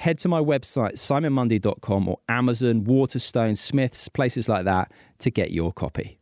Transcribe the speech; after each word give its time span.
head 0.00 0.18
to 0.18 0.28
my 0.28 0.40
website, 0.40 0.94
simonmundy.com 0.94 2.08
or 2.08 2.18
Amazon, 2.28 2.84
Waterstone, 2.84 3.54
Smiths, 3.54 4.08
places 4.08 4.48
like 4.48 4.64
that 4.64 4.90
to 5.18 5.30
get 5.30 5.50
your 5.50 5.72
copy. 5.72 6.18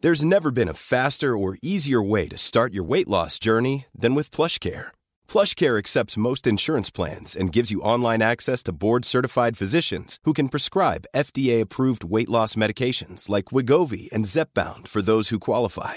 There's 0.00 0.24
never 0.24 0.50
been 0.50 0.68
a 0.68 0.74
faster 0.74 1.36
or 1.36 1.58
easier 1.62 2.02
way 2.02 2.28
to 2.28 2.38
start 2.38 2.72
your 2.72 2.84
weight 2.84 3.08
loss 3.08 3.38
journey 3.38 3.86
than 3.94 4.14
with 4.14 4.30
PlushCare. 4.30 4.88
PlushCare 5.28 5.78
accepts 5.78 6.16
most 6.16 6.46
insurance 6.46 6.90
plans 6.90 7.36
and 7.36 7.52
gives 7.52 7.70
you 7.70 7.80
online 7.80 8.22
access 8.22 8.62
to 8.64 8.72
board-certified 8.72 9.58
physicians 9.58 10.18
who 10.24 10.32
can 10.32 10.48
prescribe 10.48 11.06
FDA-approved 11.14 12.04
weight 12.04 12.28
loss 12.28 12.54
medications 12.56 13.28
like 13.28 13.46
Wegovy 13.46 14.10
and 14.12 14.26
Zepbound 14.26 14.86
for 14.86 15.02
those 15.02 15.30
who 15.30 15.38
qualify 15.38 15.96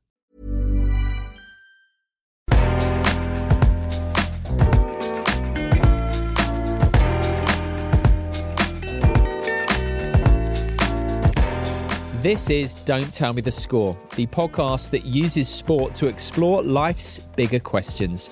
This 12.21 12.51
is 12.51 12.75
Don't 12.75 13.11
Tell 13.11 13.33
Me 13.33 13.41
the 13.41 13.49
Score, 13.49 13.97
the 14.15 14.27
podcast 14.27 14.91
that 14.91 15.05
uses 15.07 15.49
sport 15.49 15.95
to 15.95 16.05
explore 16.05 16.61
life's 16.61 17.19
bigger 17.35 17.59
questions. 17.59 18.29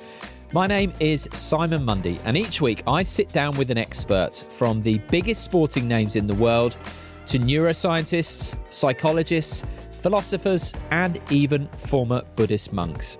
My 0.54 0.68
name 0.68 0.94
is 1.00 1.28
Simon 1.34 1.84
Mundy, 1.86 2.20
and 2.24 2.38
each 2.38 2.62
week 2.62 2.84
I 2.86 3.02
sit 3.02 3.30
down 3.30 3.58
with 3.58 3.72
an 3.72 3.80
expert 3.80 4.46
from 4.52 4.84
the 4.84 5.00
biggest 5.10 5.44
sporting 5.44 5.88
names 5.88 6.16
in 6.16 6.28
the 6.28 6.36
world 6.36 6.78
to 7.26 7.40
neuroscientists, 7.40 8.56
psychologists, 8.72 9.66
philosophers, 10.04 10.72
and 10.92 11.20
even 11.32 11.68
former 11.78 12.22
Buddhist 12.36 12.72
monks. 12.72 13.18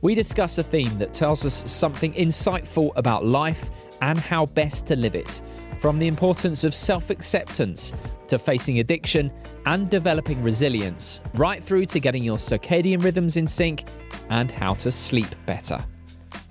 We 0.00 0.14
discuss 0.14 0.58
a 0.58 0.62
theme 0.62 0.96
that 0.98 1.12
tells 1.12 1.44
us 1.44 1.68
something 1.68 2.12
insightful 2.12 2.92
about 2.94 3.26
life 3.26 3.68
and 4.00 4.16
how 4.16 4.46
best 4.46 4.86
to 4.86 4.94
live 4.94 5.16
it, 5.16 5.40
from 5.84 5.98
the 5.98 6.06
importance 6.06 6.64
of 6.64 6.74
self 6.74 7.10
acceptance 7.10 7.92
to 8.26 8.38
facing 8.38 8.78
addiction 8.78 9.30
and 9.66 9.90
developing 9.90 10.42
resilience, 10.42 11.20
right 11.34 11.62
through 11.62 11.84
to 11.84 12.00
getting 12.00 12.24
your 12.24 12.38
circadian 12.38 13.04
rhythms 13.04 13.36
in 13.36 13.46
sync 13.46 13.84
and 14.30 14.50
how 14.50 14.72
to 14.72 14.90
sleep 14.90 15.28
better. 15.44 15.84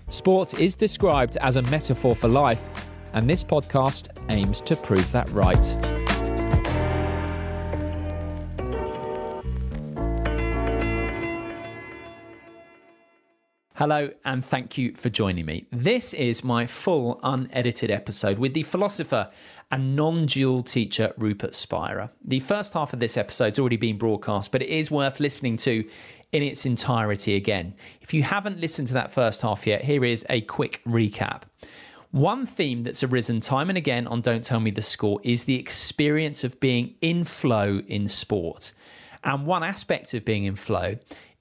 Sport 0.09 0.59
is 0.59 0.75
described 0.75 1.37
as 1.37 1.55
a 1.55 1.63
metaphor 1.63 2.15
for 2.15 2.27
life, 2.27 2.69
and 3.13 3.27
this 3.27 3.43
podcast 3.43 4.09
aims 4.29 4.61
to 4.61 4.75
prove 4.75 5.11
that 5.11 5.27
right. 5.31 5.65
Hello, 13.83 14.11
and 14.23 14.45
thank 14.45 14.77
you 14.77 14.95
for 14.95 15.09
joining 15.09 15.45
me. 15.45 15.65
This 15.69 16.13
is 16.13 16.41
my 16.41 16.65
full 16.65 17.19
unedited 17.21 17.91
episode 17.91 18.39
with 18.39 18.53
the 18.53 18.63
philosopher 18.63 19.29
and 19.69 19.93
non 19.93 20.25
dual 20.25 20.63
teacher 20.63 21.13
Rupert 21.17 21.53
Spira. 21.53 22.09
The 22.23 22.39
first 22.39 22.75
half 22.75 22.93
of 22.93 23.01
this 23.01 23.17
episode's 23.17 23.59
already 23.59 23.75
been 23.75 23.97
broadcast, 23.97 24.53
but 24.53 24.61
it 24.61 24.69
is 24.69 24.89
worth 24.89 25.19
listening 25.19 25.57
to 25.57 25.85
in 26.31 26.43
its 26.43 26.65
entirety 26.65 27.35
again. 27.35 27.75
If 27.99 28.13
you 28.13 28.23
haven't 28.23 28.57
listened 28.57 28.87
to 28.87 28.93
that 28.93 29.11
first 29.11 29.41
half 29.41 29.67
yet, 29.67 29.83
here 29.83 30.05
is 30.05 30.25
a 30.29 30.39
quick 30.39 30.81
recap. 30.87 31.41
One 32.11 32.45
theme 32.45 32.83
that's 32.83 33.03
arisen 33.03 33.41
time 33.41 33.67
and 33.67 33.77
again 33.77 34.07
on 34.07 34.21
Don't 34.21 34.45
Tell 34.45 34.61
Me 34.61 34.71
the 34.71 34.81
Score 34.81 35.19
is 35.23 35.43
the 35.43 35.59
experience 35.59 36.45
of 36.45 36.57
being 36.61 36.95
in 37.01 37.25
flow 37.25 37.81
in 37.85 38.07
sport. 38.07 38.71
And 39.25 39.45
one 39.45 39.63
aspect 39.63 40.13
of 40.13 40.23
being 40.23 40.45
in 40.45 40.55
flow 40.55 40.95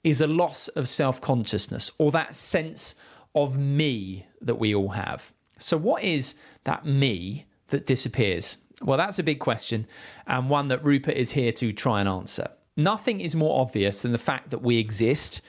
is 0.04 0.20
a 0.20 0.26
loss 0.26 0.68
of 0.68 0.88
self 0.88 1.20
consciousness 1.20 1.90
or 1.98 2.10
that 2.12 2.34
sense 2.34 2.94
of 3.34 3.58
me 3.58 4.26
that 4.40 4.56
we 4.56 4.74
all 4.74 4.90
have. 4.90 5.32
So, 5.58 5.76
what 5.76 6.02
is 6.02 6.34
that 6.64 6.84
me 6.84 7.46
that 7.68 7.86
disappears? 7.86 8.58
Well, 8.82 8.98
that's 8.98 9.18
a 9.18 9.22
big 9.22 9.38
question 9.38 9.86
and 10.26 10.50
one 10.50 10.68
that 10.68 10.84
Rupert 10.84 11.16
is 11.16 11.32
here 11.32 11.52
to 11.52 11.72
try 11.72 12.00
and 12.00 12.08
answer. 12.08 12.48
Nothing 12.76 13.20
is 13.20 13.36
more 13.36 13.60
obvious 13.60 14.02
than 14.02 14.12
the 14.12 14.18
fact 14.18 14.50
that 14.50 14.62
we 14.62 14.78
exist 14.78 15.40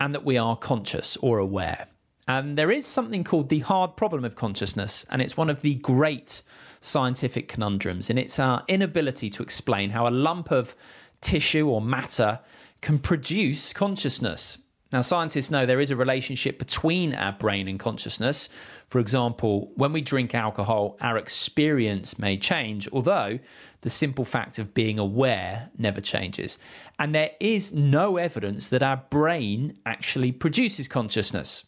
and 0.00 0.14
that 0.14 0.24
we 0.24 0.38
are 0.38 0.56
conscious 0.56 1.16
or 1.18 1.38
aware. 1.38 1.88
And 2.26 2.56
there 2.56 2.70
is 2.70 2.86
something 2.86 3.24
called 3.24 3.48
the 3.48 3.60
hard 3.60 3.96
problem 3.96 4.24
of 4.24 4.36
consciousness, 4.36 5.04
and 5.10 5.20
it's 5.22 5.36
one 5.36 5.50
of 5.50 5.62
the 5.62 5.74
great 5.74 6.42
scientific 6.80 7.48
conundrums, 7.48 8.10
and 8.10 8.18
it's 8.18 8.38
our 8.38 8.62
inability 8.68 9.30
to 9.30 9.42
explain 9.42 9.90
how 9.90 10.06
a 10.06 10.10
lump 10.10 10.50
of 10.50 10.76
tissue 11.20 11.68
or 11.68 11.80
matter 11.80 12.40
can 12.80 12.98
produce 12.98 13.72
consciousness. 13.72 14.58
Now, 14.90 15.02
scientists 15.02 15.50
know 15.50 15.66
there 15.66 15.80
is 15.80 15.90
a 15.90 15.96
relationship 15.96 16.58
between 16.58 17.14
our 17.14 17.32
brain 17.32 17.68
and 17.68 17.78
consciousness. 17.78 18.48
For 18.88 19.00
example, 19.00 19.70
when 19.74 19.92
we 19.92 20.00
drink 20.00 20.34
alcohol, 20.34 20.96
our 21.02 21.18
experience 21.18 22.18
may 22.18 22.38
change, 22.38 22.88
although 22.90 23.38
the 23.82 23.90
simple 23.90 24.24
fact 24.24 24.58
of 24.58 24.72
being 24.72 24.98
aware 24.98 25.70
never 25.76 26.00
changes. 26.00 26.58
And 26.98 27.14
there 27.14 27.32
is 27.38 27.74
no 27.74 28.16
evidence 28.16 28.70
that 28.70 28.82
our 28.82 29.02
brain 29.10 29.76
actually 29.84 30.32
produces 30.32 30.88
consciousness. 30.88 31.66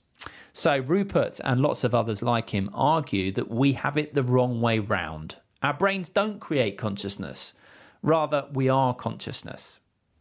So, 0.52 0.78
Rupert 0.78 1.40
and 1.44 1.60
lots 1.60 1.84
of 1.84 1.94
others 1.94 2.22
like 2.22 2.50
him 2.50 2.70
argue 2.72 3.32
that 3.32 3.50
we 3.50 3.74
have 3.74 3.98
it 3.98 4.14
the 4.14 4.22
wrong 4.22 4.62
way 4.62 4.78
round. 4.78 5.36
Our 5.62 5.74
brains 5.74 6.08
don't 6.08 6.40
create 6.40 6.78
consciousness, 6.78 7.52
rather, 8.02 8.46
we 8.50 8.68
are 8.70 8.94
consciousness. 8.94 9.78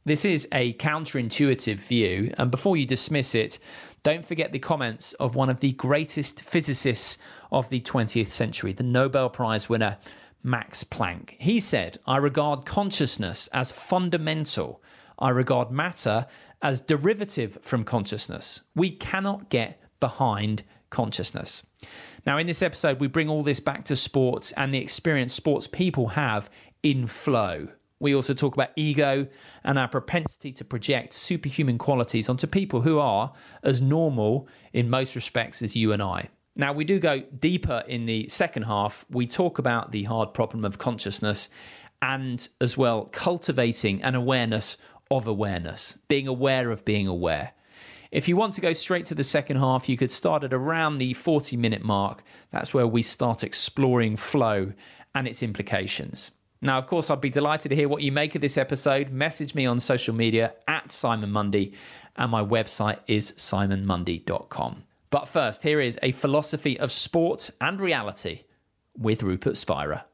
This 0.10 0.26
is 0.26 0.48
a 0.52 0.74
counterintuitive 0.74 1.76
view, 1.76 2.34
and 2.36 2.50
before 2.50 2.76
you 2.76 2.88
dismiss 2.88 3.36
it, 3.36 3.60
don't 4.02 4.26
forget 4.26 4.52
the 4.52 4.58
comments 4.58 5.14
of 5.14 5.36
one 5.36 5.52
of 5.52 5.60
the 5.60 5.74
greatest 5.74 6.42
physicists 6.42 7.20
of 7.52 7.70
the 7.70 7.80
20th 7.80 8.26
century, 8.30 8.74
the 8.74 8.82
Nobel 8.82 9.30
Prize 9.30 9.70
winner 9.70 10.00
Max 10.42 10.84
Planck. 10.84 11.36
He 11.38 11.60
said, 11.60 12.00
I 12.08 12.18
regard 12.18 12.66
consciousness 12.66 13.50
as 13.54 13.72
fundamental. 13.72 14.82
I 15.20 15.30
regard 15.30 15.70
matter 15.70 16.26
as 16.60 16.80
derivative 16.80 17.60
from 17.62 17.84
consciousness. 17.84 18.64
We 18.74 18.90
cannot 18.90 19.52
get 19.52 19.80
behind 20.00 20.64
consciousness. 20.90 21.64
Now, 22.26 22.40
in 22.40 22.48
this 22.48 22.64
episode, 22.64 23.00
we 23.00 23.06
bring 23.06 23.30
all 23.30 23.44
this 23.44 23.60
back 23.60 23.86
to 23.86 23.96
sports 23.96 24.54
and 24.54 24.74
the 24.74 24.80
experience 24.80 25.36
sports 25.36 25.68
people 25.68 26.08
have 26.08 26.50
in 26.82 27.06
flow. 27.06 27.68
We 28.00 28.16
also 28.16 28.34
talk 28.34 28.54
about 28.54 28.70
ego 28.76 29.28
and 29.64 29.78
our 29.78 29.88
propensity 29.88 30.52
to 30.54 30.66
project 30.66 31.14
superhuman 31.14 31.78
qualities 31.78 32.30
onto 32.30 32.48
people 32.48 32.82
who 32.82 33.00
are 33.00 33.34
as 33.64 33.82
normal 33.82 34.48
in 34.72 34.90
most 34.90 35.16
respects 35.16 35.62
as 35.62 35.76
you 35.76 35.92
and 35.92 36.02
I. 36.02 36.30
Now, 36.56 36.74
we 36.74 36.84
do 36.84 37.00
go 37.00 37.22
deeper 37.22 37.84
in 37.88 38.06
the 38.06 38.28
second 38.28 38.64
half. 38.64 39.06
We 39.10 39.28
talk 39.28 39.60
about 39.60 39.92
the 39.92 40.04
hard 40.04 40.34
problem 40.34 40.66
of 40.66 40.78
consciousness 40.78 41.50
and 42.02 42.48
as 42.62 42.78
well 42.78 43.06
cultivating 43.12 44.02
an 44.04 44.16
awareness 44.16 44.78
of 45.12 45.28
awareness, 45.28 45.98
being 46.08 46.28
aware 46.28 46.72
of 46.72 46.86
being 46.86 47.08
aware. 47.08 47.54
If 48.12 48.28
you 48.28 48.36
want 48.36 48.54
to 48.54 48.62
go 48.62 48.74
straight 48.74 49.06
to 49.06 49.16
the 49.16 49.24
second 49.24 49.58
half, 49.58 49.88
you 49.88 49.96
could 49.96 50.10
start 50.10 50.44
at 50.44 50.54
around 50.54 50.98
the 50.98 51.14
40 51.14 51.58
minute 51.58 51.84
mark. 51.84 52.24
That's 52.52 52.74
where 52.74 52.88
we 52.88 53.04
start 53.04 53.44
exploring 53.44 54.18
flow 54.18 54.74
and 55.14 55.28
its 55.28 55.44
implications. 55.44 56.32
Now, 56.62 56.78
of 56.78 56.88
course, 56.88 57.10
I'd 57.10 57.22
be 57.22 57.30
delighted 57.30 57.70
to 57.70 57.76
hear 57.76 57.88
what 57.88 58.04
you 58.04 58.12
make 58.12 58.36
of 58.36 58.42
this 58.42 58.58
episode. 58.58 59.12
Message 59.12 59.56
me 59.56 59.66
on 59.66 59.80
social 59.80 60.14
media 60.14 60.54
at 60.68 60.92
Simon 60.92 61.32
Mundy, 61.32 61.74
and 62.18 62.32
my 62.32 62.44
website 62.44 63.00
is 63.08 63.32
simonmundy.com. 63.34 64.84
But 65.10 65.28
first, 65.28 65.64
here 65.64 65.80
is 65.80 65.98
a 66.04 66.12
philosophy 66.12 66.78
of 66.80 66.92
sport 66.92 67.50
and 67.62 67.80
reality 67.80 68.42
with 68.98 69.24
Rupert 69.24 69.56
Spira. 69.56 70.06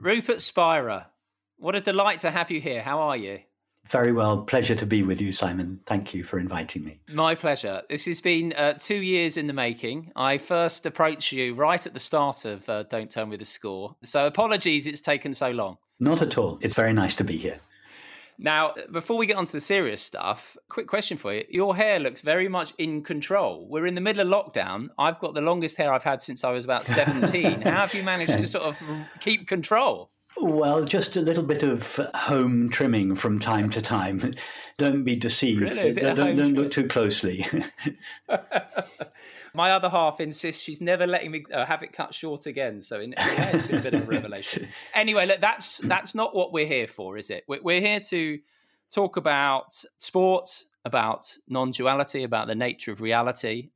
Rupert 0.00 0.40
Spira, 0.40 1.08
what 1.56 1.74
a 1.74 1.80
delight 1.80 2.20
to 2.20 2.30
have 2.30 2.52
you 2.52 2.60
here. 2.60 2.82
How 2.82 3.00
are 3.00 3.16
you? 3.16 3.40
Very 3.88 4.12
well. 4.12 4.42
Pleasure 4.42 4.74
to 4.74 4.86
be 4.86 5.02
with 5.02 5.20
you, 5.20 5.32
Simon. 5.32 5.80
Thank 5.86 6.12
you 6.12 6.22
for 6.22 6.38
inviting 6.38 6.84
me. 6.84 7.00
My 7.08 7.34
pleasure. 7.34 7.82
This 7.88 8.04
has 8.04 8.20
been 8.20 8.52
uh, 8.52 8.74
two 8.74 9.00
years 9.02 9.36
in 9.38 9.46
the 9.46 9.54
making. 9.54 10.12
I 10.14 10.36
first 10.36 10.84
approached 10.84 11.32
you 11.32 11.54
right 11.54 11.84
at 11.86 11.94
the 11.94 12.00
start 12.00 12.44
of 12.44 12.68
uh, 12.68 12.82
Don't 12.84 13.10
Tell 13.10 13.24
Me 13.24 13.36
the 13.36 13.46
Score. 13.46 13.96
So 14.02 14.26
apologies 14.26 14.86
it's 14.86 15.00
taken 15.00 15.32
so 15.32 15.50
long. 15.50 15.78
Not 15.98 16.20
at 16.20 16.36
all. 16.36 16.58
It's 16.60 16.74
very 16.74 16.92
nice 16.92 17.14
to 17.16 17.24
be 17.24 17.38
here. 17.38 17.58
Now, 18.40 18.74
before 18.92 19.16
we 19.16 19.26
get 19.26 19.36
on 19.36 19.46
to 19.46 19.52
the 19.52 19.60
serious 19.60 20.00
stuff, 20.00 20.56
quick 20.68 20.86
question 20.86 21.16
for 21.16 21.34
you. 21.34 21.44
Your 21.48 21.74
hair 21.74 21.98
looks 21.98 22.20
very 22.20 22.46
much 22.46 22.72
in 22.78 23.02
control. 23.02 23.66
We're 23.68 23.86
in 23.86 23.96
the 23.96 24.00
middle 24.00 24.22
of 24.22 24.28
lockdown. 24.28 24.90
I've 24.96 25.18
got 25.18 25.34
the 25.34 25.40
longest 25.40 25.76
hair 25.76 25.92
I've 25.92 26.04
had 26.04 26.20
since 26.20 26.44
I 26.44 26.52
was 26.52 26.64
about 26.64 26.86
17. 26.86 27.62
How 27.62 27.70
have 27.70 27.94
you 27.94 28.04
managed 28.04 28.38
to 28.38 28.46
sort 28.46 28.64
of 28.64 28.78
keep 29.18 29.48
control? 29.48 30.10
Well, 30.36 30.84
just 30.84 31.16
a 31.16 31.20
little 31.20 31.42
bit 31.42 31.62
of 31.62 31.96
home 32.14 32.70
trimming 32.70 33.14
from 33.14 33.38
time 33.38 33.70
to 33.70 33.82
time. 33.82 34.34
Don't 34.76 35.02
be 35.02 35.16
deceived. 35.16 35.62
Really? 35.62 35.92
Don't, 35.92 36.16
don't, 36.16 36.36
don't 36.36 36.54
look 36.54 36.70
too 36.70 36.86
closely. 36.86 37.46
My 39.54 39.72
other 39.72 39.88
half 39.88 40.20
insists 40.20 40.62
she's 40.62 40.80
never 40.80 41.06
letting 41.06 41.32
me 41.32 41.44
uh, 41.52 41.64
have 41.64 41.82
it 41.82 41.92
cut 41.92 42.14
short 42.14 42.46
again. 42.46 42.80
So 42.80 43.00
in, 43.00 43.14
yeah, 43.16 43.56
it's 43.56 43.66
been 43.66 43.80
a 43.80 43.82
bit 43.82 43.94
of 43.94 44.02
a 44.02 44.06
revelation. 44.06 44.68
Anyway, 44.94 45.26
look, 45.26 45.40
that's 45.40 45.78
that's 45.78 46.14
not 46.14 46.34
what 46.34 46.52
we're 46.52 46.66
here 46.66 46.86
for, 46.86 47.16
is 47.16 47.30
it? 47.30 47.44
We're, 47.48 47.62
we're 47.62 47.80
here 47.80 48.00
to 48.00 48.38
talk 48.90 49.16
about 49.16 49.72
sport, 49.98 50.64
about 50.84 51.32
non-duality, 51.48 52.22
about 52.24 52.46
the 52.46 52.54
nature 52.54 52.92
of 52.92 53.00
reality, 53.00 53.70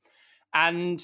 and 0.55 1.01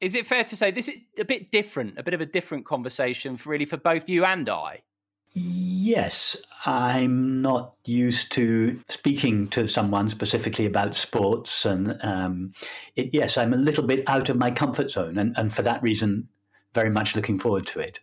is 0.00 0.14
it 0.14 0.26
fair 0.26 0.44
to 0.44 0.56
say 0.56 0.70
this 0.70 0.88
is 0.88 0.96
a 1.18 1.24
bit 1.24 1.50
different, 1.50 1.98
a 1.98 2.02
bit 2.02 2.14
of 2.14 2.20
a 2.20 2.26
different 2.26 2.66
conversation 2.66 3.36
for 3.36 3.50
really 3.50 3.64
for 3.64 3.76
both 3.76 4.08
you 4.08 4.24
and 4.24 4.48
I? 4.48 4.82
Yes, 5.32 6.36
I'm 6.64 7.42
not 7.42 7.74
used 7.84 8.32
to 8.32 8.80
speaking 8.88 9.48
to 9.48 9.68
someone 9.68 10.08
specifically 10.08 10.64
about 10.64 10.94
sports, 10.94 11.66
and 11.66 11.98
um, 12.02 12.52
it, 12.96 13.10
yes, 13.12 13.36
I'm 13.36 13.52
a 13.52 13.58
little 13.58 13.84
bit 13.84 14.08
out 14.08 14.28
of 14.28 14.36
my 14.36 14.50
comfort 14.50 14.90
zone, 14.90 15.18
and, 15.18 15.36
and 15.36 15.52
for 15.52 15.62
that 15.62 15.82
reason, 15.82 16.28
very 16.74 16.90
much 16.90 17.14
looking 17.14 17.38
forward 17.38 17.66
to 17.68 17.80
it. 17.80 18.00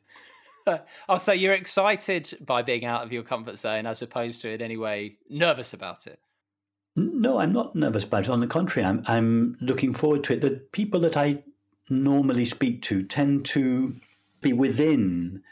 oh, 1.10 1.18
so 1.18 1.32
you're 1.32 1.54
excited 1.54 2.38
by 2.42 2.62
being 2.62 2.86
out 2.86 3.04
of 3.04 3.12
your 3.12 3.24
comfort 3.24 3.58
zone, 3.58 3.86
as 3.86 4.02
opposed 4.02 4.42
to 4.42 4.50
in 4.50 4.62
any 4.62 4.78
way 4.78 5.18
nervous 5.30 5.74
about 5.74 6.08
it? 6.08 6.20
No, 6.96 7.40
I'm 7.40 7.52
not 7.52 7.76
nervous 7.76 8.04
about 8.04 8.26
it. 8.26 8.30
On 8.30 8.40
the 8.40 8.48
contrary, 8.48 8.88
I'm 8.88 9.04
I'm 9.08 9.58
looking 9.60 9.94
forward 9.94 10.24
to 10.26 10.34
it. 10.34 10.42
The 10.42 10.62
people 10.72 11.00
that 11.02 11.18
I 11.18 11.44
normally 11.90 12.46
speak 12.46 12.82
to 12.84 13.04
tend 13.04 13.46
to 13.46 13.96
be 14.42 14.54
within 14.54 15.44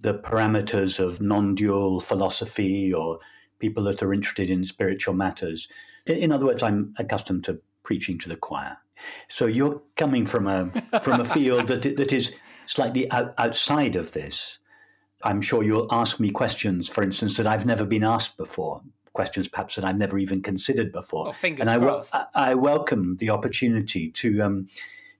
the 0.00 0.14
parameters 0.14 0.98
of 0.98 1.20
non 1.20 1.54
dual 1.54 2.00
philosophy 2.00 2.92
or 2.92 3.18
people 3.58 3.84
that 3.84 4.02
are 4.02 4.14
interested 4.14 4.50
in 4.50 4.64
spiritual 4.64 5.14
matters. 5.14 5.68
In 6.06 6.32
other 6.32 6.46
words, 6.46 6.62
I'm 6.62 6.94
accustomed 6.98 7.44
to 7.44 7.60
preaching 7.82 8.18
to 8.18 8.28
the 8.28 8.36
choir. 8.36 8.78
So 9.28 9.46
you're 9.46 9.82
coming 9.96 10.26
from 10.26 10.46
a 10.46 10.70
from 11.00 11.20
a 11.20 11.24
field 11.24 11.66
that 11.68 11.82
that 11.96 12.12
is 12.12 12.32
slightly 12.66 13.10
out, 13.10 13.34
outside 13.38 13.96
of 13.96 14.12
this. 14.12 14.58
I'm 15.24 15.40
sure 15.40 15.64
you'll 15.64 15.88
ask 15.90 16.20
me 16.20 16.30
questions, 16.30 16.88
for 16.88 17.02
instance, 17.02 17.36
that 17.38 17.46
I've 17.46 17.66
never 17.66 17.84
been 17.84 18.04
asked 18.04 18.36
before. 18.36 18.82
Questions 19.14 19.48
perhaps 19.48 19.74
that 19.74 19.84
I've 19.84 19.96
never 19.96 20.16
even 20.18 20.42
considered 20.42 20.92
before. 20.92 21.32
Fingers 21.32 21.66
and 21.66 21.70
I, 21.70 21.84
crossed. 21.84 22.14
I, 22.14 22.26
I 22.34 22.54
welcome 22.54 23.16
the 23.16 23.30
opportunity 23.30 24.12
to 24.12 24.42
um, 24.42 24.68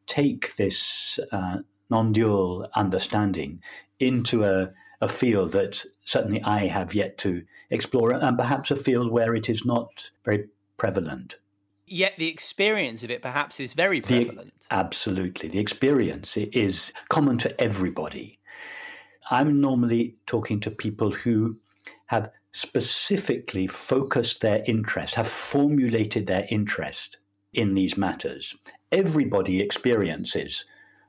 take 0.06 0.54
this 0.54 1.19
uh, 1.32 1.58
non-dual 1.90 2.69
understanding 2.76 3.60
into 4.00 4.44
a, 4.44 4.70
a 5.00 5.08
field 5.08 5.52
that 5.52 5.84
certainly 6.04 6.42
I 6.42 6.66
have 6.66 6.94
yet 6.94 7.18
to 7.18 7.42
explore, 7.70 8.12
and 8.12 8.38
perhaps 8.38 8.70
a 8.70 8.76
field 8.76 9.10
where 9.10 9.34
it 9.34 9.48
is 9.48 9.64
not 9.64 10.10
very 10.24 10.48
prevalent. 10.76 11.36
Yet 11.86 12.14
the 12.18 12.28
experience 12.28 13.02
of 13.04 13.10
it 13.10 13.22
perhaps 13.22 13.60
is 13.60 13.72
very 13.72 14.00
prevalent. 14.00 14.52
The, 14.60 14.74
absolutely. 14.74 15.48
The 15.48 15.58
experience 15.58 16.36
is 16.36 16.92
common 17.08 17.38
to 17.38 17.60
everybody. 17.60 18.38
I'm 19.30 19.60
normally 19.60 20.16
talking 20.26 20.60
to 20.60 20.70
people 20.70 21.10
who 21.10 21.56
have 22.06 22.30
specifically 22.52 23.66
focused 23.66 24.40
their 24.40 24.62
interest, 24.66 25.14
have 25.14 25.28
formulated 25.28 26.26
their 26.26 26.46
interest 26.50 27.18
in 27.52 27.74
these 27.74 27.96
matters. 27.96 28.54
Everybody 28.90 29.60
experiences 29.60 30.64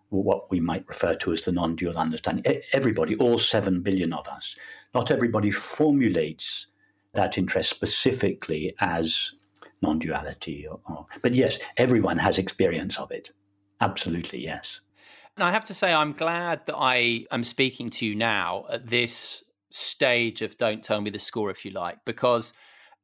what 0.09 0.49
we 0.49 0.59
might 0.59 0.87
refer 0.87 1.15
to 1.15 1.31
as 1.31 1.43
the 1.43 1.51
non 1.51 1.75
dual 1.75 1.97
understanding. 1.97 2.61
Everybody, 2.73 3.15
all 3.15 3.37
seven 3.37 3.81
billion 3.81 4.13
of 4.13 4.27
us, 4.27 4.55
not 4.93 5.11
everybody 5.11 5.51
formulates 5.51 6.67
that 7.13 7.37
interest 7.37 7.69
specifically 7.69 8.75
as 8.79 9.33
non 9.81 9.99
duality. 9.99 10.67
Or, 10.67 10.79
or, 10.89 11.05
but 11.21 11.33
yes, 11.33 11.59
everyone 11.77 12.17
has 12.17 12.37
experience 12.37 12.99
of 12.99 13.11
it. 13.11 13.31
Absolutely, 13.81 14.43
yes. 14.43 14.81
And 15.35 15.43
I 15.43 15.51
have 15.51 15.63
to 15.65 15.73
say, 15.73 15.93
I'm 15.93 16.13
glad 16.13 16.65
that 16.65 16.75
I 16.77 17.25
am 17.31 17.43
speaking 17.43 17.89
to 17.91 18.05
you 18.05 18.15
now 18.15 18.65
at 18.69 18.87
this 18.87 19.43
stage 19.69 20.41
of 20.41 20.57
Don't 20.57 20.83
Tell 20.83 20.99
Me 20.99 21.09
the 21.09 21.19
Score, 21.19 21.49
if 21.49 21.63
you 21.63 21.71
like, 21.71 21.99
because 22.03 22.53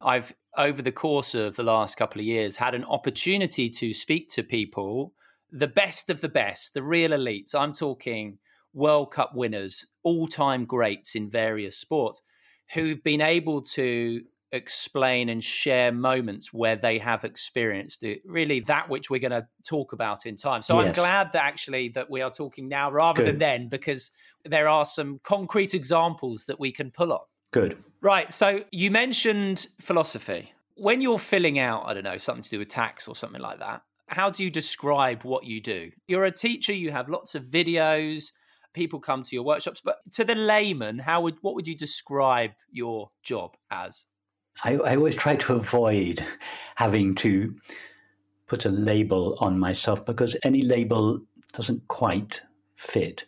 I've, 0.01 0.33
over 0.57 0.81
the 0.81 0.91
course 0.91 1.33
of 1.33 1.55
the 1.55 1.63
last 1.63 1.95
couple 1.95 2.19
of 2.19 2.25
years, 2.25 2.57
had 2.57 2.75
an 2.75 2.83
opportunity 2.83 3.69
to 3.69 3.93
speak 3.93 4.27
to 4.29 4.43
people 4.43 5.13
the 5.55 5.67
best 5.67 6.09
of 6.09 6.21
the 6.21 6.29
best, 6.29 6.73
the 6.73 6.83
real 6.83 7.11
elites. 7.11 7.55
I'm 7.55 7.73
talking 7.73 8.37
World 8.73 9.11
Cup 9.11 9.35
winners, 9.35 9.85
all 10.03 10.27
time 10.27 10.65
greats 10.65 11.15
in 11.15 11.29
various 11.29 11.77
sports, 11.77 12.21
who've 12.73 13.03
been 13.03 13.21
able 13.21 13.61
to 13.61 14.21
explain 14.51 15.29
and 15.29 15.43
share 15.43 15.91
moments 15.91 16.53
where 16.53 16.77
they 16.77 16.97
have 16.97 17.25
experienced 17.25 18.03
it 18.03 18.21
really 18.23 18.61
that 18.61 18.87
which 18.87 19.09
we're 19.09 19.19
going 19.19 19.31
to 19.31 19.45
talk 19.67 19.91
about 19.91 20.25
in 20.25 20.37
time 20.37 20.61
so 20.61 20.79
yes. 20.79 20.87
i'm 20.87 20.93
glad 20.93 21.29
that 21.33 21.43
actually 21.43 21.89
that 21.89 22.09
we 22.09 22.21
are 22.21 22.29
talking 22.29 22.69
now 22.69 22.89
rather 22.89 23.21
Good. 23.21 23.31
than 23.31 23.39
then 23.39 23.69
because 23.69 24.11
there 24.45 24.69
are 24.69 24.85
some 24.85 25.19
concrete 25.23 25.73
examples 25.73 26.45
that 26.45 26.57
we 26.57 26.71
can 26.71 26.89
pull 26.89 27.11
on 27.11 27.25
Good. 27.55 27.81
Right. 28.01 28.33
So 28.33 28.65
you 28.73 28.91
mentioned 28.91 29.67
philosophy. 29.79 30.51
When 30.75 31.01
you're 31.01 31.17
filling 31.17 31.57
out, 31.57 31.85
I 31.85 31.93
don't 31.93 32.03
know, 32.03 32.17
something 32.17 32.43
to 32.43 32.49
do 32.49 32.59
with 32.59 32.67
tax 32.67 33.07
or 33.07 33.15
something 33.15 33.39
like 33.39 33.59
that, 33.59 33.81
how 34.07 34.29
do 34.29 34.43
you 34.43 34.49
describe 34.49 35.23
what 35.23 35.45
you 35.45 35.61
do? 35.61 35.91
You're 36.07 36.25
a 36.25 36.31
teacher, 36.31 36.73
you 36.73 36.91
have 36.91 37.09
lots 37.09 37.35
of 37.35 37.43
videos, 37.43 38.31
people 38.73 38.99
come 38.99 39.23
to 39.23 39.35
your 39.35 39.43
workshops, 39.43 39.81
but 39.83 39.97
to 40.11 40.23
the 40.23 40.35
layman, 40.35 40.99
how 40.99 41.21
would 41.21 41.37
what 41.41 41.55
would 41.55 41.67
you 41.67 41.75
describe 41.75 42.51
your 42.71 43.11
job 43.23 43.55
as? 43.71 44.05
I, 44.63 44.75
I 44.75 44.95
always 44.95 45.15
try 45.15 45.35
to 45.35 45.53
avoid 45.53 46.23
having 46.75 47.15
to 47.15 47.55
put 48.47 48.65
a 48.65 48.69
label 48.69 49.37
on 49.39 49.59
myself 49.59 50.05
because 50.05 50.37
any 50.43 50.61
label 50.61 51.21
doesn't 51.53 51.87
quite 51.87 52.41
fit. 52.75 53.25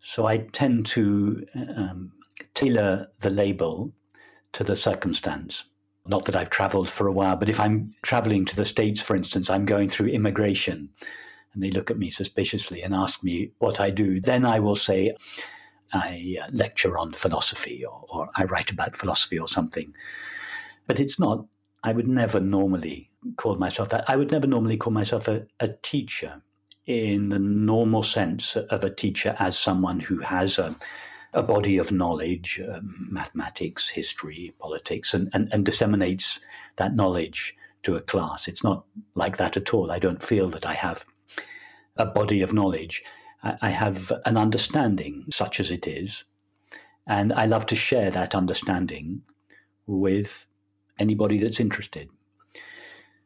So 0.00 0.26
I 0.26 0.38
tend 0.38 0.86
to 0.86 1.46
um, 1.54 2.12
tailor 2.54 3.08
the 3.20 3.30
label 3.30 3.92
to 4.52 4.64
the 4.64 4.76
circumstance. 4.76 5.64
Not 6.06 6.26
that 6.26 6.36
I've 6.36 6.50
traveled 6.50 6.90
for 6.90 7.06
a 7.06 7.12
while, 7.12 7.36
but 7.36 7.48
if 7.48 7.58
I'm 7.58 7.94
traveling 8.02 8.44
to 8.44 8.56
the 8.56 8.64
States, 8.64 9.00
for 9.00 9.16
instance, 9.16 9.48
I'm 9.48 9.64
going 9.64 9.88
through 9.88 10.08
immigration 10.08 10.90
and 11.54 11.62
they 11.62 11.70
look 11.70 11.90
at 11.90 11.98
me 11.98 12.10
suspiciously 12.10 12.82
and 12.82 12.94
ask 12.94 13.22
me 13.22 13.52
what 13.58 13.80
I 13.80 13.90
do, 13.90 14.20
then 14.20 14.44
I 14.44 14.58
will 14.58 14.76
say, 14.76 15.14
I 15.92 16.36
uh, 16.42 16.48
lecture 16.52 16.98
on 16.98 17.12
philosophy 17.12 17.84
or, 17.84 18.04
or 18.08 18.28
I 18.36 18.44
write 18.44 18.70
about 18.70 18.96
philosophy 18.96 19.38
or 19.38 19.48
something. 19.48 19.94
But 20.86 21.00
it's 21.00 21.18
not, 21.18 21.46
I 21.82 21.92
would 21.92 22.08
never 22.08 22.40
normally 22.40 23.10
call 23.36 23.54
myself 23.54 23.88
that. 23.90 24.04
I 24.08 24.16
would 24.16 24.30
never 24.30 24.46
normally 24.46 24.76
call 24.76 24.92
myself 24.92 25.28
a, 25.28 25.46
a 25.60 25.68
teacher 25.82 26.42
in 26.86 27.30
the 27.30 27.38
normal 27.38 28.02
sense 28.02 28.56
of 28.56 28.84
a 28.84 28.90
teacher 28.90 29.36
as 29.38 29.58
someone 29.58 30.00
who 30.00 30.18
has 30.18 30.58
a, 30.58 30.74
a 31.34 31.42
body 31.42 31.78
of 31.78 31.92
knowledge, 31.92 32.60
um, 32.72 33.08
mathematics, 33.10 33.90
history, 33.90 34.54
politics, 34.58 35.14
and, 35.14 35.28
and, 35.32 35.48
and 35.52 35.64
disseminates 35.64 36.40
that 36.76 36.94
knowledge 36.94 37.56
to 37.82 37.96
a 37.96 38.00
class. 38.00 38.48
It's 38.48 38.64
not 38.64 38.84
like 39.14 39.36
that 39.36 39.56
at 39.56 39.74
all. 39.74 39.90
I 39.90 39.98
don't 39.98 40.22
feel 40.22 40.48
that 40.50 40.64
I 40.66 40.74
have 40.74 41.04
a 41.96 42.06
body 42.06 42.40
of 42.42 42.52
knowledge. 42.52 43.02
I, 43.42 43.56
I 43.62 43.70
have 43.70 44.12
an 44.24 44.36
understanding, 44.36 45.26
such 45.30 45.60
as 45.60 45.70
it 45.70 45.86
is, 45.86 46.24
and 47.06 47.32
I 47.32 47.46
love 47.46 47.66
to 47.66 47.74
share 47.76 48.10
that 48.10 48.34
understanding 48.34 49.22
with 49.86 50.46
anybody 50.98 51.38
that's 51.38 51.60
interested. 51.60 52.08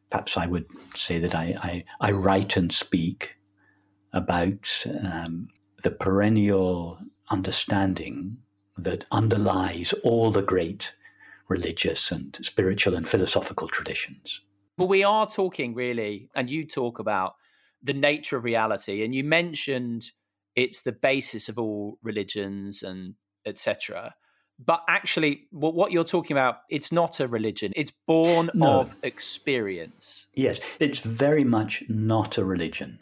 perhaps 0.09 0.35
I 0.37 0.47
would 0.47 0.65
say 0.95 1.19
that 1.19 1.35
I, 1.35 1.55
I, 2.01 2.09
I 2.09 2.11
write 2.11 2.57
and 2.57 2.71
speak 2.71 3.35
about 4.11 4.85
um, 5.03 5.49
the 5.83 5.91
perennial 5.91 6.99
understanding 7.29 8.37
that 8.77 9.05
underlies 9.11 9.93
all 10.03 10.31
the 10.31 10.41
great 10.41 10.95
religious 11.47 12.11
and 12.11 12.37
spiritual 12.41 12.95
and 12.95 13.07
philosophical 13.07 13.67
traditions. 13.67 14.41
Well, 14.77 14.87
we 14.87 15.03
are 15.03 15.27
talking 15.27 15.73
really, 15.73 16.29
and 16.35 16.49
you 16.49 16.65
talk 16.65 16.99
about 16.99 17.35
the 17.83 17.93
nature 17.93 18.37
of 18.37 18.43
reality, 18.43 19.03
and 19.03 19.13
you 19.13 19.23
mentioned 19.23 20.11
it's 20.55 20.81
the 20.81 20.91
basis 20.91 21.49
of 21.49 21.57
all 21.57 21.97
religions 22.01 22.83
and 22.83 23.15
etc. 23.45 24.15
But 24.63 24.83
actually, 24.87 25.47
what 25.51 25.91
you're 25.91 26.03
talking 26.03 26.35
about, 26.35 26.61
it's 26.69 26.91
not 26.91 27.21
a 27.21 27.27
religion. 27.27 27.71
It's 27.75 27.91
born 27.91 28.49
no. 28.53 28.81
of 28.81 28.95
experience. 29.03 30.27
Yes, 30.33 30.59
it's 30.79 30.99
very 30.99 31.45
much 31.45 31.83
not 31.87 32.37
a 32.37 32.43
religion. 32.43 32.99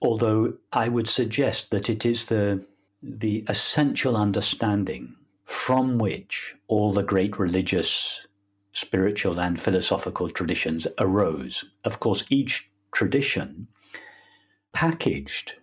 Although 0.00 0.54
I 0.72 0.88
would 0.88 1.08
suggest 1.08 1.70
that 1.70 1.90
it 1.90 2.06
is 2.06 2.26
the 2.26 2.64
the 3.02 3.44
essential 3.48 4.16
understanding 4.16 5.14
from 5.44 5.98
which 5.98 6.54
all 6.66 6.90
the 6.90 7.02
great 7.02 7.38
religious, 7.38 8.26
spiritual, 8.72 9.38
and 9.38 9.60
philosophical 9.60 10.28
traditions 10.28 10.86
arose. 10.98 11.64
Of 11.84 12.00
course, 12.00 12.24
each 12.30 12.68
tradition 12.92 13.68
packaged 14.72 15.54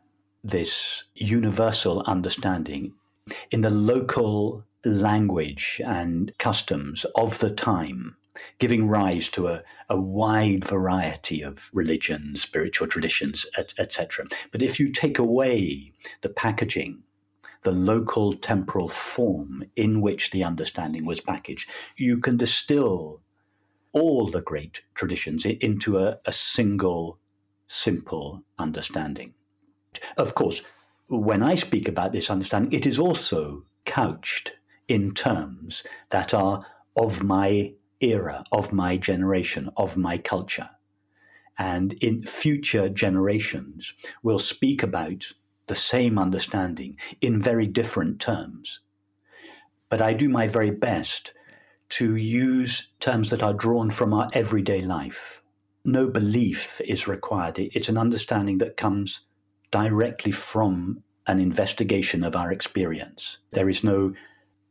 this 0.43 1.03
universal 1.15 2.03
understanding 2.05 2.93
in 3.51 3.61
the 3.61 3.69
local 3.69 4.63
language 4.85 5.81
and 5.85 6.37
customs 6.37 7.05
of 7.15 7.39
the 7.39 7.49
time, 7.49 8.17
giving 8.59 8.87
rise 8.87 9.29
to 9.29 9.47
a, 9.47 9.63
a 9.89 9.99
wide 9.99 10.65
variety 10.65 11.41
of 11.41 11.69
religions, 11.73 12.41
spiritual 12.41 12.87
traditions, 12.87 13.45
etc. 13.57 14.25
Et 14.25 14.37
but 14.51 14.61
if 14.61 14.79
you 14.79 14.91
take 14.91 15.17
away 15.17 15.93
the 16.21 16.29
packaging 16.29 17.03
the 17.63 17.71
local 17.71 18.33
temporal 18.33 18.87
form 18.87 19.63
in 19.75 20.01
which 20.01 20.31
the 20.31 20.43
understanding 20.43 21.05
was 21.05 21.21
packaged. 21.21 21.69
You 21.97 22.17
can 22.19 22.37
distill 22.37 23.21
all 23.91 24.29
the 24.29 24.41
great 24.41 24.81
traditions 24.95 25.45
into 25.45 25.97
a, 25.97 26.19
a 26.25 26.31
single, 26.31 27.19
simple 27.67 28.43
understanding. 28.57 29.33
Of 30.17 30.35
course, 30.35 30.61
when 31.07 31.43
I 31.43 31.55
speak 31.55 31.87
about 31.87 32.11
this 32.11 32.29
understanding, 32.29 32.73
it 32.73 32.85
is 32.85 32.99
also 32.99 33.65
couched 33.85 34.53
in 34.87 35.13
terms 35.13 35.83
that 36.09 36.33
are 36.33 36.65
of 36.95 37.23
my 37.23 37.73
era, 38.01 38.43
of 38.51 38.73
my 38.73 38.97
generation, 38.97 39.69
of 39.77 39.95
my 39.95 40.17
culture. 40.17 40.69
And 41.57 41.93
in 41.93 42.23
future 42.23 42.89
generations, 42.89 43.93
we'll 44.23 44.39
speak 44.39 44.81
about 44.81 45.31
the 45.73 45.79
same 45.79 46.19
understanding 46.19 46.95
in 47.19 47.41
very 47.41 47.65
different 47.65 48.19
terms. 48.21 48.81
But 49.89 50.03
I 50.03 50.13
do 50.13 50.29
my 50.29 50.47
very 50.47 50.69
best 50.69 51.33
to 51.97 52.15
use 52.15 52.89
terms 52.99 53.31
that 53.31 53.41
are 53.41 53.55
drawn 53.55 53.89
from 53.89 54.13
our 54.13 54.29
everyday 54.33 54.81
life. 54.81 55.41
No 55.83 56.05
belief 56.05 56.79
is 56.85 57.07
required. 57.07 57.57
It's 57.57 57.89
an 57.89 57.97
understanding 57.97 58.59
that 58.59 58.77
comes 58.77 59.21
directly 59.71 60.31
from 60.31 61.01
an 61.25 61.39
investigation 61.39 62.23
of 62.23 62.35
our 62.35 62.51
experience. 62.51 63.39
There 63.53 63.67
is 63.67 63.83
no 63.83 64.13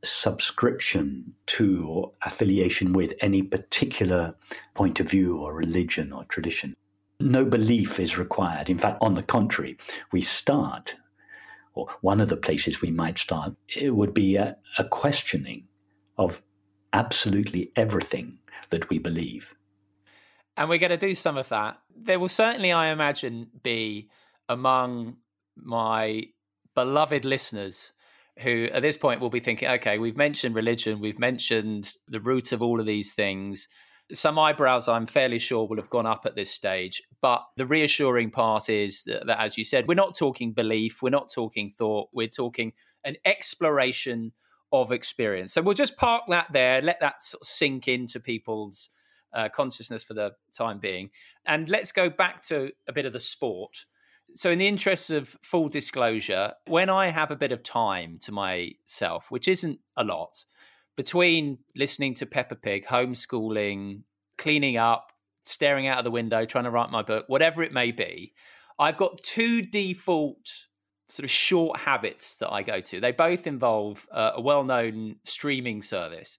subscription 0.04 1.34
to 1.46 1.84
or 1.84 2.12
affiliation 2.22 2.92
with 2.92 3.12
any 3.20 3.42
particular 3.42 4.36
point 4.74 5.00
of 5.00 5.10
view 5.10 5.36
or 5.36 5.52
religion 5.52 6.12
or 6.12 6.22
tradition 6.26 6.76
no 7.22 7.44
belief 7.44 7.98
is 7.98 8.18
required. 8.18 8.68
In 8.68 8.78
fact, 8.78 8.98
on 9.00 9.14
the 9.14 9.22
contrary, 9.22 9.76
we 10.12 10.22
start, 10.22 10.96
or 11.74 11.88
one 12.00 12.20
of 12.20 12.28
the 12.28 12.36
places 12.36 12.80
we 12.80 12.90
might 12.90 13.18
start, 13.18 13.54
it 13.68 13.94
would 13.94 14.12
be 14.12 14.36
a, 14.36 14.56
a 14.78 14.84
questioning 14.84 15.68
of 16.18 16.42
absolutely 16.92 17.72
everything 17.76 18.38
that 18.70 18.88
we 18.90 18.98
believe. 18.98 19.54
And 20.56 20.68
we're 20.68 20.78
going 20.78 20.90
to 20.90 20.96
do 20.96 21.14
some 21.14 21.36
of 21.36 21.48
that. 21.48 21.78
There 21.96 22.18
will 22.18 22.28
certainly, 22.28 22.72
I 22.72 22.88
imagine, 22.88 23.48
be 23.62 24.10
among 24.48 25.16
my 25.56 26.24
beloved 26.74 27.24
listeners 27.24 27.92
who 28.38 28.68
at 28.72 28.82
this 28.82 28.96
point 28.96 29.20
will 29.20 29.30
be 29.30 29.40
thinking, 29.40 29.68
okay, 29.68 29.98
we've 29.98 30.16
mentioned 30.16 30.54
religion, 30.54 31.00
we've 31.00 31.18
mentioned 31.18 31.94
the 32.08 32.20
root 32.20 32.52
of 32.52 32.62
all 32.62 32.80
of 32.80 32.86
these 32.86 33.14
things 33.14 33.68
some 34.12 34.38
eyebrows 34.38 34.88
I'm 34.88 35.06
fairly 35.06 35.38
sure 35.38 35.66
will 35.66 35.76
have 35.76 35.90
gone 35.90 36.06
up 36.06 36.26
at 36.26 36.34
this 36.34 36.50
stage. 36.50 37.02
But 37.20 37.44
the 37.56 37.66
reassuring 37.66 38.30
part 38.30 38.68
is 38.68 39.04
that, 39.04 39.26
that, 39.26 39.40
as 39.40 39.56
you 39.56 39.64
said, 39.64 39.88
we're 39.88 39.94
not 39.94 40.16
talking 40.16 40.52
belief, 40.52 41.02
we're 41.02 41.10
not 41.10 41.30
talking 41.32 41.72
thought, 41.76 42.08
we're 42.12 42.28
talking 42.28 42.72
an 43.04 43.16
exploration 43.24 44.32
of 44.72 44.92
experience. 44.92 45.52
So 45.52 45.62
we'll 45.62 45.74
just 45.74 45.96
park 45.96 46.24
that 46.28 46.48
there, 46.52 46.80
let 46.80 47.00
that 47.00 47.20
sort 47.20 47.42
of 47.42 47.46
sink 47.46 47.88
into 47.88 48.20
people's 48.20 48.90
uh, 49.34 49.48
consciousness 49.48 50.04
for 50.04 50.14
the 50.14 50.32
time 50.52 50.78
being. 50.78 51.10
And 51.46 51.68
let's 51.68 51.92
go 51.92 52.10
back 52.10 52.42
to 52.42 52.72
a 52.88 52.92
bit 52.92 53.06
of 53.06 53.12
the 53.12 53.20
sport. 53.20 53.84
So, 54.34 54.50
in 54.50 54.58
the 54.58 54.68
interest 54.68 55.10
of 55.10 55.36
full 55.42 55.68
disclosure, 55.68 56.52
when 56.66 56.88
I 56.88 57.10
have 57.10 57.30
a 57.30 57.36
bit 57.36 57.52
of 57.52 57.62
time 57.62 58.18
to 58.22 58.32
myself, 58.32 59.30
which 59.30 59.46
isn't 59.46 59.80
a 59.96 60.04
lot, 60.04 60.44
between 61.02 61.58
listening 61.74 62.14
to 62.14 62.24
Peppa 62.24 62.54
Pig, 62.54 62.86
homeschooling, 62.86 64.02
cleaning 64.38 64.76
up, 64.76 65.10
staring 65.44 65.88
out 65.88 65.98
of 65.98 66.04
the 66.04 66.12
window, 66.12 66.44
trying 66.44 66.62
to 66.62 66.70
write 66.70 66.92
my 66.92 67.02
book, 67.02 67.24
whatever 67.26 67.60
it 67.64 67.72
may 67.72 67.90
be, 67.90 68.32
I've 68.78 68.96
got 68.96 69.20
two 69.20 69.62
default 69.62 70.48
sort 71.08 71.24
of 71.24 71.30
short 71.32 71.80
habits 71.80 72.36
that 72.36 72.52
I 72.52 72.62
go 72.62 72.78
to. 72.78 73.00
They 73.00 73.10
both 73.10 73.48
involve 73.48 74.06
uh, 74.12 74.30
a 74.36 74.40
well 74.40 74.62
known 74.62 75.16
streaming 75.24 75.82
service. 75.82 76.38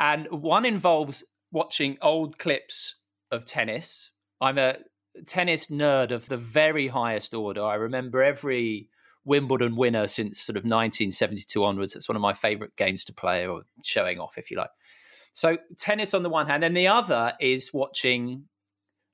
And 0.00 0.26
one 0.32 0.64
involves 0.64 1.22
watching 1.52 1.96
old 2.02 2.36
clips 2.36 2.96
of 3.30 3.44
tennis. 3.44 4.10
I'm 4.40 4.58
a 4.58 4.78
tennis 5.24 5.68
nerd 5.68 6.10
of 6.10 6.28
the 6.28 6.36
very 6.36 6.88
highest 6.88 7.32
order. 7.32 7.62
I 7.62 7.76
remember 7.76 8.24
every 8.24 8.88
Wimbledon 9.24 9.76
winner 9.76 10.06
since 10.06 10.40
sort 10.40 10.56
of 10.56 10.62
1972 10.62 11.64
onwards. 11.64 11.94
It's 11.94 12.08
one 12.08 12.16
of 12.16 12.22
my 12.22 12.32
favorite 12.32 12.76
games 12.76 13.04
to 13.06 13.12
play 13.12 13.46
or 13.46 13.62
showing 13.84 14.18
off, 14.18 14.38
if 14.38 14.50
you 14.50 14.56
like. 14.56 14.70
So, 15.32 15.58
tennis 15.78 16.14
on 16.14 16.22
the 16.22 16.28
one 16.28 16.48
hand, 16.48 16.64
and 16.64 16.76
the 16.76 16.88
other 16.88 17.34
is 17.40 17.72
watching 17.72 18.46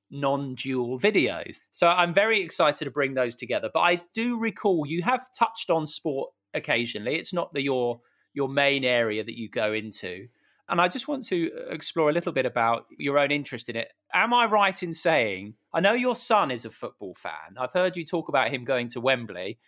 non 0.09 0.55
dual 0.55 0.99
videos. 0.99 1.57
So, 1.71 1.87
I'm 1.87 2.13
very 2.13 2.41
excited 2.41 2.85
to 2.85 2.91
bring 2.91 3.13
those 3.13 3.35
together. 3.35 3.69
But 3.71 3.81
I 3.81 4.01
do 4.13 4.39
recall 4.39 4.85
you 4.87 5.03
have 5.03 5.27
touched 5.37 5.69
on 5.69 5.85
sport 5.85 6.31
occasionally. 6.53 7.15
It's 7.15 7.33
not 7.33 7.53
the, 7.53 7.61
your 7.61 7.99
your 8.33 8.49
main 8.49 8.85
area 8.85 9.23
that 9.23 9.37
you 9.37 9.49
go 9.49 9.73
into. 9.73 10.27
And 10.69 10.81
I 10.81 10.87
just 10.87 11.07
want 11.07 11.25
to 11.27 11.51
uh, 11.51 11.69
explore 11.69 12.09
a 12.09 12.13
little 12.13 12.33
bit 12.33 12.45
about 12.45 12.85
your 12.97 13.17
own 13.17 13.31
interest 13.31 13.69
in 13.69 13.75
it. 13.75 13.93
Am 14.13 14.33
I 14.33 14.45
right 14.45 14.81
in 14.83 14.93
saying, 14.93 15.55
I 15.73 15.79
know 15.79 15.93
your 15.93 16.15
son 16.15 16.51
is 16.51 16.65
a 16.65 16.69
football 16.69 17.15
fan. 17.15 17.55
I've 17.57 17.73
heard 17.73 17.95
you 17.95 18.03
talk 18.03 18.27
about 18.27 18.49
him 18.49 18.63
going 18.65 18.89
to 18.89 19.01
Wembley 19.01 19.59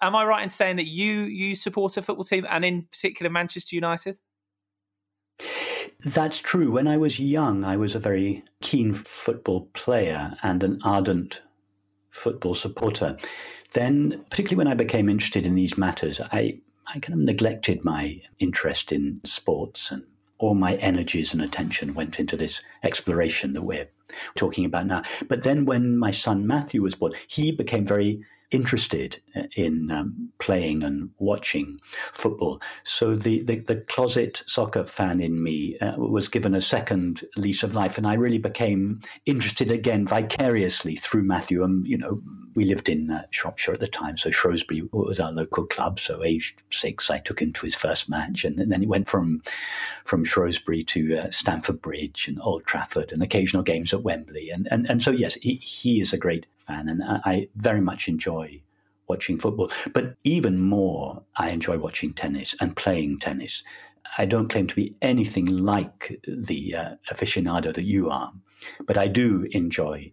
am 0.00 0.14
I 0.14 0.24
right 0.24 0.42
in 0.42 0.48
saying 0.48 0.76
that 0.76 0.86
you 0.86 1.22
you 1.22 1.56
support 1.56 1.96
a 1.96 2.02
football 2.02 2.24
team 2.24 2.46
and 2.48 2.64
in 2.64 2.82
particular 2.82 3.30
Manchester 3.30 3.76
United? 3.76 4.18
That's 6.04 6.40
true. 6.40 6.70
When 6.72 6.88
I 6.88 6.96
was 6.96 7.20
young, 7.20 7.64
I 7.64 7.76
was 7.76 7.94
a 7.94 8.00
very 8.00 8.44
keen 8.60 8.92
football 8.92 9.68
player 9.72 10.36
and 10.42 10.62
an 10.62 10.80
ardent 10.84 11.42
football 12.10 12.54
supporter. 12.54 13.16
Then, 13.74 14.24
particularly 14.28 14.56
when 14.56 14.72
I 14.72 14.74
became 14.74 15.08
interested 15.08 15.46
in 15.46 15.54
these 15.54 15.78
matters, 15.78 16.20
I, 16.20 16.60
I 16.86 16.98
kind 16.98 17.14
of 17.14 17.20
neglected 17.20 17.84
my 17.84 18.20
interest 18.38 18.92
in 18.92 19.20
sports 19.24 19.90
and 19.90 20.02
all 20.38 20.54
my 20.54 20.74
energies 20.74 21.32
and 21.32 21.40
attention 21.40 21.94
went 21.94 22.18
into 22.18 22.36
this 22.36 22.62
exploration 22.82 23.52
that 23.52 23.62
we're 23.62 23.88
talking 24.34 24.64
about 24.64 24.86
now. 24.86 25.02
But 25.28 25.44
then 25.44 25.64
when 25.64 25.96
my 25.96 26.10
son 26.10 26.46
Matthew 26.46 26.82
was 26.82 26.96
born, 26.96 27.12
he 27.28 27.52
became 27.52 27.86
very 27.86 28.24
interested 28.52 29.20
in 29.56 29.90
um, 29.90 30.30
playing 30.38 30.82
and 30.82 31.10
watching 31.18 31.80
football. 32.12 32.60
So 32.84 33.16
the, 33.16 33.42
the, 33.42 33.56
the, 33.56 33.76
closet 33.76 34.42
soccer 34.46 34.84
fan 34.84 35.20
in 35.20 35.42
me 35.42 35.78
uh, 35.78 35.96
was 35.96 36.28
given 36.28 36.54
a 36.54 36.60
second 36.60 37.22
lease 37.36 37.62
of 37.62 37.74
life, 37.74 37.96
and 37.96 38.06
I 38.06 38.14
really 38.14 38.38
became 38.38 39.00
interested 39.26 39.70
again 39.70 40.06
vicariously 40.06 40.96
through 40.96 41.22
Matthew. 41.22 41.64
And 41.64 41.84
you 41.84 41.96
know, 41.96 42.20
we 42.54 42.64
lived 42.66 42.88
in 42.88 43.10
uh, 43.10 43.24
Shropshire 43.30 43.74
at 43.74 43.80
the 43.80 43.88
time, 43.88 44.18
so 44.18 44.30
Shrewsbury 44.30 44.82
was 44.92 45.18
our 45.18 45.32
local 45.32 45.66
club. 45.66 45.98
So 45.98 46.22
aged 46.22 46.62
six, 46.70 47.10
I 47.10 47.18
took 47.18 47.40
him 47.40 47.52
to 47.54 47.66
his 47.66 47.74
first 47.74 48.08
match, 48.08 48.44
and, 48.44 48.60
and 48.60 48.70
then 48.70 48.82
he 48.82 48.86
went 48.86 49.08
from 49.08 49.42
from 50.04 50.24
Shrewsbury 50.24 50.84
to 50.84 51.16
uh, 51.16 51.30
Stamford 51.30 51.80
Bridge 51.80 52.28
and 52.28 52.40
Old 52.40 52.66
Trafford, 52.66 53.12
and 53.12 53.22
occasional 53.22 53.62
games 53.62 53.94
at 53.94 54.02
Wembley. 54.02 54.50
And 54.50 54.68
and, 54.70 54.88
and 54.90 55.02
so 55.02 55.10
yes, 55.10 55.34
he, 55.34 55.54
he 55.54 56.00
is 56.00 56.12
a 56.12 56.18
great 56.18 56.46
fan, 56.62 56.88
and 56.88 57.02
I 57.04 57.48
very 57.56 57.80
much 57.80 58.08
enjoy 58.08 58.62
watching 59.08 59.38
football. 59.38 59.70
But 59.92 60.14
even 60.24 60.60
more, 60.60 61.22
I 61.36 61.50
enjoy 61.50 61.78
watching 61.78 62.14
tennis 62.14 62.54
and 62.60 62.76
playing 62.76 63.18
tennis. 63.18 63.62
I 64.18 64.26
don't 64.26 64.48
claim 64.48 64.66
to 64.66 64.74
be 64.74 64.96
anything 65.00 65.46
like 65.46 66.20
the 66.26 66.74
uh, 66.74 66.94
aficionado 67.10 67.72
that 67.74 67.84
you 67.84 68.10
are, 68.10 68.32
but 68.86 68.96
I 68.96 69.08
do 69.08 69.46
enjoy 69.52 70.12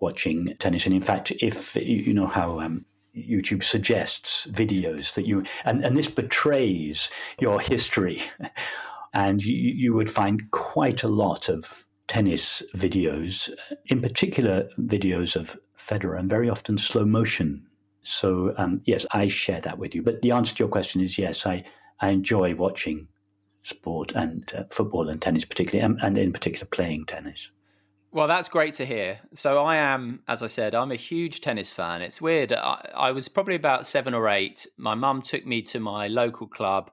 watching 0.00 0.54
tennis. 0.58 0.86
And 0.86 0.94
in 0.94 1.02
fact, 1.02 1.32
if 1.40 1.76
you 1.76 2.12
know 2.12 2.26
how 2.26 2.60
um, 2.60 2.84
YouTube 3.16 3.62
suggests 3.62 4.46
videos 4.50 5.14
that 5.14 5.26
you, 5.26 5.44
and, 5.64 5.82
and 5.84 5.96
this 5.96 6.10
betrays 6.10 7.10
your 7.38 7.60
history, 7.60 8.22
and 9.14 9.44
you, 9.44 9.54
you 9.54 9.94
would 9.94 10.10
find 10.10 10.50
quite 10.50 11.02
a 11.02 11.08
lot 11.08 11.48
of 11.48 11.84
tennis 12.12 12.62
videos, 12.76 13.48
in 13.86 14.02
particular 14.02 14.68
videos 14.78 15.34
of 15.34 15.56
Federer, 15.78 16.18
and 16.18 16.28
very 16.28 16.50
often 16.50 16.76
slow 16.76 17.06
motion. 17.06 17.66
So, 18.02 18.52
um, 18.58 18.82
yes, 18.84 19.06
I 19.12 19.28
share 19.28 19.62
that 19.62 19.78
with 19.78 19.94
you. 19.94 20.02
But 20.02 20.20
the 20.20 20.30
answer 20.30 20.54
to 20.54 20.58
your 20.58 20.68
question 20.68 21.00
is 21.00 21.16
yes, 21.16 21.46
I, 21.46 21.64
I 22.00 22.10
enjoy 22.10 22.54
watching 22.54 23.08
sport 23.62 24.12
and 24.14 24.52
uh, 24.54 24.64
football 24.70 25.08
and 25.08 25.22
tennis, 25.22 25.46
particularly, 25.46 25.82
and, 25.82 25.98
and 26.02 26.18
in 26.18 26.34
particular 26.34 26.66
playing 26.66 27.06
tennis. 27.06 27.50
Well, 28.10 28.28
that's 28.28 28.50
great 28.50 28.74
to 28.74 28.84
hear. 28.84 29.18
So 29.32 29.64
I 29.64 29.76
am, 29.76 30.20
as 30.28 30.42
I 30.42 30.48
said, 30.48 30.74
I'm 30.74 30.92
a 30.92 30.96
huge 30.96 31.40
tennis 31.40 31.72
fan. 31.72 32.02
It's 32.02 32.20
weird. 32.20 32.52
I, 32.52 32.90
I 32.94 33.12
was 33.12 33.26
probably 33.26 33.54
about 33.54 33.86
seven 33.86 34.12
or 34.12 34.28
eight. 34.28 34.66
My 34.76 34.94
mum 34.94 35.22
took 35.22 35.46
me 35.46 35.62
to 35.62 35.80
my 35.80 36.08
local 36.08 36.46
club, 36.46 36.90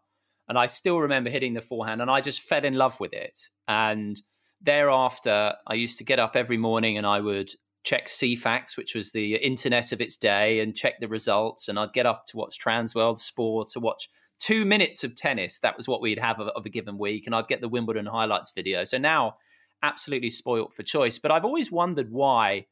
and 0.48 0.58
I 0.58 0.68
still 0.68 1.00
remember 1.00 1.30
hitting 1.30 1.56
the 1.56 1.62
forehand, 1.62 2.02
and 2.02 2.10
I 2.10 2.22
just 2.22 2.40
fell 2.40 2.64
in 2.64 2.76
love 2.76 3.02
with 3.02 3.12
it. 3.12 3.38
And 3.68 4.18
thereafter, 4.62 5.54
I 5.68 5.74
used 5.76 5.98
to 6.00 6.04
get 6.04 6.20
up 6.20 6.36
every 6.36 6.58
morning 6.58 6.98
and 6.98 7.06
I 7.06 7.20
would 7.20 7.52
check 7.84 8.08
Ceefax, 8.08 8.78
which 8.78 8.94
was 8.94 9.12
the 9.12 9.36
internet 9.36 9.92
of 9.92 10.02
its 10.02 10.18
day, 10.18 10.60
and 10.60 10.76
check 10.76 11.00
the 11.00 11.08
results. 11.08 11.68
And 11.68 11.80
I'd 11.80 11.94
get 11.94 12.06
up 12.06 12.26
to 12.28 12.38
watch 12.38 12.60
Transworld 12.60 13.20
Sport 13.20 13.70
to 13.70 13.80
watch 13.80 14.10
two 14.40 14.66
minutes 14.66 15.04
of 15.04 15.16
tennis. 15.16 15.60
That 15.60 15.78
was 15.78 15.88
what 15.88 16.02
we'd 16.02 16.20
have 16.20 16.40
of, 16.40 16.48
of 16.50 16.66
a 16.66 16.70
given 16.70 16.98
week, 16.98 17.26
and 17.26 17.36
I'd 17.36 17.48
get 17.48 17.62
the 17.62 17.70
Wimbledon 17.70 18.06
highlights 18.06 18.52
video. 18.54 18.84
So 18.84 18.98
now 18.98 19.36
absolutely 19.82 20.30
spoilt 20.30 20.74
for 20.74 20.84
choice. 20.84 21.20
But 21.20 21.32
I've 21.32 21.46
always 21.46 21.72
wondered 21.72 22.12
why. 22.12 22.66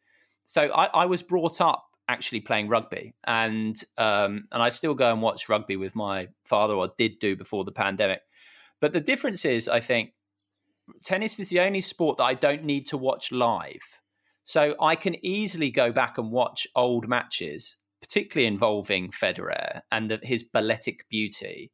So 0.46 0.63
I, 0.74 0.86
I 0.86 1.06
was 1.06 1.24
brought 1.24 1.62
up 1.62 1.86
actually 2.10 2.41
playing 2.41 2.70
rugby, 2.70 3.13
and 3.25 3.82
um, 3.98 4.48
and 4.51 4.62
I 4.63 4.70
still 4.70 4.94
go 4.94 5.12
and 5.12 5.22
watch 5.22 5.50
rugby 5.50 5.77
with 5.77 5.96
my 5.96 6.29
father, 6.46 6.74
or 6.74 6.91
did 6.98 7.20
do 7.20 7.36
before 7.36 7.63
the 7.63 7.72
pandemic. 7.72 8.22
But 8.79 8.94
the 8.94 9.00
difference 9.00 9.44
is, 9.46 9.67
I 9.67 9.79
think, 9.79 10.12
tennis 11.03 11.39
is 11.39 11.50
the 11.50 11.60
only 11.60 11.82
sport 11.82 12.17
that 12.17 12.25
I 12.25 12.34
don't 12.34 12.63
need 12.63 12.86
to 12.88 12.98
watch 12.98 13.32
live. 13.32 13.82
So 14.44 14.75
I 14.79 14.96
can 14.96 15.24
easily 15.25 15.72
go 15.72 15.91
back 15.91 16.17
and 16.17 16.32
watch 16.32 16.67
old 16.75 17.08
matches, 17.08 17.77
particularly 18.01 18.48
involving 18.48 19.12
Federer 19.12 19.82
and 19.91 20.12
the, 20.12 20.20
his 20.24 20.44
balletic 20.44 21.06
beauty, 21.10 21.72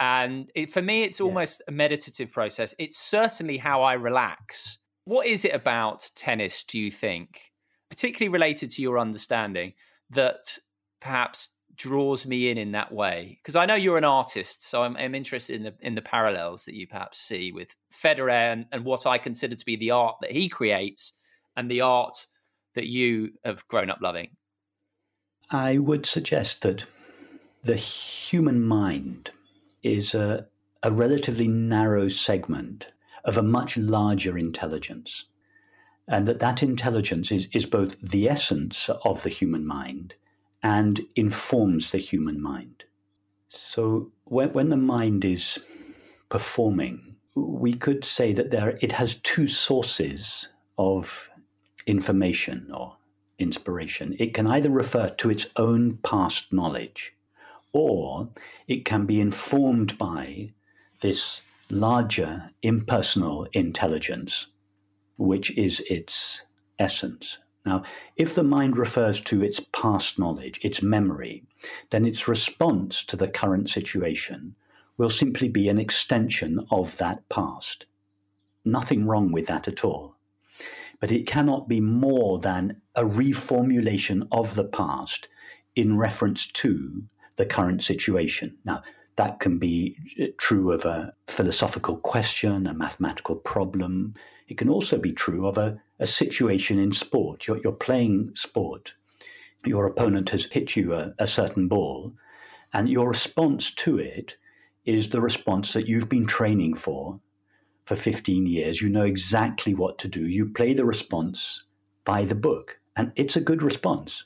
and 0.00 0.50
it, 0.54 0.72
for 0.72 0.80
me, 0.80 1.02
it's 1.02 1.20
almost 1.20 1.60
yeah. 1.60 1.74
a 1.74 1.76
meditative 1.76 2.32
process. 2.32 2.74
It's 2.78 2.96
certainly 2.96 3.58
how 3.58 3.82
I 3.82 3.92
relax. 3.92 4.78
What 5.04 5.26
is 5.26 5.44
it 5.44 5.54
about 5.54 6.10
tennis, 6.16 6.64
do 6.64 6.78
you 6.78 6.90
think, 6.90 7.52
particularly 7.90 8.30
related 8.30 8.70
to 8.70 8.82
your 8.82 8.98
understanding, 8.98 9.74
that 10.08 10.58
perhaps 11.00 11.50
draws 11.74 12.26
me 12.26 12.50
in 12.50 12.58
in 12.58 12.72
that 12.72 12.92
way? 12.92 13.38
Because 13.40 13.56
I 13.56 13.66
know 13.66 13.74
you're 13.74 13.98
an 13.98 14.04
artist, 14.04 14.68
so 14.68 14.82
I'm, 14.82 14.96
I'm, 14.96 15.14
interested 15.14 15.56
in 15.56 15.62
the 15.62 15.74
in 15.80 15.94
the 15.94 16.02
parallels 16.02 16.64
that 16.64 16.74
you 16.74 16.86
perhaps 16.86 17.18
see 17.18 17.52
with 17.52 17.74
Federer 17.92 18.52
and, 18.52 18.66
and 18.72 18.84
what 18.84 19.06
I 19.06 19.18
consider 19.18 19.54
to 19.54 19.64
be 19.64 19.76
the 19.76 19.90
art 19.90 20.16
that 20.20 20.32
he 20.32 20.48
creates 20.48 21.12
and 21.56 21.70
the 21.70 21.80
art 21.80 22.26
that 22.74 22.86
you 22.86 23.32
have 23.44 23.66
grown 23.68 23.90
up 23.90 23.98
loving. 24.00 24.30
I 25.50 25.78
would 25.78 26.06
suggest 26.06 26.62
that 26.62 26.86
the 27.62 27.76
human 27.76 28.62
mind 28.62 29.30
is 29.82 30.14
a, 30.14 30.46
a 30.82 30.90
relatively 30.90 31.48
narrow 31.48 32.08
segment 32.08 32.92
of 33.24 33.36
a 33.36 33.42
much 33.42 33.76
larger 33.76 34.38
intelligence. 34.38 35.26
And 36.08 36.26
that 36.26 36.38
that 36.40 36.62
intelligence 36.62 37.30
is, 37.30 37.48
is 37.52 37.66
both 37.66 38.00
the 38.00 38.28
essence 38.28 38.88
of 39.04 39.22
the 39.22 39.28
human 39.28 39.66
mind 39.66 40.14
and 40.62 41.00
informs 41.16 41.90
the 41.90 41.98
human 41.98 42.40
mind. 42.40 42.84
So 43.48 44.12
when, 44.24 44.52
when 44.52 44.68
the 44.68 44.76
mind 44.76 45.24
is 45.24 45.58
performing, 46.28 47.16
we 47.34 47.74
could 47.74 48.04
say 48.04 48.32
that 48.32 48.50
there 48.50 48.78
it 48.80 48.92
has 48.92 49.14
two 49.16 49.46
sources 49.46 50.48
of 50.78 51.28
information 51.86 52.70
or 52.72 52.96
inspiration. 53.38 54.14
It 54.18 54.34
can 54.34 54.46
either 54.46 54.70
refer 54.70 55.08
to 55.08 55.30
its 55.30 55.48
own 55.56 55.98
past 55.98 56.52
knowledge, 56.52 57.14
or 57.72 58.28
it 58.68 58.84
can 58.84 59.06
be 59.06 59.20
informed 59.20 59.96
by 59.96 60.52
this 61.00 61.42
larger 61.70 62.50
impersonal 62.62 63.46
intelligence, 63.52 64.48
which 65.16 65.56
is 65.56 65.80
its 65.88 66.42
essence. 66.78 67.38
Now, 67.70 67.84
if 68.16 68.34
the 68.34 68.42
mind 68.42 68.76
refers 68.76 69.20
to 69.20 69.44
its 69.44 69.60
past 69.72 70.18
knowledge, 70.18 70.58
its 70.60 70.82
memory, 70.82 71.44
then 71.90 72.04
its 72.04 72.26
response 72.26 73.04
to 73.04 73.16
the 73.16 73.28
current 73.28 73.70
situation 73.70 74.56
will 74.96 75.08
simply 75.08 75.48
be 75.48 75.68
an 75.68 75.78
extension 75.78 76.66
of 76.72 76.96
that 76.96 77.28
past. 77.28 77.86
Nothing 78.64 79.06
wrong 79.06 79.30
with 79.30 79.46
that 79.46 79.68
at 79.68 79.84
all. 79.84 80.16
But 80.98 81.12
it 81.12 81.28
cannot 81.28 81.68
be 81.68 81.80
more 81.80 82.40
than 82.40 82.82
a 82.96 83.04
reformulation 83.04 84.26
of 84.32 84.56
the 84.56 84.64
past 84.64 85.28
in 85.76 85.96
reference 85.96 86.48
to 86.62 87.04
the 87.36 87.46
current 87.46 87.84
situation. 87.84 88.58
Now, 88.64 88.82
that 89.14 89.38
can 89.38 89.58
be 89.60 89.96
uh, 90.20 90.26
true 90.38 90.72
of 90.72 90.84
a 90.84 91.14
philosophical 91.28 91.98
question, 91.98 92.66
a 92.66 92.74
mathematical 92.74 93.36
problem. 93.36 94.14
It 94.50 94.58
can 94.58 94.68
also 94.68 94.98
be 94.98 95.12
true 95.12 95.46
of 95.46 95.56
a, 95.56 95.80
a 96.00 96.08
situation 96.08 96.80
in 96.80 96.90
sport. 96.90 97.46
You're, 97.46 97.60
you're, 97.62 97.72
playing 97.72 98.32
sport, 98.34 98.94
your 99.64 99.86
opponent 99.86 100.30
has 100.30 100.46
hit 100.46 100.74
you 100.74 100.92
a, 100.92 101.14
a 101.20 101.28
certain 101.28 101.68
ball, 101.68 102.14
and 102.72 102.88
your 102.88 103.08
response 103.08 103.70
to 103.70 104.00
it 104.00 104.36
is 104.84 105.10
the 105.10 105.20
response 105.20 105.72
that 105.72 105.86
you've 105.86 106.08
been 106.08 106.26
training 106.26 106.74
for 106.74 107.20
for 107.84 107.94
15 107.94 108.44
years. 108.46 108.82
You 108.82 108.88
know 108.88 109.04
exactly 109.04 109.72
what 109.72 109.98
to 109.98 110.08
do. 110.08 110.26
You 110.26 110.48
play 110.48 110.74
the 110.74 110.84
response 110.84 111.62
by 112.04 112.24
the 112.24 112.34
book, 112.34 112.80
and 112.96 113.12
it's 113.14 113.36
a 113.36 113.40
good 113.40 113.62
response. 113.62 114.24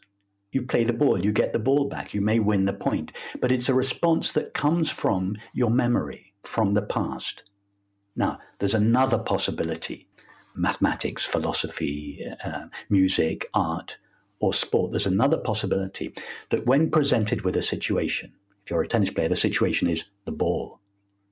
You 0.52 0.62
play 0.62 0.84
the 0.84 0.94
ball, 0.94 1.22
you 1.22 1.32
get 1.32 1.52
the 1.52 1.58
ball 1.58 1.86
back, 1.86 2.14
you 2.14 2.22
may 2.22 2.38
win 2.38 2.64
the 2.64 2.72
point, 2.72 3.12
but 3.42 3.52
it's 3.52 3.68
a 3.68 3.74
response 3.74 4.32
that 4.32 4.54
comes 4.54 4.90
from 4.90 5.36
your 5.52 5.70
memory, 5.70 6.32
from 6.42 6.70
the 6.70 6.82
past. 6.82 7.42
Now, 8.16 8.38
there's 8.58 8.74
another 8.74 9.18
possibility 9.18 10.08
mathematics, 10.54 11.24
philosophy, 11.24 12.26
uh, 12.44 12.66
music, 12.88 13.48
art, 13.54 13.98
or 14.40 14.52
sport. 14.52 14.92
There's 14.92 15.06
another 15.06 15.38
possibility 15.38 16.14
that 16.50 16.66
when 16.66 16.90
presented 16.90 17.42
with 17.42 17.56
a 17.56 17.62
situation, 17.62 18.32
if 18.64 18.70
you're 18.70 18.82
a 18.82 18.88
tennis 18.88 19.10
player, 19.10 19.28
the 19.28 19.36
situation 19.36 19.88
is 19.88 20.04
the 20.24 20.32
ball, 20.32 20.80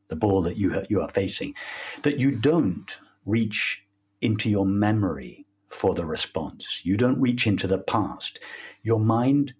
the 0.08 0.16
ball 0.16 0.42
that 0.42 0.56
you, 0.56 0.82
you 0.88 1.00
are 1.00 1.08
facing, 1.08 1.54
that 2.02 2.18
you 2.18 2.32
don't 2.32 2.98
reach 3.24 3.84
into 4.20 4.50
your 4.50 4.66
memory 4.66 5.46
for 5.68 5.94
the 5.94 6.04
response. 6.04 6.80
You 6.84 6.96
don't 6.96 7.20
reach 7.20 7.46
into 7.46 7.66
the 7.66 7.78
past 7.78 8.38
your 8.82 8.98
mind 8.98 9.54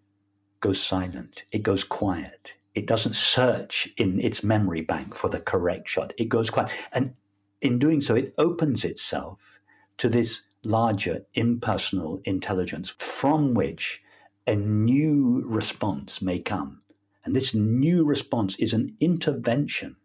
goes 0.61 0.83
silent, 0.83 1.45
it 1.53 1.63
goes 1.63 1.85
quiet. 1.85 2.55
It 2.75 2.87
doesn't 2.87 3.17
search 3.17 3.89
in 3.97 4.19
its 4.21 4.43
memory 4.43 4.81
bank 4.81 5.15
for 5.15 5.29
the 5.29 5.41
correct 5.41 5.89
shot. 5.89 6.13
It 6.17 6.29
goes 6.29 6.51
quiet. 6.51 6.73
And 6.93 7.15
in 7.61 7.79
doing 7.79 8.01
so, 8.01 8.15
it 8.15 8.35
opens 8.39 8.85
itself 8.85 9.52
to 9.99 10.09
this 10.09 10.43
larger 10.65 11.25
impersonal 11.35 12.21
intelligence 12.25 12.95
from 12.99 13.55
which 13.55 14.03
a 14.47 14.55
new 14.55 15.43
response 15.47 16.23
may 16.23 16.39
come. 16.39 16.81
And 17.25 17.35
this 17.37 17.55
new 17.55 18.05
response 18.05 18.57
is 18.57 18.73
an 18.73 18.97
intervention 19.01 19.97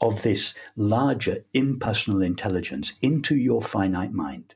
of 0.00 0.22
this 0.22 0.54
larger 0.76 1.44
impersonal 1.52 2.22
intelligence 2.22 2.94
into 3.00 3.34
your 3.34 3.62
finite 3.62 4.12
mind 4.12 4.54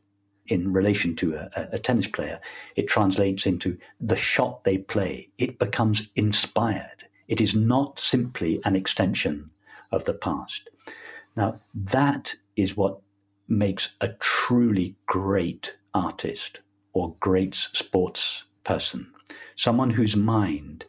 in 0.50 0.72
relation 0.72 1.14
to 1.16 1.34
a, 1.34 1.68
a, 1.72 1.78
tennis 1.78 2.08
player, 2.08 2.40
it 2.74 2.88
translates 2.88 3.46
into 3.46 3.78
the 4.00 4.16
shot 4.16 4.64
they 4.64 4.76
play. 4.76 5.28
It 5.38 5.58
becomes 5.58 6.08
inspired. 6.16 7.04
It 7.28 7.40
is 7.40 7.54
not 7.54 7.98
simply 8.00 8.60
an 8.64 8.74
extension 8.74 9.50
of 9.92 10.04
the 10.04 10.12
past. 10.12 10.68
Now, 11.36 11.60
that 11.72 12.34
is 12.56 12.76
what 12.76 13.00
makes 13.50 13.96
a 14.00 14.08
truly 14.20 14.96
great 15.06 15.76
artist 15.92 16.60
or 16.92 17.16
great 17.20 17.54
sports 17.54 18.44
person. 18.64 19.12
Someone 19.56 19.90
whose 19.90 20.16
mind 20.16 20.84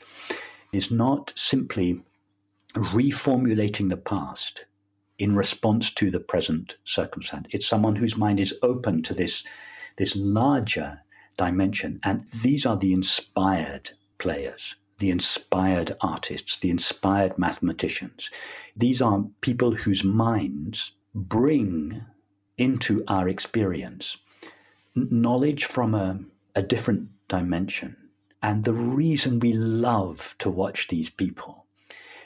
is 0.72 0.92
not 0.92 1.34
simply 1.36 2.02
reformulating 2.74 3.90
the 3.90 3.98
past, 3.98 4.66
in 5.20 5.36
response 5.36 5.94
to 5.94 6.10
the 6.10 6.20
present 6.20 6.78
circumstance. 6.84 7.46
It's 7.52 7.68
someone 7.68 7.96
whose 7.98 8.18
mind 8.18 8.40
is 8.40 8.56
open 8.64 9.04
to 9.04 9.14
this, 9.14 9.44
this 9.98 10.16
larger 10.16 11.02
dimension. 11.38 12.00
And 12.04 12.22
these 12.42 12.66
are 12.66 12.76
the 12.76 12.92
inspired 12.92 13.92
players. 14.18 14.78
the 15.02 15.10
inspired 15.10 15.98
artists, 16.00 16.58
the 16.58 16.70
inspired 16.70 17.38
mathematicians. 17.38 18.30
These 18.78 19.02
are 19.02 19.26
people 19.42 19.76
whose 19.76 20.04
minds 20.04 20.92
bring 21.14 22.06
into 22.58 23.04
our 23.08 23.28
experience 23.28 24.18
knowledge 24.96 25.66
from 25.66 25.96
a, 25.96 26.20
a 26.56 26.62
different 26.62 27.10
dimension. 27.28 27.96
And 28.44 28.64
the 28.64 28.74
reason 28.74 29.40
we 29.40 29.54
love 29.54 30.36
to 30.40 30.50
watch 30.50 30.88
these 30.88 31.10
people, 31.10 31.66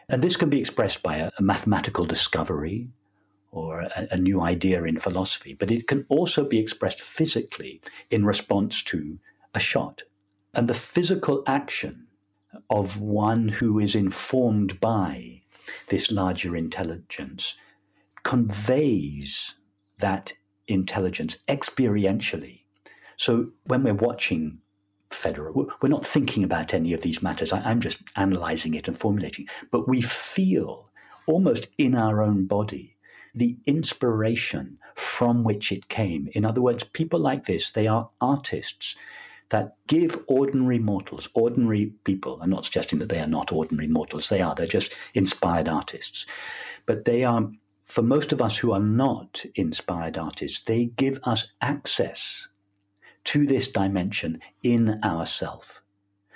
and 0.10 0.24
this 0.24 0.38
can 0.38 0.50
be 0.50 0.60
expressed 0.60 1.04
by 1.04 1.18
a, 1.18 1.32
a 1.38 1.42
mathematical 1.42 2.06
discovery 2.06 2.88
or 3.52 3.82
a, 3.82 4.08
a 4.12 4.18
new 4.18 4.42
idea 4.42 4.84
in 4.84 4.98
philosophy, 4.98 5.54
but 5.54 5.72
it 5.72 5.88
can 5.88 6.06
also 6.10 6.48
be 6.48 6.60
expressed 6.60 7.02
physically 7.02 7.82
in 8.10 8.26
response 8.26 8.82
to 8.84 9.20
a 9.54 9.60
shot. 9.60 10.04
And 10.54 10.68
the 10.68 10.74
physical 10.74 11.44
action 11.48 12.08
of 12.70 13.02
one 13.02 13.50
who 13.50 13.80
is 13.80 13.96
informed 13.96 14.80
by 14.80 15.42
this 15.90 16.12
larger 16.12 16.56
intelligence 16.56 17.56
conveys 18.24 19.56
that 20.00 20.34
intelligence 20.68 21.38
experientially. 21.48 22.62
So 23.18 23.52
when 23.66 23.84
we're 23.84 23.94
watching 23.94 24.60
Federer, 25.10 25.54
we're 25.54 25.90
not 25.90 26.06
thinking 26.06 26.44
about 26.44 26.74
any 26.74 26.94
of 26.94 27.02
these 27.02 27.22
matters. 27.22 27.54
I'm 27.54 27.80
just 27.80 28.00
analyzing 28.16 28.74
it 28.74 28.88
and 28.88 28.98
formulating. 28.98 29.48
But 29.72 29.88
we 29.88 30.02
feel 30.02 30.90
almost 31.28 31.68
in 31.78 31.96
our 31.96 32.22
own 32.22 32.46
body 32.46 32.96
the 33.34 33.58
inspiration 33.66 34.78
from 34.96 35.44
which 35.44 35.72
it 35.72 35.90
came. 35.90 36.30
In 36.34 36.46
other 36.46 36.62
words, 36.62 36.84
people 36.84 37.20
like 37.20 37.46
this, 37.46 37.70
they 37.70 37.86
are 37.86 38.10
artists 38.22 38.96
that 39.50 39.76
give 39.88 40.24
ordinary 40.28 40.80
mortals, 40.80 41.30
ordinary 41.34 41.88
people, 42.04 42.40
I'm 42.42 42.50
not 42.50 42.66
suggesting 42.66 43.00
that 43.00 43.10
they 43.10 43.20
are 43.20 43.28
not 43.28 43.52
ordinary 43.52 43.88
mortals, 43.88 44.30
they 44.30 44.42
are, 44.42 44.56
they're 44.56 44.66
just 44.66 44.96
inspired 45.14 45.68
artists. 45.68 46.26
But 46.86 47.06
they 47.06 47.24
are, 47.24 47.52
for 47.86 48.02
most 48.02 48.34
of 48.34 48.42
us 48.42 48.58
who 48.58 48.72
are 48.72 48.80
not 48.80 49.46
inspired 49.56 50.18
artists, 50.18 50.62
they 50.62 50.86
give 50.86 51.20
us 51.24 51.48
access 51.62 52.48
to 53.26 53.46
this 53.46 53.68
dimension 53.68 54.40
in 54.64 55.00
ourself. 55.04 55.82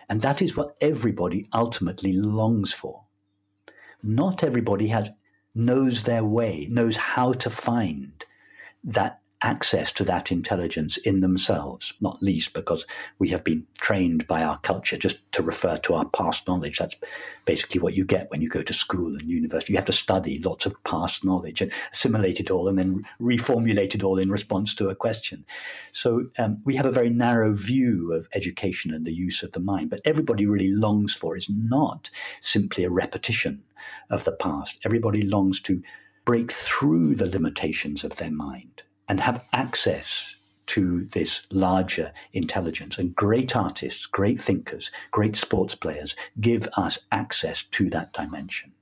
And 0.08 0.22
that 0.22 0.42
is 0.42 0.56
what 0.56 0.78
everybody 0.80 1.48
ultimately 1.54 2.14
longs 2.14 2.72
for. 2.72 3.04
Not 4.02 4.44
everybody 4.44 4.88
has 4.88 5.10
knows 5.56 6.04
their 6.04 6.24
way, 6.24 6.68
knows 6.70 6.98
how 6.98 7.34
to 7.34 7.50
find 7.50 8.26
that 8.84 9.19
access 9.42 9.92
to 9.94 10.04
that 10.04 10.32
intelligence 10.32 10.98
in 10.98 11.22
themselves, 11.22 11.94
not 12.02 12.22
least 12.22 12.54
because 12.54 12.86
we 13.20 13.30
have 13.30 13.44
been 13.44 13.66
trained 13.80 14.28
by 14.28 14.44
our 14.44 14.58
culture 14.60 14.98
just 14.98 15.20
to 15.32 15.42
refer 15.42 15.78
to 15.78 15.94
our 15.94 16.06
past 16.10 16.46
knowledge. 16.46 16.78
That's 16.78 16.98
basically 17.46 17.80
what 17.80 17.94
you 17.94 18.04
get 18.04 18.30
when 18.30 18.42
you 18.42 18.50
go 18.50 18.62
to 18.62 18.74
school 18.74 19.16
and 19.16 19.30
university. 19.30 19.74
You 19.74 19.78
have 19.78 19.86
to 19.86 19.94
study 19.94 20.40
lots 20.40 20.66
of 20.66 20.84
past 20.84 21.24
knowledge 21.24 21.62
and 21.62 21.72
assimilate 21.94 22.42
it 22.42 22.52
all 22.52 22.68
and 22.68 22.78
then 22.78 23.06
reformulate 23.22 23.96
it 23.96 24.04
all 24.04 24.20
in 24.20 24.30
response 24.30 24.76
to 24.76 24.90
a 24.90 24.96
question. 24.96 25.46
So 25.94 26.26
um, 26.38 26.62
we 26.66 26.76
have 26.76 26.86
a 26.86 26.92
very 26.92 27.10
narrow 27.10 27.54
view 27.54 28.12
of 28.12 28.28
education 28.34 28.94
and 28.94 29.06
the 29.06 29.14
use 29.14 29.42
of 29.42 29.54
the 29.54 29.62
mind. 29.62 29.90
But 29.90 30.02
everybody 30.04 30.46
really 30.48 30.72
longs 30.72 31.14
for 31.14 31.38
is 31.38 31.50
not 31.50 32.10
simply 32.42 32.84
a 32.84 32.92
repetition 32.92 33.64
of 34.10 34.26
the 34.26 34.34
past. 34.34 34.80
Everybody 34.84 35.22
longs 35.22 35.62
to 35.62 35.82
break 36.26 36.52
through 36.52 37.16
the 37.16 37.30
limitations 37.30 38.04
of 38.04 38.18
their 38.18 38.32
mind 38.32 38.84
and 39.10 39.20
have 39.20 39.44
access 39.52 40.36
to 40.68 41.06
this 41.06 41.42
larger 41.52 42.14
intelligence. 42.32 43.00
And 43.00 43.16
great 43.16 43.56
artists, 43.56 44.06
great 44.06 44.40
thinkers, 44.40 44.92
great 45.12 45.36
sports 45.36 45.76
players 45.76 46.16
give 46.40 46.68
us 46.78 47.00
access 47.12 47.64
to 47.64 47.90
that 47.90 48.14
dimension. 48.14 48.74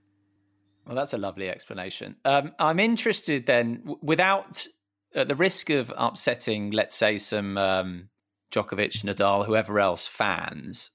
Well, 0.85 0.95
that's 0.95 1.13
a 1.13 1.17
lovely 1.17 1.49
explanation. 1.49 2.17
Um, 2.25 2.53
I'm 2.59 2.79
interested 2.79 3.45
then, 3.45 3.83
without 4.01 4.67
the 5.13 5.35
risk 5.35 5.69
of 5.69 5.91
upsetting, 5.97 6.71
let's 6.71 6.95
say, 6.95 7.17
some 7.17 7.57
um, 7.57 8.09
Djokovic, 8.51 9.03
Nadal, 9.03 9.45
whoever 9.45 9.79
else 9.79 10.07
fans. 10.07 10.91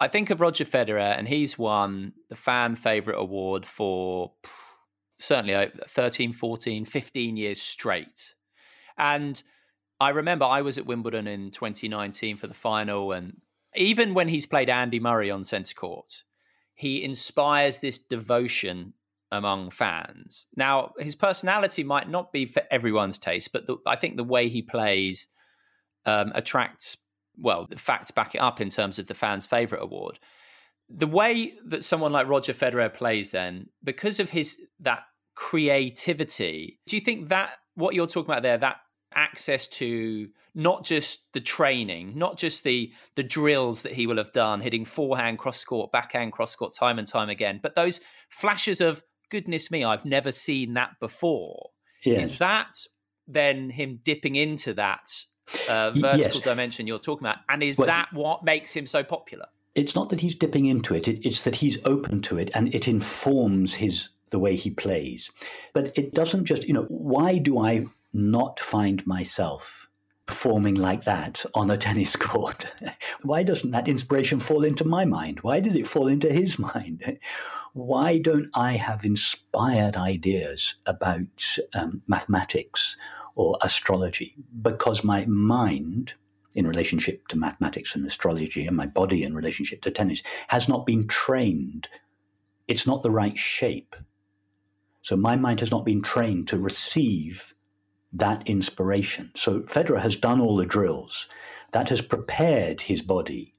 I 0.00 0.08
think 0.08 0.30
of 0.30 0.40
Roger 0.40 0.64
Federer, 0.64 1.16
and 1.16 1.28
he's 1.28 1.58
won 1.58 2.14
the 2.28 2.36
fan 2.36 2.76
favorite 2.76 3.18
award 3.18 3.64
for 3.64 4.32
certainly 5.18 5.70
13, 5.88 6.32
14, 6.32 6.84
15 6.84 7.36
years 7.36 7.62
straight. 7.62 8.34
And 8.96 9.42
I 10.00 10.10
remember 10.10 10.44
I 10.44 10.62
was 10.62 10.78
at 10.78 10.86
Wimbledon 10.86 11.26
in 11.26 11.50
2019 11.50 12.36
for 12.36 12.46
the 12.46 12.54
final, 12.54 13.12
and 13.12 13.40
even 13.74 14.14
when 14.14 14.28
he's 14.28 14.46
played 14.46 14.70
Andy 14.70 15.00
Murray 15.00 15.30
on 15.30 15.44
centre 15.44 15.74
court, 15.74 16.22
he 16.74 17.02
inspires 17.02 17.80
this 17.80 17.98
devotion 17.98 18.94
among 19.30 19.70
fans. 19.70 20.46
Now, 20.56 20.92
his 20.98 21.14
personality 21.14 21.82
might 21.84 22.08
not 22.08 22.32
be 22.32 22.46
for 22.46 22.62
everyone's 22.70 23.18
taste, 23.18 23.52
but 23.52 23.66
the, 23.66 23.76
I 23.86 23.96
think 23.96 24.16
the 24.16 24.24
way 24.24 24.48
he 24.48 24.62
plays 24.62 25.28
um, 26.06 26.32
attracts, 26.34 26.96
well, 27.36 27.66
the 27.68 27.76
facts 27.76 28.10
back 28.10 28.34
it 28.34 28.38
up 28.38 28.60
in 28.60 28.70
terms 28.70 28.98
of 28.98 29.08
the 29.08 29.14
fans' 29.14 29.46
favourite 29.46 29.82
award. 29.82 30.18
The 30.88 31.06
way 31.06 31.54
that 31.66 31.84
someone 31.84 32.12
like 32.12 32.28
Roger 32.28 32.52
Federer 32.52 32.92
plays, 32.92 33.30
then, 33.30 33.68
because 33.82 34.20
of 34.20 34.30
his 34.30 34.56
that 34.80 35.00
creativity, 35.34 36.78
do 36.86 36.96
you 36.96 37.00
think 37.00 37.28
that 37.28 37.54
what 37.74 37.94
you're 37.94 38.06
talking 38.06 38.30
about 38.30 38.42
there, 38.42 38.58
that 38.58 38.76
access 39.14 39.68
to 39.68 40.28
not 40.54 40.84
just 40.84 41.32
the 41.32 41.40
training, 41.40 42.12
not 42.16 42.38
just 42.38 42.64
the 42.64 42.92
the 43.14 43.22
drills 43.22 43.82
that 43.82 43.92
he 43.92 44.06
will 44.06 44.16
have 44.16 44.32
done, 44.32 44.60
hitting 44.60 44.84
forehand, 44.84 45.38
cross 45.38 45.64
court, 45.64 45.92
backhand, 45.92 46.32
cross 46.32 46.54
court, 46.54 46.74
time 46.74 46.98
and 46.98 47.08
time 47.08 47.28
again, 47.28 47.60
but 47.62 47.74
those 47.74 48.00
flashes 48.28 48.80
of 48.80 49.02
goodness 49.30 49.70
me, 49.70 49.84
I've 49.84 50.04
never 50.04 50.30
seen 50.30 50.74
that 50.74 50.92
before. 51.00 51.70
Yes. 52.04 52.30
Is 52.30 52.38
that 52.38 52.76
then 53.26 53.70
him 53.70 54.00
dipping 54.04 54.36
into 54.36 54.74
that 54.74 55.10
uh, 55.68 55.90
vertical 55.90 56.18
yes. 56.18 56.40
dimension 56.40 56.86
you're 56.86 56.98
talking 56.98 57.26
about, 57.26 57.38
and 57.48 57.62
is 57.62 57.78
well, 57.78 57.86
that 57.86 58.12
what 58.12 58.44
makes 58.44 58.72
him 58.72 58.86
so 58.86 59.02
popular? 59.02 59.46
It's 59.74 59.96
not 59.96 60.08
that 60.10 60.20
he's 60.20 60.34
dipping 60.34 60.66
into 60.66 60.94
it; 60.94 61.08
it's 61.08 61.42
that 61.42 61.56
he's 61.56 61.78
open 61.84 62.22
to 62.22 62.38
it, 62.38 62.50
and 62.54 62.74
it 62.74 62.86
informs 62.86 63.74
his 63.74 64.10
the 64.30 64.38
way 64.38 64.56
he 64.56 64.70
plays. 64.70 65.30
But 65.72 65.96
it 65.96 66.14
doesn't 66.14 66.44
just, 66.44 66.64
you 66.64 66.74
know, 66.74 66.86
why 66.88 67.38
do 67.38 67.58
I 67.58 67.86
not 68.14 68.60
find 68.60 69.06
myself 69.06 69.88
performing 70.26 70.74
like 70.74 71.04
that 71.04 71.44
on 71.54 71.70
a 71.70 71.76
tennis 71.86 72.16
court? 72.16 72.68
Why 73.22 73.42
doesn't 73.42 73.72
that 73.72 73.88
inspiration 73.88 74.40
fall 74.40 74.64
into 74.64 74.84
my 74.84 75.04
mind? 75.04 75.40
Why 75.40 75.60
does 75.60 75.74
it 75.74 75.88
fall 75.88 76.08
into 76.08 76.32
his 76.32 76.58
mind? 76.58 77.18
Why 77.72 78.18
don't 78.18 78.48
I 78.54 78.74
have 78.76 79.04
inspired 79.04 79.96
ideas 79.96 80.76
about 80.86 81.58
um, 81.74 82.02
mathematics 82.06 82.96
or 83.34 83.58
astrology? 83.62 84.36
Because 84.62 85.02
my 85.02 85.26
mind, 85.26 86.14
in 86.54 86.68
relationship 86.68 87.26
to 87.28 87.36
mathematics 87.36 87.96
and 87.96 88.06
astrology, 88.06 88.64
and 88.66 88.76
my 88.76 88.86
body 88.86 89.24
in 89.24 89.34
relationship 89.34 89.82
to 89.82 89.90
tennis, 89.90 90.22
has 90.48 90.68
not 90.68 90.86
been 90.86 91.08
trained. 91.08 91.88
It's 92.68 92.86
not 92.86 93.02
the 93.02 93.10
right 93.10 93.36
shape. 93.36 93.96
So 95.02 95.16
my 95.16 95.34
mind 95.34 95.60
has 95.60 95.72
not 95.72 95.84
been 95.84 96.00
trained 96.00 96.46
to 96.48 96.58
receive 96.58 97.53
that 98.14 98.48
inspiration. 98.48 99.30
So 99.34 99.60
Federer 99.60 100.00
has 100.00 100.16
done 100.16 100.40
all 100.40 100.56
the 100.56 100.66
drills. 100.66 101.26
That 101.72 101.88
has 101.88 102.00
prepared 102.00 102.82
his 102.82 103.02
body 103.02 103.54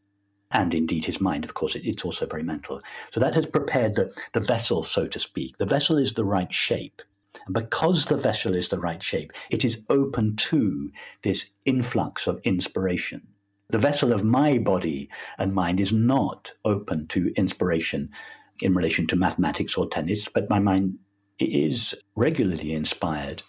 and 0.49 0.73
indeed 0.73 1.05
his 1.05 1.19
mind. 1.19 1.43
Of 1.43 1.53
course, 1.53 1.75
it's 1.75 2.05
also 2.05 2.25
very 2.25 2.43
mental. 2.43 2.81
So 3.11 3.19
that 3.19 3.35
has 3.35 3.45
prepared 3.45 3.95
the, 3.95 4.13
the 4.31 4.39
vessel, 4.39 4.83
so 4.83 5.07
to 5.07 5.19
speak. 5.19 5.57
The 5.57 5.65
vessel 5.65 5.97
is 5.97 6.13
the 6.13 6.23
right 6.23 6.51
shape. 6.51 7.01
And 7.45 7.53
because 7.53 8.05
the 8.05 8.15
vessel 8.15 8.55
is 8.55 8.69
the 8.69 8.79
right 8.79 9.03
shape, 9.03 9.33
it 9.49 9.65
is 9.65 9.81
open 9.89 10.37
to 10.37 10.91
this 11.23 11.51
influx 11.65 12.25
of 12.25 12.39
inspiration. 12.45 13.27
The 13.69 13.79
vessel 13.79 14.13
of 14.13 14.23
my 14.23 14.57
body 14.57 15.09
and 15.37 15.53
mind 15.53 15.81
is 15.81 15.91
not 15.91 16.53
open 16.63 17.07
to 17.07 17.33
inspiration 17.35 18.09
in 18.61 18.73
relation 18.73 19.07
to 19.07 19.17
mathematics 19.17 19.75
or 19.75 19.89
tennis, 19.89 20.29
but 20.29 20.49
my 20.49 20.59
mind 20.59 20.99
is 21.39 21.93
regularly 22.15 22.71
inspired 22.71 23.41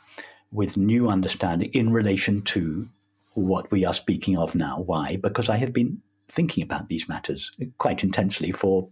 with 0.56 0.78
new 0.78 1.10
understanding 1.10 1.68
in 1.74 1.92
relation 1.92 2.40
to 2.40 2.88
what 3.34 3.70
we 3.70 3.84
are 3.84 3.92
speaking 3.92 4.38
of 4.38 4.54
now. 4.54 4.80
Why? 4.80 5.16
Because 5.16 5.50
I 5.50 5.58
have 5.58 5.74
been 5.74 6.00
thinking 6.28 6.64
about 6.64 6.88
these 6.88 7.10
matters 7.10 7.52
quite 7.76 8.02
intensely 8.02 8.52
for 8.52 8.88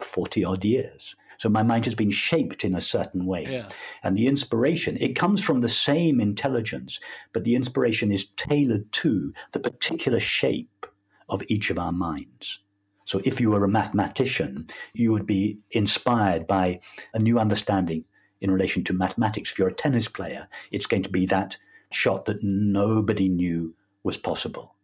40 0.00 0.44
odd 0.44 0.64
years. 0.64 1.14
So 1.38 1.48
my 1.48 1.62
mind 1.62 1.84
has 1.84 1.94
been 1.94 2.10
shaped 2.10 2.64
in 2.64 2.74
a 2.74 2.80
certain 2.80 3.24
way. 3.24 3.46
Yeah. 3.48 3.68
And 4.02 4.16
the 4.16 4.26
inspiration, 4.26 4.98
it 5.00 5.14
comes 5.14 5.44
from 5.44 5.60
the 5.60 5.68
same 5.68 6.20
intelligence, 6.20 6.98
but 7.32 7.44
the 7.44 7.54
inspiration 7.54 8.10
is 8.10 8.32
tailored 8.32 8.90
to 8.94 9.32
the 9.52 9.60
particular 9.60 10.18
shape 10.18 10.86
of 11.28 11.44
each 11.46 11.70
of 11.70 11.78
our 11.78 11.92
minds. 11.92 12.58
So 13.04 13.22
if 13.24 13.40
you 13.40 13.52
were 13.52 13.64
a 13.64 13.68
mathematician, 13.68 14.66
you 14.92 15.12
would 15.12 15.26
be 15.26 15.60
inspired 15.70 16.48
by 16.48 16.80
a 17.14 17.20
new 17.20 17.38
understanding 17.38 18.04
in 18.40 18.50
relation 18.50 18.84
to 18.84 18.92
mathematics. 18.92 19.52
If 19.52 19.58
you're 19.58 19.68
a 19.68 19.74
tennis 19.74 20.08
player, 20.08 20.48
it's 20.70 20.86
going 20.86 21.02
to 21.02 21.10
be 21.10 21.26
that 21.26 21.56
shot 21.90 22.24
that 22.26 22.42
nobody 22.42 23.28
knew 23.28 23.74
was 24.02 24.16
possible 24.16 24.74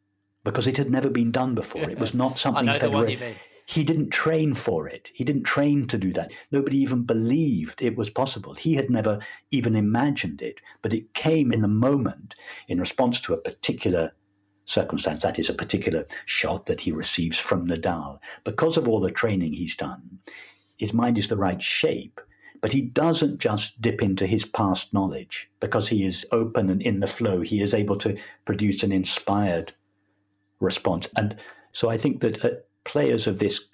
because 0.44 0.66
it 0.66 0.76
had 0.76 0.90
never 0.90 1.10
been 1.10 1.30
done 1.30 1.54
before. 1.54 1.88
It 1.90 1.98
was 1.98 2.14
not 2.14 2.38
something 2.38 2.66
Federer, 2.66 3.36
he 3.66 3.82
didn't 3.82 4.10
train 4.10 4.54
for 4.54 4.88
it. 4.88 5.10
He 5.12 5.24
didn't 5.24 5.42
train 5.42 5.88
to 5.88 5.98
do 5.98 6.12
that. 6.12 6.32
Nobody 6.52 6.78
even 6.78 7.02
believed 7.02 7.82
it 7.82 7.96
was 7.96 8.08
possible. 8.08 8.54
He 8.54 8.74
had 8.74 8.90
never 8.90 9.18
even 9.50 9.74
imagined 9.74 10.40
it, 10.40 10.60
but 10.82 10.94
it 10.94 11.14
came 11.14 11.52
in 11.52 11.62
the 11.62 11.68
moment 11.68 12.36
in 12.68 12.78
response 12.78 13.20
to 13.22 13.34
a 13.34 13.38
particular 13.38 14.12
circumstance. 14.66 15.22
That 15.22 15.40
is 15.40 15.48
a 15.48 15.54
particular 15.54 16.06
shot 16.26 16.66
that 16.66 16.82
he 16.82 16.92
receives 16.92 17.38
from 17.38 17.66
Nadal. 17.66 18.20
Because 18.44 18.76
of 18.76 18.88
all 18.88 19.00
the 19.00 19.10
training 19.10 19.54
he's 19.54 19.74
done, 19.74 20.20
his 20.76 20.94
mind 20.94 21.18
is 21.18 21.26
the 21.26 21.36
right 21.36 21.60
shape. 21.60 22.20
But 22.60 22.72
he 22.72 22.82
doesn't 22.82 23.38
just 23.38 23.80
dip 23.80 24.02
into 24.02 24.26
his 24.26 24.44
past 24.44 24.92
knowledge 24.92 25.50
because 25.60 25.88
he 25.88 26.04
is 26.04 26.26
open 26.32 26.70
and 26.70 26.82
in 26.82 27.00
the 27.00 27.06
flow. 27.06 27.40
He 27.40 27.60
is 27.60 27.74
able 27.74 27.96
to 27.98 28.16
produce 28.44 28.82
an 28.82 28.92
inspired 28.92 29.74
response. 30.60 31.08
And 31.16 31.36
so 31.72 31.90
I 31.90 31.98
think 31.98 32.20
that 32.20 32.44
uh, 32.44 32.50
players 32.84 33.26
of 33.26 33.38
this 33.38 33.66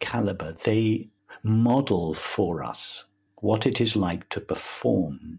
caliber, 0.00 0.52
they 0.64 1.08
model 1.42 2.14
for 2.14 2.62
us 2.62 3.04
what 3.36 3.66
it 3.66 3.80
is 3.80 3.96
like 3.96 4.28
to 4.28 4.40
perform 4.40 5.38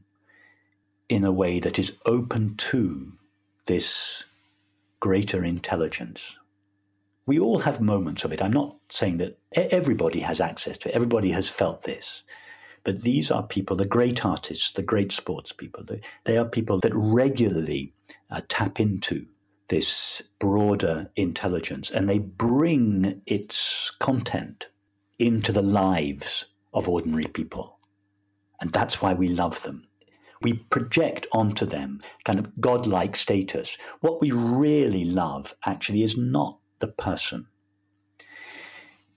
in 1.10 1.24
a 1.24 1.32
way 1.32 1.60
that 1.60 1.78
is 1.78 1.98
open 2.06 2.56
to 2.56 3.14
this 3.66 4.24
greater 5.00 5.44
intelligence. 5.44 6.38
We 7.26 7.40
all 7.40 7.60
have 7.60 7.82
moments 7.82 8.24
of 8.24 8.32
it. 8.32 8.42
I'm 8.42 8.54
not 8.54 8.78
saying 8.90 9.18
that 9.18 9.38
everybody 9.54 10.22
has 10.22 10.42
access 10.42 10.78
to 10.80 10.90
it, 10.90 10.96
everybody 10.96 11.32
has 11.32 11.50
felt 11.50 11.84
this. 11.84 12.24
But 12.84 13.04
these 13.04 13.30
are 13.30 13.44
people, 13.44 13.76
the 13.76 13.86
great 13.86 14.26
artists, 14.26 14.72
the 14.72 14.82
great 14.82 15.12
sports 15.12 15.52
people, 15.52 15.84
they, 15.84 16.02
they 16.26 16.38
are 16.38 16.46
people 16.46 16.80
that 16.80 16.96
regularly 16.96 17.94
uh, 18.30 18.42
tap 18.48 18.80
into 18.80 19.28
this 19.68 20.22
broader 20.40 21.10
intelligence 21.16 21.90
and 21.90 22.10
they 22.10 22.20
bring 22.20 23.22
its 23.26 23.92
content 24.00 24.68
into 25.18 25.52
the 25.52 25.62
lives 25.62 26.48
of 26.74 26.90
ordinary 26.90 27.28
people. 27.28 27.80
And 28.60 28.72
that's 28.72 29.02
why 29.02 29.14
we 29.14 29.30
love 29.30 29.64
them. 29.64 29.88
We 30.42 30.54
project 30.54 31.28
onto 31.32 31.66
them 31.66 32.02
kind 32.26 32.40
of 32.40 32.60
godlike 32.60 33.16
status. 33.16 33.78
What 34.02 34.20
we 34.20 34.32
really 34.32 35.06
love 35.06 35.54
actually 35.66 36.04
is 36.04 36.18
not 36.18 36.60
the 36.80 36.88
person. 36.88 37.48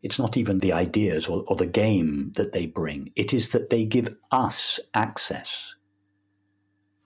It's 0.05 0.19
not 0.19 0.37
even 0.37 0.59
the 0.59 0.75
ideas 0.75 1.29
or, 1.29 1.45
or 1.49 1.57
the 1.57 1.65
game 1.65 2.31
that 2.37 2.53
they 2.53 2.67
bring. 2.67 3.11
It 3.17 3.33
is 3.33 3.49
that 3.49 3.71
they 3.71 3.87
give 3.87 4.15
us 4.31 4.79
access 4.93 5.75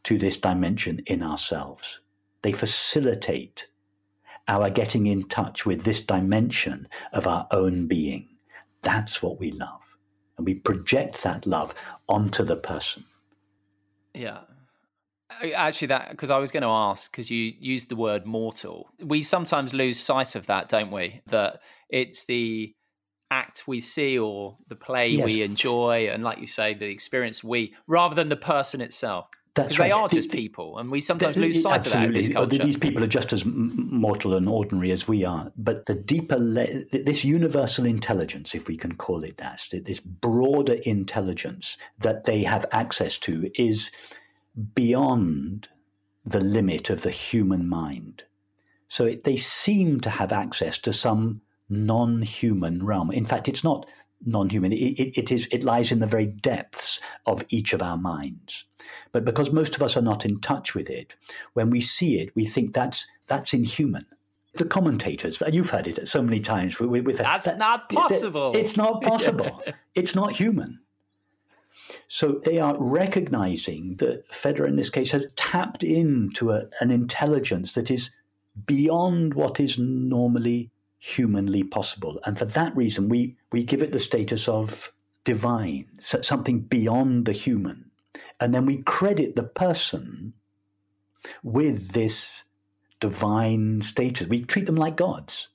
to 0.03 0.19
this 0.19 0.37
dimension 0.37 1.03
in 1.07 1.23
ourselves. 1.23 2.01
They 2.43 2.51
facilitate 2.51 3.69
our 4.49 4.69
getting 4.69 5.07
in 5.07 5.29
touch 5.29 5.65
with 5.65 5.85
this 5.85 6.01
dimension 6.01 6.89
of 7.13 7.29
our 7.29 7.47
own 7.53 7.87
being. 7.87 8.31
That's 8.83 9.23
what 9.23 9.39
we 9.39 9.53
love. 9.53 9.97
And 10.37 10.45
we 10.45 10.55
project 10.55 11.23
that 11.23 11.47
love 11.47 11.77
onto 12.09 12.43
the 12.43 12.57
person. 12.57 13.05
Yeah. 14.13 14.41
Actually, 15.55 15.89
that 15.89 16.11
because 16.11 16.31
I 16.31 16.39
was 16.39 16.51
going 16.51 16.65
to 16.65 16.69
ask 16.69 17.13
because 17.13 17.31
you 17.31 17.53
used 17.61 17.91
the 17.91 17.97
word 17.97 18.27
mortal. 18.27 18.91
We 19.01 19.23
sometimes 19.23 19.73
lose 19.73 20.01
sight 20.01 20.35
of 20.35 20.47
that, 20.47 20.69
don't 20.69 20.91
we? 20.91 21.21
That 21.27 21.61
it's 21.91 22.25
the 22.25 22.75
act 23.31 23.65
we 23.67 23.79
see 23.79 24.19
or 24.19 24.57
the 24.69 24.77
play 24.77 25.09
yes. 25.09 25.27
we 25.27 25.43
enjoy, 25.43 26.09
and 26.11 26.23
like 26.23 26.39
you 26.39 26.47
say, 26.47 26.75
the 26.75 26.87
experience 26.87 27.45
we, 27.45 27.75
rather 27.87 28.15
than 28.15 28.29
the 28.29 28.37
person 28.37 28.81
itself. 28.81 29.29
That's 29.55 29.79
right. 29.79 29.89
They 29.89 29.93
are 29.93 30.09
the, 30.09 30.15
just 30.15 30.31
people, 30.31 30.79
and 30.79 30.89
we 30.89 31.01
sometimes 31.01 31.35
the, 31.35 31.43
lose 31.43 31.63
sight 31.63 31.77
absolutely. 31.77 32.21
of 32.21 32.27
that 32.27 32.33
culture. 32.35 32.65
These 32.65 32.77
people 32.77 33.03
are 33.03 33.09
just 33.09 33.33
as 33.33 33.45
mortal 33.45 34.35
and 34.35 34.49
ordinary 34.49 34.93
as 34.93 35.09
we 35.09 35.25
are. 35.25 35.53
But 35.57 35.87
the 35.87 35.97
deeper, 35.97 36.37
le- 36.39 36.85
this 36.93 37.25
universal 37.25 37.85
intelligence, 37.85 38.55
if 38.55 38.69
we 38.69 38.77
can 38.77 38.95
call 38.95 39.25
it 39.25 39.39
that, 39.39 39.65
this 39.73 39.99
broader 39.99 40.75
intelligence 40.85 41.77
that 41.99 42.23
they 42.23 42.45
have 42.45 42.67
access 42.71 43.19
to, 43.19 43.51
is 43.61 43.91
beyond 44.75 45.69
the 46.25 46.41
limit 46.41 46.89
of 46.89 47.03
the 47.03 47.11
human 47.11 47.69
mind. 47.69 48.23
So 48.87 49.07
it, 49.07 49.25
they 49.25 49.37
seem 49.37 50.01
to 50.03 50.11
have 50.11 50.33
access 50.33 50.79
to 50.79 50.93
some 50.93 51.41
non-human 51.69 52.85
realm. 52.85 53.11
In 53.11 53.25
fact, 53.25 53.49
it's 53.49 53.65
not 53.65 53.87
non-human. 54.25 54.73
It, 54.73 54.77
it, 54.77 55.19
it 55.19 55.33
is. 55.33 55.49
It 55.51 55.65
lies 55.65 55.93
in 55.93 56.01
the 56.01 56.07
very 56.07 56.27
depths 56.27 57.01
of 57.27 57.45
each 57.49 57.73
of 57.73 57.83
our 57.83 57.97
minds. 57.97 58.65
But 59.13 59.25
because 59.25 59.53
most 59.53 59.75
of 59.75 59.83
us 59.83 59.97
are 59.97 60.03
not 60.03 60.25
in 60.25 60.41
touch 60.41 60.75
with 60.75 60.91
it, 60.91 61.15
when 61.55 61.71
we 61.71 61.81
see 61.81 62.21
it, 62.21 62.35
we 62.35 62.45
think 62.45 62.73
that's 62.73 63.07
that's 63.27 63.53
inhuman. 63.53 64.07
The 64.55 64.65
commentators, 64.65 65.41
you've 65.53 65.71
heard 65.71 65.87
it 65.87 66.09
so 66.09 66.21
many 66.21 66.41
times. 66.41 66.81
With, 66.81 67.05
with 67.05 67.19
that's 67.19 67.47
that, 67.47 67.59
not 67.59 67.89
possible. 67.89 68.53
It's 68.57 68.77
not 68.77 69.03
possible. 69.03 69.63
it's 69.95 70.17
not 70.17 70.33
human. 70.33 70.81
So 72.09 72.41
they 72.45 72.59
are 72.59 72.77
recognizing 72.79 73.97
that 73.97 74.29
Federer, 74.29 74.69
in 74.69 74.77
this 74.77 74.91
case, 74.91 75.13
has 75.13 75.27
tapped 75.37 75.83
into 75.83 76.51
a, 76.51 76.65
an 76.81 76.91
intelligence 76.91 77.73
that 77.73 77.91
is 77.91 78.11
beyond 78.67 79.35
what 79.35 79.61
is 79.61 79.79
normally 79.79 80.71
humanly 80.99 81.63
possible. 81.63 82.21
And 82.25 82.39
for 82.39 82.45
that 82.45 82.77
reason, 82.77 83.09
we, 83.09 83.37
we 83.53 83.63
give 83.63 83.83
it 83.83 83.93
the 83.93 84.01
status 84.01 84.49
of 84.49 84.93
divine, 85.25 85.87
something 86.01 86.61
beyond 86.61 87.25
the 87.25 87.33
human. 87.33 87.91
And 88.41 88.55
then 88.55 88.67
we 88.67 88.83
credit 88.83 89.37
the 89.37 89.45
person 89.45 90.33
with 91.43 91.93
this 91.93 92.45
divine 93.01 93.81
status. 93.83 94.27
We 94.27 94.45
treat 94.45 94.67
them 94.67 94.77
like 94.77 94.97
gods. 94.97 95.49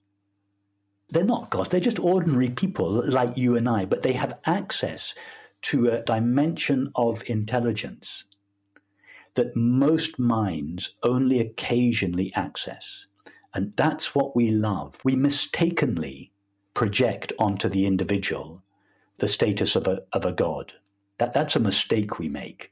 They're 1.09 1.23
not 1.23 1.49
gods, 1.49 1.69
they're 1.69 1.79
just 1.79 1.99
ordinary 1.99 2.49
people 2.49 3.03
like 3.07 3.37
you 3.37 3.55
and 3.55 3.69
I, 3.69 3.85
but 3.85 4.01
they 4.01 4.13
have 4.13 4.39
access 4.45 5.13
to 5.63 5.89
a 5.89 6.01
dimension 6.01 6.91
of 6.95 7.23
intelligence 7.27 8.25
that 9.35 9.55
most 9.55 10.19
minds 10.19 10.93
only 11.03 11.39
occasionally 11.39 12.31
access. 12.35 13.07
And 13.53 13.73
that's 13.73 14.15
what 14.15 14.35
we 14.35 14.51
love. 14.51 14.99
We 15.03 15.15
mistakenly 15.15 16.31
project 16.73 17.31
onto 17.37 17.69
the 17.69 17.85
individual 17.85 18.63
the 19.19 19.27
status 19.27 19.75
of 19.75 19.87
a, 19.87 20.01
of 20.11 20.25
a 20.25 20.33
god. 20.33 20.73
That, 21.19 21.33
that's 21.33 21.55
a 21.55 21.59
mistake 21.59 22.17
we 22.17 22.29
make 22.29 22.71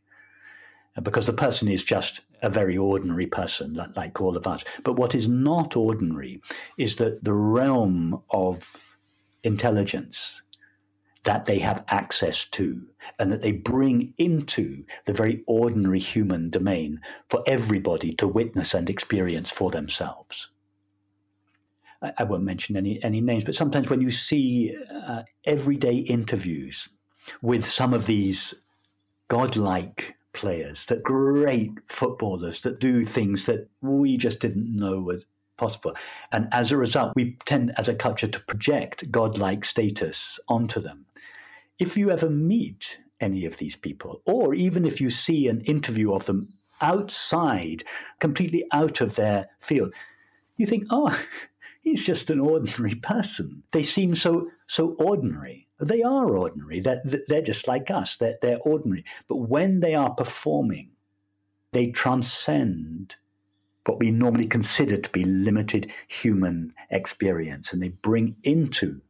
because 1.02 1.26
the 1.26 1.34
person 1.34 1.68
is 1.68 1.84
just 1.84 2.22
a 2.42 2.50
very 2.50 2.78
ordinary 2.78 3.28
person, 3.28 3.80
like, 3.96 4.20
all 4.20 4.36
of 4.36 4.48
us. 4.48 4.66
But 4.84 4.98
what 4.98 5.16
is 5.16 5.30
not 5.30 5.76
ordinary 5.76 6.42
is 6.78 6.98
that 6.98 7.24
the 7.24 7.34
realm 7.34 8.22
of 8.32 8.98
intelligence 9.44 10.42
that 11.24 11.46
they 11.46 11.60
have 11.60 11.86
access 11.88 12.46
to 12.46 12.82
and 13.20 13.32
that 13.32 13.42
they 13.42 13.52
bring 13.52 14.14
into 14.18 14.84
the 15.06 15.14
very 15.14 15.44
ordinary 15.46 16.00
human 16.00 16.50
domain 16.50 17.00
for 17.30 17.44
everybody 17.46 18.14
to 18.16 18.28
witness 18.28 18.74
and 18.74 18.90
experience 18.90 19.52
for 19.52 19.70
themselves. 19.70 20.50
I, 22.02 22.24
won't 22.24 22.44
mention 22.44 22.76
any, 22.76 23.02
any 23.04 23.22
names, 23.22 23.44
but 23.44 23.56
sometimes 23.56 23.90
when 23.90 24.02
you 24.02 24.12
see 24.12 24.76
uh, 24.92 25.24
everyday 25.46 25.96
interviews 25.96 26.90
with 27.42 27.66
some 27.66 27.94
of 27.94 28.08
these 28.08 28.56
godlike 29.28 30.16
players, 30.34 30.86
that 30.86 31.04
great 31.04 31.72
footballers 31.88 32.62
that 32.62 32.80
do 32.80 33.06
things 33.06 33.46
that 33.46 33.70
we 33.82 34.18
just 34.18 34.40
didn't 34.40 34.76
know 34.76 35.00
was 35.02 35.26
possible. 35.58 35.96
And 36.32 36.48
as 36.52 36.72
a 36.72 36.78
result, 36.78 37.14
we 37.16 37.38
tend 37.46 37.72
as 37.78 37.88
a 37.88 37.94
culture 37.94 38.28
to 38.28 38.40
project 38.40 39.12
godlike 39.12 39.64
status 39.64 40.40
onto 40.48 40.80
them. 40.80 41.06
If 41.78 41.98
you 41.98 42.10
ever 42.10 42.30
meet 42.30 42.98
any 43.20 43.46
of 43.46 43.58
these 43.58 43.76
people, 43.76 44.22
or 44.26 44.56
even 44.56 44.86
if 44.86 45.00
you 45.00 45.12
see 45.12 45.48
an 45.48 45.62
interview 45.62 46.14
of 46.14 46.26
them 46.26 46.50
outside, 46.82 47.84
completely 48.20 48.64
out 48.74 49.02
of 49.02 49.16
their 49.16 49.50
field, 49.60 49.94
you 50.58 50.66
think, 50.66 50.86
oh, 50.90 51.16
he's 51.82 52.06
just 52.06 52.30
an 52.30 52.40
ordinary 52.40 52.96
person. 52.96 53.64
They 53.72 53.84
seem 53.84 54.16
so 54.16 54.50
so 54.68 54.96
ordinary. 55.00 55.68
They 55.80 56.04
are 56.04 56.38
ordinary. 56.38 56.80
They're, 56.80 57.02
they're 57.28 57.42
just 57.42 57.68
like 57.68 57.90
us. 57.90 58.16
They're, 58.16 58.38
they're 58.40 58.60
ordinary. 58.60 59.04
But 59.28 59.38
when 59.38 59.80
they 59.80 59.96
are 59.96 60.14
performing, 60.14 60.92
they 61.72 61.88
transcend 61.88 63.16
what 63.88 64.00
we 64.00 64.12
normally 64.12 64.46
consider 64.46 64.98
to 64.98 65.10
be 65.10 65.24
limited 65.24 65.92
human 66.08 66.74
experience, 66.92 67.74
and 67.74 67.82
they 67.82 67.90
bring 67.90 68.36
into 68.44 69.02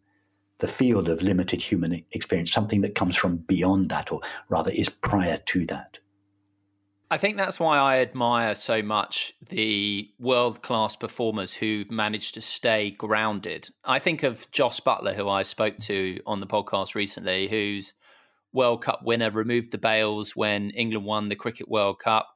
the 0.60 0.68
field 0.68 1.10
of 1.10 1.22
limited 1.22 1.62
human 1.62 2.06
experience 2.12 2.52
something 2.54 2.82
that 2.82 2.96
comes 2.96 3.18
from 3.18 3.38
beyond 3.38 3.90
that, 3.90 4.12
or 4.12 4.22
rather 4.48 4.72
is 4.72 4.88
prior 4.88 5.38
to 5.48 5.66
that. 5.66 6.00
I 7.12 7.18
think 7.18 7.36
that's 7.36 7.60
why 7.60 7.78
I 7.78 7.98
admire 7.98 8.56
so 8.56 8.82
much 8.82 9.34
the 9.50 10.10
world 10.18 10.62
class 10.62 10.96
performers 10.96 11.54
who've 11.54 11.92
managed 11.92 12.36
to 12.36 12.42
stay 12.42 12.92
grounded. 12.92 13.68
I 13.84 14.00
think 14.00 14.24
of 14.24 14.50
Jos 14.52 14.80
Buttler, 14.80 15.14
who 15.14 15.28
I 15.28 15.44
spoke 15.44 15.78
to 15.80 16.22
on 16.26 16.40
the 16.40 16.48
podcast 16.48 16.96
recently, 16.96 17.50
who's 17.50 17.96
World 18.54 18.82
Cup 18.82 19.04
winner, 19.04 19.30
removed 19.30 19.72
the 19.72 19.78
bails 19.78 20.38
when 20.38 20.70
England 20.70 21.06
won 21.06 21.28
the 21.28 21.36
Cricket 21.36 21.68
World 21.68 22.00
Cup, 22.00 22.30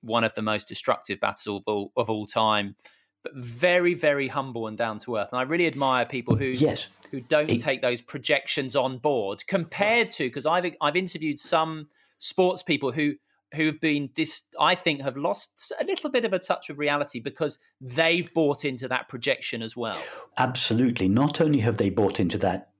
one 0.00 0.22
of 0.22 0.32
the 0.34 0.42
most 0.42 0.68
destructive 0.68 1.18
battles 1.18 1.48
of 1.48 1.62
all, 1.66 1.92
of 1.96 2.08
all 2.08 2.24
time. 2.24 2.76
but 3.24 3.34
very, 3.34 3.94
very 3.94 4.28
humble 4.28 4.68
and 4.68 4.78
down 4.78 4.98
to 4.98 5.16
earth. 5.16 5.30
And 5.32 5.40
I 5.40 5.42
really 5.42 5.66
admire 5.66 6.06
people 6.06 6.36
who 6.36 6.46
yes. 6.46 6.86
who 7.10 7.20
don't 7.20 7.58
take 7.58 7.82
those 7.82 8.00
projections 8.00 8.76
on 8.76 8.98
board 8.98 9.44
compared 9.48 10.12
to 10.12 10.24
because 10.24 10.46
I've 10.46 10.72
I've 10.80 10.96
interviewed 10.96 11.40
some 11.40 11.88
sports 12.18 12.62
people 12.62 12.92
who 12.92 13.16
who've 13.54 13.80
been 13.80 14.10
dis 14.14 14.42
I 14.58 14.74
think 14.74 15.02
have 15.02 15.16
lost 15.16 15.72
a 15.80 15.84
little 15.84 16.10
bit 16.10 16.24
of 16.24 16.32
a 16.32 16.38
touch 16.38 16.70
of 16.70 16.78
reality 16.78 17.20
because 17.20 17.58
they've 17.80 18.32
bought 18.32 18.64
into 18.64 18.88
that 18.88 19.08
projection 19.08 19.62
as 19.62 19.76
well. 19.76 20.00
Absolutely. 20.38 21.08
Not 21.08 21.40
only 21.40 21.60
have 21.60 21.78
they 21.78 21.90
bought 21.90 22.20
into 22.20 22.38
that 22.38 22.70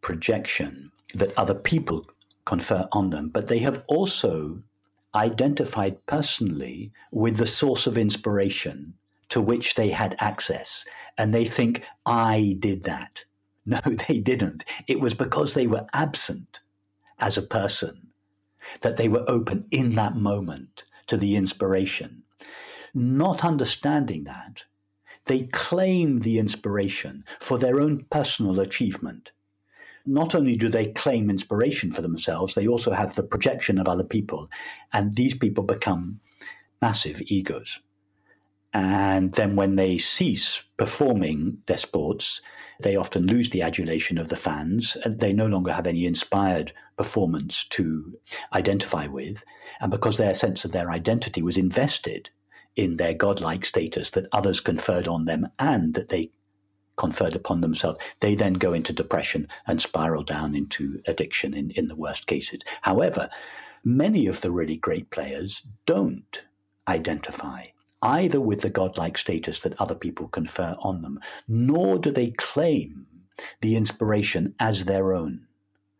projection 0.00 0.92
that 1.14 1.36
other 1.36 1.54
people 1.54 2.06
confer 2.44 2.88
on 2.92 3.10
them, 3.10 3.28
but 3.28 3.46
they 3.46 3.58
have 3.58 3.82
also 3.88 4.62
identified 5.14 6.04
personally 6.06 6.92
with 7.10 7.36
the 7.36 7.46
source 7.46 7.86
of 7.86 7.98
inspiration 7.98 8.94
to 9.28 9.40
which 9.40 9.74
they 9.74 9.90
had 9.90 10.16
access. 10.18 10.84
And 11.18 11.34
they 11.34 11.44
think, 11.44 11.82
I 12.06 12.56
did 12.58 12.84
that. 12.84 13.24
No, 13.66 13.78
they 14.08 14.18
didn't. 14.18 14.64
It 14.88 15.00
was 15.00 15.12
because 15.12 15.52
they 15.52 15.66
were 15.66 15.86
absent 15.92 16.60
as 17.18 17.36
a 17.36 17.42
person 17.42 18.09
that 18.80 18.96
they 18.96 19.08
were 19.08 19.24
open 19.28 19.66
in 19.70 19.94
that 19.94 20.16
moment 20.16 20.84
to 21.06 21.16
the 21.16 21.36
inspiration. 21.36 22.22
Not 22.94 23.44
understanding 23.44 24.24
that, 24.24 24.64
they 25.26 25.42
claim 25.52 26.20
the 26.20 26.38
inspiration 26.38 27.24
for 27.38 27.58
their 27.58 27.80
own 27.80 28.06
personal 28.10 28.58
achievement. 28.60 29.32
Not 30.06 30.34
only 30.34 30.56
do 30.56 30.68
they 30.68 30.86
claim 30.86 31.30
inspiration 31.30 31.90
for 31.90 32.02
themselves, 32.02 32.54
they 32.54 32.66
also 32.66 32.92
have 32.92 33.14
the 33.14 33.22
projection 33.22 33.78
of 33.78 33.86
other 33.86 34.04
people. 34.04 34.48
And 34.92 35.14
these 35.14 35.34
people 35.34 35.64
become 35.64 36.20
massive 36.80 37.20
egos. 37.26 37.80
And 38.72 39.32
then 39.34 39.56
when 39.56 39.76
they 39.76 39.98
cease 39.98 40.62
performing 40.76 41.58
their 41.66 41.76
sports, 41.76 42.40
they 42.80 42.96
often 42.96 43.26
lose 43.26 43.50
the 43.50 43.62
adulation 43.62 44.16
of 44.16 44.28
the 44.28 44.36
fans. 44.36 44.96
And 45.04 45.20
they 45.20 45.32
no 45.32 45.46
longer 45.46 45.72
have 45.72 45.86
any 45.86 46.06
inspired 46.06 46.72
performance 47.00 47.64
to 47.64 48.14
identify 48.52 49.06
with. 49.06 49.42
And 49.80 49.90
because 49.90 50.18
their 50.18 50.34
sense 50.34 50.66
of 50.66 50.72
their 50.72 50.90
identity 50.90 51.40
was 51.40 51.56
invested 51.56 52.28
in 52.76 52.96
their 52.96 53.14
godlike 53.14 53.64
status 53.64 54.10
that 54.10 54.26
others 54.32 54.60
conferred 54.60 55.08
on 55.08 55.24
them 55.24 55.48
and 55.58 55.94
that 55.94 56.10
they 56.10 56.30
conferred 56.98 57.34
upon 57.34 57.62
themselves, 57.62 57.98
they 58.20 58.34
then 58.34 58.52
go 58.52 58.74
into 58.74 58.92
depression 58.92 59.48
and 59.66 59.80
spiral 59.80 60.22
down 60.22 60.54
into 60.54 61.00
addiction 61.06 61.54
in, 61.54 61.70
in 61.70 61.88
the 61.88 61.96
worst 61.96 62.26
cases. 62.26 62.60
However, 62.82 63.30
many 63.82 64.26
of 64.26 64.42
the 64.42 64.50
really 64.50 64.76
great 64.76 65.08
players 65.08 65.62
don't 65.86 66.42
identify 66.86 67.68
either 68.02 68.42
with 68.42 68.60
the 68.60 68.68
godlike 68.68 69.16
status 69.16 69.62
that 69.62 69.80
other 69.80 69.94
people 69.94 70.28
confer 70.28 70.76
on 70.80 71.00
them, 71.00 71.18
nor 71.48 71.98
do 71.98 72.10
they 72.10 72.30
claim 72.32 73.06
the 73.62 73.74
inspiration 73.74 74.54
as 74.60 74.84
their 74.84 75.14
own. 75.14 75.46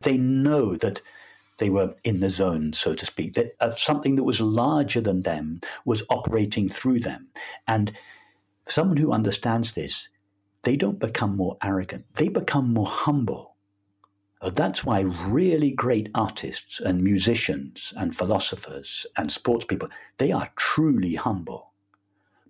They 0.01 0.17
know 0.17 0.77
that 0.77 1.03
they 1.59 1.69
were 1.71 1.95
in 2.05 2.21
the 2.21 2.31
zone, 2.31 2.73
so 2.73 2.95
to 2.95 3.05
speak, 3.05 3.35
that 3.35 3.55
uh, 3.61 3.73
something 3.73 4.17
that 4.17 4.25
was 4.25 4.41
larger 4.41 5.01
than 5.01 5.23
them 5.23 5.61
was 5.85 6.03
operating 6.09 6.71
through 6.71 7.01
them. 7.01 7.29
And 7.69 7.93
someone 8.67 8.97
who 8.97 9.13
understands 9.13 9.73
this, 9.73 10.09
they 10.63 10.77
don't 10.77 10.99
become 10.99 11.37
more 11.37 11.59
arrogant, 11.63 12.07
they 12.15 12.29
become 12.29 12.73
more 12.73 12.87
humble. 12.87 13.57
Uh, 14.41 14.49
that's 14.49 14.85
why 14.85 15.01
really 15.01 15.71
great 15.71 16.09
artists 16.15 16.81
and 16.81 17.05
musicians 17.05 17.93
and 17.97 18.15
philosophers 18.15 19.07
and 19.19 19.31
sports 19.31 19.67
people, 19.67 19.89
they 20.17 20.33
are 20.33 20.51
truly 20.57 21.15
humble 21.15 21.73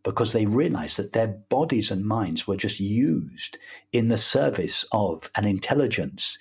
because 0.04 0.32
they 0.32 0.46
realized 0.46 0.96
that 0.96 1.12
their 1.12 1.26
bodies 1.26 1.90
and 1.90 2.04
minds 2.04 2.46
were 2.46 2.56
just 2.56 2.78
used 2.78 3.58
in 3.92 4.06
the 4.06 4.16
service 4.16 4.84
of 4.92 5.28
an 5.34 5.46
intelligence 5.46 6.38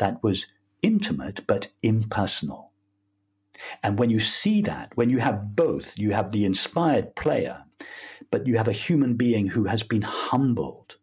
that 0.00 0.22
was 0.22 0.46
intimate 0.82 1.46
but 1.46 1.68
impersonal. 1.82 2.72
And 3.82 3.98
when 3.98 4.10
you 4.10 4.20
see 4.20 4.62
that, 4.62 4.92
when 4.96 5.10
you 5.10 5.18
have 5.18 5.54
both, 5.54 5.98
you 5.98 6.12
have 6.12 6.32
the 6.32 6.44
inspired 6.44 7.14
player, 7.14 7.64
but 8.30 8.46
you 8.46 8.56
have 8.56 8.68
a 8.68 8.72
human 8.72 9.14
being 9.14 9.48
who 9.48 9.64
has 9.64 9.82
been 9.82 10.02
humbled 10.02 10.96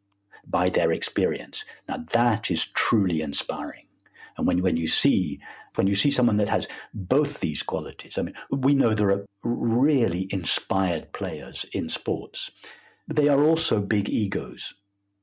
by 0.45 0.69
their 0.69 0.91
experience. 0.91 1.63
Now 1.87 2.03
that 2.13 2.51
is 2.51 2.65
truly 2.65 3.21
inspiring. 3.21 3.85
And 4.37 4.45
when, 4.45 4.61
when 4.61 4.77
you 4.77 4.87
see 4.87 5.39
when 5.75 5.87
you 5.87 5.95
see 5.95 6.09
someone 6.09 6.37
that 6.37 6.49
has 6.49 6.67
both 6.93 7.39
these 7.39 7.61
qualities, 7.61 8.17
I 8.17 8.23
mean, 8.23 8.33
we 8.51 8.73
know 8.73 8.95
there 8.95 9.11
are 9.11 9.25
really 9.43 10.27
inspired 10.31 11.13
players 11.13 11.67
in 11.71 11.87
sports, 11.87 12.49
but 13.07 13.15
they 13.15 13.29
are 13.29 13.43
also 13.43 13.79
big 13.79 14.09
egos. 14.09 14.73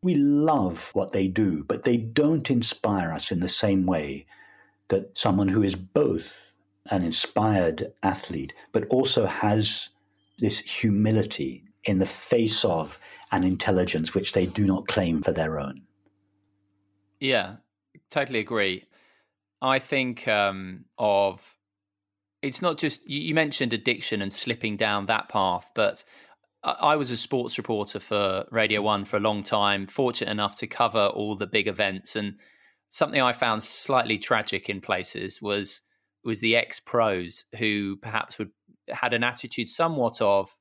We 0.04 0.16
love 0.16 0.90
what 0.92 1.12
they 1.12 1.28
do, 1.28 1.64
but 1.64 1.84
they 1.84 1.96
don't 1.96 2.50
inspire 2.50 3.10
us 3.10 3.32
in 3.32 3.40
the 3.40 3.48
same 3.48 3.86
way 3.86 4.26
that 4.88 5.18
someone 5.18 5.48
who 5.48 5.62
is 5.62 5.74
both 5.74 6.52
an 6.90 7.02
inspired 7.02 7.90
athlete, 8.02 8.52
but 8.70 8.86
also 8.90 9.24
has 9.24 9.88
this 10.40 10.58
humility 10.58 11.64
in 11.84 12.00
the 12.00 12.04
face 12.04 12.66
of 12.66 12.98
an 13.32 13.44
intelligence 13.44 14.14
which 14.14 14.32
they 14.32 14.44
do 14.44 14.66
not 14.66 14.88
claim 14.88 15.22
for 15.22 15.32
their 15.32 15.58
own. 15.58 15.80
Yeah, 17.18 17.56
totally 18.10 18.40
agree. 18.40 18.84
I 19.62 19.78
think 19.78 20.28
um, 20.28 20.84
of 20.98 21.56
it's 22.42 22.60
not 22.60 22.76
just 22.76 23.08
you, 23.08 23.22
you, 23.22 23.34
mentioned 23.34 23.72
addiction 23.72 24.20
and 24.20 24.30
slipping 24.30 24.76
down 24.76 25.06
that 25.06 25.30
path, 25.30 25.70
but 25.74 26.04
I, 26.64 26.96
was 26.96 27.10
a 27.10 27.16
sports 27.16 27.58
reporter 27.58 28.00
for 28.00 28.46
Radio 28.50 28.80
One 28.80 29.04
for 29.04 29.18
a 29.18 29.20
long 29.20 29.42
time, 29.42 29.86
fortunate 29.86 30.30
enough 30.30 30.56
to 30.56 30.66
cover 30.66 31.06
all 31.06 31.36
the 31.36 31.46
big 31.46 31.68
events, 31.68 32.16
and 32.16 32.38
something 32.88 33.20
I 33.20 33.32
found 33.32 33.62
slightly 33.62 34.18
tragic 34.18 34.68
in 34.70 34.80
places 34.80 35.42
was 35.42 35.82
was 36.24 36.40
the 36.40 36.56
ex 36.56 36.80
pros 36.80 37.44
who 37.58 37.96
perhaps 37.96 38.38
would 38.38 38.50
had 38.88 39.12
an 39.12 39.24
attitude 39.24 39.68
somewhat 39.68 40.20
of 40.20 40.56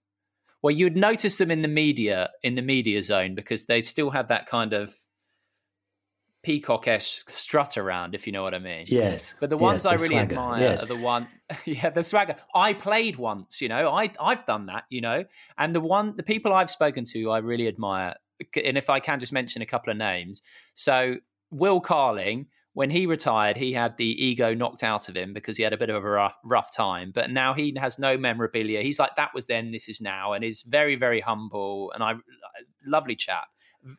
well 0.61 0.71
you'd 0.75 0.95
notice 0.95 1.37
them 1.37 1.51
in 1.51 1.61
the 1.61 1.67
media 1.67 2.29
in 2.41 2.55
the 2.55 2.61
media 2.61 3.01
zone 3.01 3.35
because 3.35 3.65
they 3.65 3.81
still 3.81 4.09
had 4.09 4.27
that 4.27 4.47
kind 4.47 4.73
of 4.73 4.93
peacock-esque 6.43 7.31
strut 7.31 7.77
around, 7.77 8.13
if 8.13 8.27
you 8.27 8.33
know 8.33 8.43
what 8.43 8.53
I 8.53 8.59
mean. 8.59 8.85
Yes. 8.87 9.33
But 9.39 9.49
the 9.49 9.57
ones 9.57 9.85
yes, 9.85 9.93
I 9.93 9.97
the 9.97 10.03
really 10.03 10.15
swagger. 10.15 10.31
admire 10.33 10.61
yes. 10.61 10.83
are 10.83 10.85
the 10.85 10.97
one, 10.97 11.27
yeah, 11.65 11.89
the 11.89 12.03
swagger. 12.03 12.35
I 12.53 12.73
played 12.73 13.15
once, 13.15 13.61
you 13.61 13.69
know, 13.69 13.89
I 13.89 14.11
I've 14.19 14.45
done 14.45 14.67
that, 14.67 14.83
you 14.89 15.01
know, 15.01 15.23
and 15.57 15.73
the 15.73 15.81
one, 15.81 16.15
the 16.15 16.23
people 16.23 16.53
I've 16.53 16.69
spoken 16.69 17.05
to, 17.05 17.31
I 17.31 17.39
really 17.39 17.67
admire. 17.67 18.15
And 18.63 18.77
if 18.77 18.89
I 18.89 18.99
can 18.99 19.19
just 19.19 19.31
mention 19.31 19.61
a 19.61 19.65
couple 19.65 19.91
of 19.91 19.97
names, 19.97 20.41
so 20.73 21.15
Will 21.49 21.81
Carling. 21.81 22.47
When 22.75 22.89
he 22.89 23.05
retired, 23.05 23.55
he 23.55 23.71
had 23.71 23.97
the 23.97 24.25
ego 24.25 24.55
knocked 24.55 24.81
out 24.81 25.07
of 25.07 25.15
him 25.15 25.31
because 25.31 25.57
he 25.57 25.61
had 25.61 25.73
a 25.73 25.77
bit 25.77 25.91
of 25.91 26.03
a 26.03 26.09
rough, 26.09 26.35
rough 26.43 26.75
time. 26.75 27.11
But 27.13 27.29
now 27.29 27.53
he 27.53 27.75
has 27.77 27.99
no 27.99 28.17
memorabilia. 28.17 28.81
He's 28.81 28.97
like, 28.97 29.15
that 29.15 29.29
was 29.35 29.45
then, 29.45 29.69
this 29.69 29.87
is 29.87 30.01
now, 30.01 30.33
and 30.33 30.43
is 30.43 30.63
very, 30.63 30.95
very 30.95 31.19
humble 31.19 31.91
and 31.93 32.03
I 32.03 32.15
lovely 32.83 33.15
chap 33.15 33.47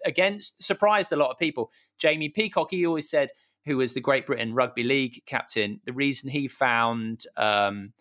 against 0.04 0.62
surprised 0.62 1.12
a 1.12 1.16
lot 1.16 1.30
of 1.30 1.38
people. 1.38 1.70
Jamie 1.98 2.28
Peacock, 2.28 2.70
he 2.70 2.86
always 2.86 3.08
said, 3.08 3.30
who 3.64 3.76
was 3.78 3.92
the 3.92 4.00
Great 4.00 4.26
Britain 4.26 4.54
Rugby 4.54 4.82
League 4.82 5.22
captain, 5.26 5.80
the 5.84 5.92
reason 5.92 6.28
he 6.30 6.48
found 6.48 7.24
um, 7.36 7.92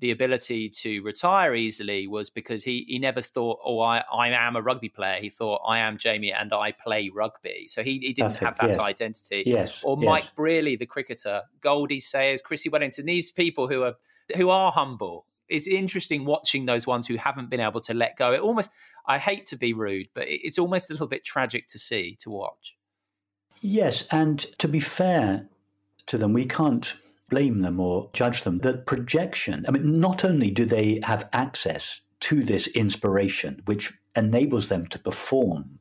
the 0.00 0.10
ability 0.10 0.68
to 0.68 1.00
retire 1.02 1.54
easily 1.54 2.08
was 2.08 2.28
because 2.28 2.64
he 2.64 2.84
he 2.88 2.98
never 2.98 3.20
thought, 3.20 3.60
oh, 3.64 3.80
I, 3.80 4.02
I 4.12 4.30
am 4.30 4.56
a 4.56 4.62
rugby 4.62 4.88
player. 4.88 5.20
He 5.20 5.30
thought, 5.30 5.60
I 5.66 5.78
am 5.78 5.96
Jamie 5.96 6.32
and 6.32 6.52
I 6.52 6.72
play 6.72 7.08
rugby. 7.14 7.66
So 7.68 7.84
he, 7.84 7.98
he 7.98 8.12
didn't 8.12 8.32
Perfect. 8.32 8.44
have 8.44 8.58
that 8.58 8.78
yes. 8.78 8.78
identity. 8.80 9.42
Yes. 9.46 9.80
Or 9.84 9.96
yes. 9.96 10.06
Mike 10.06 10.34
Brearley, 10.34 10.76
the 10.76 10.86
cricketer, 10.86 11.42
Goldie 11.60 12.00
Sayers, 12.00 12.40
Chrissie 12.40 12.68
Wellington, 12.68 13.06
these 13.06 13.30
people 13.30 13.68
who 13.68 13.84
are 13.84 13.94
who 14.36 14.50
are 14.50 14.72
humble 14.72 15.26
it's 15.52 15.66
interesting 15.66 16.24
watching 16.24 16.64
those 16.64 16.86
ones 16.86 17.06
who 17.06 17.16
haven't 17.16 17.50
been 17.50 17.60
able 17.60 17.80
to 17.82 17.94
let 17.94 18.16
go. 18.16 18.32
It 18.32 18.40
almost, 18.40 18.70
I 19.06 19.18
hate 19.18 19.46
to 19.46 19.56
be 19.56 19.72
rude, 19.72 20.08
but 20.14 20.24
it's 20.28 20.58
almost 20.58 20.90
a 20.90 20.92
little 20.92 21.06
bit 21.06 21.24
tragic 21.24 21.68
to 21.68 21.78
see, 21.78 22.14
to 22.20 22.30
watch. 22.30 22.76
Yes, 23.60 24.06
and 24.10 24.38
to 24.58 24.68
be 24.68 24.80
fair 24.80 25.48
to 26.06 26.18
them, 26.18 26.32
we 26.32 26.46
can't 26.46 26.94
blame 27.28 27.60
them 27.60 27.80
or 27.80 28.10
judge 28.12 28.44
them. 28.44 28.56
The 28.58 28.78
projection, 28.78 29.64
I 29.66 29.70
mean, 29.72 30.00
not 30.00 30.24
only 30.24 30.50
do 30.50 30.64
they 30.64 31.00
have 31.04 31.28
access 31.32 32.00
to 32.20 32.44
this 32.44 32.66
inspiration, 32.68 33.62
which 33.64 33.92
enables 34.14 34.68
them 34.68 34.86
to 34.86 34.98
perform 34.98 35.78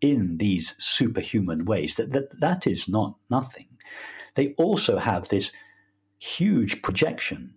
in 0.00 0.38
these 0.38 0.74
superhuman 0.78 1.64
ways, 1.64 1.96
that, 1.96 2.12
that, 2.12 2.40
that 2.40 2.66
is 2.66 2.88
not 2.88 3.16
nothing. 3.28 3.68
They 4.34 4.54
also 4.54 4.98
have 4.98 5.28
this 5.28 5.52
huge 6.18 6.82
projection 6.82 7.54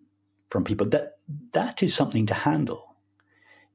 from 0.50 0.64
people. 0.64 0.88
That 0.88 1.18
that 1.52 1.84
is 1.84 1.94
something 1.94 2.26
to 2.28 2.34
handle. 2.34 2.93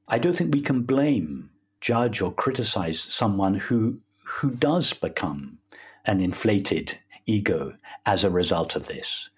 I 0.09 0.17
don't 0.17 0.35
think 0.35 0.53
we 0.53 0.61
can 0.61 0.81
blame, 0.81 1.51
judge, 1.81 2.19
or 2.21 2.33
criticize 2.33 2.99
someone 2.99 3.55
who 3.55 4.01
who 4.25 4.51
does 4.51 4.93
become 4.93 5.59
an 6.05 6.19
inflated 6.19 6.97
ego 7.25 7.75
as 8.05 8.23
a 8.23 8.29
result 8.29 8.75
of 8.75 8.87
this. 8.87 9.29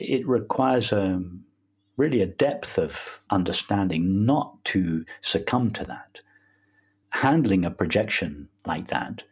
It 0.00 0.26
requires 0.26 0.92
a, 0.92 1.02
um, 1.02 1.44
really 1.96 2.20
a 2.20 2.26
depth 2.26 2.78
of 2.78 3.20
understanding 3.30 4.24
not 4.24 4.64
to 4.66 5.04
succumb 5.20 5.70
to 5.72 5.84
that. 5.84 6.20
handling 7.14 7.64
a 7.64 7.70
projection 7.70 8.48
like 8.66 8.88
that 8.88 9.22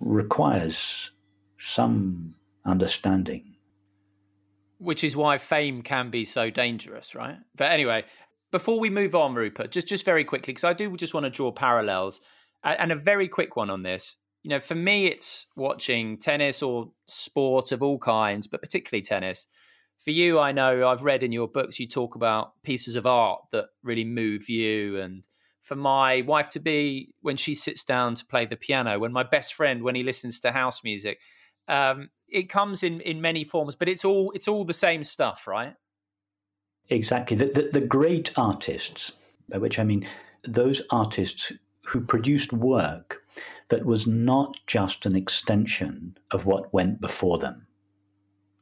requires 0.00 1.10
some 1.58 2.34
understanding. 2.64 3.54
Which 4.78 5.04
is 5.04 5.14
why 5.14 5.38
fame 5.38 5.82
can 5.82 6.10
be 6.10 6.24
so 6.24 6.50
dangerous, 6.50 7.14
right? 7.14 7.36
But 7.54 7.70
anyway, 7.70 8.04
before 8.52 8.78
we 8.78 8.90
move 8.90 9.14
on, 9.14 9.34
Rupert, 9.34 9.72
just 9.72 9.88
just 9.88 10.04
very 10.04 10.24
quickly, 10.24 10.52
because 10.52 10.64
I 10.64 10.74
do 10.74 10.94
just 10.96 11.14
want 11.14 11.24
to 11.24 11.30
draw 11.30 11.50
parallels, 11.50 12.20
and 12.62 12.92
a 12.92 12.96
very 12.96 13.26
quick 13.26 13.56
one 13.56 13.70
on 13.70 13.82
this. 13.82 14.16
You 14.44 14.50
know, 14.50 14.60
for 14.60 14.74
me, 14.74 15.06
it's 15.06 15.46
watching 15.56 16.18
tennis 16.18 16.62
or 16.62 16.92
sport 17.08 17.72
of 17.72 17.82
all 17.82 17.98
kinds, 17.98 18.46
but 18.46 18.62
particularly 18.62 19.02
tennis. 19.02 19.48
For 20.04 20.10
you, 20.10 20.38
I 20.38 20.52
know 20.52 20.88
I've 20.88 21.04
read 21.04 21.22
in 21.22 21.32
your 21.32 21.46
books 21.48 21.78
you 21.78 21.86
talk 21.86 22.16
about 22.16 22.52
pieces 22.64 22.96
of 22.96 23.06
art 23.06 23.40
that 23.52 23.66
really 23.82 24.04
move 24.04 24.48
you, 24.48 25.00
and 25.00 25.24
for 25.62 25.76
my 25.76 26.22
wife 26.22 26.48
to 26.50 26.60
be 26.60 27.14
when 27.22 27.36
she 27.36 27.54
sits 27.54 27.84
down 27.84 28.14
to 28.16 28.26
play 28.26 28.46
the 28.46 28.56
piano, 28.56 28.98
when 28.98 29.12
my 29.12 29.22
best 29.22 29.54
friend 29.54 29.82
when 29.82 29.94
he 29.94 30.02
listens 30.02 30.38
to 30.40 30.52
house 30.52 30.84
music. 30.84 31.18
Um, 31.68 32.10
it 32.28 32.48
comes 32.48 32.82
in 32.82 33.00
in 33.02 33.20
many 33.20 33.44
forms, 33.44 33.74
but 33.76 33.88
it's 33.88 34.04
all 34.04 34.32
it's 34.34 34.48
all 34.48 34.64
the 34.64 34.74
same 34.74 35.02
stuff, 35.02 35.46
right? 35.46 35.74
Exactly. 36.88 37.36
The, 37.36 37.46
the, 37.46 37.80
the 37.80 37.86
great 37.86 38.32
artists, 38.36 39.12
by 39.48 39.58
which 39.58 39.78
I 39.78 39.84
mean 39.84 40.06
those 40.44 40.82
artists 40.90 41.52
who 41.86 42.00
produced 42.00 42.52
work 42.52 43.22
that 43.68 43.86
was 43.86 44.06
not 44.06 44.58
just 44.66 45.06
an 45.06 45.16
extension 45.16 46.16
of 46.30 46.44
what 46.46 46.72
went 46.74 47.00
before 47.00 47.38
them. 47.38 47.66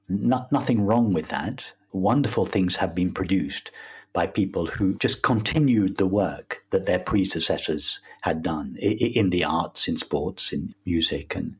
Not, 0.08 0.52
nothing 0.52 0.86
wrong 0.86 1.12
with 1.12 1.28
that. 1.28 1.72
Wonderful 1.92 2.46
things 2.46 2.76
have 2.76 2.94
been 2.94 3.12
produced 3.12 3.72
by 4.12 4.26
people 4.26 4.66
who 4.66 4.96
just 4.98 5.22
continued 5.22 5.96
the 5.96 6.06
work 6.06 6.58
that 6.70 6.86
their 6.86 6.98
predecessors 6.98 8.00
had 8.22 8.42
done 8.42 8.76
in 8.76 9.30
the 9.30 9.44
arts, 9.44 9.88
in 9.88 9.96
sports, 9.96 10.52
in 10.52 10.74
music, 10.84 11.34
and 11.34 11.56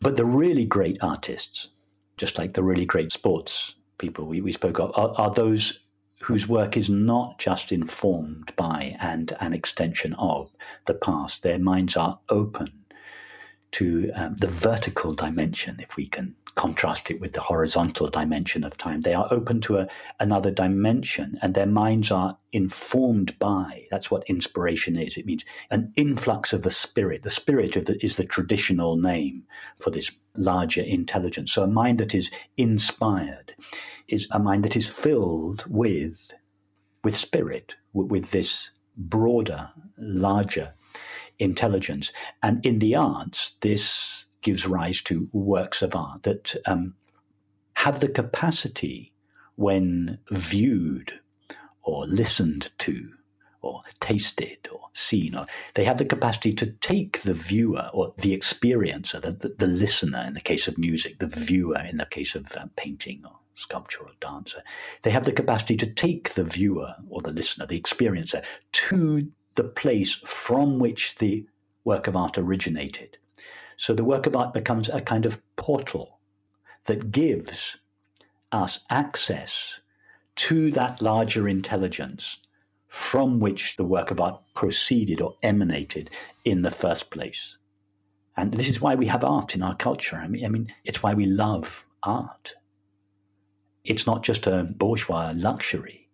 but 0.00 0.16
the 0.16 0.24
really 0.24 0.64
great 0.64 0.98
artists, 1.02 1.68
just 2.16 2.38
like 2.38 2.54
the 2.54 2.62
really 2.62 2.84
great 2.84 3.12
sports 3.12 3.74
people 3.98 4.26
we, 4.26 4.40
we 4.40 4.52
spoke 4.52 4.78
of, 4.78 4.92
are, 4.96 5.12
are 5.16 5.34
those 5.34 5.80
whose 6.22 6.48
work 6.48 6.76
is 6.76 6.88
not 6.88 7.38
just 7.38 7.72
informed 7.72 8.54
by 8.56 8.96
and 9.00 9.36
an 9.40 9.52
extension 9.52 10.14
of 10.14 10.50
the 10.86 10.94
past. 10.94 11.42
Their 11.42 11.58
minds 11.58 11.96
are 11.96 12.18
open 12.28 12.72
to 13.72 14.10
um, 14.14 14.36
the 14.36 14.46
vertical 14.46 15.12
dimension, 15.12 15.76
if 15.80 15.96
we 15.96 16.06
can 16.06 16.34
contrast 16.56 17.10
it 17.10 17.20
with 17.20 17.32
the 17.32 17.40
horizontal 17.40 18.08
dimension 18.08 18.64
of 18.64 18.76
time. 18.78 19.02
They 19.02 19.12
are 19.12 19.28
open 19.30 19.60
to 19.62 19.78
a, 19.78 19.88
another 20.18 20.50
dimension 20.50 21.38
and 21.42 21.54
their 21.54 21.66
minds 21.66 22.10
are 22.10 22.38
informed 22.52 23.38
by. 23.38 23.84
That's 23.90 24.10
what 24.10 24.24
inspiration 24.26 24.96
is. 24.96 25.18
It 25.18 25.26
means 25.26 25.44
an 25.70 25.92
influx 25.96 26.54
of 26.54 26.62
the 26.62 26.70
spirit. 26.70 27.22
The 27.22 27.30
spirit 27.30 27.72
the, 27.72 28.02
is 28.02 28.16
the 28.16 28.24
traditional 28.24 28.96
name 28.96 29.44
for 29.78 29.90
this 29.90 30.10
larger 30.36 30.82
intelligence. 30.82 31.52
So 31.52 31.62
a 31.62 31.68
mind 31.68 31.98
that 31.98 32.14
is 32.14 32.30
inspired 32.56 33.54
is 34.08 34.28
a 34.30 34.38
mind 34.38 34.64
that 34.64 34.76
is 34.76 34.88
filled 34.88 35.64
with, 35.68 36.32
with 37.02 37.16
spirit, 37.16 37.76
with, 37.92 38.30
this 38.30 38.70
broader, 38.96 39.70
larger 39.98 40.74
intelligence. 41.38 42.12
And 42.42 42.64
in 42.64 42.78
the 42.78 42.94
arts, 42.94 43.54
this 43.60 44.26
gives 44.42 44.66
rise 44.66 45.02
to 45.02 45.28
works 45.32 45.82
of 45.82 45.94
art 45.94 46.22
that 46.22 46.54
um, 46.66 46.94
have 47.74 48.00
the 48.00 48.08
capacity, 48.08 49.12
when 49.56 50.18
viewed 50.30 51.20
or 51.82 52.06
listened 52.06 52.70
to 52.78 53.10
or 53.66 53.82
tasted 54.00 54.68
or 54.72 54.88
seen, 54.92 55.34
or 55.34 55.46
they 55.74 55.84
have 55.84 55.98
the 55.98 56.04
capacity 56.04 56.52
to 56.52 56.66
take 56.66 57.20
the 57.22 57.34
viewer 57.34 57.90
or 57.92 58.14
the 58.18 58.36
experiencer, 58.36 59.20
the, 59.20 59.32
the, 59.32 59.54
the 59.58 59.66
listener 59.66 60.24
in 60.26 60.34
the 60.34 60.40
case 60.40 60.68
of 60.68 60.78
music, 60.78 61.18
the 61.18 61.28
viewer 61.28 61.80
in 61.80 61.96
the 61.96 62.06
case 62.06 62.34
of 62.34 62.56
uh, 62.56 62.66
painting 62.76 63.22
or 63.24 63.36
sculpture 63.54 64.02
or 64.02 64.10
dancer. 64.20 64.62
They 65.02 65.10
have 65.10 65.24
the 65.24 65.32
capacity 65.32 65.76
to 65.76 65.86
take 65.86 66.30
the 66.30 66.44
viewer 66.44 66.94
or 67.08 67.20
the 67.20 67.32
listener, 67.32 67.66
the 67.66 67.80
experiencer, 67.80 68.44
to 68.72 69.30
the 69.54 69.64
place 69.64 70.14
from 70.24 70.78
which 70.78 71.16
the 71.16 71.46
work 71.84 72.06
of 72.06 72.16
art 72.16 72.38
originated. 72.38 73.16
So 73.76 73.94
the 73.94 74.04
work 74.04 74.26
of 74.26 74.36
art 74.36 74.54
becomes 74.54 74.88
a 74.88 75.00
kind 75.00 75.26
of 75.26 75.40
portal 75.56 76.18
that 76.84 77.10
gives 77.10 77.76
us 78.52 78.80
access 78.90 79.80
to 80.36 80.70
that 80.70 81.00
larger 81.00 81.48
intelligence 81.48 82.38
from 82.88 83.40
which 83.40 83.76
the 83.76 83.84
work 83.84 84.10
of 84.10 84.20
art 84.20 84.40
proceeded 84.54 85.20
or 85.20 85.36
emanated 85.42 86.10
in 86.44 86.62
the 86.62 86.70
first 86.70 87.10
place. 87.10 87.58
And 88.36 88.52
this 88.52 88.68
is 88.68 88.80
why 88.80 88.94
we 88.94 89.06
have 89.06 89.24
art 89.24 89.54
in 89.54 89.62
our 89.62 89.74
culture. 89.74 90.16
I 90.16 90.28
mean, 90.28 90.44
I 90.44 90.48
mean, 90.48 90.72
it's 90.84 91.02
why 91.02 91.14
we 91.14 91.26
love 91.26 91.86
art. 92.02 92.54
It's 93.84 94.06
not 94.06 94.22
just 94.22 94.46
a 94.46 94.64
bourgeois 94.64 95.32
luxury. 95.34 96.08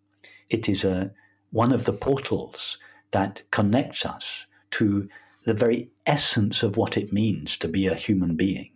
It 0.49 0.69
is 0.69 0.85
a, 0.85 1.13
one 1.51 1.73
of 1.73 1.85
the 1.85 1.93
portals 1.93 2.79
that 3.11 3.43
connects 3.51 4.07
us 4.07 4.47
to 4.73 5.09
the 5.45 5.55
very 5.55 5.91
essence 6.07 6.63
of 6.63 6.77
what 6.77 6.97
it 6.97 7.13
means 7.13 7.57
to 7.59 7.69
be 7.69 7.87
a 7.87 7.95
human 7.95 8.37
being. 8.37 8.71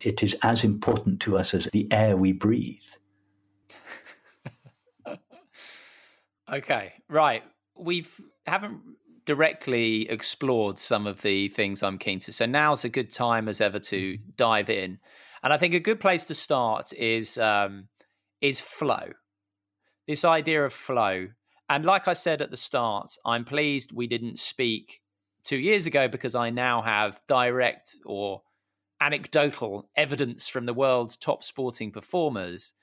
It 0.00 0.22
is 0.22 0.36
as 0.42 0.64
important 0.64 1.20
to 1.20 1.36
us 1.36 1.54
as 1.54 1.66
the 1.66 1.88
air 1.90 2.16
we 2.16 2.32
breathe. 2.32 2.84
Okay, 6.52 6.94
right. 7.08 7.42
We've 7.76 8.20
haven't 8.46 8.80
directly 9.24 10.08
explored 10.10 10.78
some 10.78 11.06
of 11.06 11.22
the 11.22 11.48
things 11.48 11.82
I'm 11.82 11.98
keen 11.98 12.18
to. 12.20 12.32
So 12.32 12.46
now's 12.46 12.84
a 12.84 12.88
good 12.88 13.10
time 13.10 13.48
as 13.48 13.60
ever 13.60 13.78
to 13.78 14.18
dive 14.36 14.68
in. 14.68 14.98
And 15.42 15.52
I 15.52 15.58
think 15.58 15.74
a 15.74 15.80
good 15.80 16.00
place 16.00 16.24
to 16.26 16.34
start 16.34 16.92
is 16.92 17.38
um, 17.38 17.88
is 18.40 18.60
flow. 18.60 19.12
This 20.06 20.24
idea 20.24 20.64
of 20.64 20.72
flow. 20.72 21.28
And 21.68 21.84
like 21.84 22.08
I 22.08 22.12
said 22.12 22.42
at 22.42 22.50
the 22.50 22.56
start, 22.56 23.10
I'm 23.24 23.44
pleased 23.44 23.92
we 23.92 24.06
didn't 24.06 24.38
speak 24.38 25.00
two 25.44 25.56
years 25.58 25.86
ago 25.86 26.08
because 26.08 26.34
I 26.34 26.50
now 26.50 26.82
have 26.82 27.20
direct 27.26 27.96
or 28.04 28.42
anecdotal 29.00 29.88
evidence 29.96 30.46
from 30.46 30.66
the 30.66 30.74
world's 30.74 31.16
top 31.16 31.42
sporting 31.42 31.90
performers 31.90 32.74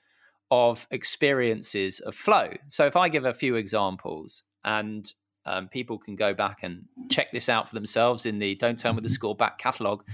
of 0.52 0.86
experiences 0.90 1.98
of 2.00 2.14
flow. 2.14 2.50
So 2.68 2.84
if 2.84 2.94
I 2.94 3.08
give 3.08 3.24
a 3.24 3.32
few 3.32 3.56
examples 3.56 4.42
and 4.62 5.10
um, 5.46 5.68
people 5.68 5.98
can 5.98 6.14
go 6.14 6.34
back 6.34 6.58
and 6.62 6.84
check 7.08 7.32
this 7.32 7.48
out 7.48 7.70
for 7.70 7.74
themselves 7.74 8.26
in 8.26 8.38
the 8.38 8.54
Don't 8.56 8.78
Turn 8.78 8.94
with 8.94 9.02
the 9.02 9.08
mm-hmm. 9.08 9.14
Score 9.14 9.34
back 9.34 9.56
catalogue. 9.56 10.04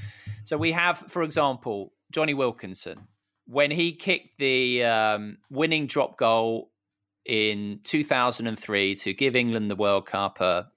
So 0.45 0.57
we 0.57 0.71
have, 0.71 0.99
for 1.09 1.25
example, 1.25 1.93
Jonny 2.13 2.35
Wilkinson. 2.35 3.09
When 3.47 3.73
he 3.73 3.93
kicked 3.93 4.39
the 4.39 4.85
um, 4.85 5.39
winning 5.51 5.89
drop 5.89 6.17
goal 6.17 6.71
in 7.27 7.81
2003 7.83 8.95
to 8.95 9.13
give 9.13 9.35
England 9.35 9.69
the 9.69 9.77
World 9.77 10.07
Cup, 10.07 10.41
a 10.41 10.69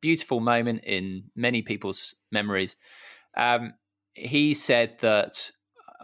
beautiful 0.00 0.40
moment 0.40 0.82
in 0.82 1.30
many 1.36 1.62
people's 1.62 2.16
memories. 2.32 2.74
Um, 3.36 3.74
he 4.14 4.52
said 4.52 4.98
that, 4.98 5.52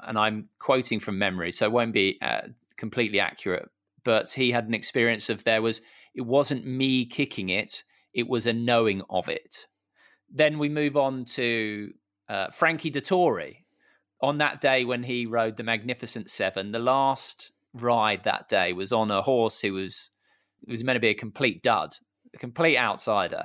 and 0.04 0.16
I'm 0.16 0.50
quoting 0.60 1.00
from 1.00 1.18
memory, 1.18 1.50
so 1.50 1.66
it 1.66 1.72
won't 1.72 1.92
be 1.92 2.18
uh, 2.22 2.42
completely 2.82 3.20
accurate, 3.20 3.68
but 4.02 4.32
he 4.32 4.50
had 4.50 4.66
an 4.66 4.74
experience 4.74 5.30
of 5.30 5.44
there 5.44 5.62
was, 5.62 5.80
it 6.16 6.26
wasn't 6.26 6.66
me 6.66 7.06
kicking 7.06 7.48
it, 7.48 7.84
it 8.12 8.28
was 8.28 8.44
a 8.44 8.52
knowing 8.52 9.02
of 9.08 9.28
it. 9.28 9.68
Then 10.28 10.58
we 10.58 10.68
move 10.68 10.96
on 10.96 11.24
to 11.36 11.92
uh, 12.28 12.48
Frankie 12.50 12.90
Dettori. 12.90 13.58
On 14.20 14.38
that 14.38 14.60
day 14.60 14.84
when 14.84 15.04
he 15.04 15.26
rode 15.26 15.56
the 15.56 15.62
Magnificent 15.62 16.28
Seven, 16.28 16.72
the 16.72 16.80
last 16.80 17.52
ride 17.72 18.24
that 18.24 18.48
day 18.48 18.72
was 18.72 18.92
on 18.92 19.12
a 19.12 19.22
horse 19.22 19.60
who 19.60 19.74
was 19.74 20.10
it 20.66 20.70
was 20.70 20.82
meant 20.82 20.96
to 20.96 21.00
be 21.00 21.08
a 21.08 21.14
complete 21.14 21.62
dud, 21.62 21.90
a 22.34 22.38
complete 22.38 22.78
outsider. 22.78 23.44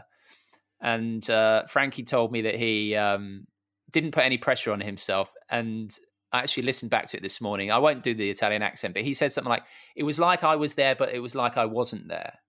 And 0.81 1.27
uh, 1.29 1.65
Frankie 1.67 2.03
told 2.03 2.31
me 2.31 2.41
that 2.41 2.55
he 2.55 2.95
um, 2.95 3.45
didn't 3.91 4.11
put 4.11 4.25
any 4.25 4.37
pressure 4.37 4.71
on 4.71 4.81
himself. 4.81 5.29
And 5.49 5.95
I 6.31 6.39
actually 6.39 6.63
listened 6.63 6.91
back 6.91 7.07
to 7.07 7.17
it 7.17 7.23
this 7.23 7.39
morning. 7.39 7.71
I 7.71 7.77
won't 7.77 8.03
do 8.03 8.13
the 8.13 8.29
Italian 8.29 8.61
accent, 8.61 8.93
but 8.93 9.03
he 9.03 9.13
said 9.13 9.31
something 9.31 9.49
like, 9.49 9.63
It 9.95 10.03
was 10.03 10.19
like 10.19 10.43
I 10.43 10.55
was 10.55 10.73
there, 10.73 10.95
but 10.95 11.13
it 11.13 11.19
was 11.19 11.35
like 11.35 11.57
I 11.57 11.65
wasn't 11.65 12.07
there. 12.07 12.39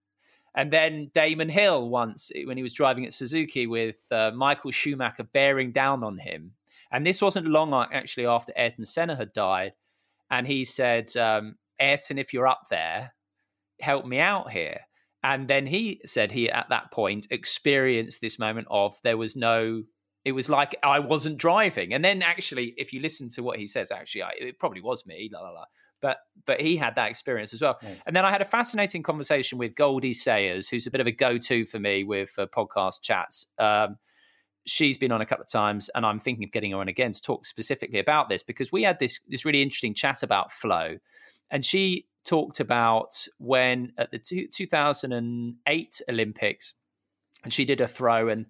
And 0.54 0.72
then 0.72 1.10
Damon 1.14 1.48
Hill 1.48 1.88
once, 1.88 2.32
when 2.44 2.56
he 2.56 2.62
was 2.62 2.72
driving 2.72 3.04
at 3.04 3.12
Suzuka 3.12 3.68
with 3.68 3.96
uh, 4.10 4.32
Michael 4.34 4.72
Schumacher 4.72 5.24
bearing 5.24 5.70
down 5.70 6.02
on 6.02 6.18
him. 6.18 6.54
And 6.90 7.06
this 7.06 7.22
wasn't 7.22 7.46
long 7.46 7.72
actually 7.92 8.26
after 8.26 8.52
Ayrton 8.56 8.84
Senna 8.84 9.14
had 9.14 9.32
died. 9.32 9.74
And 10.30 10.46
he 10.46 10.64
said, 10.64 11.16
um, 11.16 11.56
Ayrton, 11.78 12.18
if 12.18 12.32
you're 12.32 12.48
up 12.48 12.62
there, 12.70 13.14
help 13.80 14.06
me 14.06 14.18
out 14.18 14.50
here. 14.50 14.80
And 15.22 15.48
then 15.48 15.66
he 15.66 16.00
said 16.04 16.32
he, 16.32 16.50
at 16.50 16.68
that 16.70 16.90
point, 16.90 17.26
experienced 17.30 18.20
this 18.20 18.38
moment 18.38 18.68
of 18.70 18.96
there 19.02 19.16
was 19.16 19.36
no, 19.36 19.84
it 20.28 20.32
was 20.32 20.50
like 20.50 20.76
I 20.82 20.98
wasn't 20.98 21.38
driving. 21.38 21.94
And 21.94 22.04
then 22.04 22.20
actually, 22.20 22.74
if 22.76 22.92
you 22.92 23.00
listen 23.00 23.30
to 23.30 23.42
what 23.42 23.58
he 23.58 23.66
says, 23.66 23.90
actually, 23.90 24.24
I, 24.24 24.32
it 24.38 24.58
probably 24.58 24.82
was 24.82 25.06
me, 25.06 25.30
la 25.32 25.40
la 25.40 25.50
la. 25.50 25.64
but 26.02 26.18
but 26.44 26.60
he 26.60 26.76
had 26.76 26.96
that 26.96 27.08
experience 27.08 27.54
as 27.54 27.62
well. 27.62 27.78
And 28.04 28.14
then 28.14 28.26
I 28.26 28.30
had 28.30 28.42
a 28.42 28.44
fascinating 28.44 29.02
conversation 29.02 29.56
with 29.56 29.74
Goldie 29.74 30.12
Sayers, 30.12 30.68
who's 30.68 30.86
a 30.86 30.90
bit 30.90 31.00
of 31.00 31.06
a 31.06 31.12
go-to 31.12 31.64
for 31.64 31.78
me 31.78 32.04
with 32.04 32.38
uh, 32.38 32.46
podcast 32.46 33.00
chats. 33.00 33.46
Um, 33.58 33.96
she's 34.66 34.98
been 34.98 35.12
on 35.12 35.22
a 35.22 35.26
couple 35.26 35.44
of 35.44 35.50
times, 35.50 35.88
and 35.94 36.04
I'm 36.04 36.20
thinking 36.20 36.44
of 36.44 36.52
getting 36.52 36.72
her 36.72 36.78
on 36.78 36.88
again 36.88 37.12
to 37.12 37.22
talk 37.22 37.46
specifically 37.46 37.98
about 37.98 38.28
this 38.28 38.42
because 38.42 38.70
we 38.70 38.82
had 38.82 38.98
this 38.98 39.18
this 39.28 39.46
really 39.46 39.62
interesting 39.62 39.94
chat 39.94 40.22
about 40.22 40.52
flow, 40.52 40.98
and 41.50 41.64
she 41.64 42.06
talked 42.26 42.60
about 42.60 43.26
when 43.38 43.92
at 43.96 44.10
the 44.10 44.18
two, 44.18 44.46
2008 44.52 46.02
Olympics, 46.10 46.74
and 47.44 47.50
she 47.50 47.64
did 47.64 47.80
a 47.80 47.88
throw 47.88 48.28
and 48.28 48.44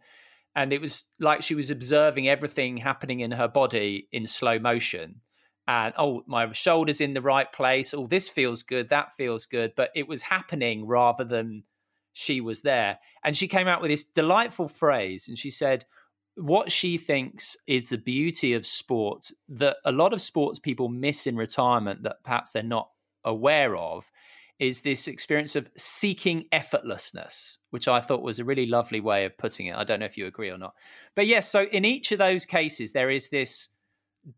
and 0.58 0.72
it 0.72 0.80
was 0.80 1.04
like 1.20 1.40
she 1.40 1.54
was 1.54 1.70
observing 1.70 2.26
everything 2.26 2.78
happening 2.78 3.20
in 3.20 3.30
her 3.30 3.46
body 3.46 4.08
in 4.10 4.26
slow 4.26 4.58
motion. 4.58 5.20
And 5.68 5.94
oh 5.96 6.24
my 6.26 6.50
shoulders 6.52 7.00
in 7.00 7.12
the 7.12 7.22
right 7.22 7.50
place. 7.52 7.94
Oh 7.94 8.08
this 8.08 8.28
feels 8.28 8.64
good. 8.64 8.88
That 8.88 9.14
feels 9.14 9.46
good. 9.46 9.74
But 9.76 9.90
it 9.94 10.08
was 10.08 10.22
happening 10.22 10.84
rather 10.84 11.22
than 11.22 11.62
she 12.12 12.40
was 12.40 12.62
there. 12.62 12.98
And 13.22 13.36
she 13.36 13.46
came 13.46 13.68
out 13.68 13.80
with 13.80 13.92
this 13.92 14.02
delightful 14.02 14.66
phrase 14.66 15.28
and 15.28 15.38
she 15.38 15.50
said 15.50 15.84
what 16.34 16.72
she 16.72 16.98
thinks 16.98 17.56
is 17.68 17.90
the 17.90 17.96
beauty 17.96 18.52
of 18.52 18.66
sport 18.66 19.30
that 19.48 19.76
a 19.84 19.92
lot 19.92 20.12
of 20.12 20.20
sports 20.20 20.58
people 20.58 20.88
miss 20.88 21.24
in 21.24 21.36
retirement 21.36 22.02
that 22.02 22.24
perhaps 22.24 22.50
they're 22.50 22.64
not 22.64 22.90
aware 23.24 23.76
of 23.76 24.10
is 24.58 24.82
this 24.82 25.06
experience 25.06 25.54
of 25.54 25.70
seeking 25.76 26.46
effortlessness, 26.52 27.58
which 27.70 27.86
I 27.86 28.00
thought 28.00 28.22
was 28.22 28.38
a 28.38 28.44
really 28.44 28.66
lovely 28.66 29.00
way 29.00 29.24
of 29.24 29.38
putting 29.38 29.66
it. 29.66 29.76
I 29.76 29.84
don't 29.84 30.00
know 30.00 30.06
if 30.06 30.18
you 30.18 30.26
agree 30.26 30.50
or 30.50 30.58
not. 30.58 30.74
But 31.14 31.26
yes, 31.26 31.50
so 31.50 31.64
in 31.64 31.84
each 31.84 32.10
of 32.10 32.18
those 32.18 32.44
cases, 32.44 32.92
there 32.92 33.10
is 33.10 33.28
this 33.28 33.68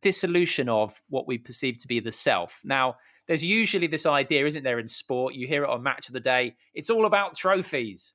dissolution 0.03 0.69
of 0.69 1.01
what 1.09 1.27
we 1.27 1.39
perceive 1.39 1.79
to 1.79 1.89
be 1.89 2.01
the 2.01 2.13
self. 2.13 2.61
Now, 2.65 2.97
there's 3.27 3.45
usually 3.45 3.87
this 3.87 4.07
idea, 4.07 4.45
isn't 4.45 4.63
there, 4.63 4.79
in 4.79 4.89
sport? 4.89 5.35
You 5.35 5.47
hear 5.47 5.65
it 5.65 5.71
on 5.71 5.83
Match 5.83 6.09
of 6.09 6.13
the 6.13 6.21
Day. 6.21 6.57
It's 6.75 6.91
all 6.91 7.07
about 7.07 7.35
trophies. 7.35 8.15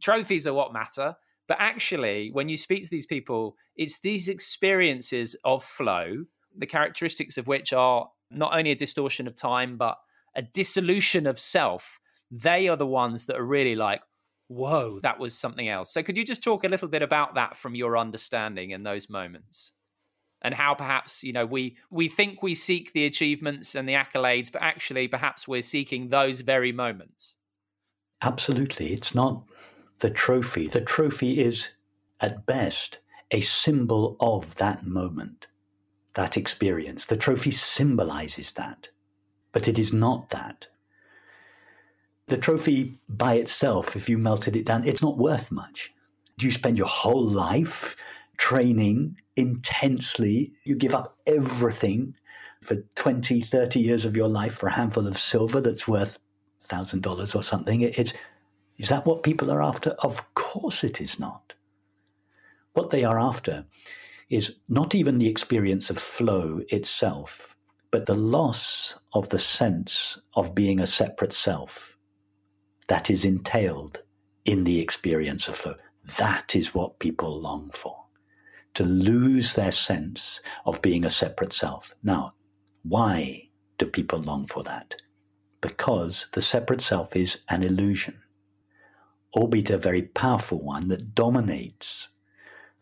Trophies 0.00 0.46
are 0.46 0.54
what 0.54 0.72
matter. 0.72 1.16
But 1.48 1.58
actually, 1.60 2.30
when 2.32 2.48
you 2.48 2.56
speak 2.56 2.82
to 2.82 2.90
these 2.90 3.06
people, 3.06 3.56
it's 3.76 4.00
these 4.00 4.28
experiences 4.28 5.36
of 5.44 5.62
flow, 5.62 6.24
the 6.54 6.66
characteristics 6.66 7.38
of 7.38 7.46
which 7.46 7.72
are 7.72 8.08
not 8.30 8.54
only 8.56 8.72
a 8.72 8.76
distortion 8.76 9.26
of 9.26 9.36
time, 9.36 9.76
but 9.76 9.96
a 10.36 10.42
dissolution 10.42 11.26
of 11.26 11.40
self. 11.40 11.98
They 12.30 12.68
are 12.68 12.76
the 12.76 12.86
ones 12.86 13.26
that 13.26 13.36
are 13.36 13.44
really 13.44 13.74
like, 13.74 14.02
whoa, 14.46 14.92
mm. 14.92 15.00
that 15.02 15.18
was 15.18 15.36
something 15.36 15.68
else. 15.68 15.92
So, 15.92 16.02
could 16.02 16.16
you 16.16 16.24
just 16.24 16.42
talk 16.42 16.62
a 16.62 16.68
little 16.68 16.88
bit 16.88 17.02
about 17.02 17.34
that 17.34 17.56
from 17.56 17.74
your 17.74 17.98
understanding 17.98 18.70
in 18.70 18.84
those 18.84 19.10
moments? 19.10 19.72
and 20.42 20.54
how 20.54 20.74
perhaps 20.74 21.24
you 21.24 21.32
know 21.32 21.46
we 21.46 21.76
we 21.90 22.08
think 22.08 22.42
we 22.42 22.54
seek 22.54 22.92
the 22.92 23.04
achievements 23.04 23.74
and 23.74 23.88
the 23.88 23.94
accolades 23.94 24.50
but 24.50 24.62
actually 24.62 25.08
perhaps 25.08 25.48
we're 25.48 25.60
seeking 25.60 26.08
those 26.08 26.40
very 26.40 26.72
moments 26.72 27.36
absolutely 28.22 28.92
it's 28.92 29.14
not 29.14 29.42
the 30.00 30.10
trophy 30.10 30.66
the 30.66 30.80
trophy 30.80 31.40
is 31.40 31.70
at 32.20 32.46
best 32.46 32.98
a 33.30 33.40
symbol 33.40 34.16
of 34.20 34.56
that 34.56 34.84
moment 34.84 35.46
that 36.14 36.36
experience 36.36 37.06
the 37.06 37.16
trophy 37.16 37.50
symbolizes 37.50 38.52
that 38.52 38.88
but 39.56 39.68
it 39.68 39.78
is 39.78 39.92
not 39.92 40.28
that 40.28 40.68
the 42.26 42.36
trophy 42.36 42.98
by 43.08 43.34
itself 43.34 43.96
if 43.96 44.08
you 44.08 44.18
melted 44.18 44.54
it 44.54 44.66
down 44.66 44.84
it's 44.84 45.02
not 45.02 45.16
worth 45.16 45.50
much 45.50 45.92
do 46.38 46.46
you 46.46 46.52
spend 46.52 46.76
your 46.76 46.86
whole 46.86 47.24
life 47.24 47.96
training 48.36 49.16
intensely. 49.36 50.52
You 50.64 50.76
give 50.76 50.94
up 50.94 51.16
everything 51.26 52.14
for 52.62 52.76
20, 52.94 53.40
30 53.40 53.80
years 53.80 54.04
of 54.04 54.16
your 54.16 54.28
life 54.28 54.54
for 54.54 54.68
a 54.68 54.72
handful 54.72 55.06
of 55.06 55.18
silver 55.18 55.60
that's 55.60 55.86
worth 55.86 56.18
$1,000 56.68 57.34
or 57.36 57.42
something. 57.42 57.82
It's, 57.82 58.12
is 58.78 58.88
that 58.88 59.06
what 59.06 59.22
people 59.22 59.50
are 59.50 59.62
after? 59.62 59.90
Of 59.90 60.34
course 60.34 60.82
it 60.82 61.00
is 61.00 61.20
not. 61.20 61.54
What 62.72 62.90
they 62.90 63.04
are 63.04 63.18
after 63.18 63.66
is 64.28 64.56
not 64.68 64.94
even 64.94 65.18
the 65.18 65.28
experience 65.28 65.88
of 65.88 65.98
flow 65.98 66.62
itself, 66.68 67.55
but 67.96 68.04
the 68.04 68.12
loss 68.12 68.94
of 69.14 69.30
the 69.30 69.38
sense 69.38 70.18
of 70.34 70.54
being 70.54 70.80
a 70.80 70.86
separate 70.86 71.32
self 71.32 71.96
that 72.88 73.08
is 73.08 73.24
entailed 73.24 74.00
in 74.44 74.64
the 74.64 74.80
experience 74.80 75.48
of 75.48 75.56
flow. 75.56 75.76
That 76.18 76.54
is 76.54 76.74
what 76.74 76.98
people 76.98 77.40
long 77.40 77.70
for 77.70 78.04
to 78.74 78.84
lose 78.84 79.54
their 79.54 79.72
sense 79.72 80.42
of 80.66 80.82
being 80.82 81.06
a 81.06 81.08
separate 81.08 81.54
self. 81.54 81.94
Now, 82.02 82.32
why 82.82 83.48
do 83.78 83.86
people 83.86 84.18
long 84.18 84.44
for 84.44 84.62
that? 84.64 84.96
Because 85.62 86.28
the 86.32 86.42
separate 86.42 86.82
self 86.82 87.16
is 87.16 87.38
an 87.48 87.62
illusion, 87.62 88.20
albeit 89.34 89.70
a 89.70 89.78
very 89.78 90.02
powerful 90.02 90.62
one 90.62 90.88
that 90.88 91.14
dominates 91.14 92.10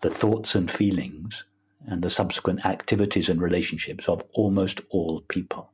the 0.00 0.10
thoughts 0.10 0.56
and 0.56 0.68
feelings 0.68 1.44
and 1.86 2.02
the 2.02 2.10
subsequent 2.10 2.64
activities 2.64 3.28
and 3.28 3.40
relationships 3.40 4.08
of 4.08 4.22
almost 4.34 4.80
all 4.90 5.20
people. 5.22 5.70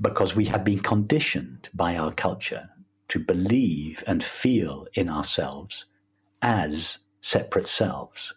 Because 0.00 0.34
we 0.34 0.46
have 0.46 0.64
been 0.64 0.80
conditioned 0.80 1.68
by 1.72 1.96
our 1.96 2.12
culture 2.12 2.70
to 3.08 3.18
believe 3.18 4.02
and 4.06 4.24
feel 4.24 4.86
in 4.94 5.08
ourselves 5.08 5.86
as 6.42 6.98
separate 7.20 7.68
selves. 7.68 8.34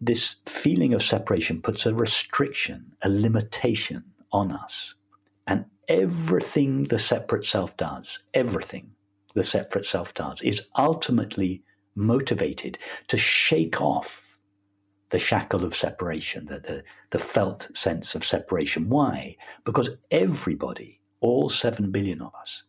This 0.00 0.36
feeling 0.46 0.94
of 0.94 1.02
separation 1.02 1.62
puts 1.62 1.86
a 1.86 1.94
restriction, 1.94 2.92
a 3.02 3.08
limitation 3.08 4.04
on 4.32 4.52
us. 4.52 4.94
And 5.46 5.64
everything 5.88 6.84
the 6.84 6.98
separate 6.98 7.46
self 7.46 7.76
does, 7.76 8.18
everything 8.34 8.92
the 9.34 9.44
separate 9.44 9.86
self 9.86 10.14
does, 10.14 10.42
is 10.42 10.62
ultimately 10.76 11.62
motivated 11.94 12.78
to 13.08 13.16
shake 13.16 13.80
off 13.80 14.35
the 15.10 15.18
shackle 15.18 15.64
of 15.64 15.74
separation, 15.76 16.46
the, 16.46 16.58
the, 16.60 16.84
the 17.10 17.18
felt 17.18 17.70
sense 17.74 18.14
of 18.14 18.24
separation. 18.24 18.88
Why? 18.88 19.36
Because 19.64 19.90
everybody, 20.10 21.00
all 21.20 21.48
seven 21.48 21.90
billion 21.90 22.20
of 22.20 22.34
us, 22.34 22.64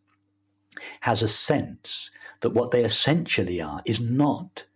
has 1.00 1.22
a 1.22 1.28
sense 1.28 2.10
that 2.40 2.50
what 2.50 2.70
they 2.70 2.84
essentially 2.84 3.60
are 3.60 3.82
is 3.84 4.00
not 4.00 4.66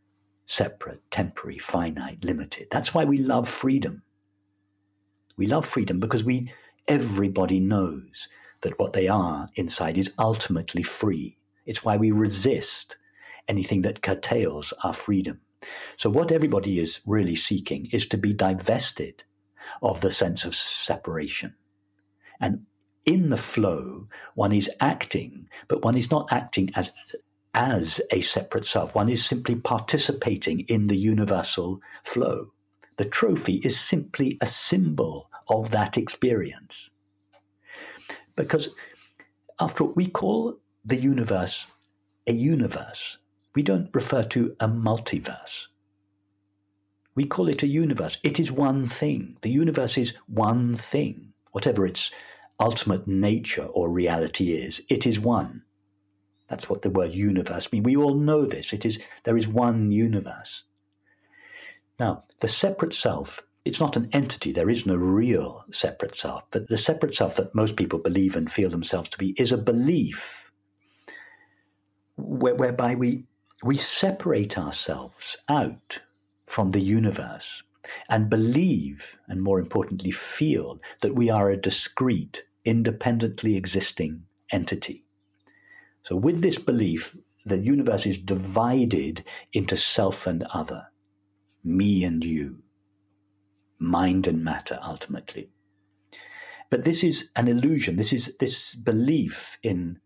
separate, 0.47 1.03
temporary, 1.11 1.59
finite, 1.59 2.25
limited. 2.25 2.67
That's 2.71 2.93
why 2.93 3.05
we 3.05 3.19
love 3.19 3.49
freedom. 3.49 4.03
We 5.37 5.47
love 5.47 5.65
freedom 5.65 6.01
because 6.01 6.25
we 6.25 6.53
everybody 6.89 7.61
knows 7.61 8.29
that 8.63 8.79
what 8.79 8.93
they 8.93 9.09
are 9.09 9.49
inside 9.55 9.97
is 9.97 10.13
ultimately 10.19 10.83
free. 10.83 11.39
It's 11.65 11.85
why 11.85 11.97
we 11.97 12.11
resist 12.11 12.97
anything 13.49 13.83
that 13.83 14.03
curtails 14.03 14.73
our 14.83 14.93
freedom. 14.93 15.41
So 15.97 16.11
what 16.11 16.33
everybody 16.33 16.79
is 16.79 17.01
really 17.07 17.37
seeking 17.37 17.89
is 17.93 18.07
to 18.07 18.19
be 18.19 18.33
divested 18.33 19.25
of 19.83 20.01
the 20.01 20.11
sense 20.11 20.45
of 20.45 20.55
separation. 20.55 21.55
And 22.41 22.67
in 23.07 23.31
the 23.31 23.37
flow, 23.37 24.09
one 24.35 24.53
is 24.53 24.71
acting, 24.81 25.49
but 25.69 25.85
one 25.85 25.97
is 25.97 26.11
not 26.11 26.33
acting 26.33 26.71
as 26.75 26.93
as 27.55 28.01
a 28.11 28.21
separate 28.23 28.65
self. 28.65 28.95
One 28.95 29.11
is 29.11 29.25
simply 29.25 29.55
participating 29.55 30.61
in 30.61 30.87
the 30.87 30.97
universal 30.97 31.81
flow. 32.03 32.53
The 32.97 33.05
trophy 33.05 33.57
is 33.57 33.79
simply 33.79 34.39
a 34.41 34.47
symbol 34.47 35.29
of 35.49 35.71
that 35.71 35.99
experience. 35.99 36.91
Because 38.37 38.71
after 39.61 39.85
all, 39.85 39.93
we 39.95 40.07
call 40.07 40.59
the 40.85 40.97
universe 40.97 41.67
a 42.27 42.33
universe. 42.33 43.19
We 43.55 43.62
don't 43.62 43.90
refer 43.92 44.22
to 44.24 44.57
a 44.61 44.68
multiverse. 44.68 45.66
We 47.14 47.26
call 47.26 47.48
it 47.48 47.62
a 47.62 47.66
universe. 47.66 48.18
It 48.24 48.40
is 48.40 48.50
one 48.50 48.86
thing. 48.86 49.36
The 49.42 49.50
universe 49.50 49.98
is 49.98 50.14
one 50.26 50.74
thing. 50.74 51.34
Whatever 51.53 51.86
its 51.86 52.11
ultimate 52.59 53.07
nature 53.07 53.64
or 53.64 53.90
reality 53.90 54.53
is, 54.53 54.82
it 54.88 55.07
is 55.07 55.20
one. 55.20 55.62
That's 56.48 56.68
what 56.70 56.82
the 56.82 56.90
word 56.90 57.12
universe 57.12 57.70
means. 57.72 57.84
We 57.84 57.96
all 57.96 58.14
know 58.14 58.46
this. 58.46 58.72
It 58.72 58.86
is 58.86 59.00
there 59.24 59.36
is 59.36 59.48
one 59.48 59.92
universe. 59.92 60.64
Now, 62.00 62.24
the 62.40 62.48
separate 62.48 62.94
self, 62.94 63.42
it's 63.64 63.80
not 63.80 63.96
an 63.96 64.09
entity. 64.12 64.53
There 64.53 64.70
is 64.70 64.86
no 64.86 64.96
real 64.96 65.64
separate 65.70 66.14
self. 66.14 66.44
But 66.50 66.68
the 66.68 66.78
separate 66.78 67.14
self 67.14 67.36
that 67.36 67.55
most 67.55 67.76
people 67.76 67.98
believe 67.98 68.36
and 68.36 68.50
feel 68.50 68.70
themselves 68.70 69.09
to 69.11 69.18
be 69.18 69.34
is 69.38 69.53
a 69.53 69.59
belief 69.59 70.50
whereby 72.16 72.94
we 72.94 73.24
we 73.63 73.77
separate 73.77 74.59
ourselves 74.59 75.37
out 75.49 76.01
from 76.47 76.73
the 76.73 76.81
universe 76.81 77.63
and 78.09 78.31
believe, 78.31 79.19
and 79.29 79.43
more 79.43 79.59
importantly, 79.59 80.11
feel 80.11 80.81
that 81.01 81.15
we 81.15 81.31
are 81.31 81.51
a 81.51 81.57
discrete, 81.57 82.45
independently 82.65 83.57
existing 83.57 84.25
entity. 84.51 85.05
So, 86.03 86.17
with 86.17 86.43
this 86.43 86.59
belief, 86.59 87.17
the 87.45 87.59
universe 87.59 88.07
is 88.07 88.19
divided 88.19 89.25
into 89.53 89.77
self 89.77 90.27
and 90.27 90.45
other, 90.55 90.89
me 91.65 92.05
and 92.05 92.25
you, 92.25 92.63
mind 93.79 94.27
and 94.27 94.45
matter, 94.45 94.79
ultimately. 94.83 95.51
But 96.71 96.85
this 96.85 97.05
is 97.05 97.31
an 97.37 97.49
illusion. 97.49 97.97
This 97.97 98.13
is 98.13 98.37
this 98.39 98.75
belief 98.75 99.59
in 99.63 100.01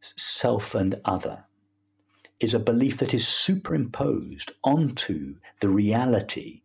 self 0.00 0.74
and 0.74 1.00
other 1.04 1.44
is 2.40 2.54
a 2.54 2.58
belief 2.58 2.98
that 2.98 3.14
is 3.14 3.26
superimposed 3.26 4.52
onto 4.62 5.36
the 5.60 5.68
reality, 5.68 6.62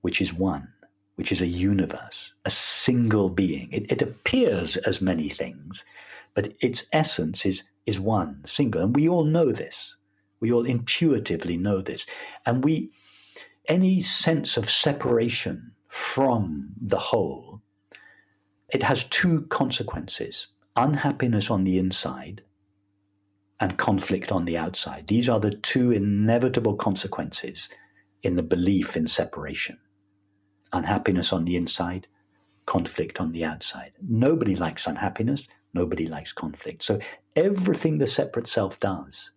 which 0.00 0.20
is 0.20 0.32
one, 0.34 0.68
which 1.14 1.30
is 1.30 1.40
a 1.40 1.46
universe, 1.46 2.32
a 2.44 2.50
single 2.50 3.28
being. 3.28 3.68
It, 3.72 3.90
it 3.90 4.02
appears 4.02 4.76
as 4.78 5.00
many 5.00 5.28
things, 5.28 5.84
but 6.34 6.54
its 6.60 6.86
essence 6.92 7.46
is, 7.46 7.64
is 7.86 8.00
one, 8.00 8.42
single. 8.44 8.82
And 8.82 8.94
we 8.94 9.08
all 9.08 9.24
know 9.24 9.52
this. 9.52 9.96
We 10.40 10.52
all 10.52 10.64
intuitively 10.64 11.56
know 11.56 11.80
this. 11.80 12.06
And 12.46 12.64
we, 12.64 12.90
any 13.66 14.02
sense 14.02 14.56
of 14.56 14.70
separation 14.70 15.72
from 15.88 16.70
the 16.80 16.98
whole, 16.98 17.60
it 18.68 18.82
has 18.82 19.04
two 19.04 19.42
consequences 19.42 20.48
unhappiness 20.76 21.50
on 21.50 21.64
the 21.64 21.78
inside 21.78 22.42
and 23.60 23.76
conflict 23.76 24.30
on 24.30 24.44
the 24.44 24.56
outside. 24.56 25.06
These 25.06 25.28
are 25.28 25.40
the 25.40 25.54
two 25.54 25.90
inevitable 25.90 26.76
consequences 26.76 27.68
in 28.22 28.36
the 28.36 28.42
belief 28.42 28.96
in 28.96 29.06
separation 29.06 29.78
unhappiness 30.72 31.32
on 31.32 31.46
the 31.46 31.56
inside, 31.56 32.06
conflict 32.66 33.20
on 33.20 33.32
the 33.32 33.44
outside. 33.44 33.92
Nobody 34.06 34.54
likes 34.54 34.86
unhappiness, 34.86 35.48
nobody 35.72 36.06
likes 36.06 36.32
conflict. 36.32 36.82
So 36.82 37.00
everything 37.34 37.98
the 37.98 38.06
separate 38.06 38.46
self 38.46 38.78
does, 38.78 39.30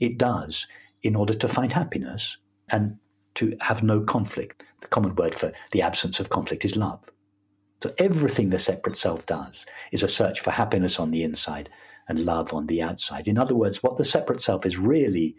it 0.00 0.18
does 0.18 0.66
in 1.02 1.14
order 1.14 1.34
to 1.34 1.48
find 1.48 1.72
happiness 1.72 2.38
and 2.68 2.98
to 3.34 3.56
have 3.60 3.82
no 3.82 4.00
conflict. 4.00 4.64
The 4.80 4.88
common 4.88 5.14
word 5.14 5.34
for 5.34 5.52
the 5.70 5.82
absence 5.82 6.20
of 6.20 6.30
conflict 6.30 6.64
is 6.64 6.76
love. 6.76 7.10
So 7.82 7.90
everything 7.98 8.50
the 8.50 8.58
separate 8.58 8.96
self 8.96 9.26
does 9.26 9.66
is 9.92 10.02
a 10.02 10.08
search 10.08 10.40
for 10.40 10.50
happiness 10.50 10.98
on 10.98 11.10
the 11.10 11.22
inside 11.22 11.68
and 12.08 12.24
love 12.24 12.52
on 12.52 12.66
the 12.66 12.82
outside. 12.82 13.28
In 13.28 13.38
other 13.38 13.54
words, 13.54 13.82
what 13.82 13.96
the 13.96 14.04
separate 14.04 14.40
self 14.40 14.66
is 14.66 14.78
really 14.78 15.36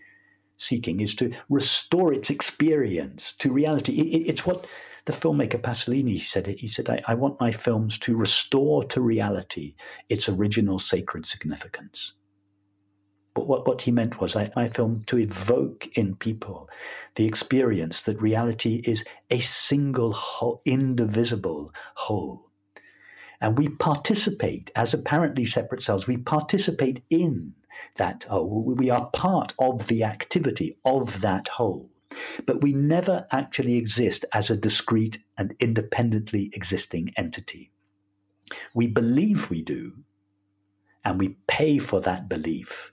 seeking 0.57 0.99
is 0.99 1.13
to 1.15 1.33
restore 1.49 2.13
its 2.13 2.29
experience 2.29 3.33
to 3.39 3.51
reality. 3.51 3.93
it's 4.27 4.45
what 4.45 4.65
the 5.05 5.13
filmmaker 5.13 5.61
Pasolini 5.61 6.19
said. 6.19 6.47
He 6.47 6.67
said, 6.67 6.89
I, 6.89 7.01
I 7.07 7.13
want 7.13 7.39
my 7.39 7.51
films 7.51 7.97
to 7.99 8.17
restore 8.17 8.83
to 8.85 9.01
reality 9.01 9.75
its 10.09 10.27
original 10.27 10.79
sacred 10.79 11.25
significance. 11.25 12.13
But 13.35 13.47
what, 13.47 13.67
what 13.67 13.81
he 13.81 13.91
meant 13.91 14.21
was 14.21 14.35
I, 14.35 14.49
I 14.55 14.69
film 14.69 15.03
to 15.07 15.19
evoke 15.19 15.87
in 15.97 16.15
people 16.15 16.69
the 17.15 17.25
experience 17.25 18.01
that 18.03 18.21
reality 18.21 18.81
is 18.85 19.03
a 19.29 19.39
single 19.39 20.13
whole, 20.13 20.61
indivisible 20.65 21.73
whole 21.95 22.44
and 23.41 23.57
we 23.57 23.69
participate 23.69 24.71
as 24.75 24.93
apparently 24.93 25.45
separate 25.45 25.81
selves. 25.83 26.07
We 26.07 26.17
participate 26.17 27.03
in 27.09 27.53
that 27.95 28.23
whole. 28.23 28.63
We 28.63 28.89
are 28.89 29.09
part 29.11 29.53
of 29.59 29.87
the 29.87 30.03
activity 30.03 30.77
of 30.85 31.21
that 31.21 31.47
whole. 31.49 31.89
But 32.45 32.61
we 32.61 32.73
never 32.73 33.27
actually 33.31 33.75
exist 33.75 34.25
as 34.33 34.49
a 34.49 34.57
discrete 34.57 35.19
and 35.37 35.55
independently 35.59 36.49
existing 36.53 37.11
entity. 37.17 37.71
We 38.73 38.87
believe 38.87 39.49
we 39.49 39.61
do, 39.61 40.03
and 41.03 41.19
we 41.19 41.37
pay 41.47 41.79
for 41.79 41.99
that 42.01 42.29
belief 42.29 42.91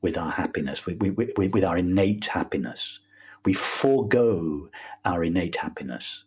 with 0.00 0.16
our 0.16 0.32
happiness, 0.32 0.86
with, 0.86 1.00
with, 1.00 1.30
with 1.36 1.64
our 1.64 1.78
innate 1.78 2.26
happiness. 2.26 2.98
We 3.44 3.54
forego 3.54 4.68
our 5.04 5.22
innate 5.22 5.56
happiness 5.56 6.24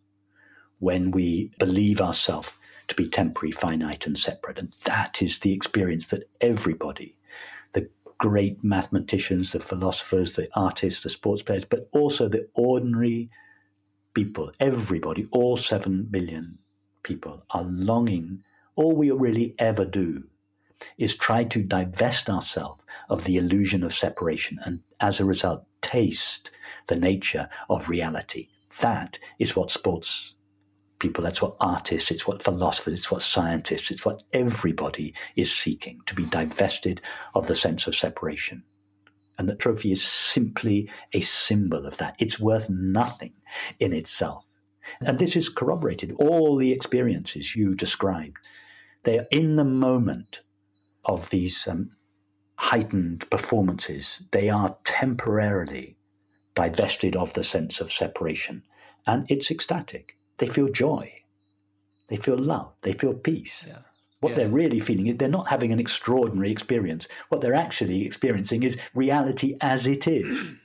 when 0.79 1.11
we 1.11 1.51
believe 1.57 2.01
ourselves 2.01 2.57
to 2.87 2.95
be 2.95 3.09
temporary, 3.09 3.51
finite, 3.51 4.05
and 4.05 4.17
separate. 4.17 4.59
And 4.59 4.71
that 4.85 5.21
is 5.21 5.39
the 5.39 5.53
experience 5.53 6.07
that 6.07 6.29
everybody, 6.41 7.15
the 7.73 7.89
great 8.17 8.63
mathematicians, 8.63 9.51
the 9.51 9.59
philosophers, 9.59 10.33
the 10.33 10.49
artists, 10.55 11.03
the 11.03 11.09
sports 11.09 11.41
players, 11.41 11.65
but 11.65 11.89
also 11.91 12.27
the 12.27 12.47
ordinary 12.53 13.29
people, 14.13 14.51
everybody, 14.59 15.27
all 15.31 15.57
seven 15.57 16.07
million 16.11 16.57
people 17.03 17.43
are 17.51 17.63
longing. 17.63 18.43
All 18.75 18.95
we 18.95 19.11
really 19.11 19.55
ever 19.59 19.85
do 19.85 20.23
is 20.97 21.15
try 21.15 21.43
to 21.45 21.63
divest 21.63 22.29
ourselves 22.29 22.83
of 23.09 23.23
the 23.23 23.37
illusion 23.37 23.83
of 23.83 23.93
separation 23.93 24.59
and 24.65 24.81
as 24.99 25.19
a 25.19 25.25
result 25.25 25.65
taste 25.81 26.51
the 26.87 26.95
nature 26.95 27.47
of 27.69 27.89
reality. 27.89 28.47
That 28.81 29.19
is 29.39 29.55
what 29.55 29.71
sports 29.71 30.35
people, 30.99 31.23
that's 31.23 31.41
what 31.41 31.55
artists, 31.59 32.11
it's 32.11 32.27
what 32.27 32.43
philosophers, 32.43 32.93
it's 32.93 33.11
what 33.11 33.21
scientists, 33.21 33.91
it's 33.91 34.05
what 34.05 34.23
everybody 34.33 35.13
is 35.35 35.53
seeking 35.53 35.99
to 36.05 36.15
be 36.15 36.25
divested 36.25 37.01
of 37.33 37.47
the 37.47 37.55
sense 37.55 37.87
of 37.87 37.95
separation. 37.95 38.63
And 39.37 39.49
the 39.49 39.55
trophy 39.55 39.91
is 39.91 40.03
simply 40.03 40.89
a 41.13 41.19
symbol 41.19 41.85
of 41.85 41.97
that. 41.97 42.15
It's 42.19 42.39
worth 42.39 42.69
nothing 42.69 43.33
in 43.79 43.91
itself. 43.91 44.45
And 45.01 45.19
this 45.19 45.35
is 45.35 45.49
corroborated. 45.49 46.13
All 46.13 46.55
the 46.55 46.71
experiences 46.71 47.55
you 47.55 47.75
described, 47.75 48.37
they 49.03 49.19
are 49.19 49.27
in 49.31 49.55
the 49.55 49.65
moment 49.65 50.41
of 51.03 51.29
these 51.29 51.67
um, 51.67 51.89
heightened 52.57 53.29
performances. 53.29 54.21
They 54.31 54.49
are 54.49 54.77
temporarily 54.85 55.97
divested 56.55 57.15
of 57.15 57.33
the 57.33 57.43
sense 57.43 57.81
of 57.81 57.91
separation. 57.91 58.63
And 59.05 59.25
it's 59.29 59.51
ecstatic 59.51 60.17
they 60.37 60.47
feel 60.47 60.69
joy, 60.69 61.11
they 62.07 62.17
feel 62.17 62.37
love, 62.37 62.73
they 62.81 62.93
feel 62.93 63.13
peace. 63.13 63.65
Yeah. 63.67 63.79
What 64.21 64.31
yeah. 64.31 64.35
they're 64.37 64.49
really 64.49 64.79
feeling 64.79 65.07
is 65.07 65.17
they're 65.17 65.29
not 65.29 65.49
having 65.49 65.71
an 65.71 65.79
extraordinary 65.79 66.51
experience. 66.51 67.07
What 67.29 67.41
they're 67.41 67.53
actually 67.53 68.05
experiencing 68.05 68.63
is 68.63 68.77
reality 68.93 69.55
as 69.61 69.87
it 69.87 70.07
is. 70.07 70.53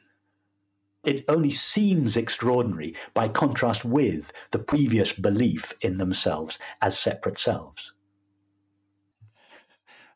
It 1.02 1.24
only 1.28 1.50
seems 1.50 2.16
extraordinary 2.16 2.94
by 3.14 3.28
contrast 3.28 3.86
with 3.86 4.32
the 4.50 4.58
previous 4.58 5.14
belief 5.14 5.72
in 5.80 5.96
themselves 5.96 6.58
as 6.82 6.98
separate 6.98 7.38
selves. 7.38 7.94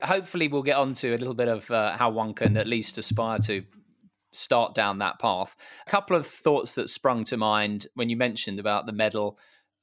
Hopefully, 0.02 0.48
we'll 0.48 0.62
get 0.62 0.76
on 0.76 0.92
to 0.94 1.14
a 1.14 1.16
little 1.16 1.32
bit 1.32 1.48
of 1.48 1.70
uh, 1.70 1.96
how 1.96 2.10
one 2.10 2.34
can 2.34 2.58
at 2.58 2.66
least 2.66 2.98
aspire 2.98 3.38
to 3.38 3.64
start 4.34 4.74
down 4.74 4.98
that 4.98 5.18
path. 5.18 5.56
A 5.86 5.90
couple 5.90 6.16
of 6.16 6.26
thoughts 6.26 6.74
that 6.74 6.88
sprung 6.88 7.24
to 7.24 7.36
mind 7.36 7.86
when 7.94 8.08
you 8.08 8.16
mentioned 8.16 8.58
about 8.58 8.86
the 8.86 8.92
medal. 8.92 9.38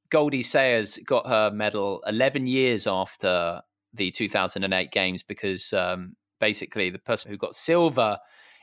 Goldie 0.10 0.44
Sayers 0.44 1.00
got 1.06 1.28
her 1.28 1.52
medal 1.52 2.04
11 2.06 2.48
years 2.48 2.86
after 2.86 3.62
the 3.94 4.12
2008 4.12 4.92
games 4.92 5.24
because 5.24 5.72
um, 5.74 6.16
basically 6.40 6.90
the 6.90 7.00
person 7.00 7.32
who 7.32 7.38
got 7.38 7.56
silver 7.56 8.18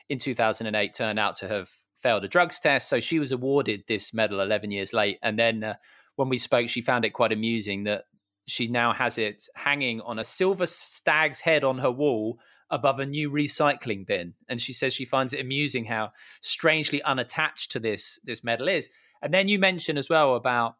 in 0.09 0.17
2008 0.17 0.93
turned 0.93 1.19
out 1.19 1.35
to 1.35 1.47
have 1.47 1.69
failed 2.01 2.23
a 2.23 2.27
drugs 2.27 2.59
test. 2.59 2.89
So 2.89 2.99
she 2.99 3.19
was 3.19 3.31
awarded 3.31 3.83
this 3.87 4.13
medal 4.13 4.41
11 4.41 4.71
years 4.71 4.93
late. 4.93 5.19
And 5.21 5.37
then 5.37 5.63
uh, 5.63 5.73
when 6.15 6.29
we 6.29 6.37
spoke, 6.37 6.67
she 6.67 6.81
found 6.81 7.05
it 7.05 7.11
quite 7.11 7.31
amusing 7.31 7.83
that 7.83 8.05
she 8.47 8.67
now 8.67 8.93
has 8.93 9.17
it 9.17 9.43
hanging 9.55 10.01
on 10.01 10.19
a 10.19 10.23
silver 10.23 10.65
stag's 10.65 11.41
head 11.41 11.63
on 11.63 11.77
her 11.79 11.91
wall 11.91 12.39
above 12.69 12.99
a 12.99 13.05
new 13.05 13.29
recycling 13.29 14.05
bin. 14.05 14.33
And 14.47 14.61
she 14.61 14.73
says 14.73 14.93
she 14.93 15.05
finds 15.05 15.33
it 15.33 15.41
amusing 15.41 15.85
how 15.85 16.11
strangely 16.41 17.01
unattached 17.03 17.71
to 17.71 17.79
this 17.79 18.19
this 18.23 18.43
medal 18.43 18.67
is. 18.67 18.89
And 19.21 19.33
then 19.33 19.47
you 19.47 19.59
mention 19.59 19.97
as 19.97 20.09
well 20.09 20.35
about 20.35 20.75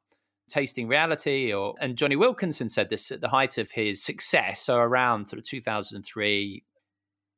tasting 0.49 0.87
reality 0.87 1.53
or 1.53 1.75
and 1.79 1.97
Jonny 1.97 2.15
Wilkinson 2.15 2.69
said 2.69 2.89
this 2.89 3.11
at 3.11 3.21
the 3.21 3.29
height 3.29 3.57
of 3.57 3.71
his 3.71 4.03
success, 4.03 4.61
so 4.61 4.77
around 4.77 5.27
sort 5.27 5.39
of 5.39 5.45
2003, 5.45 6.63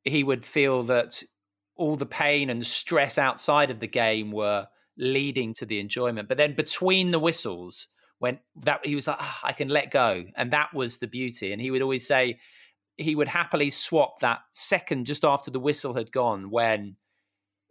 he 0.03 0.23
would 0.23 0.45
feel 0.45 0.83
that 0.83 1.23
all 1.75 1.95
the 1.95 2.05
pain 2.05 2.49
and 2.49 2.65
stress 2.65 3.17
outside 3.17 3.71
of 3.71 3.79
the 3.79 3.87
game 3.87 4.31
were 4.31 4.67
leading 4.97 5.53
to 5.55 5.65
the 5.65 5.79
enjoyment. 5.79 6.27
But 6.27 6.37
then 6.37 6.53
between 6.55 7.11
the 7.11 7.19
whistles, 7.19 7.87
when 8.19 8.39
that 8.63 8.85
he 8.85 8.93
was 8.93 9.07
like, 9.07 9.17
oh, 9.19 9.37
I 9.43 9.51
can 9.51 9.67
let 9.67 9.89
go. 9.89 10.25
And 10.35 10.51
that 10.51 10.73
was 10.75 10.97
the 10.97 11.07
beauty. 11.07 11.51
And 11.51 11.61
he 11.61 11.71
would 11.71 11.81
always 11.81 12.05
say 12.05 12.39
he 12.97 13.15
would 13.15 13.27
happily 13.27 13.69
swap 13.69 14.19
that 14.19 14.41
second 14.51 15.05
just 15.05 15.23
after 15.23 15.49
the 15.49 15.59
whistle 15.59 15.93
had 15.93 16.11
gone 16.11 16.49
when 16.49 16.95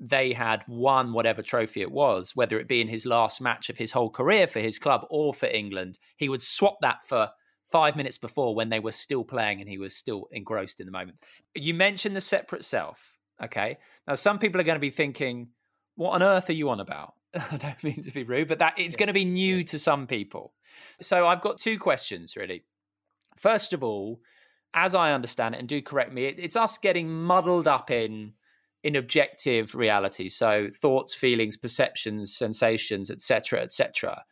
they 0.00 0.32
had 0.32 0.64
won 0.66 1.12
whatever 1.12 1.42
trophy 1.42 1.82
it 1.82 1.92
was, 1.92 2.34
whether 2.34 2.58
it 2.58 2.68
be 2.68 2.80
in 2.80 2.88
his 2.88 3.04
last 3.04 3.40
match 3.40 3.68
of 3.68 3.76
his 3.76 3.92
whole 3.92 4.08
career 4.08 4.46
for 4.46 4.60
his 4.60 4.78
club 4.78 5.06
or 5.10 5.34
for 5.34 5.46
England. 5.46 5.98
He 6.16 6.28
would 6.28 6.40
swap 6.40 6.78
that 6.80 7.06
for 7.06 7.30
five 7.70 7.96
minutes 7.96 8.18
before 8.18 8.54
when 8.54 8.70
they 8.70 8.80
were 8.80 8.92
still 8.92 9.24
playing 9.24 9.60
and 9.60 9.68
he 9.68 9.78
was 9.78 9.94
still 9.94 10.26
engrossed 10.32 10.80
in 10.80 10.86
the 10.86 10.92
moment. 10.92 11.18
You 11.54 11.74
mentioned 11.74 12.16
the 12.16 12.20
separate 12.20 12.64
self. 12.64 13.18
Okay. 13.42 13.78
Now, 14.08 14.14
some 14.14 14.38
people 14.38 14.60
are 14.60 14.64
going 14.64 14.76
to 14.76 14.80
be 14.80 14.90
thinking, 14.90 15.48
what 15.96 16.14
on 16.14 16.22
earth 16.22 16.48
are 16.48 16.54
you 16.54 16.70
on 16.70 16.80
about? 16.80 17.14
I 17.34 17.56
don't 17.58 17.84
mean 17.84 18.02
to 18.02 18.10
be 18.10 18.24
rude, 18.24 18.48
but 18.48 18.58
that 18.58 18.74
it's 18.78 18.96
going 18.96 19.08
to 19.08 19.12
be 19.12 19.24
new 19.24 19.62
to 19.64 19.78
some 19.78 20.06
people. 20.06 20.54
So 21.00 21.26
I've 21.26 21.42
got 21.42 21.58
two 21.58 21.78
questions 21.78 22.36
really. 22.36 22.64
First 23.36 23.72
of 23.72 23.84
all, 23.84 24.20
as 24.74 24.94
I 24.94 25.12
understand 25.12 25.54
it, 25.54 25.58
and 25.58 25.68
do 25.68 25.82
correct 25.82 26.12
me, 26.12 26.26
it, 26.26 26.36
it's 26.38 26.56
us 26.56 26.78
getting 26.78 27.10
muddled 27.10 27.66
up 27.66 27.90
in 27.90 28.32
in 28.82 28.96
objective 28.96 29.74
reality. 29.74 30.28
So 30.28 30.68
thoughts, 30.74 31.12
feelings, 31.12 31.56
perceptions, 31.56 32.34
sensations, 32.34 33.10
etc., 33.10 33.60
etc. 33.62 34.24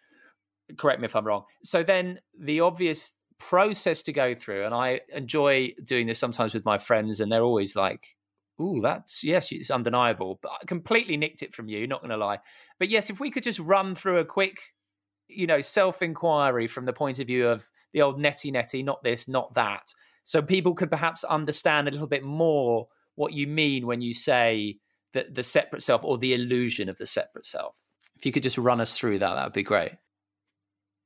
correct 0.79 1.01
me 1.01 1.07
if 1.07 1.15
I'm 1.15 1.27
wrong. 1.27 1.45
So 1.63 1.83
then 1.83 2.21
the 2.39 2.61
obvious 2.61 3.15
process 3.39 4.03
to 4.05 4.13
go 4.13 4.35
through, 4.35 4.65
and 4.65 4.75
I 4.75 5.01
enjoy 5.13 5.75
doing 5.85 6.07
this 6.07 6.19
sometimes 6.19 6.55
with 6.55 6.65
my 6.65 6.79
friends, 6.79 7.21
and 7.21 7.31
they're 7.31 7.43
always 7.43 7.77
like, 7.77 8.17
"Ooh, 8.61 8.81
that's 8.83 9.23
yes, 9.25 9.53
it's 9.53 9.71
undeniable." 9.71 10.39
But 10.43 10.53
I 10.53 10.67
completely 10.67 11.17
nicked 11.17 11.43
it 11.43 11.55
from 11.55 11.69
you, 11.69 11.87
not 11.87 12.01
going 12.01 12.11
to 12.11 12.17
lie. 12.17 12.39
But 12.79 12.89
yes, 12.89 13.11
if 13.11 13.21
we 13.21 13.31
could 13.31 13.43
just 13.43 13.59
run 13.59 13.95
through 13.95 14.19
a 14.19 14.25
quick, 14.25 14.59
you 15.29 15.47
know, 15.47 15.61
self 15.61 16.03
inquiry 16.03 16.67
from 16.67 16.87
the 16.87 16.93
point 16.93 17.19
of 17.19 17.27
view 17.27 17.49
of 17.49 17.69
the 17.93 18.03
old 18.03 18.19
neti 18.19 18.53
neti, 18.53 18.85
not 18.85 19.03
this, 19.03 19.29
not 19.29 19.55
that, 19.55 19.93
so 20.29 20.43
people 20.43 20.75
could 20.75 20.91
perhaps 20.91 21.25
understand 21.25 21.89
a 21.89 21.91
little 21.91 22.07
bit 22.07 22.23
more 22.23 22.87
what 23.15 23.33
you 23.33 23.47
mean 23.47 23.87
when 23.87 24.03
you 24.03 24.13
say 24.13 24.77
that 25.15 25.35
the 25.35 25.43
separate 25.43 25.81
self 25.81 26.05
or 26.05 26.19
the 26.19 26.35
illusion 26.35 26.91
of 26.91 26.99
the 26.99 27.07
separate 27.07 27.47
self. 27.47 27.75
If 28.15 28.27
you 28.27 28.33
could 28.33 28.43
just 28.43 28.59
run 28.59 28.79
us 28.79 28.99
through 28.99 29.21
that, 29.21 29.35
that 29.35 29.45
would 29.45 29.55
be 29.55 29.63
great. 29.63 29.93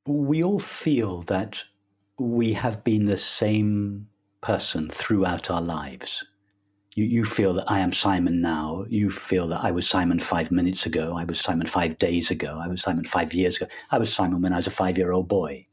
We 0.09 0.43
all 0.43 0.59
feel 0.59 1.23
that 1.23 1.63
we 2.19 2.55
have 2.55 2.83
been 2.83 3.07
the 3.07 3.17
same 3.17 4.09
person 4.41 4.89
throughout 4.89 5.53
our 5.53 5.63
lives. 5.63 6.27
You, 6.97 7.05
you 7.05 7.25
feel 7.25 7.55
that 7.55 7.71
I 7.71 7.79
am 7.79 7.93
Simon 7.93 8.41
now. 8.41 8.87
You 8.89 9.09
feel 9.09 9.47
that 9.47 9.63
I 9.63 9.71
was 9.71 9.89
Simon 9.89 10.19
five 10.19 10.51
minutes 10.51 10.85
ago. 10.85 11.15
I 11.17 11.23
was 11.23 11.39
Simon 11.39 11.69
five 11.69 11.97
days 12.01 12.33
ago. 12.33 12.61
I 12.61 12.67
was 12.67 12.83
Simon 12.83 13.05
five 13.05 13.33
years 13.33 13.59
ago. 13.59 13.69
I 13.93 13.99
was 13.99 14.13
Simon 14.13 14.43
when 14.43 14.53
I 14.53 14.57
was 14.57 14.67
a 14.67 14.73
five 14.73 14.99
year 14.99 15.13
old 15.13 15.29
boy. 15.29 15.69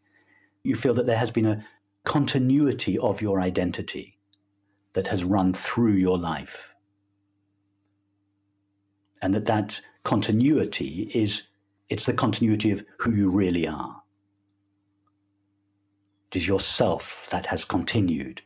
You 0.64 0.76
feel 0.76 0.93
that 0.93 1.08
there 1.08 1.18
has 1.18 1.32
been 1.32 1.47
a 1.47 1.66
continuity 2.06 2.97
of 2.97 3.22
your 3.22 3.39
identity 3.39 4.18
that 4.93 5.08
has 5.08 5.24
run 5.24 5.54
through 5.54 5.93
your 5.93 6.18
life. 6.18 6.74
And 9.22 9.34
that 9.34 9.45
that 9.45 9.82
continuity 10.04 11.12
is 11.14 11.43
it's 11.89 12.06
the 12.06 12.14
continuity 12.14 12.72
of 12.72 12.84
who 13.00 13.12
you 13.12 13.30
really 13.30 13.68
are. 13.68 14.04
It 16.32 16.38
is 16.38 16.47
yourself 16.47 17.28
that 17.32 17.47
has 17.47 17.66
continued. 17.66 18.43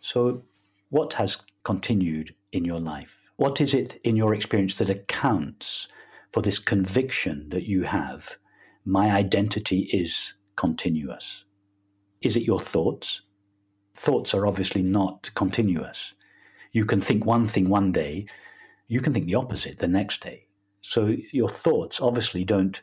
So, 0.00 0.44
what 0.90 1.14
has 1.14 1.38
continued 1.64 2.34
in 2.52 2.64
your 2.64 2.78
life? 2.78 3.28
What 3.36 3.60
is 3.60 3.74
it 3.74 3.96
in 4.04 4.14
your 4.14 4.34
experience 4.34 4.76
that 4.76 4.88
accounts 4.88 5.88
for 6.32 6.40
this 6.40 6.60
conviction 6.60 7.48
that 7.48 7.64
you 7.64 7.82
have? 7.82 8.36
My 8.84 9.10
identity 9.10 9.88
is 9.92 10.34
continuous. 10.54 11.45
Is 12.22 12.36
it 12.36 12.44
your 12.44 12.60
thoughts? 12.60 13.22
Thoughts 13.94 14.34
are 14.34 14.46
obviously 14.46 14.82
not 14.82 15.30
continuous. 15.34 16.14
You 16.72 16.84
can 16.84 17.00
think 17.00 17.24
one 17.24 17.44
thing 17.44 17.68
one 17.68 17.92
day, 17.92 18.26
you 18.88 19.00
can 19.00 19.12
think 19.12 19.26
the 19.26 19.34
opposite 19.34 19.78
the 19.78 19.88
next 19.88 20.22
day. 20.22 20.46
So 20.80 21.16
your 21.32 21.48
thoughts 21.48 22.00
obviously 22.00 22.44
don't 22.44 22.80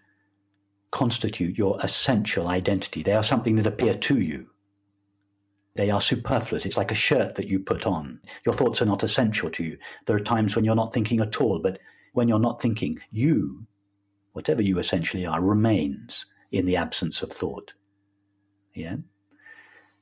constitute 0.92 1.58
your 1.58 1.80
essential 1.82 2.48
identity. 2.48 3.02
They 3.02 3.14
are 3.14 3.24
something 3.24 3.56
that 3.56 3.66
appear 3.66 3.96
to 3.96 4.20
you. 4.20 4.48
They 5.76 5.90
are 5.90 6.02
superfluous. 6.02 6.66
It's 6.66 6.78
like 6.78 6.92
a 6.92 6.96
shirt 6.96 7.36
that 7.36 7.48
you 7.48 7.60
put 7.60 7.88
on. 7.88 8.20
Your 8.46 8.54
thoughts 8.54 8.82
are 8.82 8.86
not 8.86 9.04
essential 9.04 9.50
to 9.52 9.64
you. 9.64 9.78
There 10.06 10.16
are 10.16 10.20
times 10.20 10.56
when 10.56 10.66
you're 10.66 10.76
not 10.76 10.94
thinking 10.94 11.20
at 11.20 11.42
all, 11.42 11.60
but 11.60 11.80
when 12.14 12.28
you're 12.28 12.40
not 12.40 12.62
thinking, 12.62 13.00
you, 13.12 13.66
whatever 14.34 14.62
you 14.62 14.78
essentially 14.78 15.26
are, 15.26 15.42
remains 15.42 16.28
in 16.52 16.66
the 16.66 16.78
absence 16.78 17.24
of 17.24 17.32
thought. 17.32 17.74
Yeah? 18.76 18.98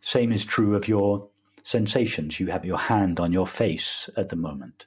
Same 0.02 0.32
is 0.32 0.44
true 0.44 0.76
of 0.76 0.88
your 0.88 1.30
sensations. 1.64 2.40
You 2.40 2.48
have 2.48 2.66
your 2.66 2.78
hand 2.78 3.20
on 3.20 3.32
your 3.32 3.48
face 3.48 4.10
at 4.18 4.30
the 4.30 4.36
moment. 4.36 4.86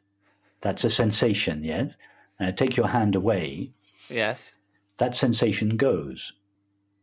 That's 0.61 0.85
a 0.85 0.91
sensation, 0.91 1.62
yes? 1.65 1.97
Uh, 2.41 2.53
take 2.53 2.77
your 2.77 2.89
hand 2.89 3.15
away. 3.15 3.71
Yes 4.09 4.55
that 4.99 5.17
sensation 5.17 5.77
goes. 5.77 6.33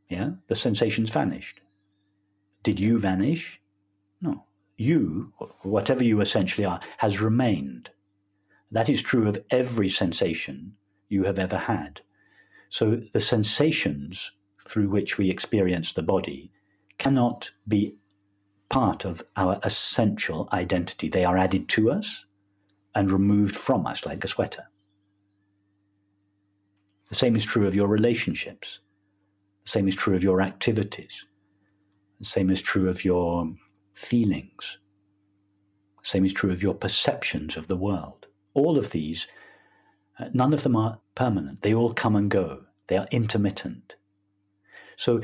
Yeah, 0.09 0.31
the 0.47 0.55
sensation's 0.55 1.09
vanished. 1.09 1.59
Did 2.63 2.79
you 2.79 2.99
vanish? 2.99 3.61
No. 4.21 4.43
You, 4.77 5.33
whatever 5.61 6.03
you 6.03 6.21
essentially 6.21 6.65
are, 6.65 6.79
has 6.97 7.21
remained. 7.21 7.89
That 8.71 8.89
is 8.89 9.01
true 9.01 9.27
of 9.27 9.43
every 9.49 9.89
sensation 9.89 10.73
you 11.09 11.23
have 11.23 11.39
ever 11.39 11.57
had. 11.57 12.01
So 12.69 12.95
the 12.95 13.21
sensations 13.21 14.31
through 14.65 14.89
which 14.89 15.17
we 15.17 15.29
experience 15.29 15.93
the 15.93 16.03
body 16.03 16.51
cannot 16.97 17.51
be 17.67 17.95
part 18.71 19.05
of 19.05 19.21
our 19.35 19.59
essential 19.63 20.47
identity. 20.53 21.09
They 21.09 21.25
are 21.25 21.37
added 21.37 21.67
to 21.69 21.91
us 21.91 22.25
and 22.95 23.11
removed 23.11 23.55
from 23.55 23.85
us 23.85 24.05
like 24.05 24.23
a 24.23 24.27
sweater. 24.27 24.67
The 27.09 27.15
same 27.15 27.35
is 27.35 27.43
true 27.43 27.67
of 27.67 27.75
your 27.75 27.89
relationships. 27.89 28.79
The 29.65 29.69
same 29.69 29.87
is 29.89 29.95
true 29.95 30.15
of 30.15 30.23
your 30.23 30.41
activities. 30.41 31.25
The 32.19 32.25
same 32.25 32.49
is 32.49 32.61
true 32.61 32.89
of 32.89 33.03
your 33.03 33.53
feelings. 33.93 34.77
The 36.01 36.07
same 36.07 36.25
is 36.25 36.33
true 36.33 36.51
of 36.51 36.63
your 36.63 36.73
perceptions 36.73 37.57
of 37.57 37.67
the 37.67 37.75
world. 37.75 38.27
All 38.53 38.77
of 38.77 38.91
these, 38.91 39.27
uh, 40.17 40.29
none 40.33 40.53
of 40.53 40.63
them 40.63 40.77
are 40.77 40.99
permanent. 41.13 41.61
They 41.61 41.73
all 41.73 41.91
come 41.91 42.15
and 42.15 42.31
go. 42.31 42.63
They 42.87 42.97
are 42.97 43.07
intermittent. 43.11 43.95
So 44.95 45.21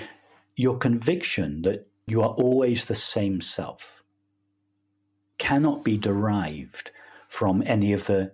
your 0.58 0.78
conviction 0.78 1.62
that 1.62 1.88
you 2.08 2.22
are 2.22 2.30
always 2.30 2.86
the 2.86 2.96
same 2.96 3.42
self 3.42 4.02
cannot 5.38 5.84
be 5.84 5.98
derived 5.98 6.92
from 7.28 7.62
any 7.66 7.94
of 7.94 8.08
the 8.08 8.32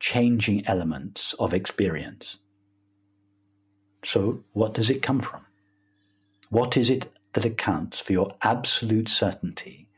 changing 0.00 0.66
elements 0.66 1.32
of 1.34 1.54
experience. 1.54 2.38
So, 4.04 4.44
what 4.52 4.74
does 4.74 4.90
it 4.90 5.00
come 5.00 5.20
from? 5.20 5.46
What 6.50 6.76
is 6.76 6.90
it 6.90 7.08
that 7.32 7.44
accounts 7.44 8.00
for 8.00 8.12
your 8.12 8.32
absolute 8.42 9.08
certainty? 9.08 9.88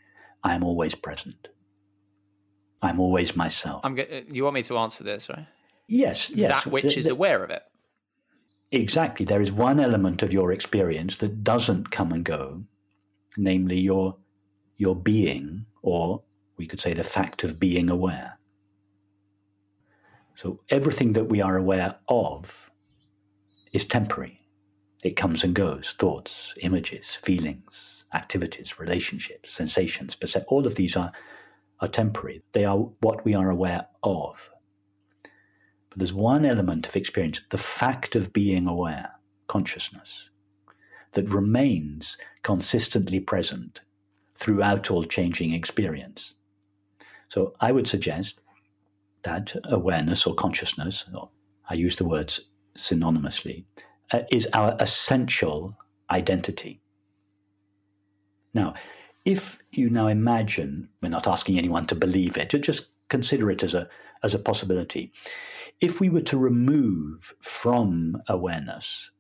I 0.43 0.55
am 0.55 0.63
always 0.63 0.95
present. 0.95 1.49
I'm 2.83 2.99
always 2.99 3.37
myself. 3.37 3.81
I'm 3.85 3.95
go- 3.95 4.07
uh, 4.11 4.23
you 4.31 4.45
want 4.45 4.55
me 4.55 4.63
to 4.65 4.79
answer 4.79 5.05
this, 5.05 5.29
right? 5.29 5.47
Yes, 5.87 6.31
yes. 6.31 6.65
That 6.65 6.73
which 6.73 6.95
the, 6.95 7.01
is 7.01 7.07
aware 7.09 7.43
of 7.45 7.51
it. 7.51 7.63
Exactly. 8.73 9.27
There 9.27 9.43
is 9.43 9.51
one 9.53 9.81
element 9.81 10.23
of 10.23 10.33
your 10.33 10.53
experience 10.53 11.17
that 11.19 11.43
doesn't 11.43 11.91
come 11.91 12.13
and 12.13 12.25
go, 12.25 12.65
namely 13.37 13.79
your 13.79 14.17
your 14.77 14.97
being, 14.97 15.67
or 15.83 16.23
we 16.57 16.67
could 16.67 16.81
say 16.81 16.95
the 16.95 17.05
fact 17.05 17.45
of 17.45 17.61
being 17.61 17.91
aware. 17.91 18.39
So 20.35 20.61
everything 20.71 21.13
that 21.13 21.29
we 21.29 21.43
are 21.43 21.59
aware 21.59 21.97
of 22.09 22.71
is 23.73 23.85
temporary. 23.85 24.41
It 25.05 25.17
comes 25.17 25.45
and 25.45 25.55
goes 25.55 25.95
thoughts, 25.99 26.55
images, 26.63 27.15
feelings, 27.15 28.05
activities, 28.15 28.79
relationships, 28.79 29.51
sensations, 29.51 30.17
percep- 30.17 30.45
all 30.49 30.67
of 30.67 30.77
these 30.77 30.97
are, 30.97 31.13
are 31.81 31.89
temporary. 31.89 32.43
They 32.53 32.65
are 32.65 32.79
what 33.01 33.25
we 33.25 33.35
are 33.35 33.51
aware 33.51 33.87
of. 34.03 34.51
But 35.23 35.99
there's 35.99 36.13
one 36.13 36.45
element 36.47 36.87
of 36.87 36.97
experience, 36.97 37.41
the 37.51 37.59
fact 37.59 38.17
of 38.17 38.33
being 38.33 38.67
aware, 38.67 39.11
consciousness, 39.47 40.30
that 41.13 41.29
remains 41.29 42.17
consistently 42.43 43.21
present 43.21 43.81
throughout 44.35 44.91
all 44.91 45.05
changing 45.05 45.53
experience. 45.53 46.35
So 47.29 47.55
I 47.61 47.73
would 47.73 47.87
suggest 47.87 48.41
that 49.23 49.55
awareness 49.65 50.27
or 50.27 50.35
consciousness, 50.35 51.05
or 51.15 51.31
I 51.69 51.75
use 51.75 51.97
the 51.97 52.07
words 52.07 52.47
synonymously, 52.77 53.65
uh, 54.13 54.23
is 54.33 54.49
our 54.53 54.77
essential 54.81 55.77
identity. 56.11 56.81
Now, 58.55 58.75
if 59.25 59.59
you 59.71 59.91
now 59.91 60.07
imagine, 60.07 60.89
we're 61.03 61.11
not 61.11 61.29
asking 61.29 61.59
anyone 61.59 61.87
to 61.87 61.95
believe 61.95 62.37
it, 62.37 62.51
just 62.63 62.89
consider 63.09 63.51
it 63.51 63.63
as 63.63 63.75
a, 63.75 63.89
as 64.23 64.35
a 64.35 64.39
possibility. 64.39 65.13
If 65.81 66.01
we 66.01 66.09
were 66.09 66.23
to 66.23 66.39
remove 66.39 67.35
from 67.41 68.23
awareness 68.29 69.11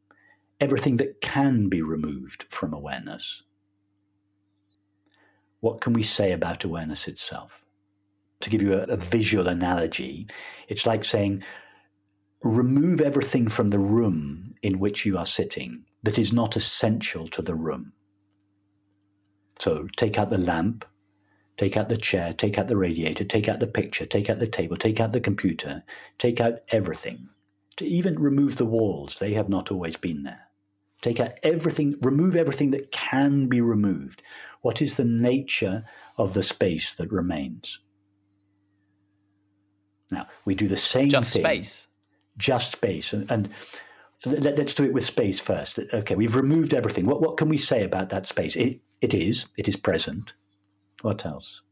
everything 0.60 0.96
that 0.98 1.20
can 1.20 1.68
be 1.68 1.82
removed 1.82 2.44
from 2.50 2.72
awareness, 2.72 3.42
what 5.60 5.80
can 5.80 5.92
we 5.92 6.02
say 6.02 6.32
about 6.32 6.64
awareness 6.64 7.08
itself? 7.08 7.64
To 8.40 8.50
give 8.50 8.62
you 8.62 8.74
a, 8.74 8.84
a 8.84 8.96
visual 8.96 9.48
analogy, 9.48 10.26
it's 10.68 10.86
like 10.86 11.04
saying 11.04 11.42
remove 12.42 13.00
everything 13.00 13.48
from 13.48 13.68
the 13.68 13.78
room 13.78 14.54
in 14.62 14.78
which 14.78 15.04
you 15.04 15.18
are 15.18 15.26
sitting 15.26 15.84
that 16.02 16.18
is 16.18 16.32
not 16.32 16.56
essential 16.56 17.28
to 17.28 17.42
the 17.42 17.54
room. 17.54 17.92
So 19.58 19.88
take 19.96 20.18
out 20.18 20.30
the 20.30 20.38
lamp, 20.38 20.86
take 21.58 21.76
out 21.76 21.90
the 21.90 21.98
chair, 21.98 22.32
take 22.32 22.56
out 22.56 22.68
the 22.68 22.78
radiator, 22.78 23.24
take 23.24 23.48
out 23.48 23.60
the 23.60 23.66
picture, 23.66 24.06
take 24.06 24.30
out 24.30 24.38
the 24.38 24.46
table, 24.46 24.76
take 24.76 25.00
out 25.00 25.12
the 25.12 25.20
computer, 25.20 25.82
take 26.18 26.40
out 26.40 26.60
everything. 26.70 27.28
To 27.76 27.86
even 27.86 28.18
remove 28.18 28.56
the 28.56 28.64
walls, 28.64 29.18
they 29.18 29.34
have 29.34 29.50
not 29.50 29.70
always 29.70 29.98
been 29.98 30.22
there. 30.22 30.49
Take 31.02 31.20
out 31.20 31.32
everything, 31.42 31.94
remove 32.00 32.36
everything 32.36 32.70
that 32.70 32.92
can 32.92 33.46
be 33.46 33.60
removed. 33.60 34.22
What 34.60 34.82
is 34.82 34.96
the 34.96 35.04
nature 35.04 35.84
of 36.18 36.34
the 36.34 36.42
space 36.42 36.92
that 36.94 37.10
remains? 37.10 37.80
Now, 40.10 40.26
we 40.44 40.54
do 40.54 40.68
the 40.68 40.76
same 40.76 41.08
Just 41.08 41.32
thing. 41.32 41.42
space 41.42 41.88
just 42.40 42.72
space. 42.72 43.12
And, 43.12 43.30
and 43.30 43.48
let, 44.24 44.58
us 44.58 44.74
do 44.74 44.84
it 44.84 44.92
with 44.92 45.04
space 45.04 45.38
first. 45.38 45.78
Okay, 45.92 46.16
we've 46.16 46.34
removed 46.34 46.74
everything. 46.74 47.06
What, 47.06 47.20
what 47.20 47.36
can 47.36 47.48
we 47.48 47.56
say 47.56 47.84
about 47.84 48.08
that 48.08 48.26
space? 48.26 48.56
It, 48.56 48.80
it 49.00 49.14
is. 49.14 49.46
It 49.56 49.68
is 49.68 49.76
present. 49.76 50.34
What 51.02 51.24
else? 51.24 51.62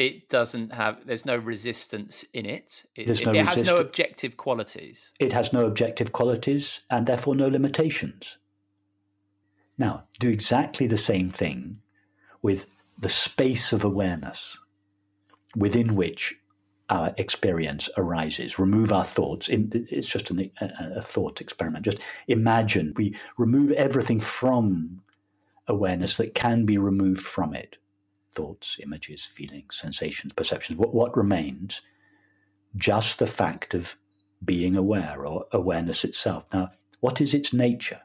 It 0.00 0.30
doesn't 0.30 0.72
have. 0.72 1.04
There's 1.04 1.26
no 1.26 1.36
resistance 1.36 2.24
in 2.32 2.46
it. 2.46 2.86
It, 2.96 3.04
there's 3.04 3.22
no 3.22 3.32
it, 3.32 3.36
it 3.36 3.46
has 3.46 3.66
no 3.66 3.76
objective 3.76 4.38
qualities. 4.38 5.12
It 5.20 5.32
has 5.32 5.52
no 5.52 5.66
objective 5.66 6.10
qualities 6.10 6.80
and 6.88 7.06
therefore 7.06 7.34
no 7.36 7.48
limitations. 7.48 8.38
Now, 9.76 10.04
do 10.18 10.30
exactly 10.30 10.86
the 10.86 10.96
same 10.96 11.28
thing 11.28 11.82
with 12.40 12.70
the 12.98 13.10
space 13.10 13.74
of 13.74 13.84
awareness 13.84 14.56
within 15.54 15.94
which 15.94 16.34
our 16.88 17.12
experience 17.18 17.90
arises. 17.98 18.58
Remove 18.58 18.92
our 18.92 19.04
thoughts. 19.04 19.50
It's 19.50 20.08
just 20.08 20.30
an, 20.30 20.50
a, 20.62 20.70
a 20.96 21.02
thought 21.02 21.42
experiment. 21.42 21.84
Just 21.84 21.98
imagine 22.26 22.94
we 22.96 23.14
remove 23.36 23.70
everything 23.72 24.18
from 24.18 25.02
awareness 25.68 26.16
that 26.16 26.34
can 26.34 26.64
be 26.64 26.78
removed 26.78 27.20
from 27.20 27.54
it 27.54 27.76
thoughts, 28.34 28.78
images, 28.82 29.24
feelings, 29.24 29.76
sensations, 29.76 30.32
perceptions. 30.32 30.78
What, 30.78 30.94
what 30.94 31.16
remains? 31.16 31.82
Just 32.76 33.18
the 33.18 33.26
fact 33.26 33.74
of 33.74 33.96
being 34.44 34.76
aware 34.76 35.26
or 35.26 35.46
awareness 35.52 36.04
itself. 36.04 36.46
Now, 36.52 36.70
what 37.00 37.20
is 37.20 37.34
its 37.34 37.52
nature? 37.52 38.00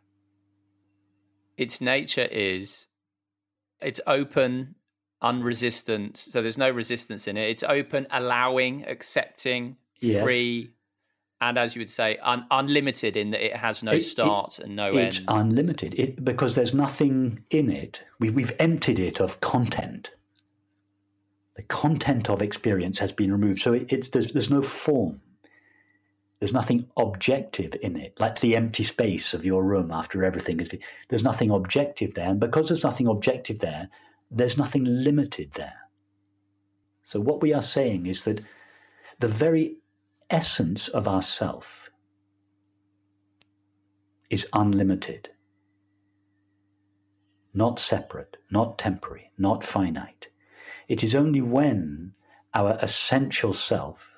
Its 1.58 1.80
nature 1.80 2.28
is 2.32 2.88
it's 3.82 4.02
open, 4.08 4.76
unresistant. 5.22 6.18
So 6.18 6.42
there's 6.42 6.58
no 6.58 6.70
resistance 6.70 7.28
in 7.28 7.38
it. 7.38 7.50
It's 7.50 7.64
open, 7.64 8.08
allowing, 8.12 8.86
accepting, 8.86 9.78
yes. 10.00 10.24
free, 10.24 10.72
and 11.42 11.58
as 11.58 11.76
you 11.76 11.82
would 11.82 11.90
say, 11.90 12.18
un- 12.24 12.46
unlimited 12.50 13.16
in 13.16 13.30
that 13.32 13.46
it 13.46 13.56
has 13.56 13.84
no 13.84 13.92
it, 13.92 14.02
start 14.02 14.60
it, 14.60 14.66
and 14.66 14.76
no 14.76 14.88
it's 14.88 14.98
end. 14.98 15.08
It's 15.08 15.24
unlimited 15.28 16.00
it, 16.00 16.24
because 16.24 16.56
there's 16.56 16.74
nothing 16.74 17.44
in 17.52 17.70
it. 17.70 18.04
We, 18.20 18.30
we've 18.30 18.54
emptied 18.60 19.00
it 19.00 19.20
of 19.20 19.42
content. 19.42 20.12
The 21.56 21.64
content 21.64 22.30
of 22.30 22.42
experience 22.42 23.00
has 23.00 23.12
been 23.14 23.32
removed, 23.32 23.62
so 23.62 23.74
it, 23.74 23.92
it's 23.92 24.10
there's, 24.10 24.34
there's 24.34 24.50
no 24.50 24.62
form. 24.62 25.22
There's 26.40 26.54
nothing 26.54 26.88
objective 26.98 27.76
in 27.82 27.96
it, 27.96 28.20
like 28.20 28.40
the 28.40 28.58
empty 28.58 28.84
space 28.84 29.34
of 29.34 29.46
your 29.46 29.64
room 29.64 29.90
after 29.90 30.24
everything 30.24 30.58
been. 30.58 30.82
There's 31.08 31.24
nothing 31.24 31.50
objective 31.50 32.14
there, 32.14 32.30
and 32.30 32.40
because 32.40 32.68
there's 32.68 32.84
nothing 32.84 33.08
objective 33.08 33.60
there, 33.60 33.90
there's 34.30 34.58
nothing 34.58 34.84
limited 34.84 35.54
there. 35.54 35.90
So 37.04 37.22
what 37.22 37.42
we 37.42 37.54
are 37.54 37.62
saying 37.62 38.06
is 38.08 38.26
that 38.26 38.42
the 39.20 39.28
very 39.30 39.78
essence 40.30 40.90
of 40.90 41.08
ourself 41.08 41.90
is 44.30 44.48
unlimited, 44.52 45.30
not 47.54 47.80
separate, 47.80 48.38
not 48.52 48.78
temporary, 48.78 49.32
not 49.38 49.64
finite. 49.64 50.28
It 50.88 51.04
is 51.04 51.16
only 51.16 51.42
when 51.42 52.14
our 52.54 52.78
essential 52.82 53.54
self 53.54 54.12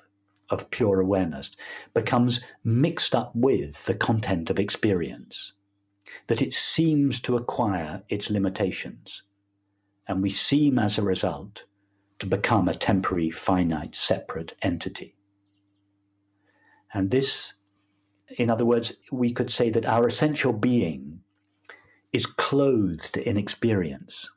of 0.50 0.70
pure 0.70 1.00
awareness 1.00 1.50
becomes 1.94 2.40
mixed 2.64 3.14
up 3.14 3.32
with 3.34 3.84
the 3.84 3.94
content 3.94 4.50
of 4.50 4.58
experience 4.58 5.52
that 6.26 6.42
it 6.42 6.52
seems 6.52 7.20
to 7.20 7.36
acquire 7.36 8.02
its 8.08 8.30
limitations. 8.30 9.22
And 10.06 10.22
we 10.22 10.30
seem, 10.30 10.78
as 10.78 10.98
a 10.98 11.02
result, 11.02 11.64
to 12.18 12.26
become 12.26 12.68
a 12.68 12.74
temporary, 12.74 13.30
finite, 13.30 13.94
separate 13.94 14.54
entity. 14.62 15.16
And 16.92 17.10
this, 17.10 17.54
in 18.36 18.48
other 18.48 18.64
words, 18.64 18.94
we 19.12 19.32
could 19.32 19.50
say 19.50 19.70
that 19.70 19.86
our 19.86 20.06
essential 20.06 20.52
being 20.52 21.20
is 22.12 22.24
clothed 22.24 23.16
in 23.18 23.36
experience 23.36 24.30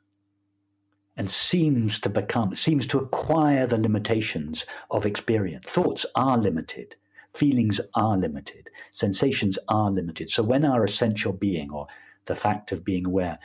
and 1.16 1.30
seems 1.30 2.00
to 2.00 2.08
become, 2.08 2.54
seems 2.56 2.86
to 2.86 2.98
acquire 2.98 3.66
the 3.66 3.78
limitations 3.78 4.64
of 4.90 5.04
experience. 5.04 5.70
Thoughts 5.70 6.06
are 6.14 6.38
limited, 6.38 6.96
feelings 7.34 7.80
are 7.94 8.16
limited, 8.16 8.68
sensations 8.92 9.58
are 9.68 9.90
limited. 9.90 10.30
So 10.30 10.42
when 10.42 10.64
our 10.64 10.84
essential 10.84 11.32
being 11.32 11.70
or 11.70 11.86
the 12.24 12.34
fact 12.34 12.72
of 12.72 12.84
being 12.84 13.06
aware 13.06 13.38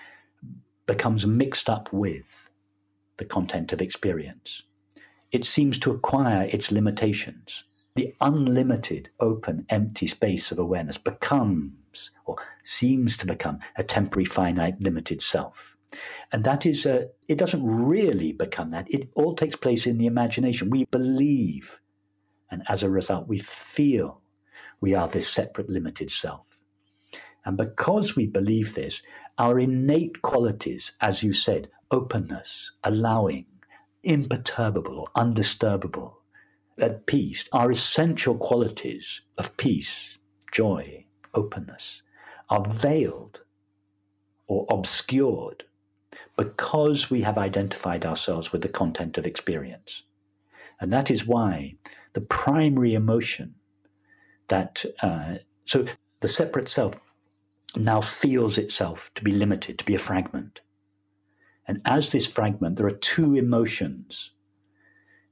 becomes 0.85 1.27
mixed 1.27 1.69
up 1.69 1.91
with 1.91 2.49
the 3.17 3.25
content 3.25 3.73
of 3.73 3.81
experience, 3.81 4.63
it 5.31 5.45
seems 5.45 5.77
to 5.79 5.91
acquire 5.91 6.47
its 6.51 6.71
limitations 6.71 7.65
the 7.97 8.13
unlimited, 8.21 9.09
open, 9.19 9.65
empty 9.69 10.05
space 10.05 10.51
of 10.51 10.59
awareness 10.59 10.99
becomes, 10.99 12.11
or 12.25 12.37
seems 12.63 13.17
to 13.17 13.25
become, 13.25 13.57
a 13.75 13.83
temporary, 13.83 14.23
finite, 14.23 14.79
limited 14.79 15.19
self. 15.19 15.76
And 16.31 16.43
that 16.43 16.65
is, 16.65 16.85
a, 16.85 17.07
it 17.27 17.37
doesn't 17.37 17.65
really 17.65 18.33
become 18.33 18.71
that. 18.71 18.87
It 18.89 19.09
all 19.15 19.35
takes 19.35 19.55
place 19.55 19.87
in 19.87 19.97
the 19.97 20.05
imagination. 20.05 20.69
We 20.69 20.85
believe, 20.85 21.79
and 22.51 22.63
as 22.67 22.83
a 22.83 22.89
result, 22.89 23.27
we 23.27 23.39
feel 23.39 24.21
we 24.81 24.93
are 24.93 25.07
this 25.07 25.27
separate, 25.27 25.69
limited 25.69 26.11
self. 26.11 26.45
And 27.45 27.57
because 27.57 28.15
we 28.15 28.27
believe 28.27 28.75
this, 28.75 29.01
our 29.37 29.59
innate 29.59 30.21
qualities, 30.21 30.91
as 30.99 31.23
you 31.23 31.31
said, 31.31 31.69
openness, 31.91 32.73
allowing, 32.83 33.45
imperturbable 34.03 35.09
undisturbable, 35.15 36.15
at 36.79 37.05
peace 37.07 37.45
are 37.51 37.71
essential 37.71 38.35
qualities 38.35 39.21
of 39.37 39.55
peace, 39.57 40.17
joy, 40.51 41.05
openness, 41.33 42.01
are 42.49 42.63
veiled 42.67 43.41
or 44.47 44.65
obscured 44.69 45.63
because 46.37 47.09
we 47.09 47.21
have 47.23 47.37
identified 47.37 48.05
ourselves 48.05 48.51
with 48.51 48.61
the 48.61 48.69
content 48.69 49.17
of 49.17 49.25
experience. 49.25 50.03
And 50.79 50.91
that 50.91 51.09
is 51.09 51.25
why 51.25 51.75
the 52.13 52.21
primary 52.21 52.93
emotion 52.93 53.55
that, 54.47 54.85
uh, 55.01 55.35
so 55.65 55.85
the 56.19 56.27
separate 56.27 56.69
self 56.69 56.95
now 57.75 58.01
feels 58.01 58.57
itself 58.57 59.11
to 59.15 59.23
be 59.23 59.31
limited, 59.31 59.79
to 59.79 59.85
be 59.85 59.95
a 59.95 59.99
fragment. 59.99 60.61
And 61.67 61.81
as 61.85 62.11
this 62.11 62.27
fragment, 62.27 62.77
there 62.77 62.87
are 62.87 62.91
two 62.91 63.35
emotions 63.35 64.31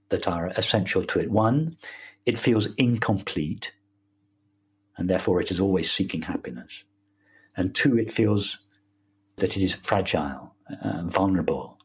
that 0.10 0.28
are 0.28 0.48
essential 0.56 1.04
to 1.04 1.20
it. 1.20 1.32
One, 1.32 1.78
it 2.26 2.38
feels 2.38 2.74
incomplete, 2.76 3.74
and 4.98 5.10
therefore 5.10 5.42
it 5.42 5.52
is 5.52 5.60
always 5.60 5.92
seeking 5.92 6.24
happiness. 6.24 6.84
And 7.56 7.74
two, 7.74 7.98
it 7.98 8.12
feels 8.12 8.60
that 9.38 9.56
it 9.56 9.64
is 9.64 9.76
fragile, 9.76 10.55
uh, 10.84 11.04
vulnerable, 11.06 11.78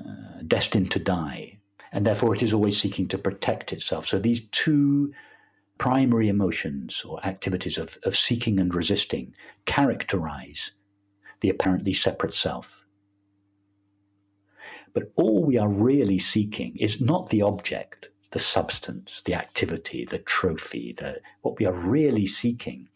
uh, 0.00 0.42
destined 0.46 0.90
to 0.92 0.98
die, 0.98 1.58
and 1.92 2.04
therefore 2.04 2.34
it 2.34 2.42
is 2.42 2.52
always 2.52 2.80
seeking 2.80 3.08
to 3.08 3.18
protect 3.18 3.72
itself. 3.72 4.06
So 4.06 4.18
these 4.18 4.46
two 4.52 5.12
primary 5.78 6.28
emotions 6.28 7.04
or 7.04 7.24
activities 7.26 7.78
of, 7.78 7.98
of 8.04 8.16
seeking 8.16 8.58
and 8.58 8.74
resisting 8.74 9.34
characterize 9.66 10.72
the 11.40 11.50
apparently 11.50 11.92
separate 11.92 12.34
self. 12.34 12.84
But 14.94 15.12
all 15.16 15.44
we 15.44 15.58
are 15.58 15.68
really 15.68 16.18
seeking 16.18 16.76
is 16.78 17.00
not 17.00 17.28
the 17.28 17.42
object, 17.42 18.08
the 18.30 18.38
substance, 18.38 19.20
the 19.22 19.34
activity, 19.34 20.06
the 20.06 20.20
trophy. 20.20 20.94
The, 20.96 21.20
what 21.42 21.58
we 21.58 21.66
are 21.66 21.74
really 21.74 22.26
seeking 22.26 22.88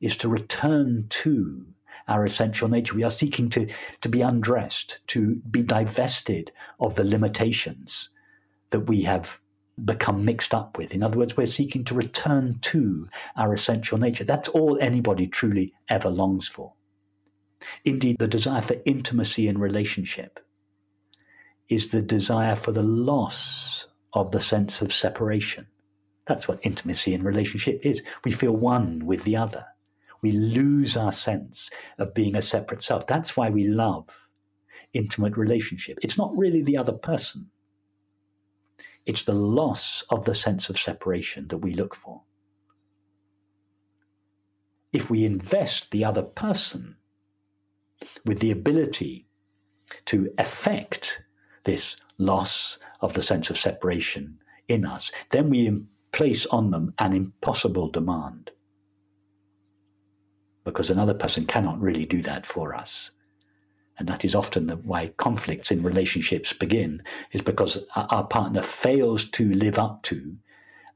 is 0.00 0.16
to 0.18 0.28
return 0.28 1.06
to 1.08 1.66
our 2.08 2.24
essential 2.24 2.68
nature. 2.68 2.94
We 2.94 3.04
are 3.04 3.10
seeking 3.10 3.50
to, 3.50 3.68
to 4.00 4.08
be 4.08 4.20
undressed, 4.20 4.98
to 5.08 5.36
be 5.50 5.62
divested 5.62 6.52
of 6.80 6.94
the 6.94 7.04
limitations 7.04 8.10
that 8.70 8.80
we 8.80 9.02
have 9.02 9.40
become 9.84 10.24
mixed 10.24 10.54
up 10.54 10.78
with. 10.78 10.94
In 10.94 11.02
other 11.02 11.18
words, 11.18 11.36
we're 11.36 11.46
seeking 11.46 11.84
to 11.84 11.94
return 11.94 12.58
to 12.62 13.08
our 13.36 13.52
essential 13.52 13.98
nature. 13.98 14.24
That's 14.24 14.48
all 14.48 14.78
anybody 14.78 15.26
truly 15.26 15.74
ever 15.88 16.08
longs 16.08 16.48
for. 16.48 16.72
Indeed, 17.84 18.18
the 18.18 18.28
desire 18.28 18.62
for 18.62 18.76
intimacy 18.84 19.48
in 19.48 19.58
relationship 19.58 20.40
is 21.68 21.90
the 21.90 22.02
desire 22.02 22.56
for 22.56 22.72
the 22.72 22.82
loss 22.82 23.88
of 24.12 24.30
the 24.30 24.40
sense 24.40 24.80
of 24.80 24.92
separation. 24.92 25.66
That's 26.26 26.48
what 26.48 26.60
intimacy 26.62 27.12
in 27.12 27.22
relationship 27.22 27.80
is. 27.84 28.02
We 28.24 28.32
feel 28.32 28.52
one 28.52 29.04
with 29.04 29.24
the 29.24 29.36
other. 29.36 29.64
We 30.22 30.32
lose 30.32 30.96
our 30.96 31.12
sense 31.12 31.70
of 31.98 32.14
being 32.14 32.34
a 32.34 32.42
separate 32.42 32.82
self. 32.82 33.06
That's 33.06 33.36
why 33.36 33.50
we 33.50 33.66
love 33.68 34.08
intimate 34.92 35.36
relationship. 35.36 35.98
It's 36.02 36.18
not 36.18 36.36
really 36.36 36.62
the 36.62 36.76
other 36.76 36.92
person. 36.92 37.50
It's 39.04 39.24
the 39.24 39.34
loss 39.34 40.02
of 40.10 40.24
the 40.24 40.34
sense 40.34 40.68
of 40.68 40.78
separation 40.78 41.48
that 41.48 41.58
we 41.58 41.74
look 41.74 41.94
for. 41.94 42.22
If 44.92 45.10
we 45.10 45.24
invest 45.24 45.90
the 45.90 46.04
other 46.04 46.22
person 46.22 46.96
with 48.24 48.40
the 48.40 48.50
ability 48.50 49.26
to 50.06 50.30
affect 50.38 51.22
this 51.64 51.96
loss 52.18 52.78
of 53.00 53.14
the 53.14 53.22
sense 53.22 53.50
of 53.50 53.58
separation 53.58 54.38
in 54.68 54.84
us, 54.84 55.12
then 55.30 55.50
we 55.50 55.84
place 56.12 56.46
on 56.46 56.70
them 56.70 56.94
an 56.98 57.12
impossible 57.12 57.90
demand. 57.90 58.50
Because 60.66 60.90
another 60.90 61.14
person 61.14 61.46
cannot 61.46 61.80
really 61.80 62.04
do 62.04 62.20
that 62.20 62.44
for 62.44 62.74
us. 62.74 63.12
And 63.98 64.08
that 64.08 64.24
is 64.24 64.34
often 64.34 64.66
the, 64.66 64.76
why 64.76 65.12
conflicts 65.16 65.70
in 65.70 65.82
relationships 65.82 66.52
begin, 66.52 67.02
is 67.32 67.40
because 67.40 67.84
our 67.94 68.26
partner 68.26 68.60
fails 68.60 69.24
to 69.30 69.54
live 69.54 69.78
up 69.78 70.02
to 70.02 70.36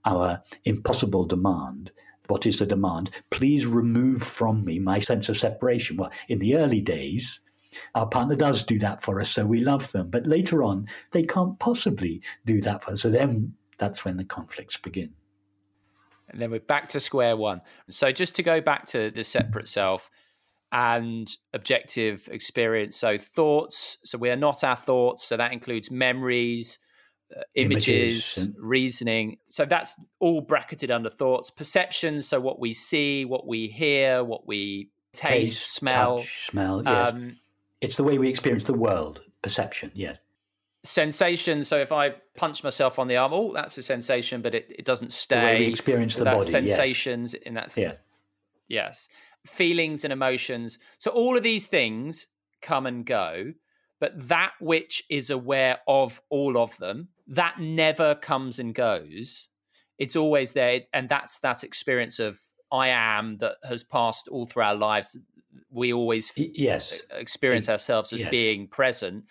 our 0.05 0.43
impossible 0.65 1.25
demand. 1.25 1.93
What 2.27 2.47
is 2.47 2.59
the 2.59 2.67
demand? 2.67 3.11
Please 3.31 3.65
remove 3.65 4.23
from 4.23 4.65
me 4.65 4.81
my 4.81 4.99
sense 4.99 5.29
of 5.29 5.39
separation. 5.39 5.97
Well, 5.97 6.11
in 6.29 6.41
the 6.41 6.57
early 6.57 6.81
days, 6.81 7.41
our 7.95 8.07
partner 8.07 8.35
does 8.35 8.65
do 8.65 8.79
that 8.81 9.03
for 9.03 9.21
us, 9.21 9.31
so 9.31 9.47
we 9.47 9.61
love 9.61 9.93
them. 9.93 10.11
But 10.11 10.27
later 10.27 10.65
on, 10.65 10.89
they 11.13 11.23
can't 11.23 11.61
possibly 11.61 12.23
do 12.45 12.61
that 12.63 12.83
for 12.83 12.93
us. 12.93 13.03
So 13.03 13.09
then 13.09 13.55
that's 13.79 14.05
when 14.05 14.17
the 14.17 14.25
conflicts 14.25 14.77
begin. 14.77 15.15
And 16.31 16.41
then 16.41 16.51
we're 16.51 16.61
back 16.61 16.89
to 16.89 17.01
square 17.01 17.37
one. 17.37 17.61
So 17.89 18.13
just 18.13 18.35
to 18.37 18.43
go 18.43 18.61
back 18.61 18.87
to 18.89 19.11
the 19.11 19.25
separate 19.25 19.69
self 19.69 20.11
and 20.73 21.29
objective 21.53 22.29
experience. 22.31 22.97
So 22.97 23.19
thoughts. 23.19 23.99
So 24.05 24.19
we 24.19 24.31
are 24.31 24.37
not 24.37 24.63
our 24.63 24.77
thoughts. 24.77 25.25
So 25.25 25.37
that 25.37 25.53
includes 25.53 25.91
memories, 25.91 26.79
uh, 27.37 27.43
images, 27.55 28.39
images 28.39 28.57
reasoning. 28.59 29.39
So 29.47 29.65
that's 29.65 30.01
all 30.21 30.41
bracketed 30.41 30.91
under 30.91 31.11
thoughts. 31.11 31.51
Perceptions. 31.51 32.27
So 32.27 32.41
what 32.41 32.61
we 32.61 32.73
see, 32.73 33.25
what 33.25 33.47
we 33.47 33.69
hear, 33.69 34.23
what 34.23 34.47
we 34.47 34.91
taste, 35.13 35.57
taste 35.59 35.75
smell, 35.75 36.19
touch, 36.19 36.47
smell. 36.51 36.83
Yes. 36.85 37.13
Um, 37.13 37.37
it's 37.81 37.97
the 37.97 38.05
way 38.05 38.19
we 38.19 38.29
experience 38.29 38.65
the 38.65 38.75
world. 38.75 39.21
Perception. 39.43 39.91
Yes 39.95 40.19
sensation. 40.83 41.63
So 41.65 41.79
if 41.79 41.93
I 41.93 42.11
punch 42.37 42.65
myself 42.65 42.99
on 42.99 43.09
the 43.09 43.17
arm, 43.17 43.33
oh, 43.33 43.53
that's 43.53 43.77
a 43.79 43.83
sensation, 43.83 44.43
but 44.43 44.55
it, 44.55 44.73
it 44.79 44.85
doesn't 44.85 45.13
stay. 45.13 45.59
We 45.59 45.67
experience 45.67 46.17
the 46.17 46.25
body. 46.25 46.47
Sensations 46.47 47.35
yes. 47.35 47.43
in 47.43 47.55
that. 47.55 47.77
Yeah. 47.77 47.93
Yes. 48.69 49.09
Feelings 49.47 50.05
and 50.05 50.13
emotions. 50.13 50.79
So 50.99 51.11
all 51.11 51.37
of 51.37 51.43
these 51.43 51.67
things 51.67 52.29
come 52.63 52.87
and 52.87 53.05
go, 53.05 53.53
but 53.99 54.29
that 54.29 54.53
which 54.61 55.05
is 55.11 55.31
aware 55.31 55.79
of 55.87 56.21
all 56.31 56.57
of 56.59 56.77
them, 56.79 57.09
that 57.27 57.61
never 57.61 58.15
comes 58.15 58.59
and 58.59 58.75
goes. 58.75 59.49
It's 59.99 60.17
always 60.17 60.55
there, 60.55 60.81
and 60.95 61.09
that's 61.09 61.41
that 61.41 61.63
experience 61.63 62.19
of 62.19 62.41
I 62.73 62.89
am 62.89 63.37
that 63.39 63.57
has 63.65 63.83
passed 63.83 64.29
all 64.29 64.47
through 64.47 64.63
our 64.63 64.75
lives. 64.75 65.19
We 65.71 65.93
always 65.93 66.33
yes 66.37 67.01
experience 67.11 67.69
ourselves 67.69 68.13
as 68.13 68.21
yes. 68.21 68.31
being 68.31 68.67
present 68.67 69.25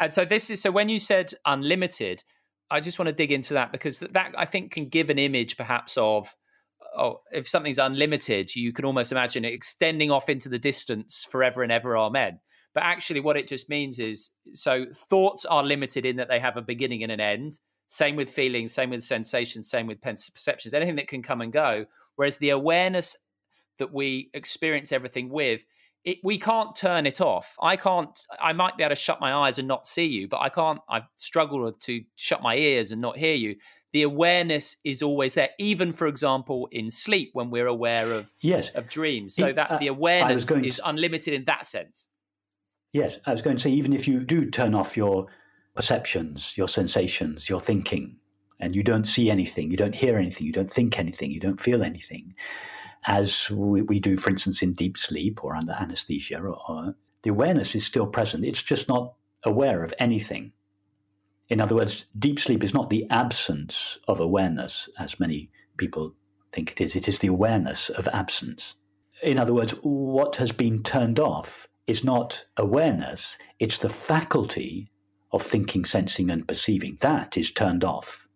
and 0.00 0.12
so 0.12 0.24
this 0.24 0.50
is 0.50 0.60
so 0.60 0.70
when 0.70 0.88
you 0.88 0.98
said 0.98 1.32
unlimited, 1.44 2.22
I 2.70 2.80
just 2.80 2.98
want 2.98 3.06
to 3.08 3.14
dig 3.14 3.32
into 3.32 3.54
that 3.54 3.72
because 3.72 4.00
that 4.00 4.34
I 4.36 4.44
think 4.44 4.72
can 4.72 4.88
give 4.88 5.10
an 5.10 5.18
image 5.18 5.56
perhaps 5.56 5.96
of 5.96 6.34
oh 6.96 7.20
if 7.32 7.48
something's 7.48 7.78
unlimited, 7.78 8.54
you 8.54 8.72
can 8.72 8.84
almost 8.84 9.12
imagine 9.12 9.44
it 9.44 9.52
extending 9.52 10.10
off 10.10 10.28
into 10.28 10.48
the 10.48 10.58
distance 10.58 11.26
forever 11.30 11.62
and 11.62 11.72
ever 11.72 11.96
amen. 11.96 12.40
But 12.74 12.82
actually 12.82 13.20
what 13.20 13.38
it 13.38 13.48
just 13.48 13.70
means 13.70 13.98
is 13.98 14.32
so 14.52 14.84
thoughts 14.94 15.46
are 15.46 15.64
limited 15.64 16.04
in 16.04 16.16
that 16.16 16.28
they 16.28 16.40
have 16.40 16.58
a 16.58 16.62
beginning 16.62 17.02
and 17.02 17.12
an 17.12 17.20
end. 17.20 17.58
Same 17.88 18.16
with 18.16 18.28
feelings, 18.28 18.72
same 18.72 18.90
with 18.90 19.02
sensations, 19.02 19.70
same 19.70 19.86
with 19.86 20.02
perceptions, 20.02 20.74
anything 20.74 20.96
that 20.96 21.08
can 21.08 21.22
come 21.22 21.40
and 21.40 21.52
go. 21.52 21.86
Whereas 22.16 22.38
the 22.38 22.50
awareness 22.50 23.16
that 23.78 23.92
we 23.92 24.30
experience 24.34 24.92
everything 24.92 25.30
with 25.30 25.62
it, 26.06 26.18
we 26.22 26.38
can't 26.38 26.74
turn 26.74 27.04
it 27.04 27.20
off. 27.20 27.56
I 27.60 27.76
can't. 27.76 28.16
I 28.40 28.52
might 28.52 28.76
be 28.76 28.84
able 28.84 28.94
to 28.94 29.00
shut 29.00 29.20
my 29.20 29.34
eyes 29.34 29.58
and 29.58 29.66
not 29.66 29.88
see 29.88 30.06
you, 30.06 30.28
but 30.28 30.40
I 30.40 30.48
can't. 30.48 30.78
I 30.88 31.02
struggle 31.16 31.70
to 31.72 32.04
shut 32.14 32.42
my 32.42 32.54
ears 32.54 32.92
and 32.92 33.02
not 33.02 33.18
hear 33.18 33.34
you. 33.34 33.56
The 33.92 34.04
awareness 34.04 34.76
is 34.84 35.02
always 35.02 35.34
there, 35.34 35.50
even 35.58 35.92
for 35.92 36.06
example 36.06 36.68
in 36.70 36.90
sleep 36.90 37.30
when 37.32 37.50
we're 37.50 37.66
aware 37.66 38.12
of 38.12 38.32
yes 38.40 38.70
of 38.70 38.88
dreams. 38.88 39.34
So 39.34 39.48
it, 39.48 39.56
that 39.56 39.70
uh, 39.70 39.78
the 39.78 39.88
awareness 39.88 40.50
is 40.50 40.76
to, 40.76 40.88
unlimited 40.88 41.34
in 41.34 41.44
that 41.46 41.66
sense. 41.66 42.08
Yes, 42.92 43.18
I 43.26 43.32
was 43.32 43.42
going 43.42 43.56
to 43.56 43.62
say 43.62 43.70
even 43.70 43.92
if 43.92 44.06
you 44.06 44.20
do 44.20 44.48
turn 44.48 44.74
off 44.74 44.96
your 44.96 45.26
perceptions, 45.74 46.56
your 46.56 46.68
sensations, 46.68 47.48
your 47.48 47.60
thinking, 47.60 48.16
and 48.60 48.76
you 48.76 48.82
don't 48.84 49.06
see 49.06 49.28
anything, 49.28 49.70
you 49.70 49.76
don't 49.76 49.94
hear 49.94 50.16
anything, 50.16 50.46
you 50.46 50.52
don't 50.52 50.70
think 50.70 50.98
anything, 50.98 51.32
you 51.32 51.40
don't 51.40 51.60
feel 51.60 51.82
anything 51.82 52.34
as 53.06 53.50
we, 53.50 53.82
we 53.82 54.00
do, 54.00 54.16
for 54.16 54.30
instance, 54.30 54.62
in 54.62 54.72
deep 54.72 54.98
sleep 54.98 55.44
or 55.44 55.54
under 55.54 55.72
anesthesia, 55.72 56.38
or, 56.38 56.58
or, 56.68 56.94
the 57.22 57.30
awareness 57.30 57.74
is 57.74 57.84
still 57.84 58.06
present. 58.06 58.44
It's 58.44 58.62
just 58.62 58.88
not 58.88 59.14
aware 59.44 59.84
of 59.84 59.94
anything. 59.98 60.52
In 61.48 61.60
other 61.60 61.76
words, 61.76 62.06
deep 62.18 62.40
sleep 62.40 62.64
is 62.64 62.74
not 62.74 62.90
the 62.90 63.06
absence 63.10 63.98
of 64.08 64.20
awareness, 64.20 64.88
as 64.98 65.20
many 65.20 65.50
people 65.76 66.14
think 66.52 66.72
it 66.72 66.80
is. 66.80 66.96
It 66.96 67.08
is 67.08 67.20
the 67.20 67.28
awareness 67.28 67.88
of 67.88 68.08
absence. 68.08 68.74
In 69.22 69.38
other 69.38 69.54
words, 69.54 69.72
what 69.82 70.36
has 70.36 70.52
been 70.52 70.82
turned 70.82 71.20
off 71.20 71.68
is 71.86 72.02
not 72.02 72.46
awareness, 72.56 73.38
it's 73.60 73.78
the 73.78 73.88
faculty 73.88 74.90
of 75.32 75.42
thinking, 75.42 75.84
sensing, 75.84 76.30
and 76.30 76.48
perceiving. 76.48 76.98
That 77.00 77.36
is 77.36 77.50
turned 77.50 77.84
off 77.84 78.26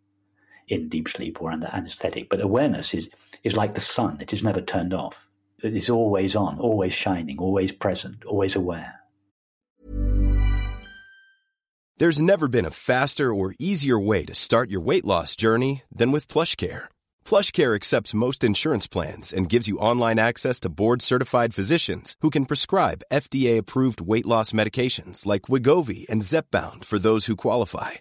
in 0.69 0.89
deep 0.89 1.09
sleep 1.09 1.41
or 1.43 1.51
under 1.51 1.69
anesthetic. 1.73 2.29
But 2.31 2.41
awareness 2.41 2.95
is 2.95 3.11
is 3.43 3.57
like 3.57 3.75
the 3.75 3.81
sun, 3.81 4.19
it 4.21 4.33
is 4.33 4.43
never 4.43 4.61
turned 4.61 4.95
off. 4.95 5.29
It 5.63 5.75
is 5.77 5.91
always 5.91 6.35
on, 6.37 6.59
always 6.59 6.93
shining, 6.93 7.39
always 7.39 7.73
present, 7.73 8.25
always 8.25 8.57
aware. 8.57 9.01
There's 11.99 12.23
never 12.23 12.49
been 12.49 12.65
a 12.65 12.71
faster 12.71 13.35
or 13.35 13.55
easier 13.59 13.99
way 13.99 14.25
to 14.25 14.35
start 14.35 14.71
your 14.71 14.81
weight 14.81 15.05
loss 15.05 15.37
journey 15.37 15.83
than 15.93 16.13
with 16.13 16.33
PlushCare. 16.33 16.85
PlushCare 17.27 17.75
accepts 17.75 18.15
most 18.15 18.43
insurance 18.43 18.87
plans 18.87 19.35
and 19.35 19.51
gives 19.51 19.69
you 19.69 19.77
online 19.79 20.19
access 20.19 20.59
to 20.61 20.71
board-certified 20.71 21.53
physicians 21.53 22.17
who 22.23 22.31
can 22.31 22.47
prescribe 22.47 23.03
FDA-approved 23.13 24.01
weight 24.01 24.25
loss 24.25 24.53
medications 24.53 25.27
like 25.27 25.43
Wegovy 25.43 26.09
and 26.09 26.23
Zepbound 26.23 26.87
for 26.87 26.99
those 26.99 27.27
who 27.27 27.37
qualify 27.37 28.01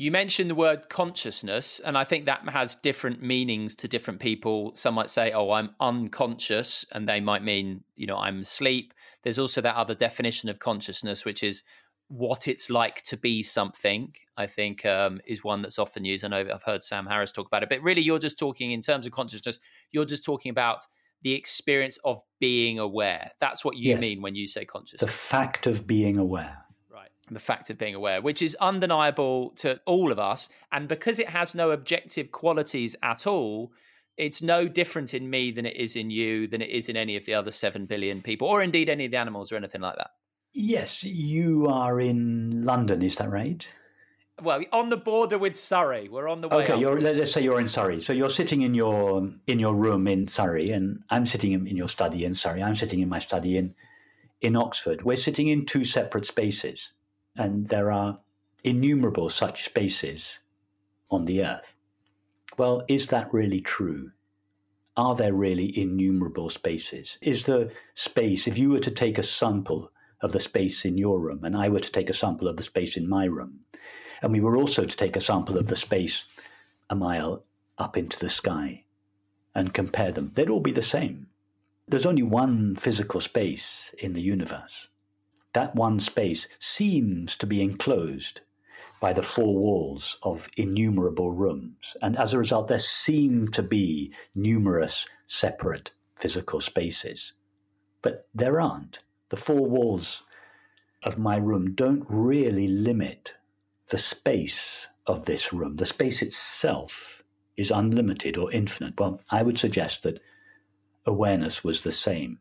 You 0.00 0.12
mentioned 0.12 0.48
the 0.48 0.54
word 0.54 0.88
consciousness, 0.88 1.80
and 1.80 1.98
I 1.98 2.04
think 2.04 2.26
that 2.26 2.48
has 2.50 2.76
different 2.76 3.20
meanings 3.20 3.74
to 3.76 3.88
different 3.88 4.20
people. 4.20 4.70
Some 4.76 4.94
might 4.94 5.10
say, 5.10 5.32
"Oh, 5.32 5.50
I'm 5.50 5.70
unconscious," 5.80 6.84
and 6.92 7.08
they 7.08 7.18
might 7.18 7.42
mean, 7.42 7.82
you 7.96 8.06
know, 8.06 8.16
I'm 8.16 8.40
asleep. 8.40 8.94
There's 9.24 9.40
also 9.40 9.60
that 9.60 9.74
other 9.74 9.94
definition 9.94 10.48
of 10.50 10.60
consciousness, 10.60 11.24
which 11.24 11.42
is 11.42 11.64
what 12.06 12.46
it's 12.46 12.70
like 12.70 13.02
to 13.02 13.16
be 13.16 13.42
something. 13.42 14.14
I 14.36 14.46
think 14.46 14.86
um, 14.86 15.20
is 15.26 15.42
one 15.42 15.62
that's 15.62 15.80
often 15.80 16.04
used. 16.04 16.24
I 16.24 16.28
know 16.28 16.46
I've 16.54 16.62
heard 16.62 16.84
Sam 16.84 17.06
Harris 17.06 17.32
talk 17.32 17.48
about 17.48 17.64
it, 17.64 17.68
but 17.68 17.82
really, 17.82 18.00
you're 18.00 18.20
just 18.20 18.38
talking 18.38 18.70
in 18.70 18.80
terms 18.80 19.04
of 19.04 19.10
consciousness. 19.10 19.58
You're 19.90 20.04
just 20.04 20.24
talking 20.24 20.50
about 20.50 20.86
the 21.22 21.34
experience 21.34 21.98
of 22.04 22.22
being 22.38 22.78
aware. 22.78 23.32
That's 23.40 23.64
what 23.64 23.76
you 23.76 23.90
yes. 23.90 24.00
mean 24.00 24.22
when 24.22 24.36
you 24.36 24.46
say 24.46 24.64
consciousness. 24.64 25.10
The 25.10 25.18
fact 25.18 25.66
of 25.66 25.88
being 25.88 26.18
aware. 26.18 26.67
The 27.34 27.40
fact 27.40 27.70
of 27.70 27.78
being 27.78 27.94
aware, 27.94 28.20
which 28.20 28.42
is 28.42 28.56
undeniable 28.60 29.50
to 29.56 29.80
all 29.86 30.12
of 30.12 30.18
us. 30.18 30.48
And 30.72 30.88
because 30.88 31.18
it 31.18 31.28
has 31.28 31.54
no 31.54 31.70
objective 31.70 32.32
qualities 32.32 32.96
at 33.02 33.26
all, 33.26 33.72
it's 34.16 34.42
no 34.42 34.66
different 34.66 35.14
in 35.14 35.30
me 35.30 35.50
than 35.50 35.66
it 35.66 35.76
is 35.76 35.96
in 35.96 36.10
you, 36.10 36.48
than 36.48 36.60
it 36.60 36.70
is 36.70 36.88
in 36.88 36.96
any 36.96 37.16
of 37.16 37.24
the 37.24 37.34
other 37.34 37.50
7 37.50 37.86
billion 37.86 38.20
people, 38.20 38.48
or 38.48 38.62
indeed 38.62 38.88
any 38.88 39.04
of 39.04 39.10
the 39.12 39.16
animals 39.16 39.52
or 39.52 39.56
anything 39.56 39.80
like 39.80 39.96
that. 39.96 40.10
Yes, 40.54 41.04
you 41.04 41.68
are 41.68 42.00
in 42.00 42.64
London, 42.64 43.02
is 43.02 43.16
that 43.16 43.30
right? 43.30 43.68
Well, 44.42 44.62
on 44.72 44.88
the 44.88 44.96
border 44.96 45.36
with 45.36 45.56
Surrey. 45.56 46.08
We're 46.08 46.28
on 46.28 46.40
the 46.40 46.48
way. 46.48 46.62
Okay, 46.62 46.76
let's 46.76 47.32
say 47.32 47.42
you're 47.42 47.60
in 47.60 47.68
Surrey. 47.68 48.00
So 48.00 48.12
you're 48.12 48.30
sitting 48.30 48.62
in 48.62 48.74
your 48.74 49.28
in 49.46 49.58
your 49.58 49.74
room 49.74 50.06
in 50.06 50.28
Surrey, 50.28 50.70
and 50.70 51.02
I'm 51.10 51.26
sitting 51.26 51.52
in, 51.52 51.66
in 51.66 51.76
your 51.76 51.88
study 51.88 52.24
in 52.24 52.34
Surrey. 52.34 52.62
I'm 52.62 52.76
sitting 52.76 53.00
in 53.00 53.08
my 53.08 53.18
study 53.18 53.56
in 53.56 53.74
in 54.40 54.54
Oxford. 54.54 55.02
We're 55.02 55.16
sitting 55.16 55.48
in 55.48 55.66
two 55.66 55.84
separate 55.84 56.24
spaces. 56.24 56.92
And 57.38 57.68
there 57.68 57.92
are 57.92 58.18
innumerable 58.64 59.30
such 59.30 59.64
spaces 59.64 60.40
on 61.10 61.24
the 61.24 61.44
earth. 61.44 61.76
Well, 62.58 62.82
is 62.88 63.06
that 63.06 63.32
really 63.32 63.60
true? 63.60 64.10
Are 64.96 65.14
there 65.14 65.32
really 65.32 65.78
innumerable 65.78 66.50
spaces? 66.50 67.16
Is 67.22 67.44
the 67.44 67.70
space, 67.94 68.48
if 68.48 68.58
you 68.58 68.70
were 68.70 68.80
to 68.80 68.90
take 68.90 69.16
a 69.16 69.22
sample 69.22 69.92
of 70.20 70.32
the 70.32 70.40
space 70.40 70.84
in 70.84 70.98
your 70.98 71.20
room, 71.20 71.44
and 71.44 71.56
I 71.56 71.68
were 71.68 71.78
to 71.78 71.92
take 71.92 72.10
a 72.10 72.14
sample 72.14 72.48
of 72.48 72.56
the 72.56 72.64
space 72.64 72.96
in 72.96 73.08
my 73.08 73.26
room, 73.26 73.60
and 74.20 74.32
we 74.32 74.40
were 74.40 74.56
also 74.56 74.84
to 74.84 74.96
take 74.96 75.14
a 75.14 75.20
sample 75.20 75.56
of 75.56 75.68
the 75.68 75.76
space 75.76 76.24
a 76.90 76.96
mile 76.96 77.44
up 77.78 77.96
into 77.96 78.18
the 78.18 78.28
sky 78.28 78.84
and 79.54 79.72
compare 79.72 80.10
them, 80.10 80.32
they'd 80.34 80.50
all 80.50 80.60
be 80.60 80.72
the 80.72 80.82
same. 80.82 81.28
There's 81.86 82.06
only 82.06 82.24
one 82.24 82.74
physical 82.74 83.20
space 83.20 83.94
in 83.98 84.12
the 84.12 84.22
universe 84.22 84.88
that 85.54 85.74
one 85.74 86.00
space 86.00 86.46
seems 86.58 87.36
to 87.36 87.46
be 87.46 87.62
enclosed 87.62 88.40
by 89.00 89.12
the 89.12 89.22
four 89.22 89.56
walls 89.56 90.18
of 90.22 90.48
innumerable 90.56 91.32
rooms. 91.32 91.96
And 92.02 92.16
as 92.16 92.32
a 92.32 92.38
result, 92.38 92.68
there 92.68 92.78
seem 92.78 93.48
to 93.48 93.62
be 93.62 94.12
numerous 94.34 95.08
separate 95.26 95.92
physical 96.16 96.60
spaces. 96.60 97.32
But 98.02 98.28
there 98.34 98.60
aren't. 98.60 99.00
The 99.28 99.36
four 99.36 99.66
walls 99.66 100.22
of 101.02 101.18
my 101.18 101.36
room 101.36 101.74
don't 101.74 102.04
really 102.08 102.66
limit 102.66 103.34
the 103.88 103.98
space 103.98 104.88
of 105.06 105.26
this 105.26 105.52
room. 105.52 105.76
The 105.76 105.86
space 105.86 106.22
itself 106.22 107.22
is 107.56 107.70
unlimited 107.70 108.36
or 108.36 108.52
infinite. 108.52 108.98
Well, 108.98 109.20
I 109.30 109.42
would 109.42 109.58
suggest 109.58 110.02
that 110.02 110.20
awareness 111.06 111.64
was 111.64 111.82
the 111.82 111.92
same 111.92 112.38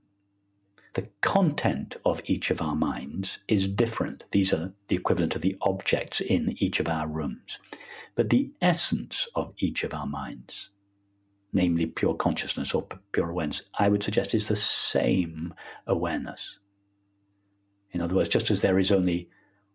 the 0.94 1.10
content 1.22 1.96
of 2.06 2.22
each 2.26 2.50
of 2.50 2.62
our 2.62 2.76
minds 2.76 3.40
is 3.48 3.68
different. 3.68 4.24
These 4.32 4.54
are 4.54 4.74
the 4.88 4.96
equivalent 4.96 5.36
of 5.36 5.42
the 5.42 5.56
objects 5.62 6.22
in 6.22 6.56
each 6.58 6.80
of 6.80 6.88
our 6.88 7.08
rooms. 7.08 7.60
But 8.16 8.30
the 8.30 8.52
essence 8.62 9.28
of 9.36 9.54
each 9.58 9.84
of 9.84 9.94
our 9.94 10.08
minds, 10.08 10.72
namely 11.54 11.86
pure 11.86 12.16
consciousness 12.16 12.74
or 12.74 12.88
pure 13.12 13.30
awareness, 13.30 13.62
I 13.78 13.90
would 13.90 14.04
suggest 14.04 14.34
is 14.34 14.48
the 14.48 14.56
same 14.56 15.54
awareness. 15.86 16.60
In 17.92 18.02
other 18.02 18.16
words, 18.16 18.30
just 18.30 18.50
as 18.50 18.62
there 18.62 18.80
is 18.80 18.92
only 18.92 19.30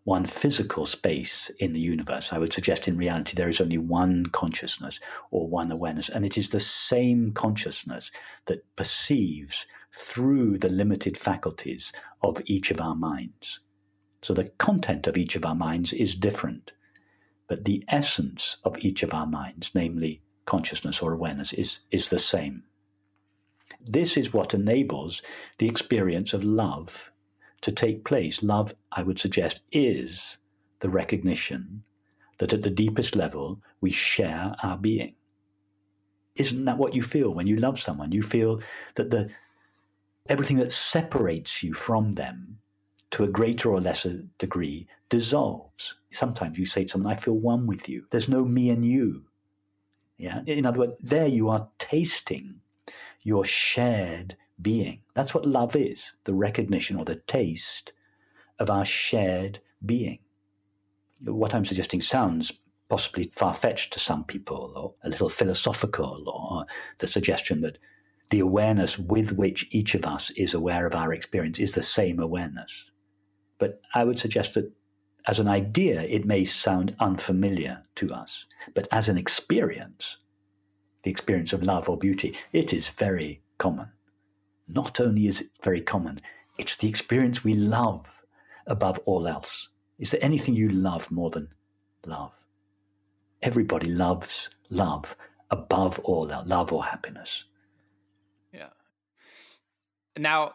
one 0.04 0.26
physical 0.26 0.84
space 0.84 1.50
in 1.60 1.72
the 1.72 1.80
universe, 1.80 2.32
I 2.32 2.38
would 2.38 2.52
suggest 2.52 2.88
in 2.88 2.96
reality 2.96 3.36
there 3.36 3.48
is 3.48 3.60
only 3.60 3.78
one 3.78 4.26
consciousness 4.26 4.98
or 5.30 5.46
one 5.46 5.70
awareness, 5.70 6.08
and 6.08 6.24
it 6.24 6.36
is 6.36 6.50
the 6.50 6.60
same 6.60 7.32
consciousness 7.32 8.10
that 8.46 8.64
perceives 8.74 9.66
through 9.94 10.58
the 10.58 10.68
limited 10.68 11.18
faculties 11.18 11.92
of 12.22 12.40
each 12.46 12.70
of 12.70 12.80
our 12.80 12.94
minds. 12.94 13.60
So 14.22 14.32
the 14.32 14.50
content 14.58 15.06
of 15.06 15.16
each 15.16 15.36
of 15.36 15.44
our 15.44 15.54
minds 15.54 15.92
is 15.92 16.14
different, 16.14 16.72
but 17.48 17.64
the 17.64 17.84
essence 17.88 18.56
of 18.64 18.78
each 18.78 19.02
of 19.02 19.12
our 19.12 19.26
minds, 19.26 19.72
namely 19.74 20.22
consciousness 20.46 21.02
or 21.02 21.12
awareness, 21.12 21.52
is, 21.52 21.80
is 21.90 22.08
the 22.08 22.18
same. 22.18 22.62
This 23.84 24.16
is 24.16 24.32
what 24.32 24.54
enables 24.54 25.22
the 25.58 25.68
experience 25.68 26.32
of 26.32 26.44
love 26.44 27.10
to 27.62 27.72
take 27.72 28.04
place. 28.04 28.42
Love, 28.42 28.74
I 28.92 29.02
would 29.02 29.18
suggest, 29.18 29.60
is 29.72 30.38
the 30.80 30.90
recognition 30.90 31.82
that 32.38 32.52
at 32.52 32.62
the 32.62 32.70
deepest 32.70 33.14
level 33.16 33.60
we 33.80 33.90
share 33.90 34.54
our 34.62 34.76
being. 34.76 35.14
Isn't 36.36 36.64
that 36.64 36.78
what 36.78 36.94
you 36.94 37.02
feel 37.02 37.32
when 37.34 37.46
you 37.46 37.56
love 37.56 37.78
someone? 37.78 38.12
You 38.12 38.22
feel 38.22 38.60
that 38.94 39.10
the, 39.10 39.30
everything 40.28 40.58
that 40.58 40.72
separates 40.72 41.62
you 41.62 41.74
from 41.74 42.12
them 42.12 42.58
to 43.10 43.24
a 43.24 43.28
greater 43.28 43.70
or 43.70 43.80
lesser 43.80 44.22
degree 44.38 44.86
dissolves. 45.08 45.96
Sometimes 46.10 46.58
you 46.58 46.66
say 46.66 46.84
to 46.84 46.90
someone, 46.90 47.12
I 47.12 47.16
feel 47.16 47.34
one 47.34 47.66
with 47.66 47.88
you. 47.88 48.06
There's 48.10 48.28
no 48.28 48.44
me 48.44 48.70
and 48.70 48.84
you. 48.84 49.24
Yeah. 50.16 50.40
In 50.46 50.66
other 50.66 50.80
words, 50.80 50.94
there 51.00 51.26
you 51.26 51.48
are 51.48 51.68
tasting 51.78 52.60
your 53.22 53.44
shared 53.44 54.36
being. 54.60 55.00
That's 55.14 55.34
what 55.34 55.46
love 55.46 55.76
is 55.76 56.12
the 56.24 56.34
recognition 56.34 56.96
or 56.96 57.04
the 57.04 57.16
taste 57.26 57.92
of 58.58 58.70
our 58.70 58.84
shared 58.84 59.60
being. 59.84 60.20
What 61.24 61.54
I'm 61.54 61.64
suggesting 61.64 62.00
sounds 62.00 62.52
possibly 62.88 63.30
far 63.34 63.54
fetched 63.54 63.92
to 63.92 63.98
some 63.98 64.24
people 64.24 64.72
or 64.76 64.94
a 65.02 65.08
little 65.08 65.28
philosophical 65.28 66.28
or 66.28 66.66
the 66.98 67.06
suggestion 67.06 67.60
that 67.62 67.78
the 68.32 68.40
awareness 68.40 68.98
with 68.98 69.32
which 69.32 69.68
each 69.72 69.94
of 69.94 70.06
us 70.06 70.30
is 70.30 70.54
aware 70.54 70.86
of 70.86 70.94
our 70.94 71.12
experience 71.12 71.58
is 71.58 71.72
the 71.72 71.82
same 71.82 72.18
awareness. 72.18 72.90
But 73.58 73.82
I 73.94 74.04
would 74.04 74.18
suggest 74.18 74.54
that 74.54 74.72
as 75.28 75.38
an 75.38 75.48
idea, 75.48 76.00
it 76.00 76.24
may 76.24 76.46
sound 76.46 76.96
unfamiliar 76.98 77.82
to 77.96 78.10
us, 78.14 78.46
but 78.72 78.88
as 78.90 79.10
an 79.10 79.18
experience, 79.18 80.16
the 81.02 81.10
experience 81.10 81.52
of 81.52 81.62
love 81.62 81.90
or 81.90 81.98
beauty, 81.98 82.34
it 82.54 82.72
is 82.72 82.88
very 82.88 83.42
common. 83.58 83.88
Not 84.66 84.98
only 84.98 85.26
is 85.26 85.42
it 85.42 85.50
very 85.62 85.82
common, 85.82 86.18
it's 86.58 86.76
the 86.76 86.88
experience 86.88 87.44
we 87.44 87.52
love 87.52 88.22
above 88.66 88.98
all 89.04 89.28
else. 89.28 89.68
Is 89.98 90.10
there 90.10 90.24
anything 90.24 90.54
you 90.54 90.70
love 90.70 91.10
more 91.10 91.28
than 91.28 91.48
love? 92.06 92.32
Everybody 93.42 93.90
loves 93.90 94.48
love 94.70 95.16
above 95.50 95.98
all 95.98 96.32
else, 96.32 96.48
love 96.48 96.72
or 96.72 96.86
happiness. 96.86 97.44
Now, 100.18 100.52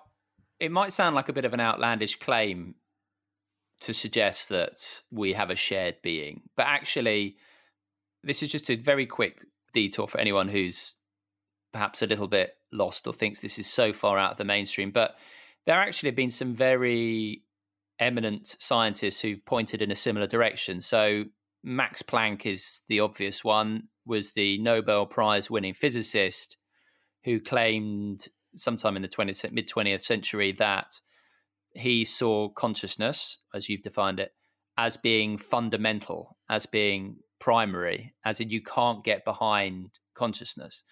it 0.60 0.72
might 0.72 0.91
sound 0.91 1.16
like 1.16 1.30
a 1.30 1.34
bit 1.34 1.45
of 1.45 1.53
an 1.53 1.60
outlandish 1.60 2.20
claim 2.20 2.76
to 3.82 3.93
suggest 3.93 4.49
that 4.49 5.01
we 5.12 5.34
have 5.34 5.49
a 5.49 5.55
shared 5.55 5.97
being, 6.01 6.41
but 6.55 6.66
actually, 6.66 7.38
this 8.24 8.41
is 8.41 8.51
just 8.51 8.70
a 8.70 8.76
very 8.76 9.05
quick 9.05 9.45
detour 9.74 10.08
for 10.08 10.20
anyone 10.20 10.47
who's 10.47 10.97
perhaps 11.72 12.01
a 12.01 12.08
little 12.08 12.28
bit 12.28 12.55
lost 12.72 13.05
or 13.08 13.14
thinks 13.14 13.39
this 13.39 13.60
is 13.60 13.68
so 13.68 13.93
far 13.93 14.18
out 14.18 14.32
of 14.32 14.38
the 14.38 14.43
mainstream. 14.43 14.91
But 14.91 15.16
there 15.66 15.76
actually 15.76 16.10
have 16.10 16.16
been 16.16 16.32
some 16.32 16.55
very 16.55 17.43
eminent 17.99 18.55
scientists 18.60 19.22
who've 19.22 19.45
pointed 19.45 19.82
in 19.82 19.91
a 19.91 19.95
similar 19.95 20.28
direction. 20.28 20.82
So 20.82 21.26
Max 21.64 22.01
Planck 22.01 22.46
is 22.46 22.82
the 22.88 23.00
obvious 23.00 23.43
one, 23.43 23.89
was 24.05 24.32
the 24.32 24.58
Nobel 24.59 25.05
Prize 25.05 25.50
winning 25.50 25.74
physicist 25.74 26.58
who 27.24 27.39
claimed 27.39 28.28
sometime 28.58 28.96
in 28.96 29.01
the 29.01 29.08
20th, 29.08 29.51
mid 29.51 29.70
20th 29.70 30.01
century 30.01 30.51
that 30.54 30.92
he 31.74 32.04
saw 32.05 32.50
consciousness, 32.50 33.39
as 33.54 33.70
you've 33.70 33.84
defined 33.84 34.20
it, 34.20 34.32
as 34.78 34.97
being 34.97 35.38
fundamental, 35.38 36.38
as 36.50 36.66
being 36.66 37.17
primary, 37.39 38.13
as 38.25 38.39
in 38.39 38.50
you 38.50 38.62
can't 38.62 39.04
get 39.04 39.25
behind 39.25 40.00
consciousness, 40.16 40.84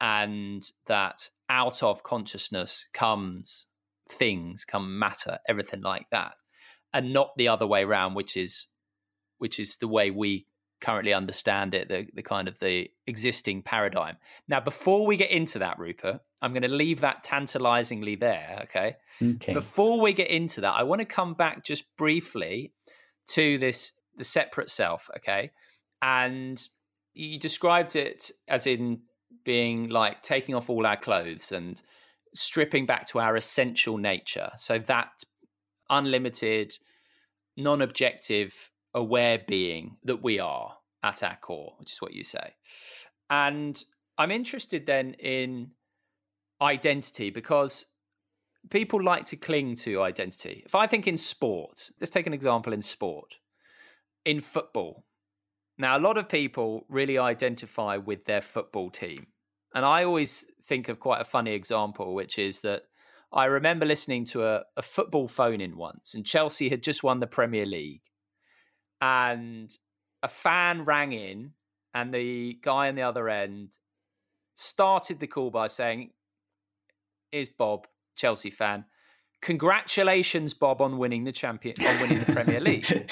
and 0.00 0.64
that 0.86 1.28
out 1.48 1.82
of 1.82 2.02
consciousness 2.02 2.86
comes 2.92 3.66
things, 4.10 4.64
come 4.64 4.98
matter, 4.98 5.38
everything 5.48 5.80
like 5.80 6.06
that, 6.10 6.34
and 6.92 7.12
not 7.12 7.30
the 7.36 7.48
other 7.48 7.66
way 7.66 7.82
around, 7.82 8.14
which 8.14 8.36
is 8.36 8.66
which 9.38 9.58
is 9.58 9.76
the 9.78 9.88
way 9.88 10.10
we 10.10 10.46
currently 10.82 11.14
understand 11.14 11.72
it, 11.74 11.88
the, 11.88 12.06
the 12.12 12.22
kind 12.22 12.48
of 12.48 12.58
the 12.58 12.90
existing 13.06 13.62
paradigm. 13.62 14.16
Now, 14.48 14.60
before 14.60 15.06
we 15.06 15.16
get 15.16 15.30
into 15.30 15.60
that, 15.60 15.78
Rupert, 15.78 16.20
I'm 16.42 16.52
going 16.52 16.62
to 16.62 16.68
leave 16.68 17.00
that 17.00 17.22
tantalizingly 17.22 18.16
there. 18.16 18.60
Okay? 18.64 18.96
okay. 19.22 19.54
Before 19.54 20.00
we 20.00 20.12
get 20.12 20.28
into 20.28 20.60
that, 20.62 20.74
I 20.74 20.82
want 20.82 21.00
to 21.00 21.06
come 21.06 21.34
back 21.34 21.64
just 21.64 21.84
briefly 21.96 22.72
to 23.28 23.56
this 23.58 23.92
the 24.18 24.24
separate 24.24 24.68
self. 24.68 25.08
Okay, 25.16 25.52
and 26.02 26.60
you 27.14 27.38
described 27.38 27.96
it 27.96 28.30
as 28.48 28.66
in 28.66 29.00
being 29.44 29.88
like 29.88 30.22
taking 30.22 30.54
off 30.54 30.68
all 30.68 30.84
our 30.84 30.96
clothes 30.96 31.52
and 31.52 31.80
stripping 32.34 32.86
back 32.86 33.06
to 33.06 33.20
our 33.20 33.36
essential 33.36 33.98
nature. 33.98 34.50
So 34.56 34.78
that 34.80 35.24
unlimited, 35.88 36.76
non-objective 37.56 38.71
aware 38.94 39.40
being 39.46 39.96
that 40.04 40.22
we 40.22 40.38
are 40.38 40.76
at 41.02 41.22
our 41.22 41.36
core, 41.40 41.74
which 41.78 41.92
is 41.92 42.02
what 42.02 42.12
you 42.12 42.24
say. 42.24 42.54
And 43.30 43.82
I'm 44.18 44.30
interested 44.30 44.86
then 44.86 45.14
in 45.14 45.70
identity 46.60 47.30
because 47.30 47.86
people 48.70 49.02
like 49.02 49.24
to 49.26 49.36
cling 49.36 49.76
to 49.76 50.02
identity. 50.02 50.62
If 50.64 50.74
I 50.74 50.86
think 50.86 51.06
in 51.06 51.16
sport, 51.16 51.90
let's 52.00 52.10
take 52.10 52.26
an 52.26 52.34
example 52.34 52.72
in 52.72 52.82
sport. 52.82 53.38
In 54.24 54.40
football, 54.40 55.04
now 55.78 55.96
a 55.96 55.98
lot 55.98 56.18
of 56.18 56.28
people 56.28 56.86
really 56.88 57.18
identify 57.18 57.96
with 57.96 58.24
their 58.24 58.40
football 58.40 58.90
team. 58.90 59.26
And 59.74 59.84
I 59.84 60.04
always 60.04 60.46
think 60.62 60.88
of 60.88 61.00
quite 61.00 61.20
a 61.20 61.24
funny 61.24 61.54
example, 61.54 62.14
which 62.14 62.38
is 62.38 62.60
that 62.60 62.82
I 63.32 63.46
remember 63.46 63.86
listening 63.86 64.26
to 64.26 64.44
a, 64.44 64.62
a 64.76 64.82
football 64.82 65.26
phone 65.26 65.60
in 65.60 65.76
once, 65.76 66.14
and 66.14 66.26
Chelsea 66.26 66.68
had 66.68 66.82
just 66.82 67.02
won 67.02 67.20
the 67.20 67.26
Premier 67.26 67.64
League. 67.64 68.02
And 69.02 69.76
a 70.22 70.28
fan 70.28 70.84
rang 70.84 71.12
in, 71.12 71.52
and 71.92 72.14
the 72.14 72.58
guy 72.62 72.88
on 72.88 72.94
the 72.94 73.02
other 73.02 73.28
end 73.28 73.76
started 74.54 75.18
the 75.18 75.26
call 75.26 75.50
by 75.50 75.66
saying, 75.66 76.10
Here's 77.30 77.48
Bob, 77.48 77.86
Chelsea 78.16 78.50
fan. 78.50 78.84
Congratulations, 79.40 80.54
Bob, 80.54 80.80
on 80.80 80.98
winning 80.98 81.24
the 81.24 81.32
champion 81.32 81.74
on 81.84 82.00
winning 82.00 82.20
the 82.20 82.32
Premier 82.32 82.60
League. 82.60 83.10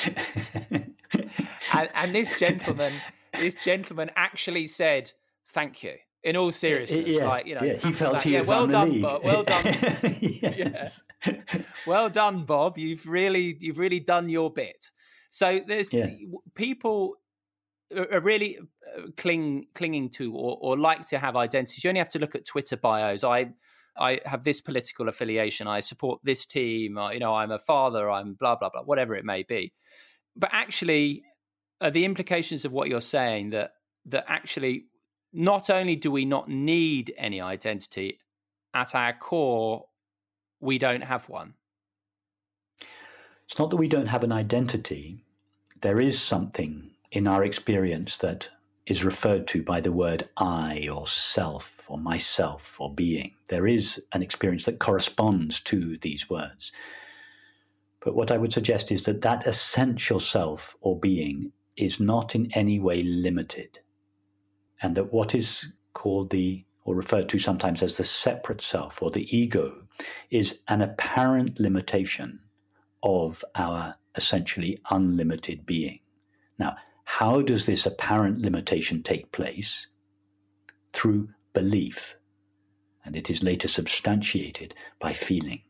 and, 1.74 1.88
and 1.94 2.14
this 2.14 2.30
gentleman, 2.38 2.92
this 3.32 3.56
gentleman 3.56 4.10
actually 4.14 4.66
said, 4.66 5.10
Thank 5.48 5.82
you 5.82 5.96
in 6.22 6.36
all 6.36 6.52
seriousness, 6.52 7.06
yes, 7.06 7.22
like 7.22 7.46
you 7.46 7.54
know, 7.54 7.62
yeah, 7.62 7.76
he 7.76 7.92
felt 7.92 8.22
he 8.22 8.34
yeah, 8.34 8.42
well 8.42 8.66
done, 8.66 9.00
Bob. 9.00 9.24
Well 9.24 9.42
done, 9.42 9.64
yes. 10.20 11.02
yeah. 11.26 11.34
well 11.86 12.08
done, 12.10 12.44
Bob. 12.44 12.76
You've 12.76 13.06
really, 13.06 13.56
you've 13.60 13.78
really 13.78 14.00
done 14.00 14.28
your 14.28 14.52
bit. 14.52 14.90
So 15.30 15.60
there's 15.66 15.94
yeah. 15.94 16.10
people 16.54 17.14
are 18.12 18.20
really 18.20 18.58
uh, 18.58 19.02
cling 19.16 19.66
clinging 19.74 20.10
to 20.10 20.34
or, 20.34 20.58
or 20.60 20.78
like 20.78 21.06
to 21.06 21.18
have 21.18 21.36
identities. 21.36 21.82
You 21.82 21.88
only 21.88 22.00
have 22.00 22.10
to 22.10 22.18
look 22.18 22.34
at 22.34 22.44
Twitter 22.44 22.76
bios. 22.76 23.24
I 23.24 23.52
I 23.98 24.20
have 24.24 24.44
this 24.44 24.60
political 24.60 25.08
affiliation. 25.08 25.66
I 25.66 25.80
support 25.80 26.20
this 26.22 26.46
team. 26.46 26.98
Or, 26.98 27.12
you 27.12 27.20
know, 27.20 27.34
I'm 27.34 27.50
a 27.50 27.58
father. 27.58 28.10
I'm 28.10 28.34
blah 28.34 28.56
blah 28.56 28.70
blah. 28.70 28.82
Whatever 28.82 29.14
it 29.14 29.24
may 29.24 29.42
be. 29.44 29.72
But 30.36 30.50
actually, 30.52 31.24
uh, 31.80 31.90
the 31.90 32.04
implications 32.04 32.64
of 32.64 32.72
what 32.72 32.88
you're 32.88 33.00
saying 33.00 33.50
that 33.50 33.72
that 34.06 34.24
actually 34.28 34.86
not 35.32 35.70
only 35.70 35.94
do 35.94 36.10
we 36.10 36.24
not 36.24 36.48
need 36.48 37.14
any 37.16 37.40
identity, 37.40 38.18
at 38.74 38.94
our 38.94 39.12
core, 39.12 39.84
we 40.60 40.78
don't 40.78 41.02
have 41.02 41.28
one. 41.28 41.54
It's 43.50 43.58
not 43.58 43.70
that 43.70 43.78
we 43.78 43.88
don't 43.88 44.06
have 44.06 44.22
an 44.22 44.30
identity. 44.30 45.24
There 45.80 45.98
is 46.00 46.22
something 46.22 46.92
in 47.10 47.26
our 47.26 47.42
experience 47.42 48.16
that 48.18 48.48
is 48.86 49.04
referred 49.04 49.48
to 49.48 49.64
by 49.64 49.80
the 49.80 49.90
word 49.90 50.28
I 50.36 50.86
or 50.86 51.08
self 51.08 51.84
or 51.90 51.98
myself 51.98 52.80
or 52.80 52.94
being. 52.94 53.32
There 53.48 53.66
is 53.66 54.00
an 54.12 54.22
experience 54.22 54.66
that 54.66 54.78
corresponds 54.78 55.58
to 55.62 55.98
these 55.98 56.30
words. 56.30 56.70
But 57.98 58.14
what 58.14 58.30
I 58.30 58.36
would 58.36 58.52
suggest 58.52 58.92
is 58.92 59.02
that 59.06 59.22
that 59.22 59.44
essential 59.48 60.20
self 60.20 60.76
or 60.80 60.96
being 60.96 61.50
is 61.76 61.98
not 61.98 62.36
in 62.36 62.52
any 62.52 62.78
way 62.78 63.02
limited 63.02 63.80
and 64.80 64.96
that 64.96 65.12
what 65.12 65.34
is 65.34 65.72
called 65.92 66.30
the, 66.30 66.64
or 66.84 66.94
referred 66.94 67.28
to 67.30 67.40
sometimes 67.40 67.82
as 67.82 67.96
the 67.96 68.04
separate 68.04 68.62
self 68.62 69.02
or 69.02 69.10
the 69.10 69.26
ego, 69.36 69.88
is 70.30 70.60
an 70.68 70.80
apparent 70.80 71.58
limitation 71.58 72.38
of 73.02 73.44
our 73.54 73.96
essentially 74.14 74.78
unlimited 74.90 75.66
being. 75.66 76.00
Now, 76.58 76.76
how 77.04 77.42
does 77.42 77.66
this 77.66 77.86
apparent 77.86 78.40
limitation 78.40 79.02
take 79.02 79.32
place? 79.32 79.88
Through 80.92 81.30
belief, 81.52 82.16
and 83.04 83.16
it 83.16 83.30
is 83.30 83.42
later 83.42 83.68
substantiated 83.68 84.74
by 84.98 85.12
feeling. 85.12 85.62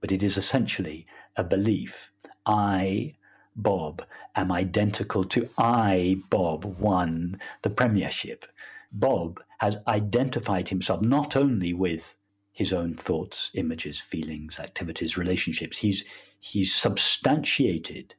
But 0.00 0.12
it 0.12 0.22
is 0.22 0.36
essentially 0.36 1.06
a 1.36 1.44
belief. 1.44 2.10
I 2.46 3.16
Bob 3.56 4.04
am 4.34 4.50
identical 4.50 5.24
to 5.24 5.48
I, 5.58 6.20
Bob, 6.28 6.64
won 6.64 7.40
the 7.62 7.70
premiership. 7.70 8.46
Bob 8.92 9.40
has 9.58 9.78
identified 9.86 10.68
himself 10.68 11.00
not 11.02 11.36
only 11.36 11.72
with 11.72 12.16
his 12.52 12.72
own 12.72 12.94
thoughts, 12.94 13.50
images, 13.54 14.00
feelings, 14.00 14.58
activities, 14.58 15.16
relationships, 15.16 15.78
he's, 15.78 16.04
he's 16.44 16.74
substantiated 16.74 18.14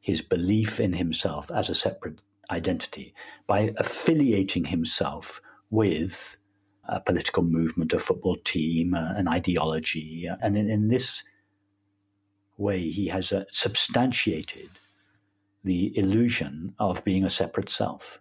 his 0.00 0.22
belief 0.22 0.80
in 0.80 0.94
himself 0.94 1.52
as 1.52 1.68
a 1.68 1.74
separate 1.74 2.20
identity 2.50 3.14
by 3.46 3.72
affiliating 3.76 4.64
himself 4.64 5.40
with 5.70 6.36
a 6.88 7.00
political 7.00 7.44
movement, 7.44 7.92
a 7.92 7.98
football 8.00 8.36
team, 8.42 8.92
uh, 8.92 9.12
an 9.14 9.28
ideology. 9.28 10.28
And 10.42 10.56
in, 10.56 10.68
in 10.68 10.88
this 10.88 11.22
way, 12.56 12.80
he 12.80 13.06
has 13.06 13.32
uh, 13.32 13.44
substantiated 13.52 14.70
the 15.62 15.96
illusion 15.96 16.74
of 16.80 17.04
being 17.04 17.24
a 17.24 17.30
separate 17.30 17.68
self. 17.68 18.20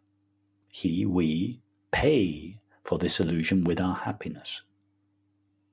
He, 0.67 1.07
we 1.07 1.59
pay 1.91 2.59
for 2.83 2.99
this 2.99 3.19
illusion 3.19 3.63
with 3.63 3.81
our 3.81 3.95
happiness. 3.95 4.61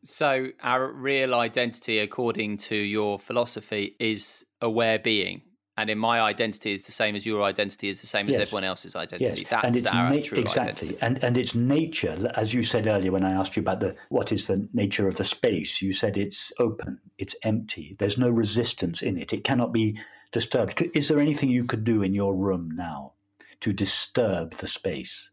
So, 0.06 0.48
our 0.62 0.92
real 0.92 1.34
identity, 1.34 1.98
according 1.98 2.58
to 2.58 2.76
your 2.76 3.18
philosophy, 3.18 3.96
is 3.98 4.46
aware 4.60 4.98
being. 4.98 5.42
And 5.78 5.90
in 5.90 5.98
my 5.98 6.20
identity 6.20 6.72
is 6.72 6.86
the 6.86 6.92
same 6.92 7.16
as 7.16 7.26
your 7.26 7.42
identity 7.42 7.90
is 7.90 8.00
the 8.00 8.06
same 8.06 8.30
as 8.30 8.38
everyone 8.38 8.64
else's 8.64 8.96
identity. 8.96 9.42
Yes. 9.42 9.50
That's 9.50 9.66
and 9.66 9.76
it's 9.76 9.86
our 9.86 10.08
na- 10.08 10.22
true 10.22 10.38
exactly. 10.38 10.70
identity. 10.70 10.98
And 11.02 11.22
and 11.22 11.36
its 11.36 11.54
nature, 11.54 12.16
as 12.34 12.54
you 12.54 12.62
said 12.62 12.86
earlier 12.86 13.12
when 13.12 13.24
I 13.24 13.32
asked 13.32 13.56
you 13.56 13.60
about 13.60 13.80
the 13.80 13.94
what 14.08 14.32
is 14.32 14.46
the 14.46 14.66
nature 14.72 15.06
of 15.06 15.18
the 15.18 15.24
space, 15.24 15.82
you 15.82 15.92
said 15.92 16.16
it's 16.16 16.50
open, 16.58 16.98
it's 17.18 17.36
empty. 17.42 17.94
There's 17.98 18.16
no 18.16 18.30
resistance 18.30 19.02
in 19.02 19.18
it. 19.18 19.34
It 19.34 19.44
cannot 19.44 19.72
be 19.72 19.98
disturbed. 20.32 20.82
Is 20.94 21.08
there 21.08 21.20
anything 21.20 21.50
you 21.50 21.64
could 21.64 21.84
do 21.84 22.02
in 22.02 22.14
your 22.14 22.34
room 22.34 22.70
now 22.74 23.12
to 23.60 23.74
disturb 23.74 24.54
the 24.54 24.66
space? 24.66 25.30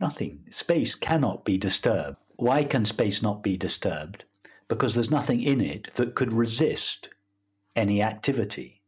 Nothing. 0.00 0.44
Space 0.50 0.94
cannot 0.94 1.44
be 1.44 1.58
disturbed. 1.58 2.18
Why 2.36 2.64
can 2.64 2.84
space 2.84 3.22
not 3.22 3.42
be 3.42 3.56
disturbed? 3.56 4.24
Because 4.68 4.94
there's 4.94 5.10
nothing 5.10 5.42
in 5.42 5.60
it 5.60 5.92
that 5.94 6.14
could 6.14 6.32
resist 6.32 7.08
any 7.74 8.02
activity 8.02 8.78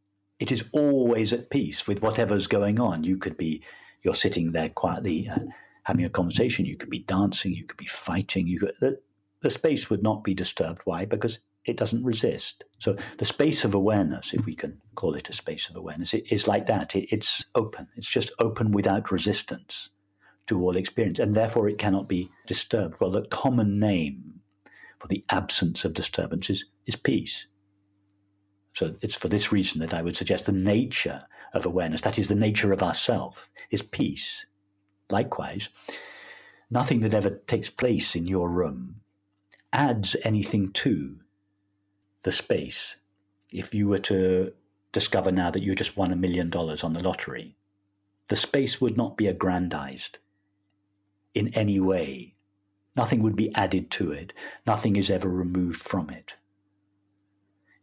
it 0.41 0.51
is 0.51 0.65
always 0.73 1.32
at 1.32 1.51
peace 1.51 1.87
with 1.87 2.03
whatever's 2.03 2.47
going 2.47 2.81
on. 2.81 3.05
You 3.05 3.19
could 3.19 3.37
be, 3.37 3.62
you're 4.03 4.15
sitting 4.15 4.53
there 4.53 4.70
quietly 4.70 5.28
uh, 5.28 5.41
having 5.85 6.05
a 6.05 6.11
conversation. 6.11 6.65
You 6.65 6.77
could 6.77 6.89
be 6.89 7.01
dancing. 7.01 7.55
You 7.55 7.65
could 7.65 7.77
be 7.77 7.87
fighting. 7.87 8.47
You 8.47 8.59
could, 8.59 8.73
the, 8.81 8.99
the 9.43 9.51
space 9.51 9.91
would 9.91 10.03
not 10.03 10.24
be 10.24 10.32
disturbed. 10.32 10.81
Why? 10.85 11.05
Because 11.05 11.41
it 11.66 11.77
doesn't 11.77 12.03
resist. 12.03 12.65
So 12.78 12.97
the 13.19 13.27
space 13.27 13.65
of 13.65 13.74
awareness, 13.74 14.32
if 14.32 14.47
we 14.47 14.55
can 14.55 14.81
call 14.95 15.15
it 15.15 15.28
a 15.28 15.35
space 15.35 15.69
of 15.69 15.77
awareness, 15.77 16.15
it 16.15 16.24
is 16.32 16.49
like 16.49 16.65
that. 16.66 16.97
It, 16.97 17.12
it's 17.12 17.45
open. 17.55 17.89
It's 17.97 18.09
just 18.09 18.31
open 18.39 18.73
without 18.73 19.11
resistance 19.11 19.91
to 20.51 20.61
all 20.61 20.77
experience, 20.77 21.19
and 21.21 21.33
therefore 21.33 21.69
it 21.69 21.79
cannot 21.79 22.09
be 22.09 22.29
disturbed. 22.47 22.97
Well, 23.01 23.13
the 23.13 23.23
common 23.23 23.79
name 23.79 24.41
for 24.99 25.07
the 25.07 25.25
absence 25.31 25.85
of 25.85 25.95
disturbances 25.95 26.67
is, 26.87 26.97
peace. 26.97 27.47
So 28.73 28.97
it's 29.01 29.15
for 29.15 29.29
this 29.29 29.53
reason 29.53 29.81
that 29.81 29.95
I 29.95 30.03
would 30.03 30.17
suggest 30.17 30.47
the 30.47 30.53
nature 30.53 31.23
of 31.55 31.65
awareness, 31.65 32.01
that 32.03 32.19
is 32.19 32.29
the 32.29 32.35
nature 32.35 32.73
of 32.73 32.83
ourself, 32.83 33.49
is 33.71 33.81
peace. 33.81 34.45
Likewise, 35.09 35.69
nothing 36.69 37.01
that 37.01 37.15
ever 37.15 37.31
takes 37.31 37.71
place 37.71 38.17
in 38.17 38.27
your 38.27 38.51
room 38.51 38.97
adds 39.73 40.17
anything 40.25 40.73
to 40.73 41.17
the 42.23 42.33
space. 42.33 42.97
If 43.53 43.73
you 43.73 43.87
were 43.87 44.01
to 44.01 44.53
discover 44.93 45.31
now 45.31 45.53
that 45.53 45.63
you 45.63 45.77
just 45.77 45.97
won 45.97 46.13
a 46.13 46.17
million 46.17 46.51
dollars 46.51 46.83
on 46.83 46.93
the 46.93 47.03
lottery, 47.03 47.57
the 48.29 48.37
space 48.37 48.81
would 48.81 48.97
not 48.97 49.17
be 49.17 49.29
aggrandized 49.29 50.19
in 51.35 51.48
any 51.55 51.81
way. 51.81 52.35
Nothing 52.97 53.23
would 53.23 53.36
be 53.36 53.55
added 53.55 53.90
to 53.93 54.12
it. 54.12 54.32
Nothing 54.66 54.97
is 54.97 55.11
ever 55.11 55.28
removed 55.28 55.81
from 55.81 56.11
it. 56.11 56.35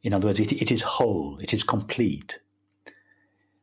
In 0.03 0.13
other 0.13 0.27
words, 0.27 0.39
it, 0.39 0.51
it 0.51 0.71
is 0.71 0.83
whole, 0.83 1.39
it 1.41 1.53
is 1.53 1.63
complete, 1.63 2.39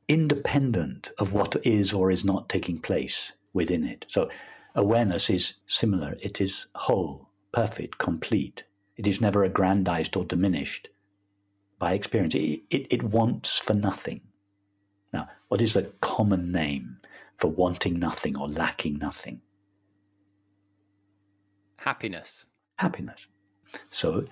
independent 0.08 1.10
of 1.18 1.32
what 1.32 1.56
is 1.64 1.92
or 1.92 2.10
is 2.10 2.24
not 2.24 2.48
taking 2.48 2.78
place 2.78 3.32
within 3.52 3.84
it. 3.84 4.04
So 4.08 4.28
awareness 4.74 5.30
is 5.30 5.54
similar. 5.66 6.16
It 6.20 6.40
is 6.40 6.66
whole, 6.74 7.30
perfect, 7.52 7.98
complete. 7.98 8.64
It 8.96 9.06
is 9.06 9.20
never 9.20 9.44
aggrandized 9.44 10.16
or 10.16 10.24
diminished 10.24 10.88
by 11.78 11.92
experience. 11.92 12.34
It, 12.34 12.62
it, 12.70 12.86
it 12.90 13.02
wants 13.02 13.58
for 13.58 13.74
nothing. 13.74 14.20
Now, 15.12 15.28
what 15.48 15.62
is 15.62 15.74
the 15.74 15.92
common 16.00 16.50
name 16.50 16.98
for 17.36 17.48
wanting 17.48 17.98
nothing 17.98 18.36
or 18.36 18.48
lacking 18.48 18.98
nothing? 18.98 19.40
Happiness. 21.84 22.46
Happiness. 22.76 23.26
So 23.90 24.24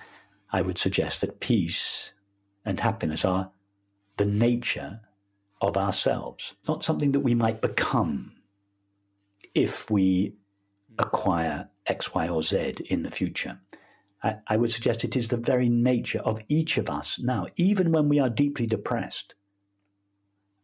I 0.52 0.62
would 0.62 0.78
suggest 0.78 1.20
that 1.20 1.40
peace 1.40 2.14
and 2.64 2.80
happiness 2.80 3.26
are 3.26 3.50
the 4.16 4.24
nature 4.24 5.00
of 5.60 5.76
ourselves, 5.76 6.54
not 6.66 6.82
something 6.82 7.12
that 7.12 7.20
we 7.20 7.34
might 7.34 7.60
become 7.60 8.32
if 9.54 9.90
we 9.90 10.32
acquire 10.98 11.68
X, 11.86 12.14
Y, 12.14 12.26
or 12.26 12.42
Z 12.42 12.76
in 12.86 13.02
the 13.02 13.10
future. 13.10 13.58
I, 14.22 14.36
I 14.46 14.56
would 14.56 14.72
suggest 14.72 15.04
it 15.04 15.14
is 15.14 15.28
the 15.28 15.36
very 15.36 15.68
nature 15.68 16.20
of 16.20 16.40
each 16.48 16.78
of 16.78 16.88
us 16.88 17.18
now, 17.18 17.48
even 17.56 17.92
when 17.92 18.08
we 18.08 18.18
are 18.18 18.30
deeply 18.30 18.66
depressed. 18.66 19.34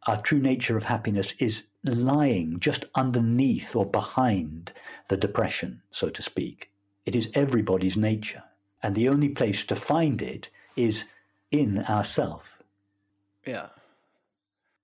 Our 0.06 0.22
true 0.22 0.40
nature 0.40 0.78
of 0.78 0.84
happiness 0.84 1.34
is 1.38 1.66
lying 1.84 2.60
just 2.60 2.86
underneath 2.94 3.76
or 3.76 3.84
behind 3.84 4.72
the 5.08 5.18
depression, 5.18 5.82
so 5.90 6.08
to 6.08 6.22
speak. 6.22 6.70
It 7.08 7.16
is 7.16 7.30
everybody's 7.32 7.96
nature. 7.96 8.42
And 8.82 8.94
the 8.94 9.08
only 9.08 9.30
place 9.30 9.64
to 9.64 9.74
find 9.74 10.20
it 10.20 10.50
is 10.76 11.06
in 11.50 11.78
ourself. 11.84 12.58
Yeah. 13.46 13.68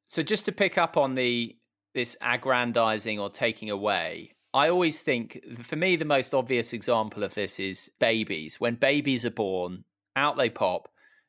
So 0.08 0.22
just 0.22 0.46
to 0.46 0.52
pick 0.52 0.78
up 0.78 0.96
on 0.96 1.16
the 1.16 1.54
this 1.92 2.16
aggrandizing 2.22 3.20
or 3.20 3.28
taking 3.28 3.68
away, 3.68 4.32
I 4.54 4.70
always 4.70 5.02
think 5.02 5.38
for 5.64 5.76
me 5.76 5.96
the 5.96 6.06
most 6.06 6.32
obvious 6.32 6.72
example 6.72 7.24
of 7.24 7.34
this 7.34 7.60
is 7.60 7.90
babies. 8.00 8.58
When 8.58 8.76
babies 8.76 9.26
are 9.26 9.30
born, 9.30 9.84
out 10.16 10.38
they 10.38 10.48
pop, 10.48 10.88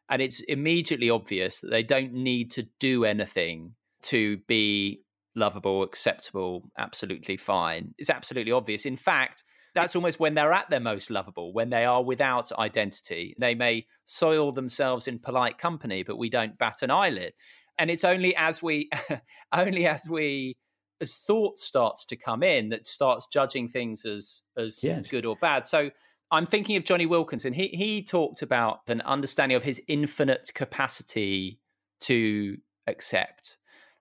and 0.10 0.22
it's 0.22 0.40
immediately 0.48 1.10
obvious 1.10 1.60
that 1.60 1.72
they 1.72 1.84
don't 1.84 2.14
need 2.14 2.52
to 2.52 2.70
do 2.80 3.04
anything 3.04 3.76
to 4.04 4.38
be 4.48 5.02
lovable, 5.36 5.84
acceptable, 5.84 6.72
absolutely 6.78 7.36
fine. 7.36 7.94
It's 7.98 8.10
absolutely 8.10 8.54
obvious. 8.54 8.86
In 8.86 8.96
fact, 8.96 9.44
that's 9.76 9.95
almost 9.95 10.19
when 10.19 10.34
they're 10.34 10.53
at 10.53 10.69
their 10.69 10.80
most 10.80 11.11
lovable, 11.11 11.53
when 11.53 11.69
they 11.69 11.84
are 11.84 12.02
without 12.02 12.52
identity. 12.53 13.35
They 13.38 13.53
may 13.53 13.85
soil 14.06 14.53
themselves 14.53 15.07
in 15.07 15.19
polite 15.19 15.57
company, 15.57 16.02
but 16.02 16.18
we 16.18 16.30
don't 16.30 16.57
bat 16.57 16.81
an 16.81 16.89
eyelid. 16.89 17.34
And 17.77 17.91
it's 17.91 18.06
only 18.06 18.34
as 18.38 18.64
we, 18.64 18.89
only 19.52 19.85
as 19.85 20.07
we, 20.10 20.56
as 21.02 21.18
thought 21.18 21.60
starts 21.60 22.06
to 22.06 22.15
come 22.15 22.41
in, 22.41 22.69
that 22.69 22.88
starts 22.88 23.27
judging 23.27 23.68
things 23.68 24.06
as 24.06 24.41
as 24.57 24.81
yes. 24.81 25.10
good 25.10 25.26
or 25.26 25.35
bad. 25.35 25.65
So 25.65 25.91
I'm 26.31 26.45
thinking 26.45 26.77
of 26.77 26.85
Jonny 26.85 27.06
Wilkinson. 27.06 27.52
He 27.52 27.68
he 27.68 28.02
talked 28.02 28.41
about 28.41 28.80
an 28.88 29.02
understanding 29.02 29.57
of 29.57 29.64
his 29.64 29.81
infinite 29.89 30.52
capacity 30.56 31.60
to 32.02 32.57
accept, 32.88 33.57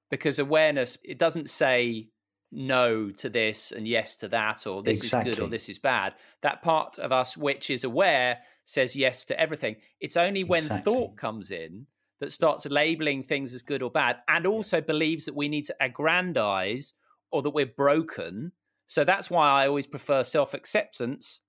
because 0.09 0.38
awareness 0.38 0.98
it 1.02 1.18
doesn't 1.18 1.51
say 1.51 2.10
no 2.55 3.10
to 3.10 3.28
this 3.28 3.72
and 3.72 3.86
yes 3.86 4.16
to 4.16 4.28
that, 4.28 4.66
or 4.66 4.82
this 4.82 5.02
exactly. 5.02 5.31
is 5.31 5.36
good 5.36 5.44
or 5.44 5.48
this 5.48 5.68
is 5.68 5.78
bad. 5.78 6.14
That 6.43 6.62
part 6.62 6.98
of 6.98 7.12
us 7.12 7.36
which 7.36 7.70
is 7.70 7.85
aware 7.85 8.39
says 8.62 8.97
yes 8.97 9.24
to 9.26 9.39
everything. 9.39 9.76
It's 10.01 10.16
only 10.16 10.44
when 10.44 10.64
exactly. 10.64 10.93
thought 10.93 11.16
comes 11.16 11.51
in 11.51 11.86
that 12.20 12.32
starts 12.32 12.66
labeling 12.66 13.22
things 13.22 13.52
as 13.52 13.62
good 13.62 13.82
or 13.82 13.90
bad 13.90 14.16
and 14.28 14.47
also 14.47 14.81
believes 14.81 15.24
that 15.24 15.35
we 15.35 15.48
need 15.48 15.64
to 15.66 15.76
aggrandize 15.81 16.94
or 17.31 17.43
that 17.43 17.51
we're 17.51 17.66
broken. 17.66 18.52
So 18.86 19.05
that's 19.05 19.31
why 19.31 19.48
I 19.51 19.66
always 19.66 19.86
prefer 19.86 20.22
self 20.22 20.55
acceptance 20.55 21.40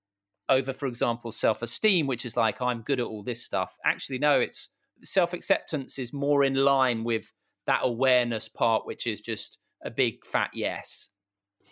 over, 0.48 0.72
for 0.72 0.86
example, 0.86 1.32
self 1.32 1.62
esteem, 1.62 2.06
which 2.06 2.24
is 2.24 2.36
like, 2.36 2.60
I'm 2.60 2.82
good 2.82 3.00
at 3.00 3.06
all 3.06 3.22
this 3.22 3.42
stuff. 3.42 3.76
Actually, 3.84 4.18
no, 4.18 4.40
it's 4.40 4.70
self 5.02 5.32
acceptance 5.32 5.98
is 5.98 6.12
more 6.12 6.44
in 6.44 6.54
line 6.54 7.04
with 7.04 7.32
that 7.66 7.80
awareness 7.82 8.48
part, 8.48 8.86
which 8.86 9.06
is 9.06 9.20
just 9.20 9.58
a 9.86 9.90
big 9.90 10.26
fat 10.26 10.50
yes. 10.52 11.10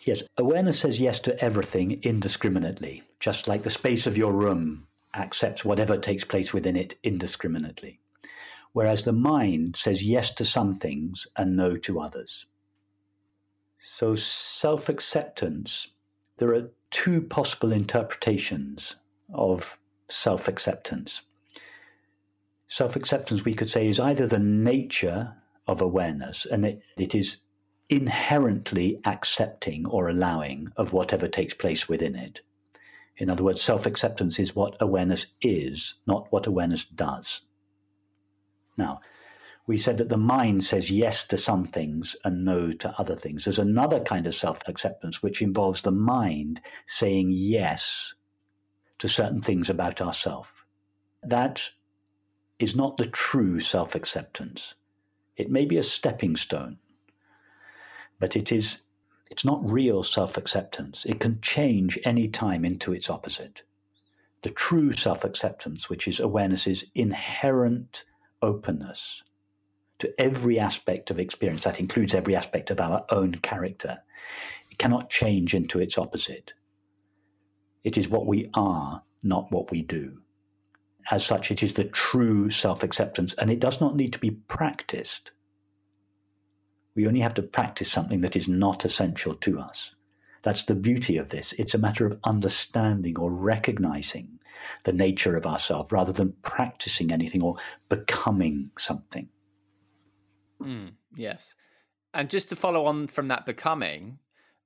Yes, 0.01 0.23
awareness 0.37 0.79
says 0.79 0.99
yes 0.99 1.19
to 1.21 1.39
everything 1.43 1.99
indiscriminately, 2.03 3.03
just 3.19 3.47
like 3.47 3.63
the 3.63 3.69
space 3.69 4.07
of 4.07 4.17
your 4.17 4.31
room 4.31 4.87
accepts 5.13 5.65
whatever 5.65 5.97
takes 5.97 6.23
place 6.23 6.53
within 6.53 6.75
it 6.75 6.97
indiscriminately. 7.03 7.99
Whereas 8.71 9.03
the 9.03 9.13
mind 9.13 9.75
says 9.77 10.03
yes 10.03 10.33
to 10.35 10.45
some 10.45 10.75
things 10.75 11.27
and 11.35 11.55
no 11.55 11.77
to 11.77 11.99
others. 11.99 12.45
So, 13.79 14.15
self 14.15 14.89
acceptance, 14.89 15.89
there 16.37 16.53
are 16.53 16.71
two 16.91 17.21
possible 17.21 17.71
interpretations 17.71 18.95
of 19.33 19.77
self 20.07 20.47
acceptance. 20.47 21.21
Self 22.67 22.95
acceptance, 22.95 23.45
we 23.45 23.53
could 23.53 23.69
say, 23.69 23.87
is 23.87 23.99
either 23.99 24.27
the 24.27 24.39
nature 24.39 25.35
of 25.67 25.81
awareness, 25.81 26.45
and 26.45 26.65
it, 26.65 26.81
it 26.97 27.15
is 27.15 27.37
inherently 27.89 28.99
accepting 29.05 29.85
or 29.85 30.09
allowing 30.09 30.71
of 30.75 30.93
whatever 30.93 31.27
takes 31.27 31.53
place 31.53 31.87
within 31.87 32.15
it. 32.15 32.41
In 33.17 33.29
other 33.29 33.43
words, 33.43 33.61
self 33.61 33.85
acceptance 33.85 34.39
is 34.39 34.55
what 34.55 34.75
awareness 34.79 35.27
is, 35.41 35.95
not 36.05 36.31
what 36.31 36.47
awareness 36.47 36.83
does. 36.83 37.41
Now, 38.77 38.99
we 39.67 39.77
said 39.77 39.97
that 39.97 40.09
the 40.09 40.17
mind 40.17 40.63
says 40.63 40.91
yes 40.91 41.25
to 41.27 41.37
some 41.37 41.65
things 41.65 42.15
and 42.23 42.45
no 42.45 42.71
to 42.71 42.93
other 42.99 43.15
things. 43.15 43.45
There's 43.45 43.59
another 43.59 43.99
kind 43.99 44.27
of 44.27 44.35
self 44.35 44.59
acceptance 44.67 45.23
which 45.23 45.41
involves 45.41 45.81
the 45.81 45.91
mind 45.91 46.61
saying 46.85 47.31
yes 47.31 48.13
to 48.99 49.07
certain 49.07 49.41
things 49.41 49.69
about 49.69 50.01
ourself. 50.01 50.65
That 51.23 51.71
is 52.59 52.75
not 52.75 52.97
the 52.97 53.07
true 53.07 53.59
self 53.59 53.95
acceptance. 53.95 54.75
It 55.35 55.49
may 55.49 55.65
be 55.65 55.77
a 55.77 55.83
stepping 55.83 56.35
stone, 56.35 56.77
but 58.19 58.35
it 58.35 58.51
is 58.51 58.81
it's 59.31 59.45
not 59.45 59.69
real 59.69 60.03
self-acceptance. 60.03 61.05
It 61.05 61.19
can 61.19 61.41
change 61.41 61.97
any 62.05 62.27
time 62.27 62.63
into 62.63 62.93
its 62.93 63.09
opposite. 63.09 63.63
The 64.43 64.51
true 64.51 64.91
self-acceptance, 64.91 65.89
which 65.89 66.07
is 66.07 66.19
awareness's 66.19 66.85
inherent 66.93 68.05
openness 68.41 69.23
to 69.97 70.13
every 70.21 70.59
aspect 70.59 71.09
of 71.09 71.19
experience, 71.19 71.63
that 71.63 71.79
includes 71.79 72.13
every 72.13 72.35
aspect 72.35 72.69
of 72.69 72.79
our 72.79 73.05
own 73.09 73.33
character, 73.35 74.03
it 74.69 74.77
cannot 74.77 75.09
change 75.09 75.55
into 75.55 75.79
its 75.79 75.97
opposite. 75.97 76.53
It 77.83 77.97
is 77.97 78.09
what 78.09 78.27
we 78.27 78.49
are, 78.53 79.01
not 79.23 79.51
what 79.51 79.71
we 79.71 79.81
do. 79.81 80.21
As 81.11 81.25
such, 81.25 81.49
it 81.51 81.63
is 81.63 81.75
the 81.75 81.85
true 81.85 82.49
self 82.49 82.83
acceptance, 82.83 83.33
and 83.35 83.49
it 83.49 83.59
does 83.59 83.79
not 83.79 83.95
need 83.95 84.11
to 84.13 84.19
be 84.19 84.31
practiced. 84.31 85.31
We 86.95 87.07
only 87.07 87.19
have 87.19 87.33
to 87.35 87.41
practice 87.41 87.91
something 87.91 88.21
that 88.21 88.35
is 88.35 88.47
not 88.47 88.85
essential 88.85 89.35
to 89.35 89.59
us. 89.59 89.91
That's 90.43 90.63
the 90.63 90.75
beauty 90.75 91.17
of 91.17 91.29
this. 91.29 91.53
It's 91.53 91.73
a 91.73 91.79
matter 91.79 92.05
of 92.05 92.19
understanding 92.23 93.17
or 93.19 93.31
recognizing 93.31 94.39
the 94.83 94.93
nature 94.93 95.35
of 95.35 95.45
ourselves 95.45 95.91
rather 95.91 96.13
than 96.13 96.35
practicing 96.41 97.11
anything 97.11 97.41
or 97.41 97.57
becoming 97.89 98.71
something. 98.77 99.27
Mm, 100.61 100.93
yes. 101.15 101.55
And 102.13 102.29
just 102.29 102.49
to 102.49 102.55
follow 102.55 102.85
on 102.85 103.07
from 103.07 103.27
that 103.27 103.45
becoming, 103.45 104.19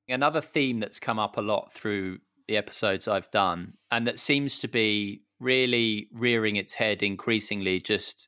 another 0.07 0.41
theme 0.41 0.79
that's 0.79 0.99
come 0.99 1.17
up 1.17 1.37
a 1.37 1.41
lot 1.41 1.73
through 1.73 2.19
the 2.47 2.57
episodes 2.57 3.07
I've 3.07 3.31
done, 3.31 3.73
and 3.91 4.05
that 4.07 4.19
seems 4.19 4.59
to 4.59 4.67
be 4.67 5.23
really 5.39 6.07
rearing 6.11 6.57
its 6.57 6.73
head 6.73 7.01
increasingly 7.01 7.79
just 7.79 8.27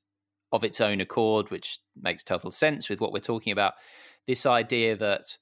of 0.52 0.64
its 0.64 0.82
own 0.82 1.02
accord, 1.02 1.49
which 1.52 1.80
makes 1.99 2.23
total 2.23 2.52
sense 2.52 2.90
with 2.90 2.99
what 2.99 3.14
we're 3.14 3.19
talking 3.19 3.53
about. 3.53 3.73
This 4.28 4.45
idea 4.45 4.95
that 4.98 5.38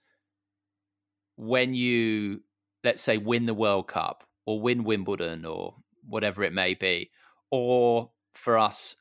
when 1.35 1.73
you, 1.73 2.41
let's 2.83 3.01
say, 3.01 3.17
win 3.17 3.45
the 3.45 3.53
World 3.53 3.87
Cup 3.87 4.23
or 4.45 4.61
win 4.61 4.83
Wimbledon 4.83 5.45
or 5.45 5.75
whatever 6.07 6.43
it 6.43 6.53
may 6.53 6.73
be, 6.73 7.11
or 7.51 8.11
for 8.33 8.57
us, 8.57 8.95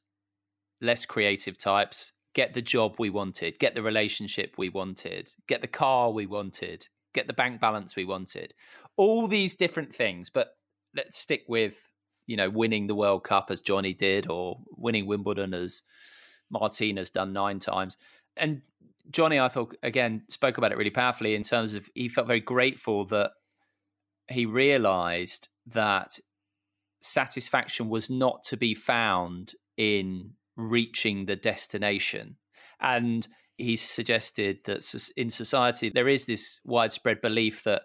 less 0.81 1.05
creative 1.05 1.59
types, 1.59 2.13
get 2.35 2.55
the 2.55 2.63
job 2.63 2.95
we 2.99 3.11
wanted, 3.11 3.59
get 3.59 3.75
the 3.75 3.83
relationship 3.83 4.55
we 4.57 4.69
wanted, 4.69 5.31
get 5.47 5.61
the 5.61 5.67
car 5.67 6.11
we 6.13 6.27
wanted, 6.27 6.87
get 7.15 7.27
the 7.27 7.33
bank 7.33 7.61
balance 7.61 7.97
we 7.97 8.05
wanted, 8.05 8.55
all 8.97 9.27
these 9.27 9.55
different 9.55 9.95
things. 9.95 10.31
But 10.31 10.51
let's 10.95 11.19
stick 11.19 11.43
with 11.49 11.88
you 12.29 12.37
know, 12.37 12.51
winning 12.51 12.87
the 12.87 12.95
World 12.95 13.25
Cup 13.25 13.47
as 13.51 13.61
Jonny 13.61 13.95
did, 13.95 14.29
or 14.29 14.61
winning 14.77 15.07
Wimbledon 15.07 15.55
as 15.55 15.83
Martina 16.51 17.01
has 17.01 17.11
done 17.11 17.33
nine 17.33 17.59
times. 17.59 17.97
And 18.37 18.61
Jonny, 19.11 19.41
I 19.41 19.49
thought 19.49 19.75
again 19.83 20.23
spoke 20.29 20.59
about 20.59 20.71
it 20.71 20.79
really 20.79 20.91
powerfully 20.91 21.35
in 21.35 21.43
terms 21.43 21.75
of 21.75 21.89
he 21.95 22.09
felt 22.09 22.27
very 22.27 22.41
grateful 22.41 23.07
that 23.07 23.33
he 24.29 24.45
realized 24.45 25.49
that 25.67 26.19
satisfaction 27.01 27.89
was 27.89 28.11
not 28.11 28.45
to 28.45 28.57
be 28.57 28.75
found 28.75 29.55
in 29.79 30.33
reaching 30.57 31.25
the 31.25 31.37
destination. 31.37 32.37
And 32.79 33.27
he 33.57 33.77
suggested 33.77 34.59
that 34.65 34.85
in 35.17 35.31
society 35.31 35.89
there 35.89 36.09
is 36.09 36.27
this 36.27 36.61
widespread 36.65 37.23
belief 37.23 37.65
that 37.65 37.83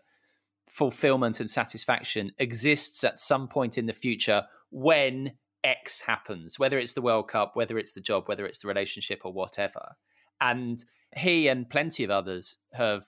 fulfillment 0.74 1.40
and 1.40 1.50
satisfaction 1.50 2.32
exists 2.40 3.04
at 3.04 3.20
some 3.20 3.48
point 3.48 3.78
in 3.78 3.86
the 3.86 3.94
future 3.94 4.44
when 4.72 5.32
X 5.64 6.02
happens, 6.02 6.58
whether 6.58 6.80
it's 6.80 6.94
the 6.94 7.02
World 7.02 7.30
Cup, 7.30 7.56
whether 7.56 7.78
it's 7.78 7.94
the 7.94 8.02
job, 8.02 8.28
whether 8.28 8.44
it's 8.46 8.64
the 8.64 8.68
relationship, 8.68 9.22
or 9.24 9.32
whatever. 9.32 9.96
And 10.42 10.84
he 11.16 11.48
and 11.48 11.70
plenty 11.70 12.04
of 12.04 12.10
others 12.10 12.58
have 12.74 13.06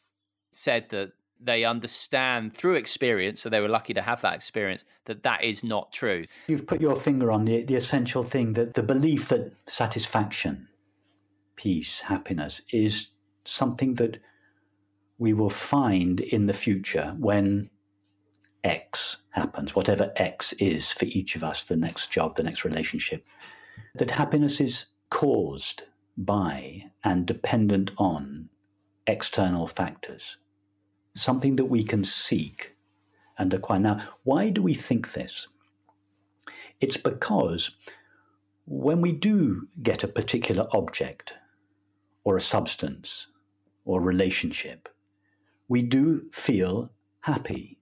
said 0.52 0.90
that 0.92 1.14
they 1.42 1.66
understand 1.66 2.54
through 2.54 2.76
experience, 2.76 3.42
so 3.42 3.50
they 3.50 3.60
were 3.60 3.68
lucky 3.68 3.96
to 3.96 4.02
have 4.02 4.22
that 4.22 4.36
experience, 4.36 4.86
that 5.06 5.24
that 5.24 5.44
is 5.44 5.64
not 5.64 5.92
true. 5.92 6.24
You've 6.48 6.68
put 6.68 6.80
your 6.80 6.96
finger 6.96 7.32
on 7.32 7.46
the, 7.46 7.64
the 7.64 7.76
essential 7.76 8.22
thing 8.22 8.54
that 8.54 8.76
the 8.76 8.84
belief 8.84 9.30
that 9.30 9.54
satisfaction, 9.66 10.68
peace, 11.56 12.02
happiness 12.02 12.62
is 12.72 13.10
something 13.44 13.96
that 13.96 14.20
we 15.18 15.34
will 15.34 15.50
find 15.50 16.20
in 16.20 16.46
the 16.46 16.54
future 16.54 17.16
when 17.18 17.70
X 18.64 19.18
happens, 19.30 19.76
whatever 19.76 20.12
X 20.16 20.54
is 20.54 20.92
for 20.92 21.06
each 21.06 21.36
of 21.36 21.44
us, 21.44 21.64
the 21.64 21.76
next 21.76 22.12
job, 22.12 22.36
the 22.36 22.44
next 22.44 22.66
relationship, 22.66 23.26
that 23.94 24.12
happiness 24.12 24.60
is 24.60 24.88
caused 25.10 25.84
by 26.18 26.86
and 27.04 27.26
dependent 27.26 27.92
on 27.98 28.50
external 29.08 29.68
factors, 29.68 30.38
something 31.16 31.56
that 31.58 31.66
we 31.66 31.84
can 31.84 32.04
seek 32.04 32.76
and 33.38 33.54
acquire. 33.54 33.80
Now, 33.80 34.10
why 34.24 34.50
do 34.50 34.62
we 34.62 34.74
think 34.74 35.14
this? 35.14 35.48
It's 36.82 36.98
because 36.98 37.72
when 38.66 39.02
we 39.02 39.12
do 39.12 39.68
get 39.82 40.04
a 40.04 40.08
particular 40.08 40.68
object 40.72 41.36
or 42.24 42.36
a 42.36 42.42
substance 42.42 43.28
or 43.86 44.02
relationship, 44.02 44.90
we 45.68 45.82
do 45.82 46.26
feel 46.32 46.92
happy. 47.22 47.80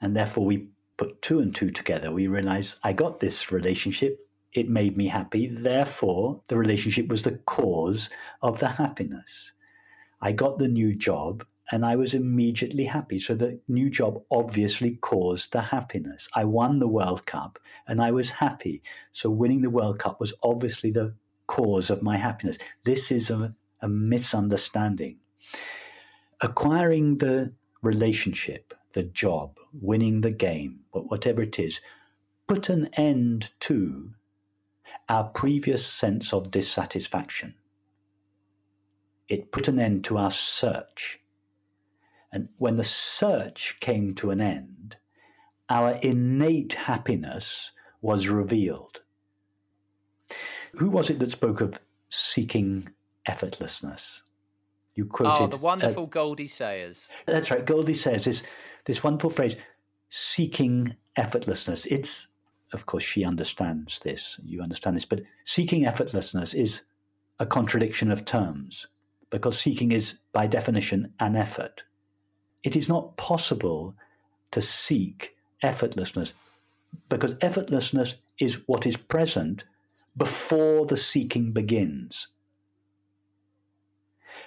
And 0.00 0.16
therefore, 0.16 0.46
we 0.46 0.68
put 0.96 1.22
two 1.22 1.40
and 1.40 1.54
two 1.54 1.70
together. 1.70 2.10
We 2.10 2.26
realize 2.26 2.76
I 2.82 2.92
got 2.92 3.20
this 3.20 3.50
relationship. 3.52 4.26
It 4.52 4.68
made 4.68 4.96
me 4.96 5.08
happy. 5.08 5.46
Therefore, 5.46 6.42
the 6.48 6.58
relationship 6.58 7.08
was 7.08 7.22
the 7.22 7.38
cause 7.38 8.10
of 8.42 8.58
the 8.58 8.68
happiness. 8.68 9.52
I 10.20 10.32
got 10.32 10.58
the 10.58 10.68
new 10.68 10.94
job 10.94 11.44
and 11.70 11.86
I 11.86 11.96
was 11.96 12.14
immediately 12.14 12.84
happy. 12.84 13.18
So 13.18 13.34
the 13.34 13.60
new 13.68 13.90
job 13.90 14.22
obviously 14.30 14.96
caused 14.96 15.52
the 15.52 15.62
happiness. 15.62 16.28
I 16.34 16.44
won 16.44 16.78
the 16.78 16.88
World 16.88 17.26
Cup 17.26 17.58
and 17.86 18.02
I 18.02 18.10
was 18.10 18.30
happy. 18.30 18.82
So 19.12 19.30
winning 19.30 19.60
the 19.60 19.70
World 19.70 19.98
Cup 19.98 20.18
was 20.20 20.34
obviously 20.42 20.90
the 20.90 21.14
cause 21.46 21.88
of 21.90 22.02
my 22.02 22.16
happiness. 22.16 22.58
This 22.84 23.12
is 23.12 23.30
a, 23.30 23.54
a 23.80 23.88
misunderstanding. 23.88 25.18
Acquiring 26.40 27.18
the 27.18 27.52
relationship, 27.82 28.74
the 28.92 29.02
job, 29.02 29.58
winning 29.72 30.20
the 30.20 30.30
game, 30.30 30.80
whatever 30.92 31.42
it 31.42 31.58
is, 31.58 31.80
put 32.46 32.68
an 32.68 32.88
end 32.94 33.50
to 33.60 34.12
our 35.08 35.24
previous 35.24 35.86
sense 35.86 36.32
of 36.32 36.50
dissatisfaction. 36.50 37.54
It 39.28 39.52
put 39.52 39.68
an 39.68 39.78
end 39.78 40.04
to 40.04 40.18
our 40.18 40.30
search 40.30 41.20
and 42.32 42.48
when 42.58 42.76
the 42.76 42.84
search 42.84 43.78
came 43.80 44.14
to 44.16 44.30
an 44.30 44.40
end, 44.40 44.96
our 45.68 45.92
innate 46.02 46.74
happiness 46.74 47.72
was 48.00 48.28
revealed. 48.28 49.02
Who 50.76 50.88
was 50.90 51.10
it 51.10 51.18
that 51.18 51.30
spoke 51.30 51.60
of 51.60 51.80
seeking 52.08 52.90
effortlessness? 53.28 54.22
You 54.94 55.06
quoted. 55.06 55.42
Oh, 55.42 55.46
the 55.46 55.56
wonderful 55.56 56.04
uh, 56.04 56.06
Goldie 56.06 56.46
Sayers. 56.46 57.10
That's 57.26 57.50
right. 57.50 57.64
Goldie 57.64 57.94
Sayers 57.94 58.24
this, 58.24 58.42
this 58.84 59.04
wonderful 59.04 59.30
phrase, 59.30 59.56
seeking 60.08 60.96
effortlessness. 61.18 61.86
It's, 61.90 62.28
of 62.72 62.86
course, 62.86 63.04
she 63.04 63.24
understands 63.24 64.00
this. 64.00 64.38
You 64.44 64.62
understand 64.62 64.96
this. 64.96 65.04
But 65.04 65.22
seeking 65.44 65.84
effortlessness 65.84 66.54
is 66.54 66.82
a 67.38 67.46
contradiction 67.46 68.10
of 68.10 68.24
terms 68.24 68.88
because 69.30 69.58
seeking 69.58 69.92
is, 69.92 70.18
by 70.32 70.46
definition, 70.46 71.12
an 71.20 71.36
effort. 71.36 71.84
It 72.62 72.76
is 72.76 72.88
not 72.88 73.16
possible 73.16 73.94
to 74.50 74.60
seek 74.60 75.36
effortlessness 75.62 76.34
because 77.08 77.34
effortlessness 77.34 78.16
is 78.38 78.60
what 78.66 78.86
is 78.86 78.96
present 78.96 79.64
before 80.16 80.84
the 80.86 80.96
seeking 80.96 81.52
begins. 81.52 82.28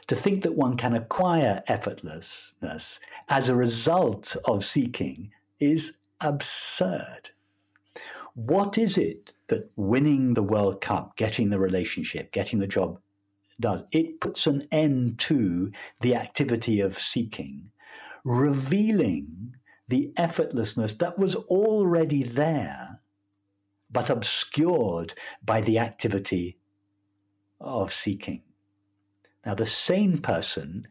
To 0.08 0.16
think 0.16 0.44
that 0.44 0.56
one 0.56 0.76
can 0.78 0.94
acquire 0.94 1.64
effortlessness 1.70 3.00
as 3.30 3.48
a 3.48 3.56
result 3.56 4.36
of 4.46 4.66
seeking 4.66 5.32
is 5.60 5.98
absurd. 6.20 7.32
What 8.36 8.78
is 8.78 8.98
it 8.98 9.34
that 9.48 9.72
winning 9.76 10.34
the 10.34 10.44
World 10.44 10.82
Cup, 10.82 11.16
getting 11.16 11.50
the 11.50 11.60
relationship, 11.60 12.32
getting 12.32 12.60
the 12.60 12.68
job 12.68 13.00
does? 13.60 13.84
It 13.92 14.20
puts 14.20 14.48
an 14.48 14.68
end 14.72 15.20
to 15.20 15.72
the 16.02 16.16
activity 16.16 16.82
of 16.82 17.00
seeking 17.00 17.72
revealing 18.24 19.56
the 19.88 20.14
effortlessness 20.18 20.98
that 20.98 21.20
was 21.20 21.36
already 21.36 22.24
there, 22.24 23.02
but 23.92 24.10
obscured 24.10 25.14
by 25.44 25.62
the 25.62 25.78
activity 25.78 26.58
of 27.60 27.92
seeking. 27.92 28.42
Now, 29.46 29.56
the 29.56 29.66
sane 29.66 30.20
person 30.20 30.86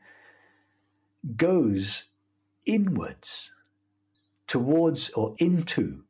goes 1.36 2.04
inwards 2.66 3.52
towards 4.46 5.10
or 5.10 5.34
into 5.38 6.04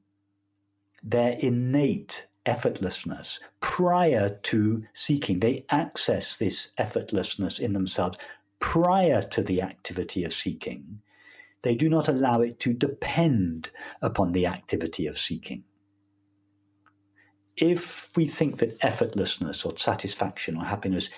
their 1.02 1.32
innate 1.38 2.26
effortlessness 2.44 3.38
prior 3.60 4.38
to 4.42 4.84
seeking. 4.92 5.40
They 5.40 5.64
access 5.70 6.36
this 6.36 6.72
effortlessness 6.78 7.60
in 7.60 7.72
themselves 7.72 8.18
prior 8.58 9.22
to 9.22 9.42
the 9.42 9.62
activity 9.62 10.24
of 10.24 10.34
seeking 10.34 11.02
they 11.62 11.74
do 11.74 11.88
not 11.88 12.08
allow 12.08 12.40
it 12.40 12.58
to 12.60 12.72
depend 12.72 13.70
upon 14.00 14.32
the 14.32 14.46
activity 14.46 15.06
of 15.06 15.18
seeking. 15.18 15.64
If 17.56 18.10
we 18.16 18.26
think 18.26 18.58
that 18.58 18.78
effortlessness 18.80 19.64
or 19.64 19.76
satisfaction 19.78 20.56
or 20.56 20.64
happiness 20.64 21.10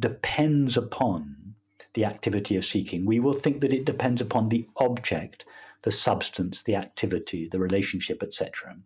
depends 0.00 0.76
upon 0.76 1.54
the 1.94 2.04
activity 2.04 2.56
of 2.56 2.64
seeking, 2.64 3.04
we 3.04 3.20
will 3.20 3.34
think 3.34 3.60
that 3.60 3.72
it 3.72 3.84
depends 3.84 4.20
upon 4.20 4.48
the 4.48 4.66
object, 4.76 5.44
the 5.82 5.90
substance, 5.90 6.62
the 6.62 6.76
activity, 6.76 7.48
the 7.48 7.58
relationship, 7.58 8.22
etc. 8.22 8.76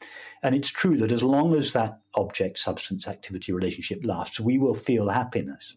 And 0.43 0.55
it's 0.55 0.71
true 0.71 0.97
that 0.99 1.13
as 1.13 1.23
long 1.23 1.55
as 1.55 1.73
that 1.73 2.01
object, 2.15 2.59
substance, 2.59 3.07
activity, 3.09 3.53
relationship 3.53 4.01
lasts, 4.05 4.41
we 4.41 4.59
will 4.59 4.75
feel 4.75 5.09
happiness. 5.09 5.77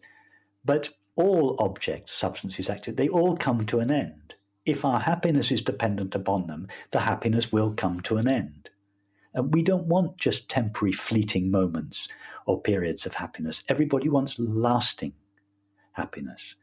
But 0.64 0.90
all 1.16 1.56
objects, 1.58 2.12
substances, 2.12 2.70
activity, 2.70 3.04
they 3.04 3.08
all 3.08 3.36
come 3.36 3.66
to 3.66 3.80
an 3.80 3.90
end 3.90 4.28
if 4.68 4.84
our 4.84 5.00
happiness 5.00 5.50
is 5.50 5.62
dependent 5.62 6.14
upon 6.14 6.46
them, 6.46 6.68
the 6.90 7.00
happiness 7.00 7.50
will 7.50 7.72
come 7.72 8.00
to 8.00 8.18
an 8.18 8.28
end. 8.28 8.68
And 9.32 9.54
we 9.54 9.62
don't 9.62 9.86
want 9.86 10.18
just 10.18 10.48
temporary, 10.50 10.92
fleeting 10.92 11.50
moments 11.50 12.06
or 12.44 12.60
periods 12.60 13.06
of 13.06 13.14
happiness. 13.14 13.64
Everybody 13.68 14.10
wants 14.10 14.38
lasting 14.38 15.14
happiness. 15.98 16.54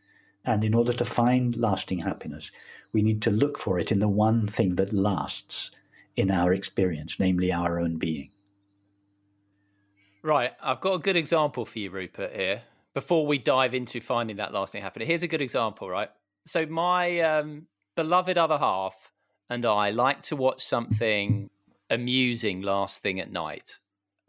And 0.43 0.63
in 0.63 0.73
order 0.73 0.93
to 0.93 1.05
find 1.05 1.55
lasting 1.55 1.99
happiness, 1.99 2.51
we 2.91 3.01
need 3.01 3.21
to 3.23 3.31
look 3.31 3.59
for 3.59 3.79
it 3.79 3.91
in 3.91 3.99
the 3.99 4.07
one 4.07 4.47
thing 4.47 4.75
that 4.75 4.93
lasts 4.93 5.71
in 6.15 6.31
our 6.31 6.53
experience, 6.53 7.19
namely 7.19 7.51
our 7.51 7.79
own 7.79 7.97
being. 7.97 8.31
Right. 10.23 10.53
I've 10.61 10.81
got 10.81 10.93
a 10.93 10.99
good 10.99 11.15
example 11.15 11.65
for 11.65 11.77
you, 11.77 11.91
Rupert, 11.91 12.35
here. 12.35 12.63
Before 12.93 13.27
we 13.27 13.37
dive 13.37 13.75
into 13.75 13.99
finding 13.99 14.37
that 14.37 14.53
lasting 14.53 14.81
happiness, 14.81 15.07
here's 15.07 15.23
a 15.23 15.27
good 15.27 15.41
example, 15.41 15.89
right? 15.89 16.09
So, 16.45 16.65
my 16.65 17.19
um, 17.19 17.67
beloved 17.95 18.37
other 18.37 18.57
half 18.57 19.11
and 19.49 19.65
I 19.65 19.91
like 19.91 20.21
to 20.23 20.35
watch 20.35 20.63
something 20.63 21.49
amusing 21.89 22.61
last 22.61 23.03
thing 23.03 23.19
at 23.19 23.31
night, 23.31 23.79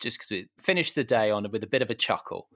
just 0.00 0.18
because 0.18 0.30
we 0.30 0.48
finished 0.58 0.94
the 0.94 1.04
day 1.04 1.30
on 1.30 1.50
with 1.50 1.62
a 1.62 1.68
bit 1.68 1.82
of 1.82 1.90
a 1.90 1.94
chuckle, 1.94 2.48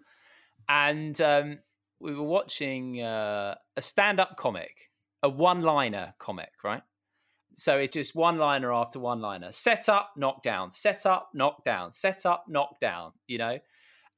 and 0.69 1.19
um, 1.21 1.59
we 2.01 2.15
were 2.15 2.25
watching 2.25 3.01
uh, 3.01 3.55
a 3.77 3.83
stand-up 3.83 4.37
comic, 4.37 4.91
a 5.23 5.29
one-liner 5.29 6.15
comic, 6.19 6.51
right? 6.65 6.83
So 7.53 7.79
it's 7.79 7.93
just 7.93 8.15
one-liner 8.15 8.73
after 8.73 8.99
one-liner, 8.99 9.53
set 9.53 9.89
up, 9.89 10.13
knock 10.17 10.43
down, 10.43 10.71
set 10.71 11.05
up, 11.05 11.31
knock 11.35 11.65
down, 11.65 11.93
set 11.93 12.25
up, 12.25 12.45
knock 12.49 12.81
down, 12.81 13.13
you 13.27 13.39
know. 13.39 13.59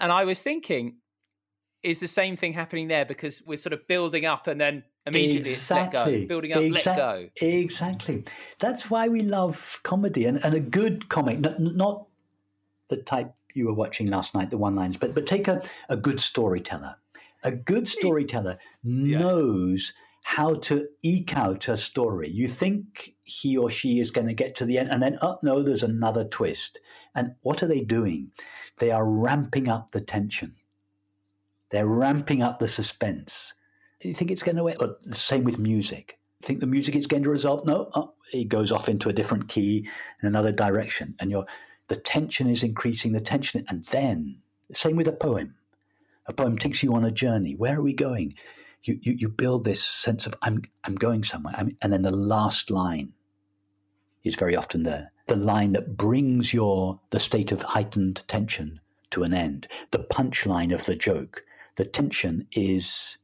And 0.00 0.12
I 0.12 0.24
was 0.24 0.42
thinking, 0.42 0.96
is 1.82 1.98
the 1.98 2.08
same 2.08 2.36
thing 2.36 2.52
happening 2.52 2.88
there 2.88 3.04
because 3.04 3.42
we're 3.44 3.56
sort 3.56 3.72
of 3.72 3.86
building 3.88 4.24
up 4.24 4.46
and 4.46 4.60
then 4.60 4.84
Immediately, 5.04 5.52
exactly. 5.52 5.98
let 5.98 6.20
go. 6.20 6.26
Building 6.28 6.52
up, 6.52 6.60
Exa- 6.60 6.86
let 6.86 6.96
go. 6.96 7.28
Exactly. 7.40 8.24
That's 8.60 8.88
why 8.88 9.08
we 9.08 9.22
love 9.22 9.80
comedy 9.82 10.26
and, 10.26 10.42
and 10.44 10.54
a 10.54 10.60
good 10.60 11.08
comic, 11.08 11.40
not, 11.40 11.58
not 11.58 12.06
the 12.88 12.98
type 12.98 13.34
you 13.52 13.66
were 13.66 13.74
watching 13.74 14.06
last 14.06 14.34
night, 14.34 14.50
the 14.50 14.58
one 14.58 14.76
lines, 14.76 14.96
but 14.96 15.14
but 15.14 15.26
take 15.26 15.48
a, 15.48 15.60
a 15.88 15.96
good 15.96 16.20
storyteller. 16.20 16.96
A 17.42 17.52
good 17.52 17.88
storyteller 17.88 18.58
knows 18.84 19.92
how 20.24 20.54
to 20.54 20.88
eke 21.02 21.36
out 21.36 21.66
a 21.68 21.76
story. 21.76 22.30
You 22.30 22.46
think 22.46 23.14
he 23.24 23.56
or 23.56 23.68
she 23.68 23.98
is 23.98 24.12
going 24.12 24.28
to 24.28 24.34
get 24.34 24.54
to 24.56 24.64
the 24.64 24.78
end, 24.78 24.90
and 24.90 25.02
then, 25.02 25.18
oh 25.20 25.38
no, 25.42 25.62
there's 25.62 25.82
another 25.82 26.24
twist. 26.24 26.78
And 27.14 27.34
what 27.42 27.62
are 27.62 27.66
they 27.66 27.80
doing? 27.80 28.30
They 28.78 28.90
are 28.90 29.08
ramping 29.08 29.68
up 29.68 29.90
the 29.90 30.00
tension. 30.00 30.54
They're 31.70 31.86
ramping 31.86 32.42
up 32.42 32.58
the 32.58 32.68
suspense 32.68 33.54
you 34.08 34.14
think 34.14 34.30
it's 34.30 34.42
going 34.42 34.56
to 34.56 34.68
end? 34.68 34.78
the 35.04 35.14
same 35.14 35.44
with 35.44 35.58
music. 35.58 36.18
You 36.40 36.46
think 36.46 36.60
the 36.60 36.66
music 36.66 36.96
is 36.96 37.06
going 37.06 37.22
to 37.22 37.30
resolve? 37.30 37.64
No, 37.64 37.88
oh, 37.94 38.14
it 38.32 38.48
goes 38.48 38.72
off 38.72 38.88
into 38.88 39.08
a 39.08 39.12
different 39.12 39.48
key 39.48 39.88
in 40.20 40.28
another 40.28 40.52
direction, 40.52 41.14
and 41.20 41.30
you 41.30 41.44
the 41.88 41.96
tension 41.96 42.48
is 42.48 42.62
increasing. 42.62 43.12
The 43.12 43.20
tension, 43.20 43.64
and 43.68 43.84
then 43.84 44.38
same 44.72 44.96
with 44.96 45.08
a 45.08 45.12
poem. 45.12 45.54
A 46.26 46.32
poem 46.32 46.56
takes 46.56 46.82
you 46.82 46.94
on 46.94 47.04
a 47.04 47.10
journey. 47.10 47.54
Where 47.54 47.78
are 47.78 47.82
we 47.82 47.94
going? 47.94 48.34
You 48.84 48.98
you, 49.02 49.12
you 49.12 49.28
build 49.28 49.64
this 49.64 49.84
sense 49.84 50.26
of 50.26 50.34
I'm 50.42 50.62
I'm 50.84 50.94
going 50.94 51.24
somewhere, 51.24 51.54
I'm, 51.56 51.76
and 51.82 51.92
then 51.92 52.02
the 52.02 52.10
last 52.10 52.70
line 52.70 53.12
is 54.24 54.36
very 54.36 54.56
often 54.56 54.82
there. 54.84 55.12
The 55.26 55.36
line 55.36 55.72
that 55.72 55.96
brings 55.96 56.52
your 56.52 57.00
the 57.10 57.20
state 57.20 57.52
of 57.52 57.62
heightened 57.62 58.24
tension 58.28 58.80
to 59.10 59.22
an 59.22 59.34
end. 59.34 59.68
The 59.90 60.00
punchline 60.00 60.74
of 60.74 60.86
the 60.86 60.96
joke. 60.96 61.44
The 61.76 61.84
tension 61.84 62.46
is 62.52 63.18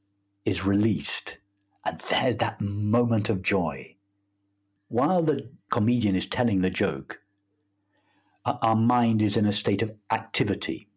is 0.45 0.65
released. 0.65 1.39
And 1.85 2.01
there's 2.01 2.37
that 2.37 2.61
moment 2.61 3.29
of 3.29 3.43
joy. 3.43 3.97
While 4.89 5.23
the 5.23 5.49
comedian 5.71 6.17
is 6.17 6.27
telling 6.27 6.61
the 6.61 6.71
joke, 6.71 7.21
our 8.45 8.77
mind 8.77 9.23
is 9.23 9.37
in 9.37 9.47
a 9.47 9.53
state 9.53 9.83
of 9.83 9.93
activity, 10.11 10.89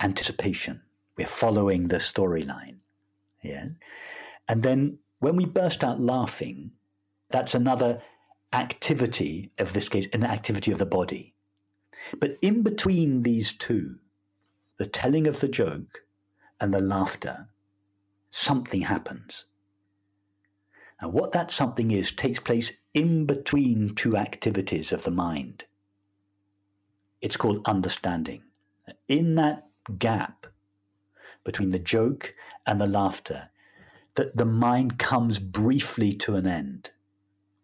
anticipation. 0.00 0.82
We're 1.18 1.26
following 1.26 1.88
the 1.88 1.96
storyline. 1.96 2.76
Yeah. 3.42 3.70
And 4.48 4.62
then 4.62 5.00
when 5.18 5.34
we 5.34 5.44
burst 5.44 5.82
out 5.82 6.00
laughing, 6.00 6.70
that's 7.28 7.56
another 7.56 8.00
activity 8.52 9.50
of 9.58 9.72
this 9.72 9.88
case, 9.88 10.06
an 10.12 10.24
activity 10.24 10.70
of 10.70 10.78
the 10.78 10.86
body. 10.86 11.34
But 12.18 12.38
in 12.40 12.62
between 12.62 13.22
these 13.22 13.52
two, 13.52 13.96
the 14.78 14.86
telling 14.86 15.26
of 15.26 15.40
the 15.40 15.48
joke 15.48 16.04
and 16.60 16.72
the 16.72 16.80
laughter, 16.80 17.48
something 18.30 18.82
happens. 18.82 19.44
And 21.00 21.12
what 21.12 21.32
that 21.32 21.50
something 21.50 21.90
is 21.90 22.12
takes 22.12 22.38
place 22.38 22.72
in 22.94 23.26
between 23.26 23.94
two 23.94 24.16
activities 24.16 24.92
of 24.92 25.02
the 25.02 25.10
mind. 25.10 25.64
It's 27.20 27.36
called 27.36 27.66
understanding. 27.66 28.42
In 29.08 29.34
that 29.34 29.66
gap 29.98 30.37
between 31.48 31.70
the 31.70 31.78
joke 31.78 32.34
and 32.66 32.78
the 32.78 32.86
laughter, 32.86 33.48
that 34.16 34.36
the 34.36 34.44
mind 34.44 34.98
comes 34.98 35.38
briefly 35.38 36.12
to 36.12 36.36
an 36.36 36.46
end, 36.46 36.90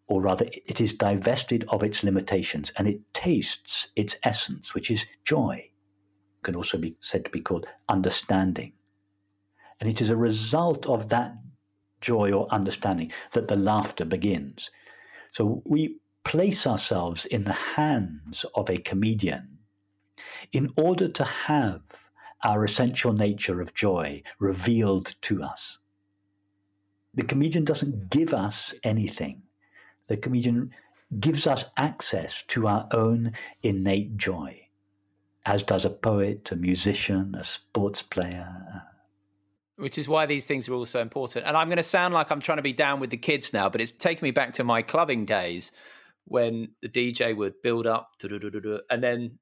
or 0.07 0.21
rather, 0.23 0.47
it 0.65 0.81
is 0.81 0.91
divested 0.91 1.63
of 1.69 1.83
its 1.83 2.03
limitations 2.03 2.71
and 2.77 2.87
it 2.87 2.99
tastes 3.13 3.89
its 3.95 4.17
essence, 4.23 4.73
which 4.73 4.89
is 4.89 5.05
joy. 5.23 5.53
It 5.57 6.43
can 6.43 6.55
also 6.55 6.79
be 6.79 6.95
said 6.99 7.25
to 7.25 7.29
be 7.29 7.41
called 7.41 7.67
understanding. 7.87 8.73
And 9.79 9.87
it 9.87 10.01
is 10.01 10.09
a 10.09 10.17
result 10.17 10.89
of 10.89 11.09
that 11.09 11.35
joy 12.01 12.31
or 12.31 12.47
understanding 12.51 13.11
that 13.33 13.49
the 13.49 13.55
laughter 13.55 14.03
begins. 14.03 14.71
So 15.31 15.61
we 15.63 15.99
place 16.23 16.65
ourselves 16.65 17.27
in 17.27 17.43
the 17.43 17.59
hands 17.77 18.47
of 18.55 18.67
a 18.67 18.79
comedian 18.79 19.59
in 20.51 20.71
order 20.75 21.07
to 21.07 21.23
have 21.23 22.04
our 22.43 22.63
essential 22.63 23.13
nature 23.13 23.61
of 23.61 23.73
joy 23.73 24.21
revealed 24.39 25.15
to 25.21 25.41
us. 25.41 25.79
The 27.13 27.23
comedian 27.23 27.63
doesn't 27.63 28.09
give 28.09 28.33
us 28.33 28.75
anything. 28.83 29.43
The 30.07 30.17
comedian 30.17 30.71
gives 31.19 31.47
us 31.47 31.65
access 31.77 32.43
to 32.43 32.67
our 32.67 32.87
own 32.91 33.33
innate 33.63 34.17
joy, 34.17 34.67
as 35.45 35.63
does 35.63 35.85
a 35.85 35.89
poet, 35.89 36.51
a 36.51 36.55
musician, 36.55 37.35
a 37.35 37.43
sports 37.43 38.01
player. 38.01 38.83
Which 39.77 39.97
is 39.97 40.07
why 40.07 40.25
these 40.25 40.45
things 40.45 40.67
are 40.67 40.73
all 40.73 40.85
so 40.85 41.01
important. 41.01 41.45
And 41.45 41.55
I'm 41.55 41.67
going 41.67 41.77
to 41.77 41.83
sound 41.83 42.13
like 42.13 42.31
I'm 42.31 42.41
trying 42.41 42.57
to 42.57 42.63
be 42.63 42.73
down 42.73 42.99
with 42.99 43.09
the 43.09 43.17
kids 43.17 43.53
now, 43.53 43.69
but 43.69 43.81
it's 43.81 43.91
taken 43.91 44.23
me 44.25 44.31
back 44.31 44.53
to 44.53 44.63
my 44.63 44.81
clubbing 44.81 45.25
days 45.25 45.71
when 46.25 46.69
the 46.81 46.89
DJ 46.89 47.35
would 47.35 47.61
build 47.61 47.87
up 47.87 48.11
and 48.89 49.03
then 49.03 49.37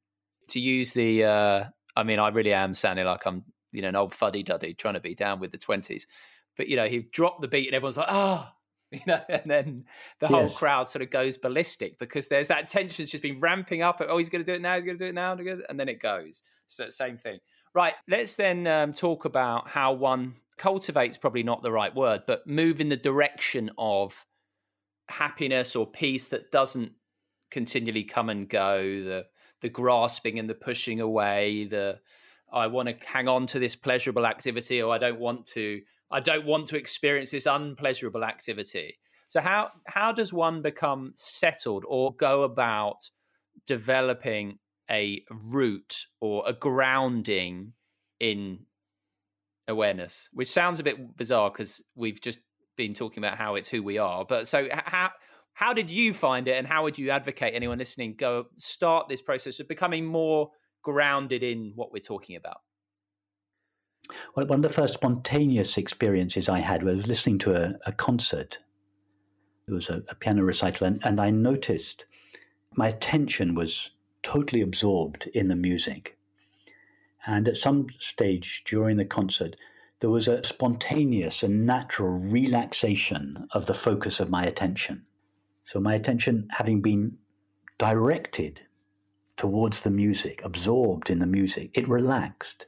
to 0.49 0.59
use 0.59 0.93
the, 0.93 1.23
uh, 1.23 1.63
I 1.95 2.03
mean, 2.03 2.19
I 2.19 2.29
really 2.29 2.53
am 2.53 2.73
sounding 2.73 3.05
like 3.05 3.25
I'm, 3.25 3.43
you 3.71 3.81
know, 3.81 3.89
an 3.89 3.95
old 3.95 4.13
fuddy 4.13 4.43
duddy 4.43 4.73
trying 4.73 4.95
to 4.95 4.99
be 4.99 5.15
down 5.15 5.39
with 5.39 5.51
the 5.51 5.57
20s 5.57 6.05
but 6.57 6.67
you 6.67 6.75
know 6.75 6.87
he 6.87 6.99
dropped 7.11 7.41
the 7.41 7.47
beat 7.47 7.67
and 7.67 7.75
everyone's 7.75 7.97
like 7.97 8.07
oh 8.09 8.47
you 8.91 8.99
know 9.07 9.21
and 9.29 9.41
then 9.45 9.85
the 10.19 10.27
whole 10.27 10.43
yes. 10.43 10.57
crowd 10.57 10.87
sort 10.87 11.01
of 11.01 11.09
goes 11.09 11.37
ballistic 11.37 11.97
because 11.97 12.27
there's 12.27 12.47
that 12.47 12.67
tension's 12.67 13.09
just 13.09 13.23
been 13.23 13.39
ramping 13.39 13.81
up 13.81 14.01
oh 14.07 14.17
he's 14.17 14.29
going 14.29 14.43
to 14.43 14.51
do 14.51 14.55
it 14.55 14.61
now 14.61 14.75
he's 14.75 14.85
going 14.85 14.97
to 14.97 15.03
do 15.03 15.09
it 15.09 15.15
now 15.15 15.33
and 15.33 15.79
then 15.79 15.89
it 15.89 15.99
goes. 15.99 16.43
So 16.67 16.89
same 16.89 17.17
thing. 17.17 17.39
Right 17.73 17.93
let's 18.07 18.35
then 18.35 18.67
um, 18.67 18.93
talk 18.93 19.25
about 19.25 19.67
how 19.67 19.93
one 19.93 20.35
cultivates 20.57 21.17
probably 21.17 21.41
not 21.41 21.63
the 21.63 21.71
right 21.71 21.93
word 21.95 22.21
but 22.27 22.45
move 22.45 22.79
in 22.79 22.89
the 22.89 22.97
direction 22.97 23.71
of 23.79 24.25
happiness 25.09 25.75
or 25.75 25.87
peace 25.87 26.27
that 26.27 26.51
doesn't 26.51 26.91
continually 27.49 28.03
come 28.03 28.29
and 28.29 28.47
go 28.47 28.79
the 28.79 29.25
the 29.63 29.69
grasping 29.69 30.37
and 30.37 30.47
the 30.47 30.53
pushing 30.53 30.99
away 30.99 31.65
the 31.65 31.97
I 32.51 32.67
want 32.67 32.87
to 32.89 33.07
hang 33.07 33.27
on 33.27 33.47
to 33.47 33.57
this 33.57 33.75
pleasurable 33.75 34.27
activity 34.27 34.81
or 34.81 34.93
I 34.93 34.99
don't 34.99 35.19
want 35.19 35.47
to 35.47 35.81
I 36.11 36.19
don't 36.19 36.45
want 36.45 36.67
to 36.67 36.77
experience 36.77 37.31
this 37.31 37.47
unpleasurable 37.47 38.23
activity. 38.23 38.99
So 39.27 39.41
how 39.41 39.71
how 39.87 40.11
does 40.11 40.31
one 40.31 40.61
become 40.61 41.13
settled 41.15 41.85
or 41.87 42.13
go 42.15 42.43
about 42.43 43.09
developing 43.65 44.59
a 44.91 45.23
root 45.31 46.05
or 46.19 46.43
a 46.45 46.53
grounding 46.53 47.71
in 48.19 48.59
awareness? 49.69 50.29
Which 50.33 50.49
sounds 50.49 50.81
a 50.81 50.83
bit 50.83 51.17
bizarre 51.17 51.49
because 51.49 51.81
we've 51.95 52.19
just 52.19 52.41
been 52.75 52.93
talking 52.93 53.23
about 53.23 53.37
how 53.37 53.55
it's 53.55 53.69
who 53.69 53.81
we 53.81 53.97
are. 53.97 54.25
But 54.25 54.45
so 54.45 54.67
how 54.71 55.11
how 55.53 55.73
did 55.73 55.89
you 55.89 56.13
find 56.13 56.47
it 56.47 56.57
and 56.57 56.67
how 56.67 56.83
would 56.83 56.97
you 56.97 57.09
advocate 57.09 57.53
anyone 57.53 57.77
listening 57.77 58.15
go 58.15 58.47
start 58.57 59.07
this 59.07 59.21
process 59.21 59.59
of 59.59 59.67
becoming 59.67 60.05
more 60.05 60.49
grounded 60.81 61.43
in 61.43 61.71
what 61.75 61.91
we're 61.93 61.99
talking 61.99 62.35
about? 62.35 62.57
Well, 64.35 64.47
one 64.47 64.59
of 64.59 64.63
the 64.63 64.69
first 64.69 64.95
spontaneous 64.95 65.77
experiences 65.77 66.49
I 66.49 66.59
had 66.59 66.83
was 66.83 67.07
listening 67.07 67.37
to 67.39 67.55
a, 67.55 67.79
a 67.85 67.91
concert. 67.91 68.59
It 69.67 69.71
was 69.71 69.89
a, 69.89 70.03
a 70.09 70.15
piano 70.15 70.43
recital, 70.43 70.87
and, 70.87 70.99
and 71.05 71.21
I 71.21 71.29
noticed 71.29 72.05
my 72.75 72.89
attention 72.89 73.55
was 73.55 73.91
totally 74.21 74.61
absorbed 74.61 75.27
in 75.27 75.47
the 75.47 75.55
music. 75.55 76.17
And 77.25 77.47
at 77.47 77.57
some 77.57 77.87
stage 77.99 78.63
during 78.65 78.97
the 78.97 79.05
concert, 79.05 79.55
there 80.01 80.09
was 80.09 80.27
a 80.27 80.43
spontaneous 80.43 81.43
and 81.43 81.65
natural 81.65 82.19
relaxation 82.19 83.47
of 83.51 83.67
the 83.67 83.73
focus 83.73 84.19
of 84.19 84.29
my 84.29 84.43
attention. 84.43 85.03
So, 85.65 85.79
my 85.79 85.95
attention 85.95 86.47
having 86.51 86.81
been 86.81 87.17
directed 87.77 88.61
towards 89.37 89.81
the 89.81 89.89
music, 89.89 90.41
absorbed 90.43 91.09
in 91.09 91.19
the 91.19 91.25
music, 91.25 91.71
it 91.73 91.87
relaxed. 91.87 92.65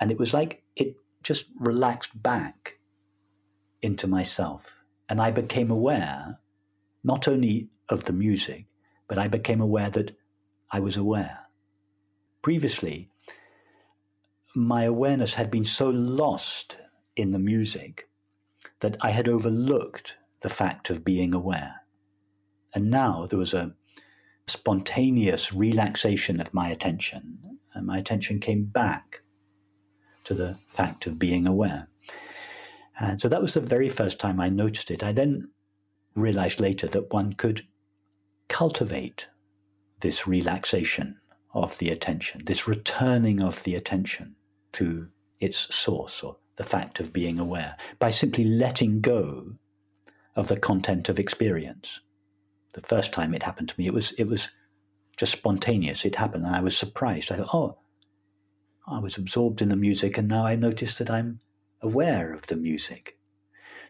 And 0.00 0.10
it 0.10 0.18
was 0.18 0.34
like 0.34 0.62
it 0.76 0.96
just 1.22 1.46
relaxed 1.58 2.22
back 2.22 2.78
into 3.80 4.06
myself. 4.06 4.64
And 5.08 5.20
I 5.20 5.30
became 5.30 5.70
aware 5.70 6.38
not 7.04 7.26
only 7.28 7.68
of 7.88 8.04
the 8.04 8.12
music, 8.12 8.66
but 9.08 9.18
I 9.18 9.28
became 9.28 9.60
aware 9.60 9.90
that 9.90 10.16
I 10.70 10.80
was 10.80 10.96
aware. 10.96 11.40
Previously, 12.40 13.10
my 14.54 14.84
awareness 14.84 15.34
had 15.34 15.50
been 15.50 15.64
so 15.64 15.90
lost 15.90 16.78
in 17.16 17.30
the 17.30 17.38
music 17.38 18.08
that 18.80 18.96
I 19.00 19.10
had 19.10 19.28
overlooked 19.28 20.16
the 20.40 20.48
fact 20.48 20.90
of 20.90 21.04
being 21.04 21.34
aware. 21.34 21.81
And 22.74 22.90
now 22.90 23.26
there 23.26 23.38
was 23.38 23.54
a 23.54 23.74
spontaneous 24.46 25.52
relaxation 25.52 26.40
of 26.40 26.54
my 26.54 26.68
attention, 26.68 27.58
and 27.74 27.86
my 27.86 27.98
attention 27.98 28.40
came 28.40 28.64
back 28.64 29.22
to 30.24 30.34
the 30.34 30.54
fact 30.54 31.06
of 31.06 31.18
being 31.18 31.46
aware. 31.46 31.88
And 32.98 33.20
so 33.20 33.28
that 33.28 33.42
was 33.42 33.54
the 33.54 33.60
very 33.60 33.88
first 33.88 34.18
time 34.18 34.40
I 34.40 34.48
noticed 34.48 34.90
it. 34.90 35.02
I 35.02 35.12
then 35.12 35.50
realized 36.14 36.60
later 36.60 36.86
that 36.88 37.12
one 37.12 37.32
could 37.32 37.62
cultivate 38.48 39.28
this 40.00 40.26
relaxation 40.26 41.18
of 41.54 41.78
the 41.78 41.90
attention, 41.90 42.42
this 42.44 42.68
returning 42.68 43.40
of 43.40 43.62
the 43.64 43.74
attention 43.74 44.36
to 44.72 45.08
its 45.40 45.74
source 45.74 46.22
or 46.22 46.36
the 46.56 46.64
fact 46.64 47.00
of 47.00 47.12
being 47.12 47.38
aware 47.38 47.76
by 47.98 48.10
simply 48.10 48.44
letting 48.44 49.00
go 49.00 49.54
of 50.36 50.48
the 50.48 50.58
content 50.58 51.08
of 51.08 51.18
experience. 51.18 52.00
The 52.72 52.80
first 52.80 53.12
time 53.12 53.34
it 53.34 53.42
happened 53.42 53.68
to 53.70 53.74
me, 53.78 53.86
it 53.86 53.94
was 53.94 54.12
it 54.12 54.24
was 54.24 54.50
just 55.16 55.32
spontaneous. 55.32 56.04
It 56.04 56.16
happened, 56.16 56.46
and 56.46 56.56
I 56.56 56.60
was 56.60 56.76
surprised. 56.76 57.30
I 57.30 57.36
thought, 57.36 57.50
"Oh, 57.54 57.78
I 58.86 58.98
was 58.98 59.16
absorbed 59.16 59.62
in 59.62 59.68
the 59.68 59.76
music, 59.76 60.18
and 60.18 60.28
now 60.28 60.44
I 60.46 60.56
notice 60.56 60.98
that 60.98 61.10
I'm 61.10 61.40
aware 61.82 62.32
of 62.32 62.46
the 62.46 62.56
music. 62.56 63.18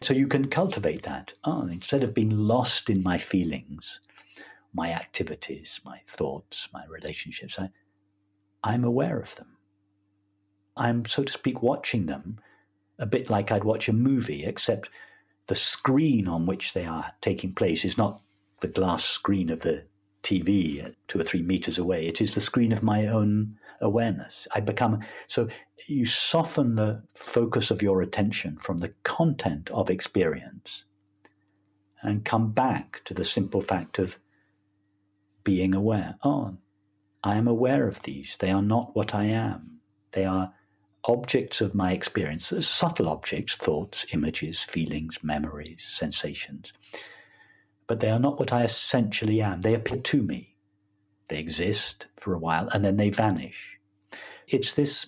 So 0.01 0.13
you 0.13 0.27
can 0.27 0.49
cultivate 0.49 1.03
that. 1.03 1.33
Oh, 1.43 1.65
instead 1.67 2.03
of 2.03 2.13
being 2.13 2.29
lost 2.29 2.89
in 2.89 3.01
my 3.01 3.17
feelings, 3.17 4.01
my 4.73 4.91
activities, 4.91 5.79
my 5.85 5.99
thoughts, 6.03 6.67
my 6.73 6.83
relationships, 6.89 7.57
I, 7.57 7.69
I'm 8.63 8.83
aware 8.83 9.19
of 9.19 9.35
them. 9.35 9.57
I'm, 10.75 11.05
so 11.05 11.23
to 11.23 11.31
speak, 11.31 11.61
watching 11.61 12.07
them 12.07 12.39
a 12.99 13.05
bit 13.05 13.29
like 13.29 13.51
I'd 13.51 13.63
watch 13.63 13.87
a 13.87 13.93
movie, 13.93 14.43
except 14.43 14.89
the 15.47 15.55
screen 15.55 16.27
on 16.27 16.45
which 16.45 16.73
they 16.73 16.85
are 16.85 17.13
taking 17.21 17.53
place 17.53 17.85
is 17.85 17.97
not 17.97 18.21
the 18.63 18.69
glass 18.69 19.03
screen 19.03 19.49
of 19.49 19.59
the 19.59 19.83
TV 20.23 20.95
two 21.09 21.19
or 21.19 21.23
three 21.23 21.41
meters 21.41 21.77
away. 21.77 22.07
It 22.07 22.21
is 22.21 22.33
the 22.33 22.41
screen 22.41 22.71
of 22.71 22.81
my 22.81 23.07
own 23.07 23.57
awareness. 23.81 24.47
I 24.55 24.61
become 24.61 25.01
so 25.27 25.49
you 25.87 26.05
soften 26.05 26.75
the 26.75 27.03
focus 27.09 27.69
of 27.69 27.81
your 27.81 28.01
attention 28.01 28.57
from 28.57 28.77
the 28.77 28.93
content 29.03 29.69
of 29.71 29.89
experience 29.89 30.85
and 32.01 32.23
come 32.23 32.51
back 32.53 33.01
to 33.03 33.13
the 33.13 33.25
simple 33.25 33.59
fact 33.59 33.99
of 33.99 34.17
being 35.43 35.75
aware. 35.75 36.15
Oh, 36.23 36.55
I 37.21 37.35
am 37.35 37.47
aware 37.47 37.85
of 37.85 38.03
these. 38.03 38.37
They 38.37 38.51
are 38.51 38.61
not 38.61 38.95
what 38.95 39.13
I 39.13 39.25
am. 39.25 39.79
They 40.11 40.23
are 40.23 40.53
objects 41.03 41.59
of 41.59 41.75
my 41.75 41.91
experience, 41.91 42.53
subtle 42.65 43.09
objects, 43.09 43.57
thoughts, 43.57 44.05
images, 44.13 44.63
feelings, 44.63 45.19
memories, 45.21 45.83
sensations. 45.85 46.71
But 47.87 47.99
they 47.99 48.09
are 48.09 48.19
not 48.19 48.39
what 48.39 48.53
I 48.53 48.63
essentially 48.63 49.41
am. 49.41 49.61
They 49.61 49.73
appear 49.73 49.99
to 49.99 50.23
me. 50.23 50.55
They 51.27 51.39
exist 51.39 52.07
for 52.15 52.33
a 52.33 52.39
while 52.39 52.69
and 52.69 52.83
then 52.83 52.97
they 52.97 53.09
vanish. 53.09 53.77
It's 54.47 54.73
this 54.73 55.07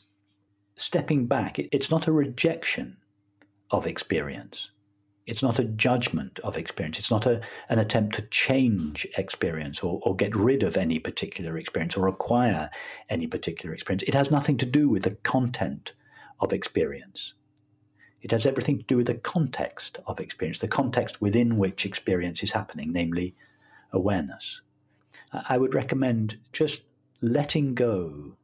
stepping 0.76 1.28
back. 1.28 1.58
It's 1.60 1.92
not 1.92 2.08
a 2.08 2.12
rejection 2.12 2.98
of 3.72 3.86
experience. 3.86 4.72
It's 5.26 5.42
not 5.42 5.58
a 5.58 5.64
judgment 5.64 6.40
of 6.44 6.56
experience. 6.56 7.00
It's 7.00 7.10
not 7.10 7.26
a, 7.26 7.42
an 7.68 7.80
attempt 7.80 8.16
to 8.16 8.22
change 8.24 9.08
experience 9.18 9.82
or, 9.82 10.00
or 10.04 10.16
get 10.16 10.36
rid 10.36 10.62
of 10.62 10.78
any 10.78 11.00
particular 11.00 11.58
experience 11.58 11.98
or 11.98 12.08
acquire 12.08 12.70
any 13.10 13.26
particular 13.26 13.74
experience. 13.74 14.04
It 14.04 14.14
has 14.14 14.30
nothing 14.30 14.58
to 14.58 14.66
do 14.66 14.88
with 14.88 15.04
the 15.04 15.16
content 15.16 15.94
of 16.40 16.54
experience. 16.54 17.34
It 18.26 18.32
has 18.32 18.48
everything 18.48 18.80
to 18.80 18.84
do 18.86 18.98
with 18.98 19.06
the 19.06 19.14
context 19.14 20.00
of 20.08 20.20
experience, 20.20 20.58
the 20.58 20.68
context 20.68 21.22
within 21.22 21.58
which 21.58 21.86
experience 21.86 22.42
is 22.42 22.54
happening, 22.54 22.92
namely 22.92 23.36
awareness. 23.94 24.62
I 25.32 25.60
would 25.60 25.76
recommend 25.76 26.40
just 26.52 26.86
letting 27.22 27.76
go 27.76 28.36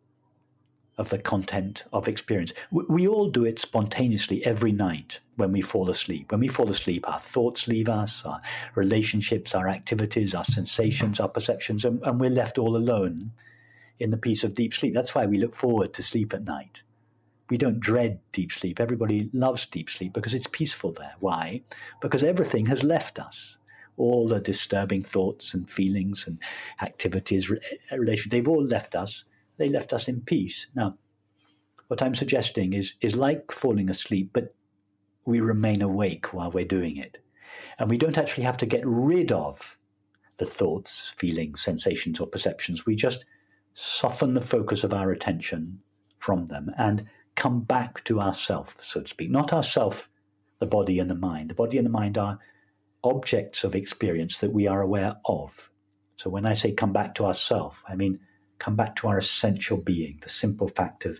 of 0.99 1.09
the 1.09 1.17
content 1.17 1.83
of 1.91 2.07
experience. 2.07 2.53
We 2.69 3.07
all 3.07 3.27
do 3.27 3.43
it 3.43 3.57
spontaneously 3.57 4.45
every 4.45 4.71
night 4.71 5.19
when 5.35 5.51
we 5.51 5.61
fall 5.61 5.89
asleep. 5.89 6.31
When 6.31 6.41
we 6.41 6.47
fall 6.47 6.69
asleep, 6.69 7.09
our 7.09 7.17
thoughts 7.17 7.67
leave 7.67 7.89
us, 7.89 8.23
our 8.23 8.39
relationships, 8.75 9.55
our 9.55 9.67
activities, 9.67 10.35
our 10.35 10.43
sensations, 10.43 11.19
our 11.19 11.29
perceptions, 11.29 11.85
and, 11.85 12.03
and 12.03 12.19
we're 12.19 12.29
left 12.29 12.59
all 12.59 12.77
alone 12.77 13.31
in 13.97 14.11
the 14.11 14.17
peace 14.17 14.43
of 14.43 14.53
deep 14.53 14.75
sleep. 14.75 14.93
That's 14.93 15.15
why 15.15 15.25
we 15.25 15.39
look 15.39 15.55
forward 15.55 15.91
to 15.95 16.03
sleep 16.03 16.35
at 16.35 16.43
night. 16.43 16.83
We 17.51 17.57
don't 17.57 17.79
dread 17.79 18.19
deep 18.31 18.51
sleep. 18.51 18.79
Everybody 18.79 19.29
loves 19.33 19.67
deep 19.67 19.91
sleep 19.91 20.13
because 20.13 20.33
it's 20.33 20.47
peaceful 20.47 20.91
there. 20.93 21.13
Why? 21.19 21.61
Because 22.01 22.23
everything 22.23 22.65
has 22.65 22.83
left 22.83 23.19
us 23.19 23.59
all 23.97 24.27
the 24.27 24.39
disturbing 24.39 25.03
thoughts 25.03 25.53
and 25.53 25.69
feelings 25.69 26.25
and 26.25 26.39
activities, 26.81 27.51
relations, 27.91 28.31
they've 28.31 28.47
all 28.47 28.63
left 28.63 28.95
us 28.95 29.25
they 29.61 29.69
left 29.69 29.93
us 29.93 30.07
in 30.07 30.21
peace. 30.21 30.67
Now, 30.73 30.97
what 31.87 32.01
I'm 32.01 32.15
suggesting 32.15 32.73
is, 32.73 32.95
is 32.99 33.15
like 33.15 33.51
falling 33.51 33.91
asleep, 33.91 34.31
but 34.33 34.55
we 35.25 35.39
remain 35.39 35.83
awake 35.83 36.33
while 36.33 36.49
we're 36.49 36.65
doing 36.65 36.97
it. 36.97 37.19
And 37.77 37.87
we 37.87 37.97
don't 37.97 38.17
actually 38.17 38.45
have 38.45 38.57
to 38.57 38.65
get 38.65 38.81
rid 38.83 39.31
of 39.31 39.77
the 40.37 40.47
thoughts, 40.47 41.13
feelings, 41.15 41.61
sensations, 41.61 42.19
or 42.19 42.25
perceptions. 42.25 42.87
We 42.87 42.95
just 42.95 43.25
soften 43.75 44.33
the 44.33 44.41
focus 44.41 44.83
of 44.83 44.95
our 44.95 45.11
attention 45.11 45.79
from 46.17 46.47
them 46.47 46.71
and 46.75 47.05
come 47.41 47.61
back 47.61 48.03
to 48.03 48.21
ourself, 48.21 48.83
so 48.83 49.01
to 49.01 49.07
speak. 49.07 49.31
Not 49.31 49.51
ourself, 49.51 50.07
the 50.59 50.67
body 50.67 50.99
and 50.99 51.09
the 51.09 51.15
mind. 51.15 51.49
The 51.49 51.55
body 51.55 51.79
and 51.79 51.85
the 51.87 51.89
mind 51.91 52.15
are 52.15 52.37
objects 53.03 53.63
of 53.63 53.73
experience 53.73 54.37
that 54.37 54.53
we 54.53 54.67
are 54.67 54.79
aware 54.79 55.15
of. 55.25 55.71
So 56.17 56.29
when 56.29 56.45
I 56.45 56.53
say 56.53 56.71
come 56.71 56.93
back 56.93 57.15
to 57.15 57.25
ourself, 57.25 57.83
I 57.87 57.95
mean 57.95 58.19
come 58.59 58.75
back 58.75 58.95
to 58.97 59.07
our 59.07 59.17
essential 59.17 59.77
being, 59.77 60.19
the 60.21 60.29
simple 60.29 60.67
fact 60.67 61.03
of 61.07 61.19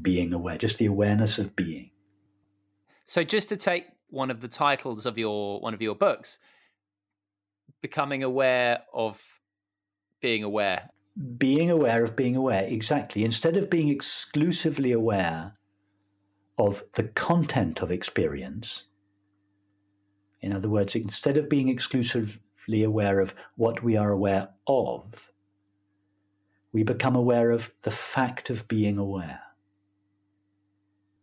being 0.00 0.32
aware, 0.32 0.56
just 0.56 0.78
the 0.78 0.86
awareness 0.86 1.38
of 1.38 1.54
being. 1.54 1.90
So 3.04 3.22
just 3.22 3.50
to 3.50 3.56
take 3.58 3.84
one 4.08 4.30
of 4.30 4.40
the 4.40 4.48
titles 4.48 5.04
of 5.04 5.18
your 5.18 5.60
one 5.60 5.74
of 5.74 5.82
your 5.82 5.94
books, 5.94 6.38
becoming 7.82 8.22
aware 8.22 8.84
of 8.94 9.22
being 10.22 10.42
aware. 10.42 10.88
Being 11.36 11.70
aware 11.70 12.04
of 12.04 12.14
being 12.14 12.36
aware, 12.36 12.64
exactly. 12.64 13.24
Instead 13.24 13.56
of 13.56 13.68
being 13.68 13.88
exclusively 13.88 14.92
aware 14.92 15.54
of 16.56 16.84
the 16.94 17.04
content 17.04 17.80
of 17.80 17.90
experience, 17.90 18.84
in 20.40 20.52
other 20.52 20.68
words, 20.68 20.94
instead 20.94 21.36
of 21.36 21.48
being 21.48 21.68
exclusively 21.68 22.84
aware 22.84 23.20
of 23.20 23.34
what 23.56 23.82
we 23.82 23.96
are 23.96 24.10
aware 24.10 24.50
of, 24.66 25.32
we 26.72 26.82
become 26.82 27.16
aware 27.16 27.50
of 27.50 27.72
the 27.82 27.90
fact 27.90 28.50
of 28.50 28.68
being 28.68 28.98
aware. 28.98 29.40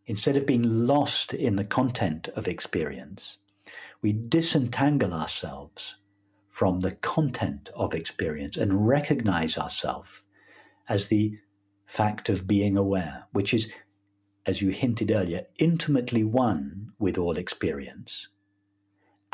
Instead 0.06 0.36
of 0.36 0.46
being 0.46 0.86
lost 0.86 1.32
in 1.32 1.56
the 1.56 1.64
content 1.64 2.28
of 2.36 2.46
experience, 2.46 3.38
we 4.02 4.12
disentangle 4.12 5.12
ourselves 5.12 5.96
from 6.56 6.80
the 6.80 6.92
content 6.92 7.68
of 7.74 7.92
experience 7.92 8.56
and 8.56 8.88
recognize 8.88 9.58
ourselves 9.58 10.22
as 10.88 11.08
the 11.08 11.38
fact 11.84 12.30
of 12.30 12.46
being 12.46 12.78
aware, 12.78 13.26
which 13.32 13.52
is, 13.52 13.70
as 14.46 14.62
you 14.62 14.70
hinted 14.70 15.10
earlier, 15.10 15.42
intimately 15.58 16.24
one 16.24 16.92
with 16.98 17.18
all 17.18 17.36
experience 17.36 18.28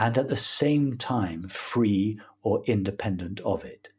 and 0.01 0.19
at 0.19 0.27
the 0.27 0.35
same 0.35 0.99
time 0.99 1.47
free 1.47 2.19
or 2.43 2.65
independent 2.67 3.39
of 3.43 3.65
it. 3.65 3.91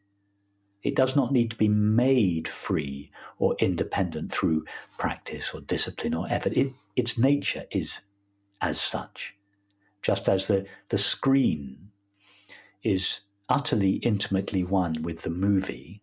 It 0.81 0.93
does 0.93 1.15
not 1.15 1.31
need 1.31 1.51
to 1.51 1.57
be 1.57 1.69
made 1.69 2.49
free 2.49 3.09
or 3.37 3.55
independent 3.59 4.33
through 4.33 4.65
practice 4.97 5.53
or 5.53 5.61
discipline 5.61 6.13
or 6.13 6.27
effort. 6.29 6.57
It, 6.57 6.73
its 6.97 7.17
nature 7.17 7.63
is 7.71 8.01
as 8.59 8.81
such. 8.81 9.33
Just 10.01 10.27
as 10.27 10.47
the, 10.47 10.65
the 10.89 10.97
screen 10.97 11.91
is 12.83 13.21
utterly 13.49 13.93
intimately 13.97 14.63
one 14.63 15.01
with 15.01 15.21
the 15.21 15.29
movie, 15.29 16.01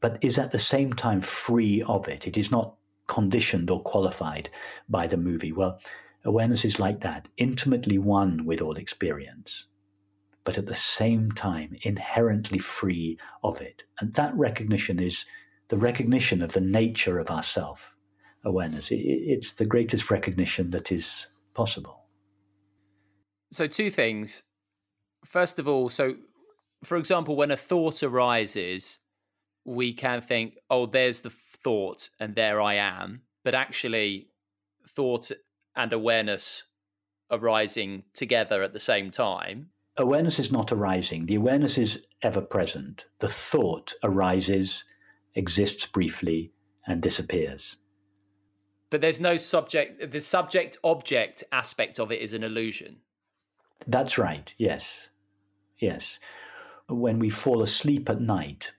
but 0.00 0.18
is 0.20 0.38
at 0.38 0.50
the 0.50 0.58
same 0.58 0.92
time 0.92 1.20
free 1.20 1.82
of 1.82 2.08
it. 2.08 2.26
It 2.26 2.36
is 2.36 2.50
not 2.50 2.74
conditioned 3.06 3.70
or 3.70 3.82
qualified 3.82 4.50
by 4.88 5.06
the 5.06 5.16
movie. 5.16 5.52
Well, 5.52 5.80
awareness 6.24 6.64
is 6.64 6.78
like 6.78 7.00
that, 7.00 7.28
intimately 7.36 7.98
one 7.98 8.44
with 8.44 8.60
all 8.60 8.76
experience 8.76 9.66
but 10.48 10.56
at 10.56 10.64
the 10.64 10.74
same 10.74 11.30
time 11.30 11.76
inherently 11.82 12.58
free 12.58 13.18
of 13.44 13.60
it. 13.60 13.82
And 14.00 14.14
that 14.14 14.34
recognition 14.34 14.98
is 14.98 15.26
the 15.68 15.76
recognition 15.76 16.40
of 16.40 16.54
the 16.54 16.60
nature 16.62 17.18
of 17.18 17.30
our 17.30 17.42
self 17.42 17.94
awareness. 18.46 18.88
It's 18.90 19.52
the 19.52 19.66
greatest 19.66 20.10
recognition 20.10 20.70
that 20.70 20.90
is 20.90 21.26
possible. 21.52 22.06
So, 23.52 23.66
two 23.66 23.90
things. 23.90 24.44
First 25.28 25.58
of 25.58 25.68
all, 25.68 25.88
so 25.88 26.16
for 26.84 26.96
example, 26.96 27.36
when 27.36 27.50
a 27.50 27.56
thought 27.56 28.02
arises, 28.02 28.98
we 29.64 29.92
can 29.92 30.20
think, 30.20 30.58
oh, 30.70 30.86
there's 30.86 31.20
the 31.20 31.30
thought 31.30 32.10
and 32.18 32.34
there 32.34 32.60
I 32.60 32.74
am. 32.74 33.22
But 33.44 33.54
actually, 33.54 34.28
thought 34.88 35.30
and 35.76 35.92
awareness 35.92 36.64
arising 37.30 38.04
together 38.14 38.62
at 38.62 38.72
the 38.72 38.78
same 38.78 39.10
time 39.10 39.68
awareness 39.98 40.38
is 40.38 40.52
not 40.52 40.72
arising. 40.72 41.26
The 41.26 41.34
awareness 41.34 41.76
is 41.76 42.06
ever 42.22 42.40
present. 42.40 43.06
The 43.18 43.28
thought 43.28 43.94
arises, 44.02 44.84
exists 45.34 45.86
briefly, 45.86 46.52
and 46.86 47.02
disappears. 47.02 47.78
But 48.90 49.02
there's 49.02 49.20
no 49.20 49.36
subject, 49.36 50.12
the 50.12 50.20
subject 50.20 50.78
object 50.82 51.44
aspect 51.52 52.00
of 52.00 52.10
it 52.10 52.22
is 52.22 52.32
an 52.32 52.42
illusion. 52.42 52.98
That's 53.86 54.16
right, 54.16 54.52
yes. 54.56 55.08
Yes. 55.78 56.18
When 56.88 57.18
we 57.18 57.30
fall 57.30 57.62
asleep 57.62 58.08
at 58.08 58.20
night 58.20 58.72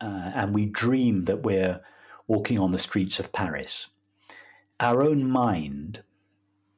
uh, 0.00 0.32
and 0.34 0.54
we 0.54 0.66
dream 0.66 1.24
that 1.24 1.42
we're 1.42 1.80
walking 2.26 2.58
on 2.58 2.72
the 2.72 2.78
streets 2.78 3.18
of 3.18 3.32
Paris, 3.32 3.88
our 4.80 5.02
own 5.02 5.28
mind 5.28 6.02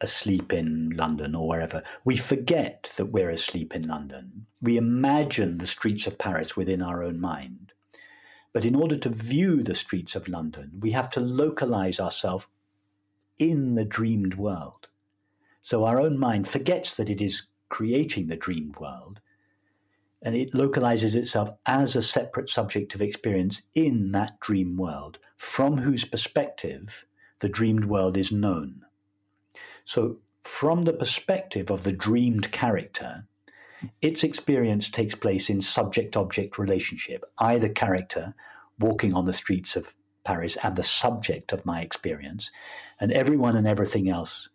asleep 0.01 0.53
in 0.53 0.91
London 0.91 1.35
or 1.35 1.49
wherever, 1.49 1.83
we 2.05 2.17
forget 2.17 2.93
that 2.97 3.07
we're 3.07 3.31
asleep 3.31 3.75
in 3.75 3.87
London. 3.87 4.47
We 4.63 4.77
imagine 4.77 5.59
the 5.59 5.67
streets 5.67 6.07
of 6.07 6.19
Paris 6.19 6.57
within 6.57 6.83
our 6.83 7.03
own 7.03 7.21
mind. 7.21 7.73
But 8.53 8.65
in 8.65 8.75
order 8.75 8.97
to 8.97 9.09
view 9.09 9.63
the 9.63 9.75
streets 9.75 10.17
of 10.17 10.29
London, 10.29 10.73
we 10.81 10.91
have 10.93 11.09
to 11.11 11.21
localize 11.21 12.01
ourselves 12.01 12.47
in 13.39 13.75
the 13.75 13.85
dreamed 13.85 14.35
world. 14.35 14.89
So 15.63 15.85
our 15.85 16.01
own 16.01 16.19
mind 16.19 16.49
forgets 16.49 16.95
that 16.95 17.11
it 17.11 17.21
is 17.21 17.45
creating 17.71 18.27
the 18.27 18.37
dream 18.37 18.75
world 18.79 19.21
and 20.23 20.37
it 20.37 20.55
localizes 20.55 21.15
itself 21.15 21.51
as 21.67 21.97
a 21.97 22.03
separate 22.03 22.49
subject 22.49 22.95
of 22.95 23.03
experience 23.03 23.63
in 23.75 24.13
that 24.13 24.39
dream 24.41 24.77
world, 24.77 25.19
from 25.37 25.79
whose 25.79 26.05
perspective 26.05 27.07
the 27.39 27.49
dreamed 27.49 27.87
world 27.87 28.17
is 28.17 28.31
known. 28.31 28.83
So, 29.85 30.19
from 30.43 30.85
the 30.85 30.93
perspective 30.93 31.71
of 31.71 31.85
the 31.85 31.93
dreamed 31.93 32.51
character, 32.53 33.25
its 34.03 34.23
experience 34.23 34.91
takes 34.91 35.15
place 35.15 35.49
in 35.49 35.61
subject 35.61 36.17
object 36.17 36.59
relationship. 36.59 37.25
I, 37.39 37.59
the 37.59 37.71
character, 37.71 38.35
walking 38.79 39.15
on 39.15 39.25
the 39.25 39.33
streets 39.33 39.75
of 39.77 39.95
Paris, 40.23 40.59
am 40.63 40.75
the 40.75 40.83
subject 40.83 41.53
of 41.53 41.65
my 41.65 41.81
experience, 41.81 42.51
and 42.99 43.11
everyone 43.13 43.57
and 43.57 43.67
everything 43.67 44.09
else 44.09 44.51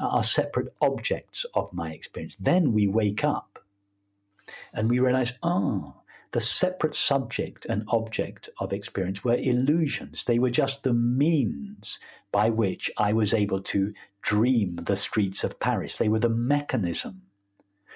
are 0.00 0.22
separate 0.22 0.74
objects 0.80 1.44
of 1.54 1.72
my 1.72 1.92
experience. 1.92 2.36
Then 2.36 2.72
we 2.72 2.86
wake 2.86 3.24
up 3.24 3.58
and 4.72 4.90
we 4.90 4.98
realize, 4.98 5.32
oh, 5.42 5.94
the 6.32 6.40
separate 6.40 6.96
subject 6.96 7.64
and 7.66 7.84
object 7.88 8.48
of 8.58 8.72
experience 8.72 9.22
were 9.22 9.36
illusions. 9.36 10.24
They 10.24 10.38
were 10.38 10.50
just 10.50 10.82
the 10.82 10.92
means 10.92 12.00
by 12.32 12.50
which 12.50 12.90
I 12.98 13.12
was 13.12 13.32
able 13.32 13.60
to 13.60 13.94
dream 14.20 14.76
the 14.76 14.96
streets 14.96 15.44
of 15.44 15.60
Paris. 15.60 15.96
They 15.96 16.08
were 16.08 16.18
the 16.18 16.28
mechanism 16.28 17.22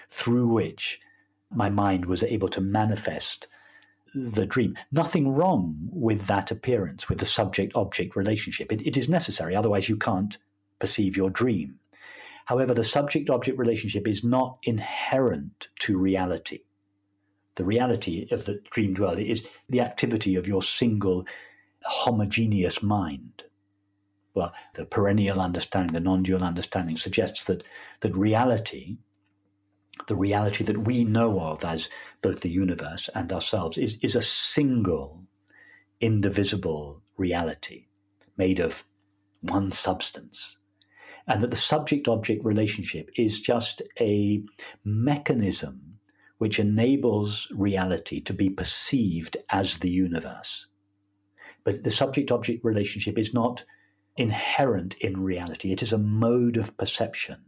through 0.08 0.46
which 0.46 1.00
my 1.50 1.68
mind 1.68 2.06
was 2.06 2.22
able 2.22 2.48
to 2.50 2.60
manifest 2.60 3.48
the 4.14 4.46
dream. 4.46 4.76
Nothing 4.92 5.34
wrong 5.34 5.88
with 5.90 6.26
that 6.26 6.50
appearance, 6.50 7.08
with 7.08 7.18
the 7.18 7.26
subject 7.26 7.74
object 7.74 8.14
relationship. 8.14 8.70
It, 8.72 8.86
it 8.86 8.96
is 8.96 9.08
necessary, 9.08 9.56
otherwise, 9.56 9.88
you 9.88 9.96
can't 9.96 10.38
perceive 10.78 11.16
your 11.16 11.30
dream. 11.30 11.80
However, 12.48 12.72
the 12.72 12.82
subject 12.82 13.28
object 13.28 13.58
relationship 13.58 14.08
is 14.08 14.24
not 14.24 14.58
inherent 14.62 15.68
to 15.80 15.98
reality. 15.98 16.60
The 17.56 17.64
reality 17.66 18.26
of 18.30 18.46
the 18.46 18.62
dream 18.70 18.94
world 18.94 19.18
is 19.18 19.46
the 19.68 19.82
activity 19.82 20.34
of 20.34 20.48
your 20.48 20.62
single 20.62 21.26
homogeneous 21.84 22.82
mind. 22.82 23.42
Well, 24.32 24.54
the 24.72 24.86
perennial 24.86 25.42
understanding, 25.42 25.92
the 25.92 26.00
non 26.00 26.22
dual 26.22 26.42
understanding 26.42 26.96
suggests 26.96 27.44
that, 27.44 27.64
that 28.00 28.16
reality 28.16 28.96
the 30.06 30.16
reality 30.16 30.62
that 30.64 30.86
we 30.86 31.02
know 31.04 31.40
of 31.40 31.64
as 31.64 31.88
both 32.22 32.40
the 32.40 32.50
universe 32.50 33.10
and 33.14 33.32
ourselves 33.32 33.76
is, 33.76 33.96
is 34.00 34.14
a 34.14 34.22
single, 34.22 35.24
indivisible 36.00 37.02
reality 37.16 37.86
made 38.36 38.60
of 38.60 38.84
one 39.40 39.72
substance. 39.72 40.57
And 41.28 41.42
that 41.42 41.50
the 41.50 41.56
subject 41.56 42.08
object 42.08 42.44
relationship 42.44 43.10
is 43.16 43.40
just 43.40 43.82
a 44.00 44.42
mechanism 44.84 45.98
which 46.38 46.58
enables 46.58 47.48
reality 47.50 48.20
to 48.22 48.32
be 48.32 48.48
perceived 48.48 49.36
as 49.50 49.78
the 49.78 49.90
universe. 49.90 50.66
But 51.64 51.84
the 51.84 51.90
subject 51.90 52.30
object 52.30 52.64
relationship 52.64 53.18
is 53.18 53.34
not 53.34 53.64
inherent 54.16 54.94
in 54.94 55.22
reality, 55.22 55.70
it 55.70 55.82
is 55.82 55.92
a 55.92 55.98
mode 55.98 56.56
of 56.56 56.76
perception 56.76 57.38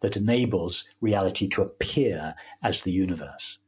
that 0.00 0.16
enables 0.16 0.84
reality 1.00 1.48
to 1.48 1.62
appear 1.62 2.34
as 2.62 2.82
the 2.82 2.92
universe. 2.92 3.58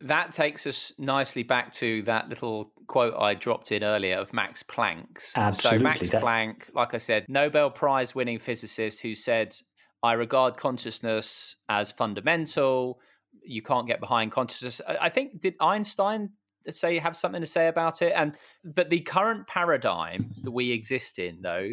That 0.00 0.32
takes 0.32 0.66
us 0.66 0.92
nicely 0.98 1.42
back 1.42 1.72
to 1.74 2.02
that 2.02 2.28
little 2.28 2.72
quote 2.86 3.14
I 3.18 3.34
dropped 3.34 3.72
in 3.72 3.82
earlier 3.82 4.16
of 4.16 4.32
Max 4.32 4.62
Planck's. 4.62 5.32
Absolutely. 5.36 5.78
So, 5.78 5.82
Max 5.82 6.10
that... 6.10 6.22
Planck, 6.22 6.74
like 6.74 6.94
I 6.94 6.98
said, 6.98 7.26
Nobel 7.28 7.70
Prize 7.70 8.14
winning 8.14 8.38
physicist 8.38 9.00
who 9.00 9.14
said, 9.14 9.54
I 10.02 10.12
regard 10.12 10.56
consciousness 10.56 11.56
as 11.68 11.90
fundamental. 11.90 13.00
You 13.42 13.62
can't 13.62 13.88
get 13.88 14.00
behind 14.00 14.30
consciousness. 14.30 14.80
I 14.86 15.08
think, 15.08 15.40
did 15.40 15.54
Einstein 15.60 16.30
say 16.70 16.98
have 16.98 17.16
something 17.16 17.40
to 17.40 17.46
say 17.46 17.68
about 17.68 18.02
it 18.02 18.12
and 18.14 18.36
but 18.62 18.90
the 18.90 19.00
current 19.00 19.46
paradigm 19.46 20.30
that 20.42 20.50
we 20.50 20.70
exist 20.70 21.18
in 21.18 21.40
though 21.40 21.70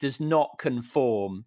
does 0.00 0.22
not 0.22 0.48
conform 0.58 1.44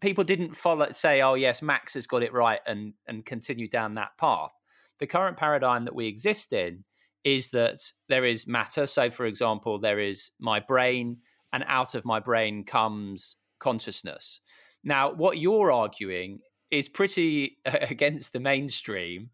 people 0.00 0.24
didn't 0.24 0.56
follow 0.56 0.90
say, 0.92 1.20
oh 1.22 1.34
yes, 1.34 1.62
Max 1.62 1.94
has 1.94 2.06
got 2.06 2.22
it 2.22 2.32
right 2.32 2.60
and 2.66 2.94
and 3.06 3.24
continue 3.24 3.68
down 3.68 3.94
that 3.94 4.16
path. 4.18 4.52
The 5.00 5.06
current 5.06 5.36
paradigm 5.36 5.86
that 5.86 5.94
we 5.94 6.06
exist 6.06 6.52
in 6.52 6.84
is 7.24 7.50
that 7.50 7.80
there 8.08 8.24
is 8.24 8.46
matter. 8.46 8.86
So, 8.86 9.10
for 9.10 9.26
example, 9.26 9.78
there 9.78 9.98
is 9.98 10.30
my 10.38 10.60
brain, 10.60 11.18
and 11.52 11.64
out 11.66 11.94
of 11.94 12.04
my 12.04 12.20
brain 12.20 12.64
comes 12.64 13.36
consciousness. 13.58 14.40
Now, 14.84 15.12
what 15.12 15.38
you're 15.38 15.72
arguing 15.72 16.40
is 16.70 16.88
pretty 16.88 17.58
against 17.64 18.32
the 18.32 18.40
mainstream, 18.40 19.30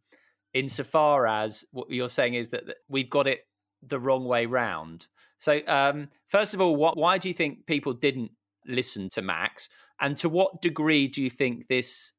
insofar 0.54 1.26
as 1.26 1.64
what 1.72 1.90
you're 1.90 2.08
saying 2.08 2.34
is 2.34 2.50
that 2.50 2.64
we've 2.88 3.10
got 3.10 3.26
it 3.26 3.40
the 3.82 3.98
wrong 3.98 4.24
way 4.24 4.46
round. 4.46 5.06
So, 5.36 5.60
um, 5.66 6.08
first 6.28 6.54
of 6.54 6.60
all, 6.60 6.76
what, 6.76 6.96
why 6.96 7.18
do 7.18 7.28
you 7.28 7.34
think 7.34 7.66
people 7.66 7.92
didn't 7.92 8.30
listen 8.66 9.08
to 9.10 9.22
Max? 9.22 9.68
And 10.00 10.16
to 10.18 10.28
what 10.28 10.62
degree 10.62 11.08
do 11.08 11.22
you 11.22 11.30
think 11.30 11.68
this 11.68 12.12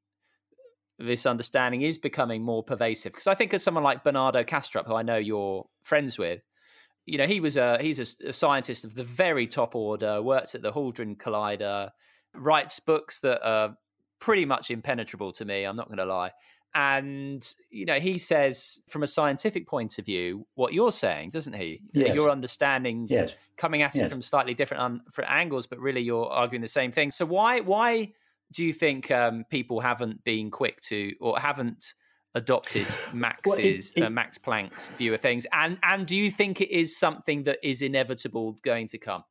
this 1.00 1.26
understanding 1.26 1.82
is 1.82 1.98
becoming 1.98 2.44
more 2.44 2.64
pervasive? 2.64 3.12
Because 3.12 3.28
I 3.28 3.36
think 3.36 3.54
of 3.54 3.62
someone 3.62 3.84
like 3.84 4.04
Bernardo 4.04 4.44
Kastrup, 4.44 4.88
who 4.88 4.96
I 4.96 5.04
know 5.04 5.18
you're 5.18 5.68
friends 5.84 6.18
with, 6.18 6.42
you 7.06 7.18
know, 7.18 7.26
he 7.26 7.40
was 7.40 7.58
a 7.58 7.78
he's 7.82 8.00
a, 8.00 8.30
a 8.30 8.34
scientist 8.34 8.84
of 8.84 8.94
the 8.94 9.04
very 9.04 9.48
top 9.48 9.76
order, 9.76 10.22
worked 10.22 10.54
at 10.54 10.62
the 10.62 10.74
Hadron 10.74 11.16
Collider, 11.16 11.92
writes 12.36 12.80
books 12.80 13.22
that 13.22 13.42
are 13.48 13.78
pretty 14.20 14.46
much 14.46 14.70
impenetrable 14.70 15.32
to 15.34 15.46
me. 15.46 15.64
I'm 15.64 15.76
not 15.76 15.88
going 15.88 15.98
to 15.98 16.06
lie. 16.06 16.32
And 16.76 17.48
you 17.70 17.86
know, 17.86 18.00
he 18.00 18.18
says 18.18 18.84
from 18.90 19.04
a 19.04 19.08
scientific 19.08 19.68
point 19.68 19.98
of 20.00 20.06
view, 20.06 20.46
what 20.56 20.74
you're 20.74 20.92
saying, 20.92 21.30
doesn't 21.30 21.54
he? 21.54 21.82
Yes. 21.94 22.14
Your 22.14 22.30
understandings 22.30 23.10
yes. 23.10 23.34
coming 23.56 23.82
at 23.82 23.96
it 23.96 24.10
from 24.10 24.22
slightly 24.22 24.54
different 24.54 24.84
un- 24.84 25.02
angles, 25.26 25.66
but 25.66 25.80
really 25.80 26.02
you're 26.02 26.28
arguing 26.28 26.62
the 26.62 26.68
same 26.68 26.92
thing. 26.92 27.12
So 27.12 27.26
why 27.26 27.62
why 27.62 28.12
do 28.52 28.64
you 28.64 28.74
think 28.74 29.12
um, 29.12 29.46
people 29.50 29.80
haven't 29.80 30.24
been 30.24 30.52
quick 30.52 30.82
to 30.82 31.14
or 31.20 31.40
haven't 31.40 31.94
adopted 32.36 32.88
Max's 33.14 33.42
well, 33.46 33.60
it, 33.60 33.92
it, 33.96 34.04
uh, 34.04 34.10
Max 34.10 34.38
Planck's 34.38 34.88
view 34.90 35.14
of 35.14 35.22
things? 35.22 35.46
And 35.54 35.78
and 35.84 36.06
do 36.06 36.16
you 36.16 36.32
think 36.32 36.62
it 36.62 36.72
is 36.72 36.98
something 36.98 37.44
that 37.44 37.60
is 37.64 37.82
inevitable 37.82 38.58
going 38.64 38.88
to 38.88 38.98
come? 38.98 39.24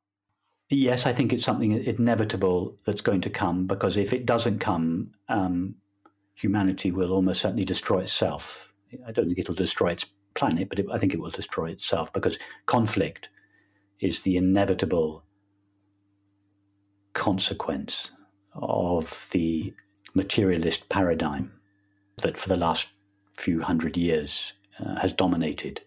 Yes, 0.69 1.05
I 1.05 1.13
think 1.13 1.31
it's 1.31 1.45
something 1.45 1.71
inevitable 1.71 2.75
that's 2.85 3.01
going 3.01 3.21
to 3.21 3.29
come 3.29 3.67
because 3.67 3.95
if 3.95 4.11
it 4.11 4.25
doesn't 4.25 4.59
come, 4.59 5.11
um, 5.29 5.75
humanity 6.35 6.91
will 6.91 7.13
almost 7.13 7.41
certainly 7.41 7.63
destroy 7.63 8.01
itself. 8.01 8.73
I 9.05 9.11
don't 9.11 9.27
think 9.27 9.39
it'll 9.39 9.55
destroy 9.55 9.91
its 9.91 10.05
planet, 10.33 10.67
but 10.67 10.79
it, 10.79 10.85
I 10.91 10.97
think 10.97 11.13
it 11.13 11.21
will 11.21 11.31
destroy 11.31 11.69
itself 11.69 12.11
because 12.11 12.37
conflict 12.65 13.29
is 14.01 14.23
the 14.23 14.35
inevitable 14.35 15.23
consequence 17.13 18.11
of 18.57 19.27
the 19.31 19.73
materialist 20.13 20.89
paradigm 20.89 21.51
that 22.17 22.37
for 22.37 22.49
the 22.49 22.57
last 22.57 22.89
few 23.37 23.61
hundred 23.61 23.95
years 23.95 24.53
uh, 24.79 24.99
has 24.99 25.13
dominated 25.13 25.81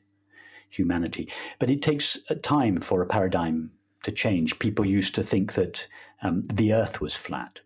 humanity. 0.68 1.28
But 1.58 1.70
it 1.70 1.82
takes 1.82 2.18
time 2.42 2.80
for 2.80 3.02
a 3.02 3.06
paradigm 3.06 3.72
to 4.04 4.12
change. 4.12 4.58
People 4.58 4.86
used 4.86 5.14
to 5.16 5.22
think 5.22 5.54
that 5.54 5.88
um, 6.22 6.44
the 6.52 6.72
earth 6.72 7.00
was 7.00 7.16
flat. 7.16 7.60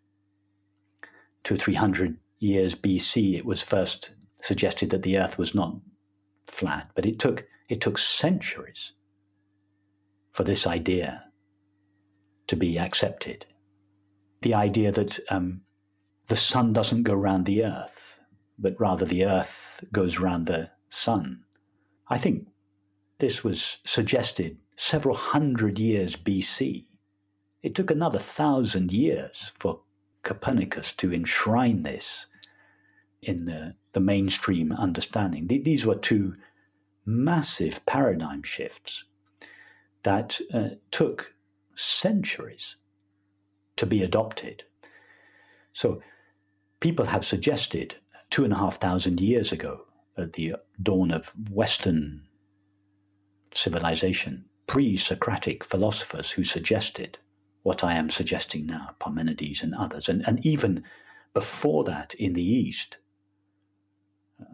Two 1.43 1.55
or 1.55 1.59
three 1.59 1.75
hundred 1.75 2.17
years 2.39 2.75
BC, 2.75 3.37
it 3.37 3.45
was 3.45 3.63
first 3.63 4.11
suggested 4.45 4.91
that 4.91 5.03
the 5.03 5.19
Earth 5.19 5.39
was 5.39 5.55
not 5.55 5.77
flat, 6.47 6.91
but 6.95 7.07
it 7.07 7.19
took 7.19 7.47
it 7.69 7.81
took 7.81 7.97
centuries 7.97 8.93
for 10.33 10.45
this 10.45 10.67
idea 10.67 11.25
to 12.47 12.57
be 12.57 12.79
accepted. 12.79 13.47
The 14.45 14.53
idea 14.53 14.93
that 14.93 15.19
um, 15.31 15.63
the 16.27 16.37
sun 16.37 16.75
doesn't 16.75 17.05
go 17.05 17.15
round 17.15 17.47
the 17.47 17.65
Earth, 17.65 18.19
but 18.59 18.79
rather 18.79 19.07
the 19.07 19.25
Earth 19.25 19.83
goes 19.91 20.19
round 20.19 20.47
the 20.47 20.71
sun. 20.91 21.45
I 22.09 22.19
think 22.19 22.49
this 23.21 23.43
was 23.43 23.79
suggested 23.85 24.59
several 24.77 25.15
hundred 25.15 25.79
years 25.79 26.15
BC. 26.15 26.85
It 27.63 27.75
took 27.75 27.91
another 27.91 28.19
thousand 28.19 28.93
years 28.93 29.51
for 29.55 29.81
Copernicus 30.23 30.93
to 30.93 31.11
enshrine 31.11 31.83
this 31.83 32.27
in 33.23 33.47
the, 33.47 33.77
the 33.93 34.01
mainstream 34.01 34.73
understanding. 34.73 35.47
These 35.47 35.87
were 35.87 35.95
two 35.95 36.37
massive 37.07 37.87
paradigm 37.87 38.43
shifts 38.43 39.05
that 40.03 40.39
uh, 40.53 40.77
took 40.91 41.33
centuries 41.75 42.77
to 43.77 43.87
be 43.87 44.03
adopted. 44.03 44.65
So 45.73 46.01
people 46.81 47.07
have 47.07 47.25
suggested 47.25 47.97
two 48.31 48.45
and 48.45 48.53
a 48.53 48.59
half 48.59 48.77
thousand 48.77 49.21
years 49.21 49.53
ago, 49.53 49.83
at 50.17 50.35
the 50.35 50.57
dawn 50.83 51.11
of 51.11 51.33
Western 51.51 52.23
civilization, 53.53 54.45
pre 54.67 54.97
Socratic 54.97 55.65
philosophers 55.65 56.33
who 56.33 56.45
suggested 56.45 57.19
what 57.63 57.83
I 57.83 57.95
am 57.95 58.11
suggesting 58.11 58.67
now, 58.67 58.91
Parmenides 59.01 59.63
and 59.63 59.75
others. 59.75 60.09
And, 60.09 60.27
and 60.27 60.45
even 60.45 60.85
before 61.33 61.85
that 61.85 62.15
in 62.15 62.35
the 62.35 62.45
East, 62.45 62.99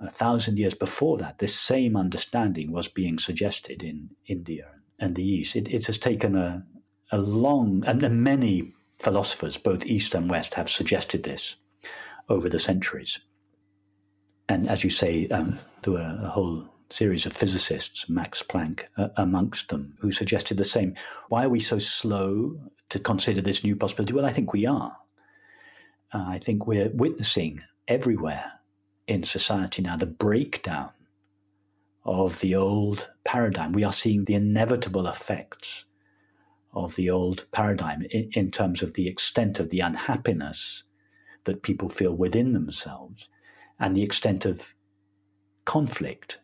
a 0.00 0.10
thousand 0.10 0.58
years 0.58 0.74
before 0.74 1.18
that, 1.18 1.38
this 1.38 1.58
same 1.58 1.96
understanding 1.96 2.70
was 2.70 2.88
being 2.88 3.18
suggested 3.18 3.82
in 3.82 4.10
India 4.26 4.68
and 4.98 5.16
the 5.16 5.24
East. 5.24 5.56
It, 5.56 5.68
it 5.68 5.86
has 5.86 5.98
taken 5.98 6.36
a, 6.36 6.64
a 7.10 7.18
long, 7.18 7.82
and 7.86 8.22
many 8.22 8.72
philosophers, 9.00 9.56
both 9.56 9.84
East 9.86 10.14
and 10.14 10.30
West, 10.30 10.54
have 10.54 10.70
suggested 10.70 11.22
this 11.22 11.56
over 12.28 12.48
the 12.48 12.58
centuries. 12.58 13.18
And 14.48 14.68
as 14.68 14.84
you 14.84 14.90
say, 14.90 15.26
um, 15.28 15.58
there 15.82 15.94
were 15.94 16.18
a 16.22 16.28
whole 16.28 16.64
series 16.90 17.24
of 17.24 17.32
physicists, 17.32 18.08
Max 18.08 18.42
Planck 18.42 18.82
uh, 18.96 19.08
amongst 19.16 19.68
them, 19.68 19.94
who 20.00 20.12
suggested 20.12 20.56
the 20.56 20.64
same. 20.64 20.94
Why 21.28 21.44
are 21.44 21.48
we 21.48 21.60
so 21.60 21.78
slow 21.78 22.58
to 22.88 22.98
consider 22.98 23.40
this 23.40 23.64
new 23.64 23.76
possibility? 23.76 24.12
Well, 24.12 24.26
I 24.26 24.32
think 24.32 24.52
we 24.52 24.66
are. 24.66 24.96
Uh, 26.12 26.24
I 26.26 26.38
think 26.38 26.66
we're 26.66 26.90
witnessing 26.90 27.62
everywhere 27.86 28.52
in 29.06 29.22
society 29.22 29.82
now 29.82 29.96
the 29.96 30.06
breakdown 30.06 30.90
of 32.04 32.40
the 32.40 32.54
old 32.54 33.08
paradigm. 33.24 33.72
We 33.72 33.84
are 33.84 33.92
seeing 33.92 34.24
the 34.24 34.34
inevitable 34.34 35.06
effects 35.06 35.84
of 36.72 36.96
the 36.96 37.10
old 37.10 37.46
paradigm 37.52 38.02
in, 38.10 38.30
in 38.32 38.50
terms 38.50 38.82
of 38.82 38.94
the 38.94 39.08
extent 39.08 39.58
of 39.58 39.70
the 39.70 39.80
unhappiness 39.80 40.84
that 41.44 41.62
people 41.62 41.88
feel 41.88 42.14
within 42.14 42.52
themselves 42.52 43.28
and 43.78 43.96
the 43.96 44.02
extent 44.02 44.44
of 44.44 44.74
conflict 45.64 46.38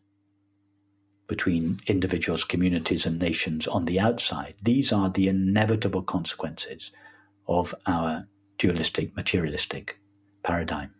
between 1.27 1.77
individuals, 1.87 2.45
communities, 2.45 3.05
and 3.05 3.19
nations 3.19 3.67
on 3.67 3.85
the 3.85 3.99
outside. 3.99 4.55
These 4.63 4.93
are 4.93 5.11
the 5.11 5.29
inevitable 5.29 6.03
consequences 6.03 6.93
of 7.49 7.75
our 7.87 8.27
dualistic, 8.59 9.15
materialistic 9.17 9.99
paradigm. 10.43 10.95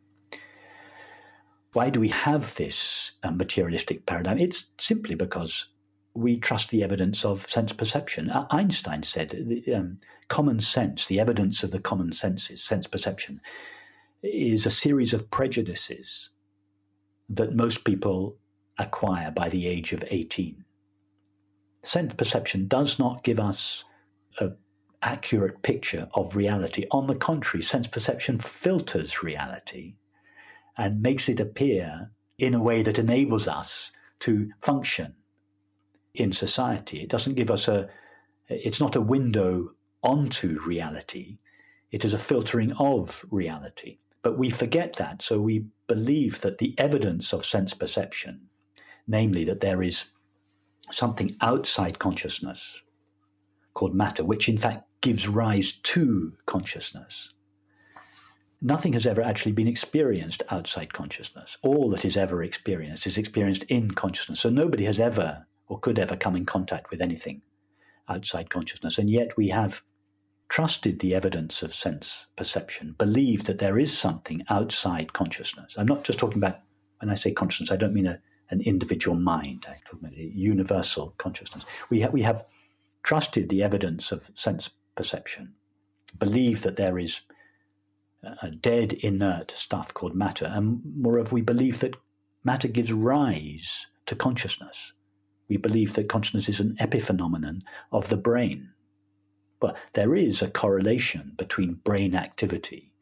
Why 1.73 1.91
do 1.91 2.01
we 2.01 2.09
have 2.09 2.57
this 2.57 3.13
uh, 3.23 3.31
materialistic 3.31 4.07
paradigm? 4.07 4.39
It's 4.39 4.67
simply 4.79 5.15
because 5.15 5.67
we 6.17 6.39
trust 6.39 6.71
the 6.71 6.83
evidence 6.83 7.25
of 7.25 7.47
sense 7.47 7.73
perception. 7.73 8.31
Einstein 8.51 9.03
said 9.03 9.63
um, 9.75 9.99
common 10.29 10.61
sense, 10.61 11.07
the 11.07 11.21
evidence 11.21 11.63
of 11.63 11.71
the 11.71 11.81
common 11.81 12.13
senses, 12.13 12.63
sense 12.63 12.87
perception, 12.87 13.41
is 14.23 14.67
a 14.67 14.71
series 14.71 15.13
of 15.13 15.31
prejudices 15.31 16.31
that 17.29 17.55
most 17.55 17.85
people 17.85 18.37
acquire 18.79 19.31
by 19.31 19.49
the 19.49 19.67
age 19.67 19.93
of 19.93 20.05
18. 20.09 20.65
Sense 21.83 22.15
perception 22.15 22.67
does 22.67 22.99
not 22.99 23.23
give 23.23 23.39
us 23.39 23.85
an 24.41 24.57
accurate 25.03 25.63
picture 25.63 26.09
of 26.15 26.35
reality. 26.35 26.87
On 26.91 27.07
the 27.07 27.15
contrary, 27.15 27.63
sense 27.63 27.87
perception 27.87 28.39
filters 28.39 29.23
reality 29.23 29.95
and 30.77 31.03
makes 31.03 31.29
it 31.29 31.41
appear 31.41 32.11
in 32.39 32.55
a 32.55 32.63
way 32.63 32.83
that 32.83 32.99
enables 32.99 33.49
us 33.49 33.93
to 34.21 34.51
function 34.61 35.15
in 36.21 36.33
society. 36.33 37.03
It 37.03 37.09
doesn't 37.09 37.35
give 37.35 37.51
us 37.51 37.69
a, 37.69 37.89
it's 38.49 38.81
not 38.81 38.97
a 38.97 39.01
window 39.01 39.69
onto 40.03 40.61
reality, 40.65 41.39
it 41.91 42.05
is 42.05 42.15
a 42.15 42.19
filtering 42.19 42.73
of 42.73 43.25
reality. 43.31 43.99
But 44.23 44.39
we 44.39 44.51
forget 44.51 44.95
that, 44.95 45.23
so 45.23 45.41
we 45.41 45.67
believe 45.87 46.41
that 46.41 46.59
the 46.59 46.75
evidence 46.79 47.33
of 47.33 47.47
sense 47.47 47.75
perception, 47.75 48.49
namely 49.07 49.45
that 49.45 49.61
there 49.61 49.83
is 49.83 50.07
something 50.91 51.37
outside 51.41 51.99
consciousness 51.99 52.83
called 53.75 53.95
matter, 53.95 54.25
which 54.25 54.49
in 54.49 54.59
fact 54.59 54.85
gives 55.01 55.29
rise 55.29 55.73
to 55.83 56.33
consciousness, 56.47 57.33
nothing 58.61 58.95
has 58.95 59.07
ever 59.07 59.23
actually 59.23 59.53
been 59.53 59.69
experienced 59.69 60.43
outside 60.51 60.93
consciousness. 60.93 61.57
All 61.63 61.89
that 61.91 62.05
is 62.05 62.17
ever 62.17 62.43
experienced 62.43 63.07
is 63.07 63.19
experienced 63.19 63.65
in 63.65 63.91
consciousness. 63.93 64.41
So 64.41 64.51
nobody 64.51 64.85
has 64.85 64.99
ever 64.99 65.47
or 65.69 65.79
could 65.79 65.99
ever 65.99 66.17
come 66.17 66.37
in 66.37 66.47
contact 66.47 66.91
with 66.91 67.01
anything 67.01 67.43
outside 68.09 68.51
consciousness. 68.51 68.99
And 68.99 69.11
yet 69.11 69.37
we 69.37 69.49
have 69.49 69.83
trusted 70.49 71.01
the 71.01 71.15
evidence 71.15 71.63
of 71.63 71.75
sense 71.75 72.27
perception, 72.37 72.95
believed 72.99 73.47
that 73.47 73.59
there 73.59 73.79
is 73.79 73.97
something 73.97 74.45
outside 74.49 75.13
consciousness. 75.13 75.75
I'm 75.77 75.87
not 75.87 76.05
just 76.05 76.19
talking 76.19 76.39
about, 76.39 76.61
when 77.01 77.11
I 77.11 77.17
say 77.17 77.33
consciousness, 77.33 77.73
I 77.73 77.77
don't 77.77 77.95
mean 77.95 78.07
a, 78.07 78.21
an 78.51 78.61
individual 78.61 79.17
mind, 79.17 79.67
I'm 79.69 79.75
talking 79.85 80.07
about 80.07 80.17
universal 80.17 81.15
consciousness. 81.19 81.65
We, 81.91 82.03
ha- 82.03 82.11
we 82.13 82.23
have 82.23 82.45
trusted 83.03 83.49
the 83.49 83.63
evidence 83.65 84.13
of 84.13 84.31
sense 84.35 84.71
perception, 84.95 85.55
believed 86.17 86.63
that 86.63 86.77
there 86.77 86.99
is 86.99 87.23
a 88.43 88.51
dead, 88.51 88.93
inert 88.93 89.51
stuff 89.51 89.93
called 89.93 90.15
matter. 90.15 90.47
And 90.47 90.81
moreover, 90.97 91.35
we 91.35 91.43
believe 91.43 91.81
that 91.81 91.97
matter 92.45 92.69
gives 92.69 92.93
rise 92.93 93.89
to 94.07 94.15
consciousness. 94.15 94.93
We 95.49 95.57
believe 95.57 95.95
that 95.95 96.09
consciousness 96.09 96.49
is 96.49 96.61
an 96.61 96.77
epiphenomenon 96.81 97.63
of 97.93 98.09
the 98.09 98.17
brain. 98.17 98.71
But 99.61 99.77
there 99.95 100.15
is 100.15 100.43
a 100.43 100.51
correlation 100.51 101.33
between 101.37 101.81
brain 101.85 102.15
activity 102.15 102.93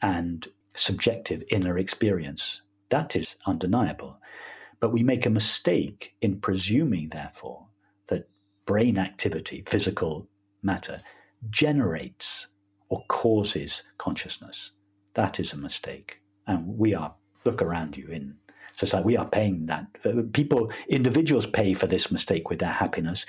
and 0.00 0.46
subjective 0.74 1.42
inner 1.50 1.76
experience. 1.78 2.62
That 2.88 3.16
is 3.16 3.36
undeniable. 3.46 4.18
But 4.80 4.92
we 4.92 5.02
make 5.02 5.26
a 5.26 5.30
mistake 5.30 6.14
in 6.22 6.40
presuming, 6.40 7.08
therefore, 7.08 7.66
that 8.06 8.28
brain 8.64 8.96
activity, 8.96 9.64
physical 9.66 10.28
matter, 10.62 10.98
generates 11.50 12.46
or 12.88 13.04
causes 13.08 13.82
consciousness. 13.98 14.72
That 15.14 15.40
is 15.40 15.52
a 15.52 15.56
mistake. 15.58 16.20
And 16.46 16.78
we 16.78 16.94
are, 16.94 17.14
look 17.44 17.60
around 17.60 17.96
you 17.96 18.08
in 18.08 18.36
society, 18.78 19.04
we 19.04 19.16
are 19.16 19.28
paying 19.28 19.66
that. 19.66 19.86
People, 20.32 20.70
individuals 20.88 21.46
pay 21.46 21.74
for 21.74 21.86
this 21.86 22.12
mistake 22.12 22.48
with 22.48 22.60
their 22.60 22.70
happiness. 22.70 23.26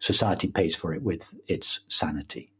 Society 0.00 0.48
pays 0.48 0.74
for 0.74 0.92
it 0.92 1.02
with 1.02 1.34
its 1.46 1.80
sanity. 1.88 2.52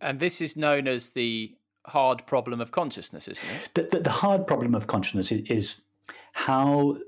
And 0.00 0.20
this 0.20 0.40
is 0.40 0.56
known 0.56 0.86
as 0.86 1.10
the 1.10 1.54
hard 1.86 2.24
problem 2.26 2.60
of 2.60 2.70
consciousness, 2.70 3.26
isn't 3.26 3.48
it? 3.48 3.70
The, 3.74 3.96
the, 3.96 4.02
the 4.04 4.10
hard 4.10 4.46
problem 4.46 4.74
of 4.74 4.86
consciousness 4.86 5.32
is, 5.32 5.42
is 5.50 5.80
how 6.32 6.98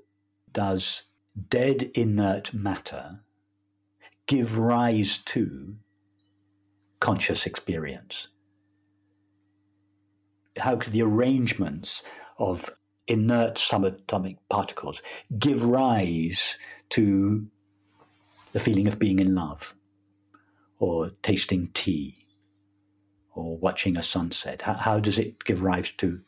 does 0.52 1.04
dead 1.48 1.90
inert 1.94 2.52
matter 2.52 3.20
give 4.26 4.58
rise 4.58 5.18
to 5.18 5.76
conscious 6.98 7.46
experience. 7.46 8.28
How 10.58 10.76
could 10.76 10.92
the 10.92 11.02
arrangements 11.02 12.02
of 12.38 12.70
inert 13.10 13.56
subatomic 13.56 14.36
particles 14.48 15.02
give 15.38 15.64
rise 15.64 16.56
to 16.90 17.46
the 18.52 18.60
feeling 18.60 18.86
of 18.86 18.98
being 18.98 19.18
in 19.18 19.34
love, 19.34 19.74
or 20.78 21.10
tasting 21.22 21.68
tea, 21.74 22.26
or 23.34 23.56
watching 23.58 23.96
a 23.96 24.02
sunset? 24.02 24.62
How, 24.62 24.74
how 24.74 25.00
does 25.00 25.18
it 25.18 25.44
give 25.44 25.62
rise 25.62 25.90
to 25.92 26.20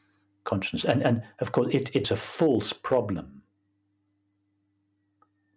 consciousness? 0.45 0.85
And, 0.85 1.03
and 1.03 1.23
of 1.41 1.53
course, 1.53 1.75
it, 1.75 1.95
it's 1.95 2.11
a 2.11 2.17
false 2.17 2.73
problem 2.73 3.43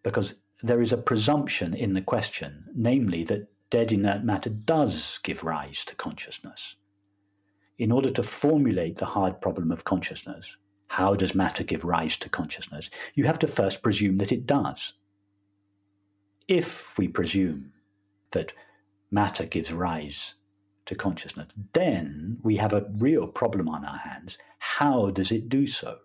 because 0.03 0.35
there 0.61 0.81
is 0.81 0.93
a 0.93 0.97
presumption 0.97 1.73
in 1.73 1.93
the 1.93 2.01
question, 2.01 2.65
namely 2.75 3.23
that 3.25 3.47
dead 3.69 3.91
inert 3.91 4.23
matter 4.23 4.49
does 4.49 5.19
give 5.23 5.43
rise 5.43 5.83
to 5.85 5.95
consciousness. 5.95 6.75
In 7.77 7.91
order 7.91 8.09
to 8.11 8.23
formulate 8.23 8.97
the 8.97 9.05
hard 9.05 9.41
problem 9.41 9.71
of 9.71 9.83
consciousness, 9.83 10.57
how 10.95 11.13
does 11.13 11.35
matter 11.35 11.61
give 11.61 11.83
rise 11.83 12.15
to 12.15 12.29
consciousness? 12.29 12.89
You 13.15 13.25
have 13.25 13.37
to 13.39 13.47
first 13.47 13.81
presume 13.81 14.17
that 14.19 14.31
it 14.31 14.47
does. 14.47 14.93
If 16.47 16.97
we 16.97 17.09
presume 17.09 17.73
that 18.31 18.53
matter 19.11 19.45
gives 19.45 19.73
rise 19.73 20.35
to 20.85 20.95
consciousness, 20.95 21.49
then 21.73 22.37
we 22.43 22.55
have 22.55 22.71
a 22.71 22.85
real 22.97 23.27
problem 23.27 23.67
on 23.67 23.83
our 23.83 23.97
hands. 23.97 24.37
How 24.59 25.09
does 25.09 25.33
it 25.33 25.49
do 25.49 25.67
so? 25.67 25.97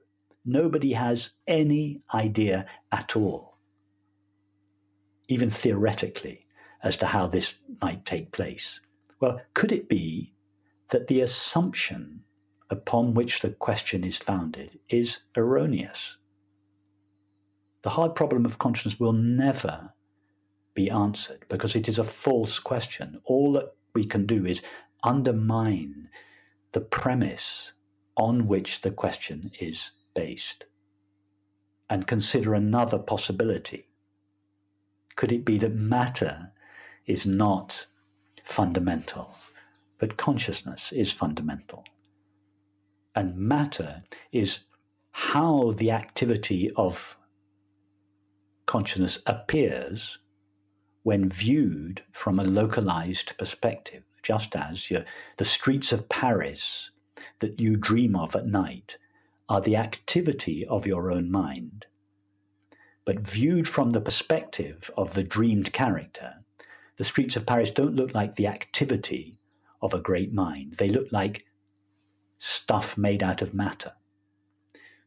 Nobody 0.44 0.94
has 0.94 1.30
any 1.46 2.02
idea 2.12 2.66
at 2.90 3.14
all, 3.14 3.58
even 5.28 5.48
theoretically, 5.48 6.46
as 6.82 6.96
to 6.96 7.06
how 7.06 7.28
this 7.28 7.54
might 7.80 8.04
take 8.04 8.32
place. 8.32 8.80
Well, 9.20 9.40
could 9.54 9.70
it 9.70 9.88
be 9.88 10.32
that 10.88 11.06
the 11.06 11.20
assumption 11.20 12.24
upon 12.70 13.14
which 13.14 13.40
the 13.40 13.50
question 13.50 14.04
is 14.04 14.16
founded 14.16 14.78
is 14.88 15.20
erroneous? 15.36 16.16
The 17.82 17.90
hard 17.90 18.14
problem 18.14 18.44
of 18.44 18.58
consciousness 18.58 19.00
will 19.00 19.12
never 19.12 19.94
be 20.74 20.90
answered 20.90 21.44
because 21.48 21.74
it 21.74 21.88
is 21.88 21.98
a 21.98 22.04
false 22.04 22.58
question. 22.58 23.20
All 23.24 23.52
that 23.52 23.74
we 23.94 24.04
can 24.04 24.26
do 24.26 24.46
is 24.46 24.62
undermine 25.02 26.08
the 26.72 26.80
premise 26.80 27.72
on 28.16 28.46
which 28.46 28.82
the 28.82 28.90
question 28.90 29.50
is 29.60 29.90
based 30.14 30.64
and 31.88 32.06
consider 32.06 32.54
another 32.54 32.98
possibility. 32.98 33.88
Could 35.16 35.32
it 35.32 35.44
be 35.44 35.58
that 35.58 35.74
matter 35.74 36.52
is 37.06 37.26
not 37.26 37.86
fundamental, 38.44 39.34
but 39.98 40.16
consciousness 40.16 40.92
is 40.92 41.12
fundamental. 41.12 41.84
And 43.14 43.36
matter 43.36 44.02
is 44.32 44.60
how 45.12 45.72
the 45.72 45.90
activity 45.90 46.70
of 46.76 47.16
consciousness 48.66 49.18
appears 49.26 50.18
when 51.02 51.28
viewed 51.28 52.02
from 52.12 52.38
a 52.38 52.44
localized 52.44 53.36
perspective, 53.36 54.04
just 54.22 54.54
as 54.54 54.92
the 55.38 55.44
streets 55.44 55.92
of 55.92 56.08
Paris 56.08 56.90
that 57.40 57.58
you 57.58 57.76
dream 57.76 58.14
of 58.14 58.36
at 58.36 58.46
night 58.46 58.98
are 59.48 59.60
the 59.60 59.76
activity 59.76 60.64
of 60.66 60.86
your 60.86 61.10
own 61.10 61.30
mind. 61.30 61.86
But 63.04 63.18
viewed 63.18 63.66
from 63.66 63.90
the 63.90 64.00
perspective 64.00 64.90
of 64.96 65.14
the 65.14 65.24
dreamed 65.24 65.72
character, 65.72 66.44
the 66.96 67.04
streets 67.04 67.34
of 67.34 67.46
Paris 67.46 67.70
don't 67.70 67.96
look 67.96 68.14
like 68.14 68.34
the 68.34 68.46
activity 68.46 69.40
of 69.82 69.94
a 69.94 70.00
great 70.00 70.32
mind. 70.32 70.74
They 70.74 70.90
look 70.90 71.10
like 71.10 71.46
stuff 72.40 72.96
made 72.96 73.22
out 73.22 73.42
of 73.42 73.52
matter. 73.52 73.92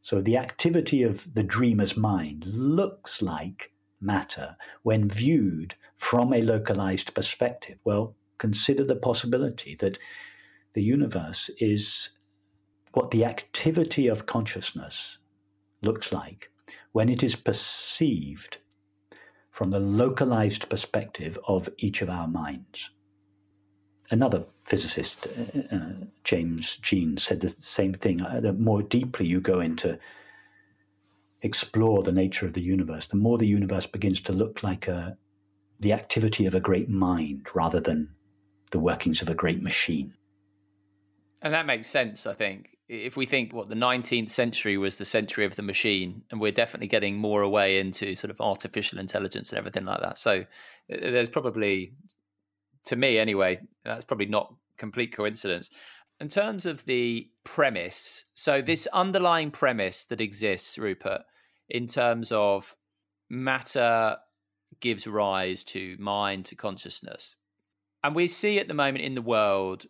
So 0.04 0.22
the 0.22 0.38
activity 0.38 1.02
of 1.02 1.34
the 1.34 1.44
dreamer's 1.44 1.98
mind 1.98 2.46
looks 2.46 3.22
like 3.22 3.72
matter 4.00 4.56
when 4.84 5.10
viewed 5.10 5.76
from 5.96 6.32
a 6.32 6.42
localized 6.42 7.14
perspective. 7.16 7.80
Well, 7.84 8.16
consider 8.38 8.84
the 8.84 8.96
possibility 8.96 9.76
that 9.76 9.98
the 10.74 10.84
universe 10.84 11.50
is 11.60 12.12
what 12.92 13.10
the 13.10 13.26
activity 13.26 14.08
of 14.08 14.28
consciousness 14.28 15.18
looks 15.82 16.14
like 16.14 16.52
when 16.92 17.10
it 17.10 17.24
is 17.24 17.36
perceived 17.36 18.60
from 19.50 19.72
the 19.72 19.80
localized 19.80 20.70
perspective 20.70 21.40
of 21.48 21.68
each 21.80 22.04
of 22.04 22.10
our 22.10 22.28
minds. 22.28 22.92
Another 24.14 24.46
physicist, 24.64 25.26
uh, 25.26 25.76
uh 25.76 25.94
James 26.24 26.78
Jeans, 26.78 27.24
said 27.24 27.40
the 27.40 27.50
same 27.50 27.94
thing. 27.96 28.22
Uh, 28.22 28.40
the 28.40 28.54
more 28.54 28.84
deeply 28.84 29.26
you 29.26 29.42
go 29.42 29.60
into 29.60 29.98
explore 31.42 32.04
the 32.04 32.12
nature 32.12 32.46
of 32.46 32.54
the 32.54 32.62
universe, 32.62 33.08
the 33.08 33.18
more 33.18 33.40
the 33.40 33.48
universe 33.48 33.88
begins 33.88 34.22
to 34.22 34.32
look 34.32 34.62
like 34.62 34.88
a, 34.88 35.18
the 35.80 35.94
activity 35.94 36.46
of 36.46 36.54
a 36.54 36.60
great 36.60 36.90
mind 36.90 37.48
rather 37.56 37.80
than 37.80 38.08
the 38.70 38.78
workings 38.78 39.24
of 39.24 39.30
a 39.30 39.34
great 39.34 39.64
machine. 39.64 40.14
And 41.42 41.52
that 41.56 41.66
makes 41.66 41.88
sense, 41.88 42.28
I 42.28 42.34
think 42.34 42.70
if 42.90 43.18
we 43.18 43.26
think 43.26 43.52
what 43.52 43.70
the 43.70 43.76
19th 43.76 44.30
century 44.30 44.78
was 44.78 44.98
the 44.98 45.06
century 45.06 45.46
of 45.46 45.56
the 45.56 45.62
machine 45.62 46.22
and 46.30 46.40
we're 46.40 46.52
definitely 46.52 46.88
getting 46.88 47.18
more 47.18 47.42
away 47.42 47.80
into 47.80 48.16
sort 48.16 48.30
of 48.30 48.40
artificial 48.40 49.00
intelligence 49.00 49.50
and 49.50 49.58
everything 49.58 49.86
like 49.86 50.02
that 50.02 50.18
so 50.18 50.44
there's 50.90 51.30
probably 51.30 51.94
to 52.86 52.96
me 52.96 53.18
anyway 53.18 53.58
that's 53.84 54.06
probably 54.06 54.26
not 54.26 54.54
complete 54.78 55.16
coincidence 55.16 55.70
in 56.20 56.28
terms 56.28 56.66
of 56.66 56.86
the 56.86 57.30
premise 57.44 58.26
so 58.34 58.60
hmm. 58.60 58.66
this 58.66 58.88
underlying 58.94 59.52
premise 59.52 60.06
that 60.06 60.22
exists 60.22 60.78
rupert 60.78 61.22
in 61.70 61.88
terms 61.88 62.32
of 62.32 62.76
matter 63.30 64.18
gives 64.80 65.08
rise 65.08 65.64
to 65.64 65.96
mind 66.00 66.46
to 66.46 66.56
consciousness 66.56 67.36
and 68.04 68.16
we 68.16 68.28
see 68.28 68.60
at 68.60 68.68
the 68.68 68.74
moment 68.74 69.04
in 69.04 69.16
the 69.16 69.22
world 69.22 69.86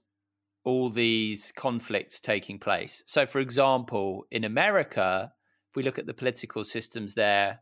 all 0.64 0.90
these 0.90 1.52
conflicts 1.52 2.20
taking 2.20 2.57
place. 2.57 3.03
So, 3.06 3.26
for 3.26 3.40
example, 3.40 4.26
in 4.32 4.44
America, 4.44 5.34
if 5.70 5.76
we 5.76 5.84
look 5.84 5.99
at 5.99 6.06
the 6.06 6.14
political 6.14 6.64
systems 6.64 7.15
there, 7.15 7.60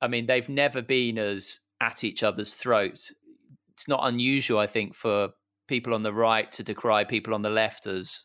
I 0.00 0.08
mean, 0.08 0.26
they've 0.26 0.48
never 0.48 0.82
been 0.82 1.18
as 1.18 1.60
at 1.80 2.04
each 2.04 2.22
other's 2.22 2.54
throats. 2.54 3.14
It's 3.82 3.88
not 3.88 4.06
unusual, 4.06 4.60
I 4.60 4.68
think, 4.68 4.94
for 4.94 5.30
people 5.66 5.92
on 5.92 6.02
the 6.02 6.12
right 6.12 6.50
to 6.52 6.62
decry 6.62 7.02
people 7.02 7.34
on 7.34 7.42
the 7.42 7.50
left 7.50 7.86
as 7.86 8.24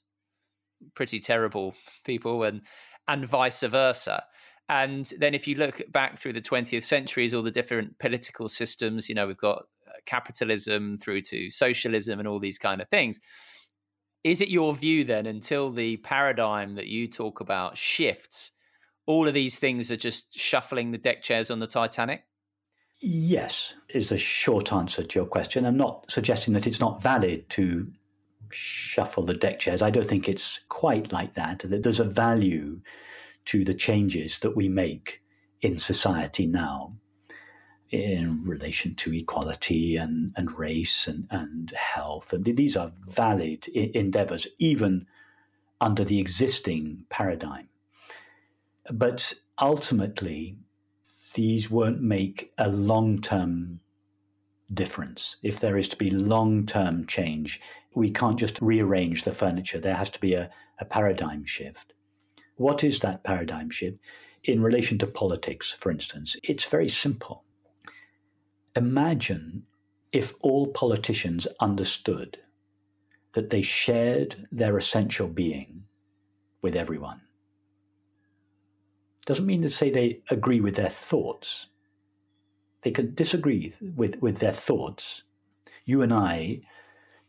pretty 0.96 1.20
terrible 1.20 1.74
people, 2.06 2.44
and 2.44 2.62
and 3.08 3.26
vice 3.26 3.64
versa. 3.64 4.24
And 4.70 5.12
then, 5.18 5.34
if 5.34 5.48
you 5.48 5.56
look 5.56 5.82
back 5.92 6.20
through 6.20 6.34
the 6.34 6.42
20th 6.42 6.84
centuries, 6.84 7.34
all 7.34 7.42
the 7.42 7.50
different 7.50 7.98
political 8.00 8.50
systems, 8.50 9.10
you 9.10 9.16
know, 9.16 9.26
we've 9.26 9.38
got 9.38 9.64
uh, 9.88 9.94
capitalism 10.06 10.98
through 10.98 11.22
to 11.22 11.50
socialism 11.50 12.20
and 12.20 12.28
all 12.28 12.40
these 12.40 12.60
kind 12.60 12.82
of 12.82 12.90
things 12.90 13.20
is 14.24 14.42
it 14.42 14.50
your 14.50 14.76
view 14.76 15.06
then, 15.06 15.26
until 15.26 15.72
the 15.72 15.98
paradigm 15.98 16.76
that 16.76 16.88
you 16.88 17.08
talk 17.08 17.40
about 17.40 17.78
shifts, 17.78 18.52
all 19.06 19.28
of 19.28 19.34
these 19.34 19.58
things 19.58 19.90
are 19.90 19.98
just 19.98 20.38
shuffling 20.38 20.92
the 20.92 20.98
deck 20.98 21.22
chairs 21.22 21.50
on 21.50 21.60
the 21.60 21.68
Titanic? 21.68 22.24
Yes, 23.00 23.76
is 23.90 24.10
the 24.10 24.18
short 24.18 24.74
answer 24.74 25.04
to 25.04 25.20
your 25.20 25.28
question. 25.28 25.66
I'm 25.66 25.78
not 25.78 26.10
suggesting 26.10 26.54
that 26.56 26.66
it's 26.66 26.80
not 26.80 27.02
valid 27.02 27.50
to 27.52 27.92
shuffle 28.52 29.24
the 29.24 29.36
deck 29.36 29.60
chairs. 29.60 29.82
I 29.82 29.92
don't 29.92 30.08
think 30.08 30.28
it's 30.28 30.62
quite 30.70 31.12
like 31.12 31.36
that. 31.36 31.60
That 31.60 31.84
there's 31.84 32.00
a 32.00 32.04
value 32.04 32.82
to 33.46 33.64
the 33.64 33.74
changes 33.74 34.40
that 34.40 34.56
we 34.56 34.68
make 34.68 35.22
in 35.62 35.78
society 35.78 36.48
now 36.48 36.94
in 37.90 38.44
relation 38.44 38.96
to 38.96 39.14
equality 39.14 39.96
and, 39.96 40.34
and 40.36 40.58
race 40.58 41.08
and, 41.08 41.28
and 41.30 41.72
health. 41.72 42.34
And 42.34 42.44
these 42.44 42.76
are 42.76 42.92
valid 43.00 43.68
endeavors, 43.70 44.48
even 44.58 45.06
under 45.80 46.04
the 46.04 46.20
existing 46.20 47.06
paradigm. 47.10 47.70
But 48.92 49.36
ultimately, 49.60 50.58
these 51.38 51.72
won't 51.72 52.02
make 52.02 52.52
a 52.58 52.70
long 52.70 53.20
term 53.22 53.82
difference. 54.74 55.38
If 55.44 55.62
there 55.62 55.78
is 55.78 55.90
to 55.90 55.98
be 55.98 56.12
long 56.12 56.66
term 56.66 57.08
change, 57.08 57.62
we 57.96 58.12
can't 58.12 58.40
just 58.40 58.62
rearrange 58.62 59.24
the 59.24 59.32
furniture. 59.32 59.80
There 59.80 59.96
has 59.96 60.12
to 60.12 60.22
be 60.22 60.36
a, 60.36 60.52
a 60.80 60.86
paradigm 60.86 61.46
shift. 61.46 61.94
What 62.58 62.84
is 62.84 63.02
that 63.02 63.24
paradigm 63.24 63.70
shift? 63.72 64.00
In 64.44 64.62
relation 64.64 65.00
to 65.00 65.08
politics, 65.08 65.72
for 65.72 65.92
instance, 65.92 66.38
it's 66.44 66.66
very 66.66 66.90
simple 66.90 67.46
Imagine 68.78 69.66
if 70.14 70.34
all 70.42 70.68
politicians 70.68 71.48
understood 71.60 72.40
that 73.34 73.50
they 73.50 73.64
shared 73.64 74.48
their 74.52 74.78
essential 74.78 75.28
being 75.30 75.86
with 76.62 76.76
everyone. 76.76 77.22
Doesn't 79.28 79.46
mean 79.46 79.62
to 79.62 79.70
say 79.70 79.90
they 79.90 80.22
agree 80.30 80.62
with 80.62 80.76
their 80.76 80.88
thoughts. 80.88 81.68
They 82.84 82.92
can 82.92 83.14
disagree 83.14 83.70
with, 83.94 84.22
with 84.22 84.40
their 84.40 84.54
thoughts. 84.54 85.24
You 85.84 86.02
and 86.02 86.14
I, 86.14 86.62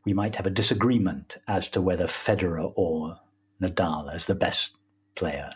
we 0.05 0.13
might 0.13 0.37
have 0.37 0.47
a 0.47 0.51
disagreement 0.51 1.39
as 1.49 1.69
to 1.71 1.83
whether 1.83 2.07
Federer 2.07 2.73
or 2.77 3.19
Nadal 3.61 4.15
is 4.15 4.27
the 4.27 4.37
best 4.37 4.77
player 5.17 5.51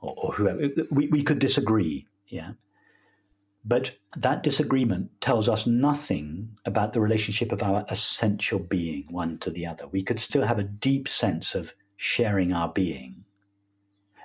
or, 0.00 0.14
or 0.16 0.32
whoever. 0.34 0.68
We, 0.92 1.08
we 1.08 1.22
could 1.24 1.40
disagree, 1.40 2.06
yeah. 2.28 2.52
But 3.64 3.96
that 4.16 4.44
disagreement 4.44 5.20
tells 5.20 5.48
us 5.48 5.66
nothing 5.66 6.56
about 6.64 6.92
the 6.92 7.00
relationship 7.00 7.50
of 7.50 7.60
our 7.60 7.84
essential 7.88 8.60
being 8.60 9.06
one 9.10 9.38
to 9.38 9.50
the 9.50 9.66
other. 9.66 9.88
We 9.88 10.04
could 10.04 10.20
still 10.20 10.46
have 10.46 10.60
a 10.60 10.62
deep 10.62 11.08
sense 11.08 11.56
of 11.56 11.74
sharing 11.96 12.52
our 12.52 12.68
being 12.68 13.24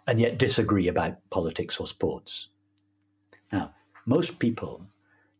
and 0.07 0.19
yet 0.19 0.37
disagree 0.37 0.87
about 0.87 1.17
politics 1.29 1.79
or 1.79 1.87
sports. 1.87 2.49
Now, 3.51 3.73
most 4.05 4.39
people 4.39 4.85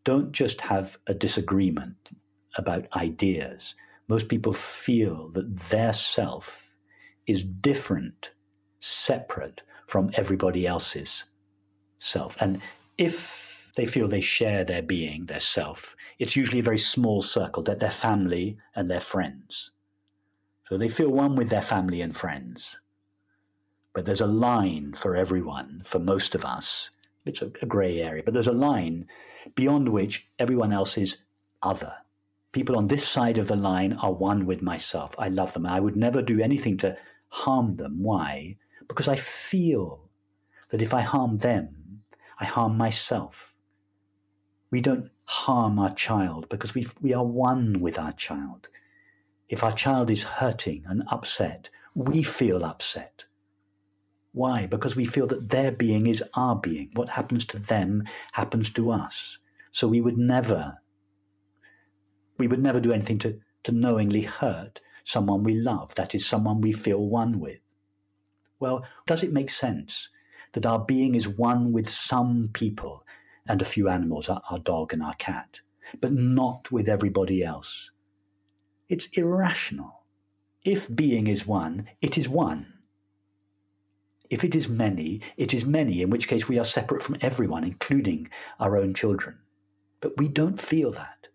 don't 0.03 0.31
just 0.31 0.61
have 0.61 0.97
a 1.07 1.13
disagreement 1.13 2.11
about 2.57 2.87
ideas. 2.95 3.75
Most 4.07 4.27
people 4.27 4.53
feel 4.53 5.29
that 5.29 5.55
their 5.69 5.93
self 5.93 6.75
is 7.25 7.43
different, 7.43 8.31
separate 8.79 9.61
from 9.87 10.11
everybody 10.13 10.67
else's 10.67 11.25
self. 11.99 12.35
And 12.41 12.61
if 12.97 13.71
they 13.75 13.85
feel 13.85 14.07
they 14.07 14.21
share 14.21 14.63
their 14.63 14.81
being, 14.81 15.25
their 15.25 15.39
self. 15.39 15.95
It's 16.19 16.35
usually 16.35 16.59
a 16.59 16.63
very 16.63 16.77
small 16.77 17.21
circle, 17.21 17.63
that 17.63 17.79
their 17.79 17.91
family 17.91 18.57
and 18.75 18.87
their 18.87 18.99
friends. 18.99 19.71
So 20.67 20.77
they 20.77 20.89
feel 20.89 21.09
one 21.09 21.35
with 21.35 21.49
their 21.49 21.61
family 21.61 22.01
and 22.01 22.15
friends. 22.15 22.79
But 23.93 24.05
there's 24.05 24.21
a 24.21 24.27
line 24.27 24.93
for 24.93 25.15
everyone, 25.15 25.83
for 25.85 25.99
most 25.99 26.35
of 26.35 26.43
us. 26.43 26.89
It's 27.25 27.41
a, 27.41 27.51
a 27.61 27.65
grey 27.65 28.01
area, 28.01 28.23
but 28.23 28.33
there's 28.33 28.47
a 28.47 28.51
line 28.51 29.07
beyond 29.55 29.89
which 29.89 30.27
everyone 30.39 30.73
else 30.73 30.97
is 30.97 31.17
other. 31.61 31.93
People 32.51 32.77
on 32.77 32.87
this 32.87 33.07
side 33.07 33.37
of 33.37 33.47
the 33.47 33.55
line 33.55 33.93
are 33.93 34.11
one 34.11 34.45
with 34.45 34.61
myself. 34.61 35.15
I 35.17 35.29
love 35.29 35.53
them. 35.53 35.65
I 35.65 35.79
would 35.79 35.95
never 35.95 36.21
do 36.21 36.41
anything 36.41 36.77
to 36.77 36.97
harm 37.29 37.75
them. 37.75 38.03
Why? 38.03 38.57
Because 38.87 39.07
I 39.07 39.15
feel 39.15 40.09
that 40.69 40.81
if 40.81 40.93
I 40.93 41.01
harm 41.01 41.37
them, 41.37 42.03
I 42.39 42.45
harm 42.45 42.77
myself. 42.77 43.55
We 44.69 44.81
don't 44.81 45.09
harm 45.25 45.79
our 45.79 45.93
child 45.93 46.49
because 46.49 46.73
we, 46.73 46.87
we 47.01 47.13
are 47.13 47.25
one 47.25 47.79
with 47.79 47.97
our 47.97 48.11
child. 48.11 48.69
If 49.49 49.63
our 49.63 49.71
child 49.71 50.09
is 50.09 50.23
hurting 50.23 50.83
and 50.87 51.03
upset, 51.09 51.69
we 51.95 52.23
feel 52.23 52.63
upset. 52.65 53.25
Why? 54.33 54.65
Because 54.65 54.95
we 54.95 55.05
feel 55.05 55.27
that 55.27 55.49
their 55.49 55.71
being 55.71 56.07
is 56.07 56.23
our 56.33 56.55
being. 56.55 56.89
What 56.93 57.09
happens 57.09 57.45
to 57.45 57.59
them 57.59 58.03
happens 58.33 58.71
to 58.73 58.91
us. 58.91 59.37
So 59.71 59.87
we 59.87 60.01
would 60.01 60.17
never, 60.17 60.79
we 62.37 62.47
would 62.47 62.63
never 62.63 62.79
do 62.79 62.91
anything 62.91 63.19
to, 63.19 63.39
to 63.63 63.71
knowingly 63.71 64.23
hurt 64.23 64.81
someone 65.03 65.43
we 65.43 65.55
love, 65.55 65.95
that 65.95 66.15
is, 66.15 66.25
someone 66.25 66.61
we 66.61 66.71
feel 66.71 66.99
one 66.99 67.39
with. 67.39 67.59
Well, 68.59 68.85
does 69.05 69.23
it 69.23 69.33
make 69.33 69.49
sense 69.49 70.09
that 70.53 70.65
our 70.65 70.79
being 70.79 71.15
is 71.15 71.27
one 71.27 71.71
with 71.71 71.89
some 71.89 72.49
people 72.53 73.03
and 73.47 73.61
a 73.61 73.65
few 73.65 73.89
animals, 73.89 74.29
our 74.29 74.59
dog 74.59 74.93
and 74.93 75.03
our 75.03 75.15
cat, 75.15 75.61
but 75.99 76.13
not 76.13 76.71
with 76.71 76.87
everybody 76.87 77.43
else. 77.43 77.91
It's 78.87 79.07
irrational. 79.13 80.03
If 80.63 80.93
being 80.93 81.27
is 81.27 81.45
one, 81.45 81.89
it 82.01 82.17
is 82.17 82.29
one. 82.29 82.72
If 84.29 84.43
it 84.43 84.55
is 84.55 84.69
many, 84.69 85.21
it 85.37 85.53
is 85.53 85.65
many, 85.65 86.01
in 86.01 86.09
which 86.09 86.27
case 86.27 86.47
we 86.47 86.57
are 86.57 86.65
separate 86.65 87.03
from 87.03 87.17
everyone, 87.21 87.63
including 87.63 88.29
our 88.59 88.77
own 88.77 88.93
children. 88.93 89.37
But 89.99 90.17
we 90.17 90.27
don't 90.27 90.59
feel 90.59 90.91
that. 90.91 91.27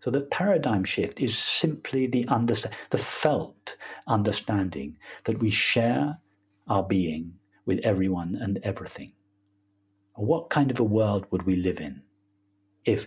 So 0.00 0.10
the 0.10 0.22
paradigm 0.22 0.84
shift 0.84 1.20
is 1.20 1.36
simply 1.36 2.06
the 2.06 2.26
understand, 2.28 2.74
the 2.90 2.98
felt 2.98 3.76
understanding 4.06 4.96
that 5.24 5.40
we 5.40 5.50
share 5.50 6.18
our 6.68 6.82
being 6.82 7.34
with 7.66 7.80
everyone 7.80 8.36
and 8.40 8.58
everything. 8.62 9.12
What 10.14 10.50
kind 10.50 10.70
of 10.70 10.80
a 10.80 10.84
world 10.84 11.26
would 11.30 11.44
we 11.44 11.56
live 11.56 11.80
in 11.80 12.02
if 12.84 13.06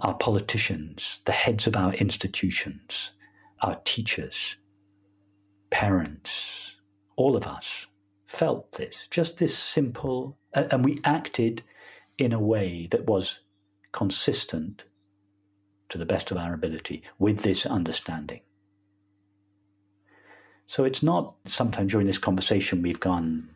our 0.00 0.14
politicians, 0.14 1.20
the 1.24 1.32
heads 1.32 1.66
of 1.66 1.76
our 1.76 1.94
institutions, 1.94 3.12
our 3.60 3.80
teachers, 3.84 4.56
parents, 5.70 6.76
all 7.16 7.36
of 7.36 7.46
us 7.46 7.86
felt 8.34 8.72
this, 8.72 9.08
just 9.10 9.38
this 9.38 9.56
simple, 9.56 10.36
and 10.52 10.84
we 10.84 11.00
acted 11.04 11.62
in 12.18 12.32
a 12.32 12.40
way 12.40 12.88
that 12.90 13.06
was 13.06 13.40
consistent 13.92 14.84
to 15.88 15.98
the 15.98 16.06
best 16.06 16.30
of 16.30 16.36
our 16.36 16.54
ability 16.54 17.02
with 17.18 17.40
this 17.40 17.66
understanding. 17.66 18.40
So 20.66 20.84
it's 20.84 21.02
not 21.02 21.36
sometimes 21.44 21.92
during 21.92 22.06
this 22.06 22.18
conversation 22.18 22.82
we've 22.82 23.00
gone 23.00 23.50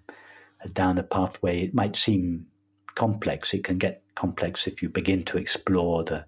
down 0.72 0.98
a 0.98 1.02
pathway, 1.02 1.62
it 1.62 1.74
might 1.74 1.96
seem 1.96 2.46
complex. 2.94 3.54
It 3.54 3.64
can 3.64 3.78
get 3.78 4.02
complex 4.14 4.66
if 4.66 4.82
you 4.82 4.88
begin 4.88 5.24
to 5.24 5.38
explore 5.38 6.04
the, 6.04 6.24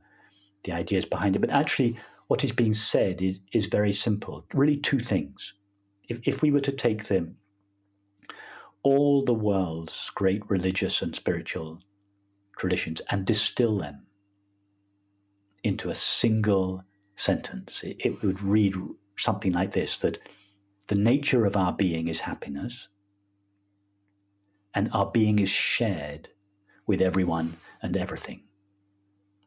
the 0.65 0.73
ideas 0.73 1.05
behind 1.05 1.37
it. 1.37 1.41
But 1.41 1.51
actually, 1.51 1.99
what 2.29 2.45
is 2.45 2.53
being 2.53 2.75
said 2.75 3.21
is, 3.21 3.41
is 3.53 3.67
very 3.67 3.93
simple. 3.93 4.47
Really, 4.55 4.77
two 4.77 5.01
things. 5.01 5.53
If, 6.09 6.21
if 6.25 6.43
we 6.43 6.51
were 6.51 6.61
to 6.61 6.73
take 6.73 7.05
them, 7.05 7.37
all 8.83 9.25
the 9.25 9.35
world's 9.35 10.11
great 10.15 10.43
religious 10.49 11.03
and 11.03 11.15
spiritual 11.15 11.81
traditions 12.59 13.01
and 13.11 13.25
distill 13.27 13.79
them 13.79 14.07
into 15.63 15.91
a 15.91 15.95
single 15.95 16.85
sentence, 17.17 17.83
it, 17.85 18.23
would 18.23 18.43
read 18.43 18.75
something 19.17 19.53
like 19.53 19.73
this 19.73 19.99
that 19.99 20.19
the 20.87 20.95
nature 20.95 21.45
of 21.45 21.57
our 21.57 21.73
being 21.73 22.09
is 22.09 22.21
happiness, 22.21 22.89
and 24.75 24.89
our 24.93 25.11
being 25.11 25.39
is 25.39 25.51
shared 25.51 26.29
with 26.87 27.01
everyone 27.01 27.57
and 27.83 27.97
everything. 27.97 28.43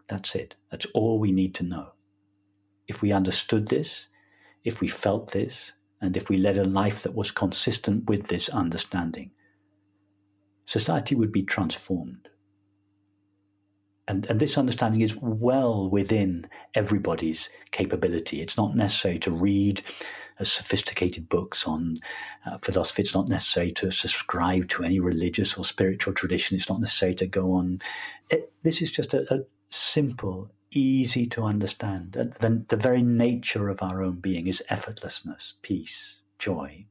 That's 0.07 0.35
it. 0.35 0.55
That's 0.69 0.85
all 0.93 1.19
we 1.19 1.31
need 1.31 1.55
to 1.55 1.64
know. 1.64 1.93
If 2.88 3.01
we 3.01 3.11
understood 3.11 3.69
this, 3.69 4.07
if 4.64 4.80
we 4.81 4.88
felt 4.88 5.31
this, 5.31 5.72
and 6.04 6.18
if 6.18 6.30
we 6.30 6.38
led 6.38 6.58
a 6.58 6.66
life 6.66 7.02
that 7.04 7.16
was 7.16 7.32
consistent 7.32 8.10
with 8.10 8.28
this 8.28 8.50
understanding, 8.50 9.32
society 10.66 11.16
would 11.16 11.32
be 11.32 11.44
transformed. 11.44 12.28
And, 14.06 14.26
and 14.30 14.38
this 14.38 14.58
understanding 14.58 15.00
is 15.00 15.16
well 15.16 15.90
within 15.90 16.46
everybody's 16.76 17.50
capability. 17.72 18.42
It's 18.42 18.58
not 18.58 18.76
necessary 18.76 19.18
to 19.20 19.32
read 19.32 19.82
sophisticated 20.42 21.30
books 21.30 21.66
on 21.66 22.00
uh, 22.46 22.58
philosophy. 22.58 23.04
It's 23.04 23.16
not 23.16 23.30
necessary 23.30 23.72
to 23.72 23.90
subscribe 23.90 24.68
to 24.70 24.84
any 24.84 25.00
religious 25.00 25.58
or 25.58 25.64
spiritual 25.64 26.14
tradition. 26.14 26.58
It's 26.58 26.70
not 26.70 26.82
necessary 26.82 27.16
to 27.16 27.28
go 27.28 27.54
on. 27.54 27.80
It, 28.30 28.52
this 28.64 28.82
is 28.82 28.92
just 28.92 29.14
a, 29.14 29.34
a, 29.34 29.44
simple, 29.70 30.52
easy 30.76 31.26
to 31.28 31.44
understand. 31.44 32.16
Uh, 32.18 32.26
the, 32.40 32.66
the 32.68 32.76
very 32.76 33.02
nature 33.02 33.70
of 33.70 33.82
our 33.82 34.04
own 34.04 34.20
being 34.20 34.48
is 34.48 34.64
effortlessness, 34.70 35.54
peace, 35.62 36.22
joy. 36.40 36.86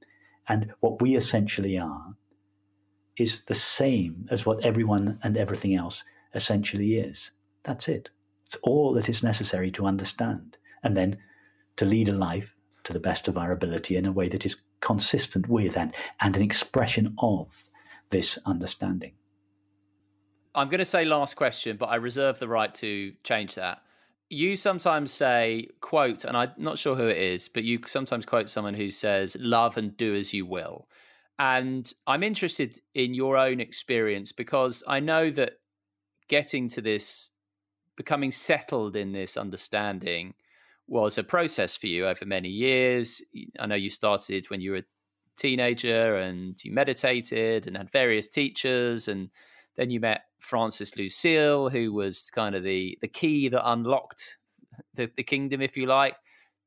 And 0.48 0.72
what 0.80 1.00
we 1.00 1.16
essentially 1.16 1.78
are 1.78 2.14
is 3.16 3.42
the 3.42 3.54
same 3.54 4.26
as 4.30 4.46
what 4.46 4.64
everyone 4.64 5.18
and 5.22 5.36
everything 5.36 5.74
else 5.74 6.04
essentially 6.34 6.96
is. 6.96 7.30
That's 7.62 7.88
it. 7.88 8.10
It's 8.46 8.56
all 8.62 8.92
that 8.94 9.08
is 9.08 9.22
necessary 9.22 9.70
to 9.72 9.86
understand. 9.86 10.56
And 10.82 10.96
then 10.96 11.18
to 11.76 11.84
lead 11.84 12.08
a 12.08 12.12
life 12.12 12.54
to 12.84 12.92
the 12.92 13.00
best 13.00 13.28
of 13.28 13.38
our 13.38 13.52
ability 13.52 13.96
in 13.96 14.06
a 14.06 14.12
way 14.12 14.28
that 14.28 14.44
is 14.44 14.56
consistent 14.80 15.48
with 15.48 15.76
and, 15.76 15.94
and 16.20 16.36
an 16.36 16.42
expression 16.42 17.14
of 17.18 17.68
this 18.10 18.38
understanding. 18.44 19.12
I'm 20.54 20.68
going 20.68 20.78
to 20.78 20.84
say 20.84 21.04
last 21.04 21.34
question, 21.34 21.76
but 21.76 21.86
I 21.86 21.96
reserve 21.96 22.38
the 22.38 22.48
right 22.48 22.74
to 22.76 23.12
change 23.24 23.54
that. 23.54 23.82
You 24.28 24.56
sometimes 24.56 25.10
say, 25.10 25.68
quote, 25.80 26.24
and 26.24 26.36
I'm 26.36 26.52
not 26.56 26.78
sure 26.78 26.96
who 26.96 27.08
it 27.08 27.18
is, 27.18 27.48
but 27.48 27.64
you 27.64 27.80
sometimes 27.86 28.26
quote 28.26 28.48
someone 28.48 28.74
who 28.74 28.90
says, 28.90 29.36
love 29.40 29.76
and 29.76 29.96
do 29.96 30.14
as 30.14 30.32
you 30.32 30.46
will. 30.46 30.86
And 31.38 31.92
I'm 32.06 32.22
interested 32.22 32.78
in 32.94 33.14
your 33.14 33.36
own 33.36 33.60
experience 33.60 34.32
because 34.32 34.82
I 34.86 35.00
know 35.00 35.30
that 35.30 35.54
getting 36.28 36.68
to 36.68 36.80
this, 36.80 37.30
becoming 37.96 38.30
settled 38.30 38.96
in 38.96 39.12
this 39.12 39.36
understanding, 39.36 40.34
was 40.86 41.16
a 41.16 41.24
process 41.24 41.76
for 41.76 41.86
you 41.86 42.06
over 42.06 42.24
many 42.24 42.48
years. 42.48 43.22
I 43.58 43.66
know 43.66 43.74
you 43.74 43.90
started 43.90 44.50
when 44.50 44.60
you 44.60 44.72
were 44.72 44.78
a 44.78 44.84
teenager 45.36 46.16
and 46.16 46.62
you 46.64 46.72
meditated 46.72 47.66
and 47.66 47.76
had 47.76 47.90
various 47.90 48.28
teachers 48.28 49.08
and 49.08 49.30
then 49.76 49.90
you 49.90 50.00
met 50.00 50.22
Francis 50.40 50.96
Lucille, 50.96 51.70
who 51.70 51.92
was 51.92 52.30
kind 52.30 52.54
of 52.54 52.62
the 52.62 52.98
the 53.00 53.08
key 53.08 53.48
that 53.48 53.68
unlocked 53.68 54.38
the, 54.94 55.10
the 55.16 55.22
kingdom, 55.22 55.60
if 55.60 55.76
you 55.76 55.86
like. 55.86 56.16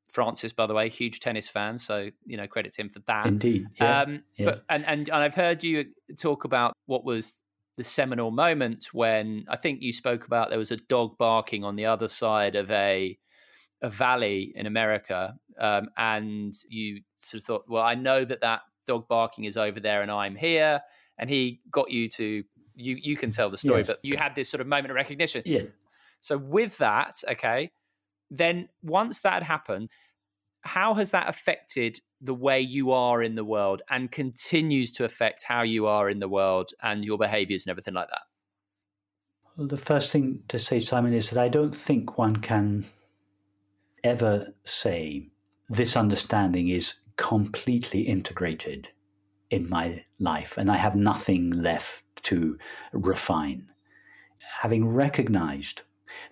Francis, 0.09 0.53
by 0.53 0.65
the 0.65 0.73
way, 0.73 0.87
huge 0.87 1.19
tennis 1.19 1.49
fan, 1.49 1.77
so 1.77 2.09
you 2.25 2.37
know 2.37 2.47
credit 2.47 2.71
to 2.73 2.81
him 2.81 2.89
for 2.89 2.99
that. 3.07 3.25
Indeed, 3.25 3.67
yes. 3.79 4.07
Um, 4.07 4.23
yes. 4.37 4.45
But 4.45 4.63
and, 4.69 4.85
and 4.85 5.09
and 5.09 5.17
I've 5.17 5.35
heard 5.35 5.63
you 5.63 5.85
talk 6.17 6.45
about 6.45 6.73
what 6.85 7.03
was 7.03 7.41
the 7.75 7.83
seminal 7.83 8.31
moment 8.31 8.87
when 8.93 9.45
I 9.49 9.57
think 9.57 9.81
you 9.81 9.91
spoke 9.91 10.25
about 10.25 10.49
there 10.49 10.57
was 10.57 10.71
a 10.71 10.77
dog 10.77 11.17
barking 11.17 11.65
on 11.65 11.75
the 11.75 11.85
other 11.85 12.07
side 12.07 12.55
of 12.55 12.71
a 12.71 13.17
a 13.81 13.89
valley 13.89 14.53
in 14.55 14.65
America, 14.65 15.35
um, 15.59 15.89
and 15.97 16.53
you 16.69 17.01
sort 17.17 17.41
of 17.41 17.45
thought, 17.45 17.63
well, 17.67 17.83
I 17.83 17.95
know 17.95 18.23
that 18.23 18.41
that 18.41 18.61
dog 18.87 19.07
barking 19.09 19.43
is 19.43 19.57
over 19.57 19.81
there, 19.81 20.01
and 20.01 20.09
I'm 20.09 20.37
here, 20.37 20.79
and 21.17 21.29
he 21.29 21.59
got 21.69 21.91
you 21.91 22.07
to 22.09 22.43
you. 22.75 22.97
You 23.01 23.17
can 23.17 23.31
tell 23.31 23.49
the 23.49 23.57
story, 23.57 23.83
but 23.83 23.99
you 24.03 24.17
had 24.17 24.35
this 24.35 24.49
sort 24.49 24.61
of 24.61 24.67
moment 24.67 24.91
of 24.91 24.95
recognition. 24.95 25.43
Yeah. 25.45 25.63
So 26.19 26.37
with 26.37 26.77
that, 26.77 27.23
okay, 27.29 27.71
then 28.31 28.69
once 28.81 29.21
that 29.21 29.43
happened, 29.43 29.89
how 30.61 30.95
has 30.95 31.11
that 31.11 31.29
affected 31.29 31.99
the 32.21 32.33
way 32.33 32.59
you 32.59 32.91
are 32.91 33.21
in 33.21 33.35
the 33.35 33.45
world 33.45 33.83
and 33.89 34.11
continues 34.11 34.91
to 34.93 35.05
affect 35.05 35.43
how 35.43 35.61
you 35.61 35.85
are 35.85 36.09
in 36.09 36.19
the 36.19 36.27
world 36.27 36.71
and 36.81 37.05
your 37.05 37.19
behaviors 37.19 37.65
and 37.65 37.71
everything 37.71 37.93
like 37.93 38.09
that? 38.09 38.21
Well, 39.55 39.67
the 39.67 39.77
first 39.77 40.11
thing 40.11 40.41
to 40.47 40.57
say, 40.57 40.79
Simon, 40.79 41.13
is 41.13 41.29
that 41.29 41.39
I 41.39 41.47
don't 41.47 41.75
think 41.75 42.17
one 42.17 42.37
can 42.37 42.85
ever 44.03 44.53
say 44.63 45.29
this 45.69 45.95
understanding 45.95 46.69
is 46.69 46.95
completely 47.17 48.01
integrated 48.01 48.89
in 49.49 49.69
my 49.69 50.03
life 50.19 50.57
and 50.57 50.69
I 50.69 50.77
have 50.77 50.95
nothing 50.95 51.51
left 51.51 52.03
to 52.25 52.57
refine. 52.91 53.67
Having 54.61 54.89
recognized 54.89 55.81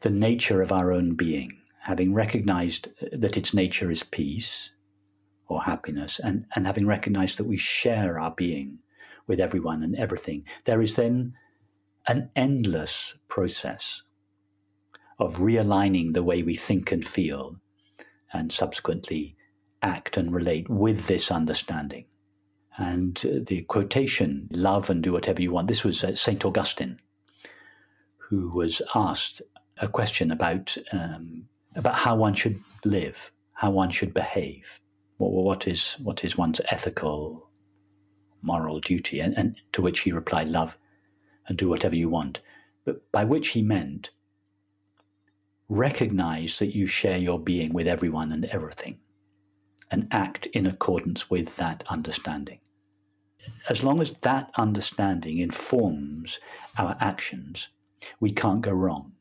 the 0.02 0.10
nature 0.10 0.62
of 0.62 0.72
our 0.72 0.92
own 0.92 1.16
being, 1.16 1.58
having 1.82 2.14
recognized 2.14 2.88
uh, 3.02 3.08
that 3.14 3.38
its 3.38 3.54
nature 3.54 3.92
is 3.92 4.04
peace 4.04 4.72
or 5.48 5.64
happiness, 5.64 6.20
and, 6.20 6.46
and 6.56 6.66
having 6.66 6.88
recognized 6.88 7.38
that 7.38 7.48
we 7.48 7.58
share 7.58 8.20
our 8.20 8.32
being 8.32 8.80
with 9.28 9.40
everyone 9.40 9.84
and 9.84 9.96
everything, 9.96 10.44
there 10.66 10.82
is 10.82 10.96
then 10.96 11.34
an 12.08 12.30
endless 12.36 13.16
process 13.28 14.04
of 15.20 15.38
realigning 15.38 16.14
the 16.14 16.24
way 16.24 16.44
we 16.44 16.56
think 16.56 16.92
and 16.92 17.06
feel 17.06 17.58
and 18.34 18.52
subsequently 18.52 19.36
act 19.82 20.18
and 20.18 20.34
relate 20.34 20.70
with 20.70 21.08
this 21.08 21.32
understanding. 21.32 22.06
And 22.78 23.22
uh, 23.26 23.40
the 23.46 23.62
quotation, 23.64 24.48
love 24.52 24.90
and 24.90 25.04
do 25.04 25.14
whatever 25.14 25.42
you 25.42 25.52
want, 25.52 25.68
this 25.68 25.84
was 25.84 26.04
uh, 26.04 26.16
St. 26.16 26.44
Augustine, 26.44 27.00
who 28.18 28.50
was 28.50 28.82
asked 28.96 29.42
a 29.78 29.88
question 29.88 30.32
about, 30.32 30.76
um, 30.92 31.46
about 31.76 31.96
how 31.96 32.16
one 32.16 32.34
should 32.34 32.60
live, 32.84 33.32
how 33.54 33.72
one 33.72 33.90
should 33.90 34.14
behave, 34.14 34.80
what, 35.18 35.32
what, 35.32 35.68
is, 35.68 35.94
what 36.02 36.24
is 36.24 36.38
one's 36.38 36.62
ethical, 36.72 37.50
moral 38.42 38.80
duty, 38.80 39.20
and, 39.20 39.38
and 39.38 39.56
to 39.72 39.82
which 39.82 40.02
he 40.02 40.12
replied, 40.12 40.48
love 40.48 40.78
and 41.48 41.58
do 41.58 41.70
whatever 41.70 41.96
you 41.96 42.10
want. 42.10 42.40
But 42.86 43.12
by 43.12 43.24
which 43.24 43.50
he 43.50 43.62
meant 43.62 44.10
recognize 45.70 46.60
that 46.60 46.76
you 46.76 46.88
share 46.88 47.18
your 47.18 47.40
being 47.40 47.74
with 47.74 47.88
everyone 47.88 48.32
and 48.32 48.46
everything 48.46 49.00
and 49.90 50.08
act 50.12 50.46
in 50.48 50.66
accordance 50.66 51.30
with 51.30 51.56
that 51.58 51.84
understanding. 51.88 52.60
As 53.70 53.84
long 53.84 54.02
as 54.02 54.14
that 54.22 54.52
understanding 54.58 55.38
informs 55.38 56.40
our 56.78 56.98
actions, 57.00 57.70
we 58.20 58.32
can't 58.32 58.62
go 58.62 58.72
wrong. 58.72 59.14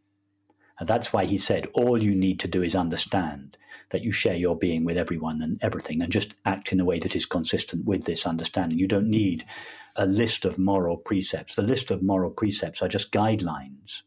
And 0.78 0.88
that's 0.88 1.12
why 1.12 1.26
he 1.26 1.38
said, 1.38 1.68
all 1.74 2.02
you 2.02 2.14
need 2.14 2.40
to 2.40 2.48
do 2.48 2.62
is 2.62 2.74
understand 2.74 3.56
that 3.90 4.02
you 4.02 4.10
share 4.10 4.34
your 4.34 4.56
being 4.56 4.84
with 4.84 4.96
everyone 4.96 5.42
and 5.42 5.58
everything 5.62 6.02
and 6.02 6.10
just 6.10 6.34
act 6.44 6.72
in 6.72 6.80
a 6.80 6.84
way 6.84 6.98
that 6.98 7.14
is 7.14 7.26
consistent 7.26 7.84
with 7.84 8.04
this 8.04 8.26
understanding. 8.26 8.78
You 8.78 8.88
don't 8.88 9.08
need 9.08 9.44
a 9.96 10.06
list 10.06 10.44
of 10.44 10.58
moral 10.58 10.96
precepts. 10.96 11.54
The 11.54 11.62
list 11.62 11.90
of 11.90 12.02
moral 12.02 12.30
precepts 12.30 12.82
are 12.82 12.88
just 12.88 13.12
guidelines 13.12 14.02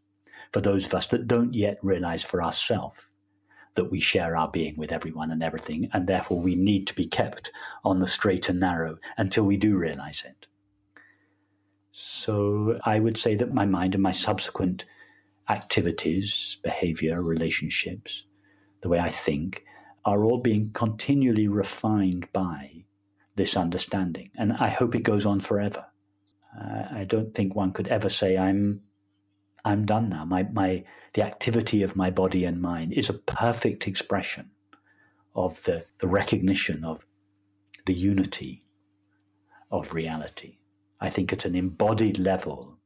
for 0.51 0.59
those 0.59 0.85
of 0.85 0.93
us 0.93 1.07
that 1.07 1.27
don't 1.27 1.53
yet 1.53 1.77
realize 1.81 2.23
for 2.23 2.41
ourselves 2.41 2.99
that 3.75 3.91
we 3.91 3.99
share 3.99 4.35
our 4.35 4.49
being 4.49 4.75
with 4.77 4.91
everyone 4.91 5.31
and 5.31 5.43
everything, 5.43 5.89
and 5.93 6.07
therefore 6.07 6.39
we 6.39 6.55
need 6.55 6.87
to 6.87 6.95
be 6.95 7.05
kept 7.05 7.51
on 7.83 7.99
the 7.99 8.07
straight 8.07 8.49
and 8.49 8.59
narrow 8.59 8.97
until 9.17 9.43
we 9.43 9.57
do 9.57 9.77
realize 9.77 10.23
it. 10.25 10.47
So 11.91 12.79
I 12.83 12.99
would 12.99 13.17
say 13.17 13.35
that 13.35 13.53
my 13.53 13.65
mind 13.65 13.93
and 13.93 14.03
my 14.03 14.11
subsequent 14.11 14.85
activities, 15.49 16.57
behavior, 16.63 17.21
relationships, 17.21 18.25
the 18.81 18.89
way 18.89 18.99
I 18.99 19.09
think, 19.09 19.63
are 20.03 20.23
all 20.23 20.39
being 20.39 20.71
continually 20.73 21.47
refined 21.47 22.27
by 22.33 22.85
this 23.35 23.57
understanding. 23.57 24.31
And 24.35 24.53
I 24.53 24.69
hope 24.69 24.95
it 24.95 25.03
goes 25.03 25.25
on 25.25 25.39
forever. 25.39 25.85
Uh, 26.59 26.83
I 26.91 27.03
don't 27.03 27.33
think 27.33 27.55
one 27.55 27.73
could 27.73 27.87
ever 27.87 28.09
say, 28.09 28.37
I'm, 28.37 28.81
I'm 29.63 29.85
done 29.85 30.09
now. 30.09 30.25
My, 30.25 30.43
my, 30.51 30.83
the 31.15 31.23
activity 31.23 31.81
of 31.81 31.95
my 31.95 32.09
body 32.09 32.43
and 32.43 32.61
mind 32.61 32.91
is 32.91 33.09
a 33.09 33.13
perfect 33.13 33.87
expression 33.87 34.51
of 35.33 35.63
the, 35.63 35.85
the 35.99 36.07
recognition 36.07 36.83
of 36.83 37.05
the 37.85 37.93
unity 37.93 38.65
of 39.71 39.93
reality. 39.93 40.57
I 40.99 41.07
think 41.07 41.31
at 41.31 41.45
an 41.45 41.55
embodied 41.55 42.19
level, 42.19 42.77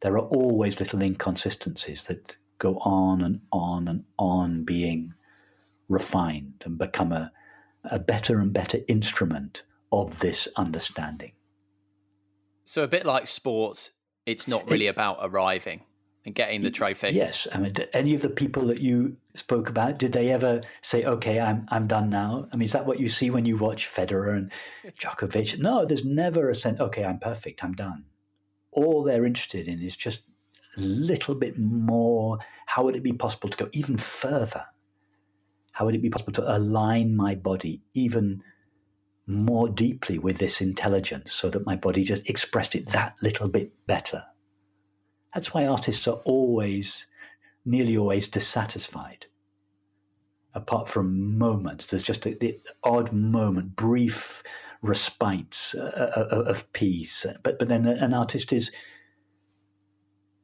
there 0.00 0.12
are 0.18 0.28
always 0.28 0.80
little 0.80 1.00
inconsistencies 1.00 2.04
that 2.04 2.36
go 2.58 2.76
on 2.80 3.22
and 3.22 3.40
on 3.50 3.88
and 3.88 4.04
on 4.18 4.64
being 4.64 5.14
refined 5.88 6.62
and 6.66 6.76
become 6.76 7.10
a, 7.10 7.32
a 7.84 7.98
better 7.98 8.38
and 8.38 8.52
better 8.52 8.80
instrument 8.86 9.62
of 9.90 10.18
this 10.18 10.46
understanding. 10.56 11.32
So, 12.66 12.84
a 12.84 12.88
bit 12.88 13.06
like 13.06 13.26
sports, 13.26 13.92
it's 14.26 14.46
not 14.46 14.70
really 14.70 14.88
it, 14.88 14.90
about 14.90 15.18
arriving 15.22 15.84
and 16.24 16.34
getting 16.34 16.60
the 16.60 16.70
trophy. 16.70 17.10
Yes, 17.10 17.48
I 17.52 17.58
mean, 17.58 17.74
any 17.92 18.14
of 18.14 18.22
the 18.22 18.30
people 18.30 18.66
that 18.66 18.80
you 18.80 19.16
spoke 19.34 19.68
about, 19.68 19.98
did 19.98 20.12
they 20.12 20.30
ever 20.30 20.60
say, 20.80 21.04
"Okay, 21.04 21.40
I'm 21.40 21.66
I'm 21.68 21.86
done 21.86 22.10
now"? 22.10 22.48
I 22.52 22.56
mean, 22.56 22.66
is 22.66 22.72
that 22.72 22.86
what 22.86 23.00
you 23.00 23.08
see 23.08 23.30
when 23.30 23.44
you 23.44 23.56
watch 23.56 23.88
Federer 23.88 24.36
and 24.36 24.52
Djokovic? 24.98 25.58
No, 25.58 25.84
there's 25.84 26.04
never 26.04 26.48
a 26.48 26.54
sense. 26.54 26.80
Okay, 26.80 27.04
I'm 27.04 27.18
perfect. 27.18 27.64
I'm 27.64 27.74
done. 27.74 28.04
All 28.70 29.02
they're 29.02 29.26
interested 29.26 29.66
in 29.68 29.82
is 29.82 29.96
just 29.96 30.22
a 30.76 30.80
little 30.80 31.34
bit 31.34 31.58
more. 31.58 32.38
How 32.66 32.84
would 32.84 32.96
it 32.96 33.02
be 33.02 33.12
possible 33.12 33.48
to 33.48 33.56
go 33.56 33.68
even 33.72 33.98
further? 33.98 34.66
How 35.72 35.86
would 35.86 35.94
it 35.94 36.02
be 36.02 36.10
possible 36.10 36.32
to 36.34 36.56
align 36.56 37.16
my 37.16 37.34
body 37.34 37.82
even 37.94 38.42
more 39.26 39.68
deeply 39.68 40.18
with 40.18 40.38
this 40.38 40.60
intelligence 40.60 41.32
so 41.32 41.48
that 41.50 41.66
my 41.66 41.76
body 41.76 42.04
just 42.04 42.28
expressed 42.28 42.74
it 42.74 42.88
that 42.90 43.16
little 43.22 43.48
bit 43.48 43.72
better? 43.86 44.24
That's 45.34 45.54
why 45.54 45.66
artists 45.66 46.06
are 46.06 46.20
always, 46.24 47.06
nearly 47.64 47.96
always 47.96 48.28
dissatisfied. 48.28 49.26
Apart 50.54 50.88
from 50.88 51.38
moments, 51.38 51.86
there's 51.86 52.02
just 52.02 52.22
the 52.22 52.58
odd 52.84 53.12
moment, 53.12 53.74
brief 53.74 54.42
respites 54.82 55.74
uh, 55.74 56.10
uh, 56.16 56.36
uh, 56.36 56.42
of 56.42 56.70
peace. 56.72 57.24
But, 57.42 57.58
but 57.58 57.68
then 57.68 57.86
an 57.86 58.12
artist 58.12 58.52
is 58.52 58.70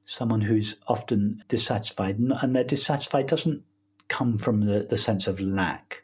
someone 0.07 0.41
who's 0.41 0.77
often 0.87 1.45
dissatisfied, 1.49 2.19
and 2.19 2.57
their 2.57 2.65
dissatisfied 2.65 3.27
doesn't 3.27 3.63
come 4.09 4.39
from 4.39 4.63
the, 4.63 4.87
the 4.89 4.97
sense 4.97 5.27
of 5.27 5.41
lack 5.41 6.03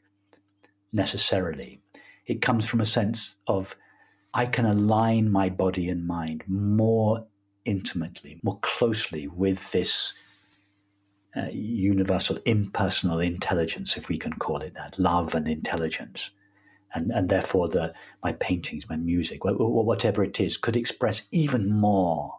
necessarily. 0.93 1.81
It 2.27 2.43
comes 2.43 2.67
from 2.67 2.81
a 2.81 2.87
sense 2.87 3.37
of 3.47 3.77
I 4.35 4.47
can 4.47 4.67
align 4.67 5.31
my 5.31 5.49
body 5.49 5.89
and 5.89 6.07
mind 6.07 6.45
more 6.47 7.27
intimately, 7.65 8.39
more 8.43 8.59
closely 8.61 9.27
with 9.29 9.73
this 9.73 10.15
uh, 11.37 11.49
universal 11.51 12.39
impersonal 12.45 13.21
intelligence, 13.21 13.97
if 13.97 14.09
we 14.09 14.19
can 14.19 14.33
call 14.35 14.59
it 14.59 14.75
that, 14.75 14.99
love 14.99 15.35
and 15.35 15.49
intelligence. 15.49 16.31
And, 16.95 17.11
and 17.11 17.29
therefore, 17.29 17.69
the, 17.69 17.93
my 18.23 18.33
paintings, 18.35 18.89
my 18.89 18.97
music, 18.97 19.45
whatever 19.45 20.23
it 20.23 20.39
is, 20.39 20.57
could 20.57 20.77
express 20.77 21.23
even 21.33 21.73
more 21.73 22.39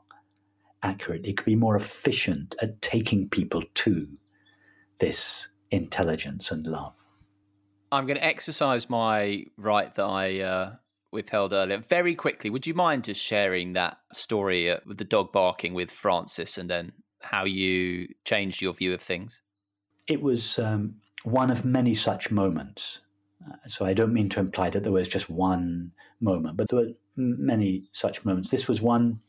accurately, 0.82 1.34
could 1.34 1.46
be 1.46 1.56
more 1.56 1.76
efficient 1.76 2.56
at 2.62 2.82
taking 2.82 3.28
people 3.28 3.64
to 3.74 4.08
this 5.00 5.50
intelligence 5.72 6.52
and 6.52 6.66
love. 6.66 6.94
I'm 7.92 8.06
going 8.06 8.18
to 8.18 8.24
exercise 8.24 8.90
my 8.90 9.46
right 9.58 9.94
that 9.96 10.06
I 10.06 10.40
uh, 10.40 10.76
withheld 11.16 11.54
earlier. 11.54 11.80
Very 11.80 12.14
quickly, 12.14 12.50
would 12.50 12.68
you 12.68 12.74
mind 12.74 13.06
just 13.06 13.22
sharing 13.22 13.74
that 13.74 13.98
story 14.14 14.70
uh, 14.70 14.78
with 14.86 14.98
the 14.98 15.04
dog 15.04 15.32
barking 15.32 15.74
with 15.74 15.90
Francis 15.90 16.58
and 16.58 16.70
then 16.70 16.92
how 17.22 17.46
you 17.46 18.08
changed 18.24 18.62
your 18.62 18.74
view 18.74 18.94
of 18.94 19.02
things? 19.02 19.42
It 20.08 20.22
was 20.22 20.60
um, 20.60 20.98
one 21.24 21.50
of 21.50 21.66
many 21.66 21.96
such 21.96 22.30
moments. 22.30 23.02
Uh, 23.46 23.56
so 23.68 23.86
I 23.86 23.94
don't 23.94 24.14
mean 24.14 24.30
to 24.30 24.40
imply 24.40 24.70
that 24.70 24.84
there 24.84 24.92
was 24.92 25.08
just 25.08 25.30
one 25.30 25.92
moment, 26.22 26.58
but 26.58 26.70
there 26.70 26.80
were 26.80 26.92
many 27.16 27.90
such 27.92 28.24
moments. 28.24 28.52
This 28.52 28.68
was 28.68 28.82
one 28.82 29.22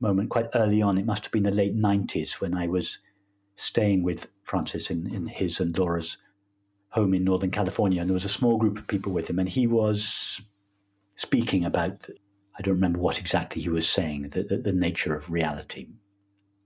moment 0.00 0.30
quite 0.30 0.48
early 0.54 0.82
on. 0.82 0.98
It 0.98 1.06
must 1.06 1.24
have 1.24 1.32
been 1.32 1.44
the 1.44 1.50
late 1.52 1.76
90s 1.76 2.40
when 2.40 2.54
I 2.54 2.66
was 2.66 2.98
staying 3.56 4.02
with 4.02 4.26
Francis 4.42 4.90
in, 4.90 5.12
in 5.14 5.26
his 5.28 5.60
and 5.60 5.76
Laura's 5.78 6.18
home 6.90 7.14
in 7.14 7.24
Northern 7.24 7.50
California. 7.50 8.00
And 8.00 8.10
there 8.10 8.14
was 8.14 8.24
a 8.24 8.28
small 8.28 8.56
group 8.56 8.78
of 8.78 8.86
people 8.86 9.12
with 9.12 9.28
him, 9.28 9.38
and 9.38 9.48
he 9.48 9.66
was 9.66 10.40
speaking 11.16 11.64
about, 11.64 12.08
I 12.58 12.62
don't 12.62 12.74
remember 12.74 12.98
what 12.98 13.18
exactly 13.18 13.62
he 13.62 13.68
was 13.68 13.88
saying, 13.88 14.28
the, 14.28 14.42
the, 14.42 14.58
the 14.58 14.72
nature 14.72 15.14
of 15.14 15.30
reality. 15.30 15.88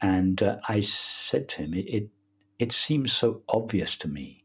And 0.01 0.43
uh, 0.43 0.59
I 0.69 0.81
said 0.81 1.49
to 1.51 1.62
him, 1.62 1.75
it, 1.75 1.89
it, 1.89 2.11
it, 2.59 2.73
seems 2.73 3.12
so 3.12 3.43
obvious 3.49 3.97
to 3.99 4.09
me 4.09 4.45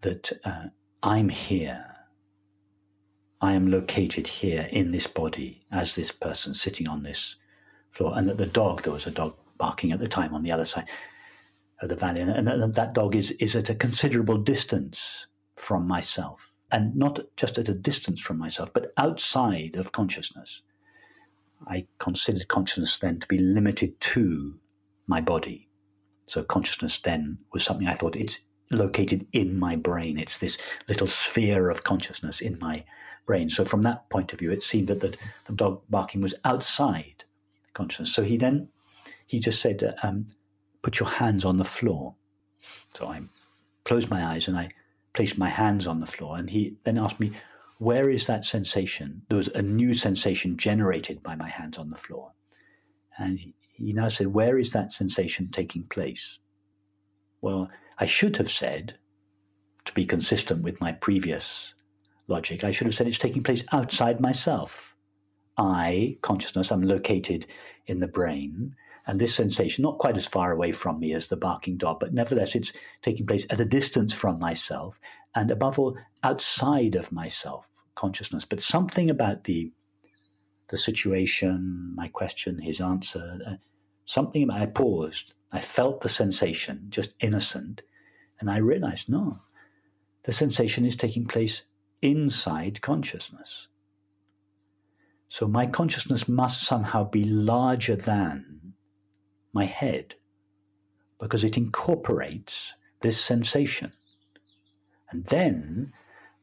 that 0.00 0.32
uh, 0.44 0.66
I'm 1.02 1.28
here. 1.28 1.86
I 3.40 3.52
am 3.52 3.70
located 3.70 4.26
here 4.26 4.68
in 4.70 4.92
this 4.92 5.06
body 5.06 5.66
as 5.70 5.94
this 5.94 6.12
person 6.12 6.54
sitting 6.54 6.88
on 6.88 7.02
this 7.02 7.36
floor. 7.90 8.16
And 8.16 8.28
that 8.28 8.38
the 8.38 8.46
dog, 8.46 8.82
there 8.82 8.92
was 8.92 9.06
a 9.06 9.10
dog 9.10 9.36
barking 9.58 9.92
at 9.92 9.98
the 9.98 10.08
time 10.08 10.34
on 10.34 10.42
the 10.42 10.52
other 10.52 10.64
side 10.64 10.88
of 11.80 11.88
the 11.88 11.96
valley, 11.96 12.20
and, 12.20 12.30
and 12.30 12.74
that 12.74 12.94
dog 12.94 13.16
is, 13.16 13.32
is 13.32 13.56
at 13.56 13.68
a 13.68 13.74
considerable 13.74 14.38
distance 14.38 15.26
from 15.56 15.86
myself 15.86 16.51
and 16.72 16.96
not 16.96 17.20
just 17.36 17.58
at 17.58 17.68
a 17.68 17.74
distance 17.74 18.20
from 18.20 18.38
myself, 18.38 18.72
but 18.72 18.92
outside 18.96 19.76
of 19.76 19.92
consciousness. 19.92 20.62
I 21.68 21.86
considered 21.98 22.48
consciousness 22.48 22.98
then 22.98 23.20
to 23.20 23.28
be 23.28 23.38
limited 23.38 24.00
to 24.00 24.58
my 25.06 25.20
body. 25.20 25.68
So 26.26 26.42
consciousness 26.42 26.98
then 26.98 27.38
was 27.52 27.62
something 27.62 27.86
I 27.86 27.94
thought 27.94 28.16
it's 28.16 28.40
located 28.70 29.26
in 29.32 29.58
my 29.58 29.76
brain. 29.76 30.18
It's 30.18 30.38
this 30.38 30.58
little 30.88 31.06
sphere 31.06 31.68
of 31.70 31.84
consciousness 31.84 32.40
in 32.40 32.58
my 32.58 32.84
brain. 33.26 33.50
So 33.50 33.64
from 33.64 33.82
that 33.82 34.08
point 34.08 34.32
of 34.32 34.38
view, 34.38 34.50
it 34.50 34.62
seemed 34.62 34.88
that 34.88 35.00
the, 35.00 35.16
dog 35.54 35.82
barking 35.90 36.22
was 36.22 36.34
outside 36.44 37.24
consciousness. 37.74 38.14
So 38.14 38.22
he 38.22 38.36
then 38.36 38.68
he 39.26 39.38
just 39.38 39.60
said, 39.60 39.94
um, 40.02 40.26
"Put 40.80 40.98
your 40.98 41.08
hands 41.08 41.44
on 41.44 41.58
the 41.58 41.64
floor." 41.64 42.14
So 42.94 43.08
I 43.08 43.22
closed 43.84 44.10
my 44.10 44.24
eyes 44.24 44.48
and 44.48 44.58
I 44.58 44.70
placed 45.14 45.38
my 45.38 45.48
hands 45.48 45.86
on 45.86 46.00
the 46.00 46.06
floor, 46.06 46.36
and 46.36 46.50
he 46.50 46.76
then 46.84 46.98
asked 46.98 47.20
me, 47.20 47.32
Where 47.78 48.10
is 48.10 48.26
that 48.26 48.44
sensation? 48.44 49.22
There 49.28 49.36
was 49.36 49.48
a 49.48 49.62
new 49.62 49.94
sensation 49.94 50.56
generated 50.56 51.22
by 51.22 51.36
my 51.36 51.48
hands 51.48 51.78
on 51.78 51.90
the 51.90 51.96
floor. 51.96 52.32
And 53.18 53.38
he 53.38 53.92
now 53.92 54.08
said, 54.08 54.28
Where 54.28 54.58
is 54.58 54.72
that 54.72 54.92
sensation 54.92 55.48
taking 55.50 55.84
place? 55.84 56.38
Well, 57.40 57.70
I 57.98 58.06
should 58.06 58.36
have 58.36 58.50
said, 58.50 58.98
to 59.84 59.92
be 59.92 60.04
consistent 60.04 60.62
with 60.62 60.80
my 60.80 60.92
previous 60.92 61.74
logic, 62.28 62.64
I 62.64 62.70
should 62.70 62.86
have 62.86 62.94
said 62.94 63.06
it's 63.06 63.18
taking 63.18 63.42
place 63.42 63.64
outside 63.72 64.20
myself. 64.20 64.94
I, 65.58 66.18
consciousness, 66.22 66.70
I'm 66.70 66.82
located 66.82 67.46
in 67.86 68.00
the 68.00 68.08
brain, 68.08 68.74
and 69.06 69.18
this 69.18 69.34
sensation, 69.34 69.82
not 69.82 69.98
quite 69.98 70.16
as 70.16 70.26
far 70.26 70.52
away 70.52 70.72
from 70.72 71.00
me 71.00 71.12
as 71.12 71.26
the 71.26 71.36
barking 71.36 71.76
dog, 71.76 71.98
but 72.00 72.14
nevertheless, 72.14 72.54
it's 72.54 72.72
taking 73.02 73.26
place 73.26 73.46
at 73.50 73.60
a 73.60 73.64
distance 73.64 74.12
from 74.12 74.38
myself, 74.38 74.98
and 75.34 75.50
above 75.50 75.78
all, 75.78 75.96
outside 76.22 76.94
of 76.94 77.12
myself 77.12 77.68
consciousness. 77.94 78.44
But 78.44 78.62
something 78.62 79.10
about 79.10 79.44
the 79.44 79.72
the 80.68 80.76
situation, 80.78 81.92
my 81.94 82.08
question, 82.08 82.58
his 82.58 82.80
answer, 82.80 83.38
uh, 83.46 83.54
something 84.06 84.44
about, 84.44 84.62
I 84.62 84.66
paused. 84.66 85.34
I 85.52 85.60
felt 85.60 86.00
the 86.00 86.08
sensation, 86.08 86.86
just 86.88 87.14
innocent, 87.20 87.82
and 88.40 88.50
I 88.50 88.56
realized 88.56 89.10
no, 89.10 89.36
the 90.22 90.32
sensation 90.32 90.86
is 90.86 90.96
taking 90.96 91.26
place 91.26 91.64
inside 92.00 92.80
consciousness. 92.80 93.68
So 95.28 95.46
my 95.46 95.66
consciousness 95.66 96.26
must 96.26 96.64
somehow 96.64 97.04
be 97.04 97.24
larger 97.24 97.96
than 97.96 98.61
my 99.52 99.64
head, 99.64 100.14
because 101.20 101.44
it 101.44 101.56
incorporates 101.56 102.74
this 103.00 103.20
sensation. 103.20 103.92
And 105.10 105.24
then 105.26 105.92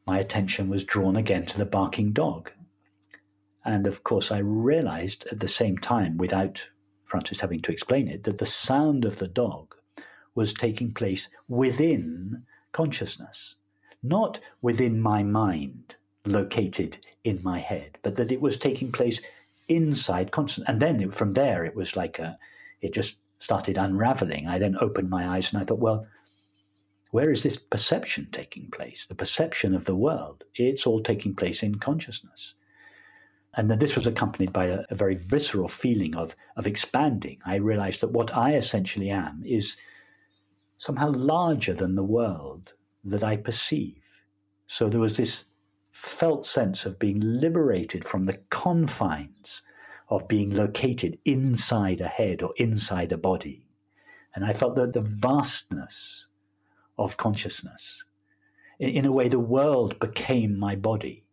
my 0.06 0.18
attention 0.18 0.68
was 0.68 0.84
drawn 0.84 1.16
again 1.16 1.46
to 1.46 1.58
the 1.58 1.66
barking 1.66 2.12
dog. 2.12 2.50
And 3.64 3.86
of 3.86 4.04
course, 4.04 4.30
I 4.30 4.38
realized 4.38 5.26
at 5.30 5.40
the 5.40 5.48
same 5.48 5.76
time, 5.76 6.16
without 6.16 6.68
Francis 7.04 7.40
having 7.40 7.60
to 7.62 7.72
explain 7.72 8.08
it, 8.08 8.22
that 8.24 8.38
the 8.38 8.46
sound 8.46 9.04
of 9.04 9.18
the 9.18 9.28
dog 9.28 9.74
was 10.34 10.54
taking 10.54 10.92
place 10.92 11.28
within 11.48 12.44
consciousness, 12.72 13.56
not 14.02 14.40
within 14.62 15.00
my 15.00 15.22
mind, 15.22 15.96
located 16.24 16.98
in 17.24 17.40
my 17.42 17.58
head, 17.58 17.98
but 18.02 18.14
that 18.16 18.32
it 18.32 18.40
was 18.40 18.56
taking 18.56 18.92
place 18.92 19.20
inside 19.68 20.30
consciousness. 20.30 20.68
And 20.68 20.80
then 20.80 21.00
it, 21.00 21.14
from 21.14 21.32
there, 21.32 21.64
it 21.64 21.74
was 21.74 21.96
like 21.96 22.18
a, 22.18 22.38
it 22.80 22.92
just 22.94 23.18
started 23.38 23.78
unraveling. 23.78 24.46
I 24.46 24.58
then 24.58 24.76
opened 24.80 25.10
my 25.10 25.26
eyes 25.28 25.52
and 25.52 25.60
I 25.60 25.64
thought, 25.64 25.80
well, 25.80 26.06
where 27.10 27.30
is 27.30 27.42
this 27.42 27.58
perception 27.58 28.28
taking 28.30 28.70
place? 28.70 29.06
The 29.06 29.14
perception 29.14 29.74
of 29.74 29.84
the 29.84 29.96
world. 29.96 30.44
It's 30.54 30.86
all 30.86 31.02
taking 31.02 31.34
place 31.34 31.62
in 31.62 31.76
consciousness. 31.76 32.54
And 33.54 33.68
then 33.68 33.78
this 33.80 33.96
was 33.96 34.06
accompanied 34.06 34.52
by 34.52 34.66
a, 34.66 34.84
a, 34.90 34.94
very 34.94 35.16
visceral 35.16 35.66
feeling 35.66 36.14
of, 36.14 36.36
of 36.56 36.68
expanding. 36.68 37.38
I 37.44 37.56
realized 37.56 38.00
that 38.00 38.12
what 38.12 38.36
I 38.36 38.54
essentially 38.54 39.10
am 39.10 39.42
is 39.44 39.76
somehow 40.78 41.10
larger 41.10 41.74
than 41.74 41.96
the 41.96 42.04
world 42.04 42.74
that 43.02 43.24
I 43.24 43.36
perceive. 43.36 44.22
So 44.68 44.88
there 44.88 45.00
was 45.00 45.16
this 45.16 45.46
felt 45.90 46.46
sense 46.46 46.86
of 46.86 47.00
being 47.00 47.20
liberated 47.20 48.04
from 48.04 48.22
the 48.22 48.38
confines 48.50 49.62
of 50.10 50.26
being 50.26 50.50
located 50.50 51.18
inside 51.24 52.00
a 52.00 52.08
head 52.08 52.42
or 52.42 52.52
inside 52.56 53.12
a 53.12 53.16
body. 53.16 53.64
And 54.34 54.44
I 54.44 54.52
felt 54.52 54.74
that 54.74 54.92
the 54.92 55.00
vastness 55.00 56.26
of 56.98 57.16
consciousness. 57.16 58.04
In, 58.78 58.90
in 58.90 59.06
a 59.06 59.12
way, 59.12 59.28
the 59.28 59.38
world 59.38 59.98
became 60.00 60.58
my 60.58 60.74
body 60.74 61.24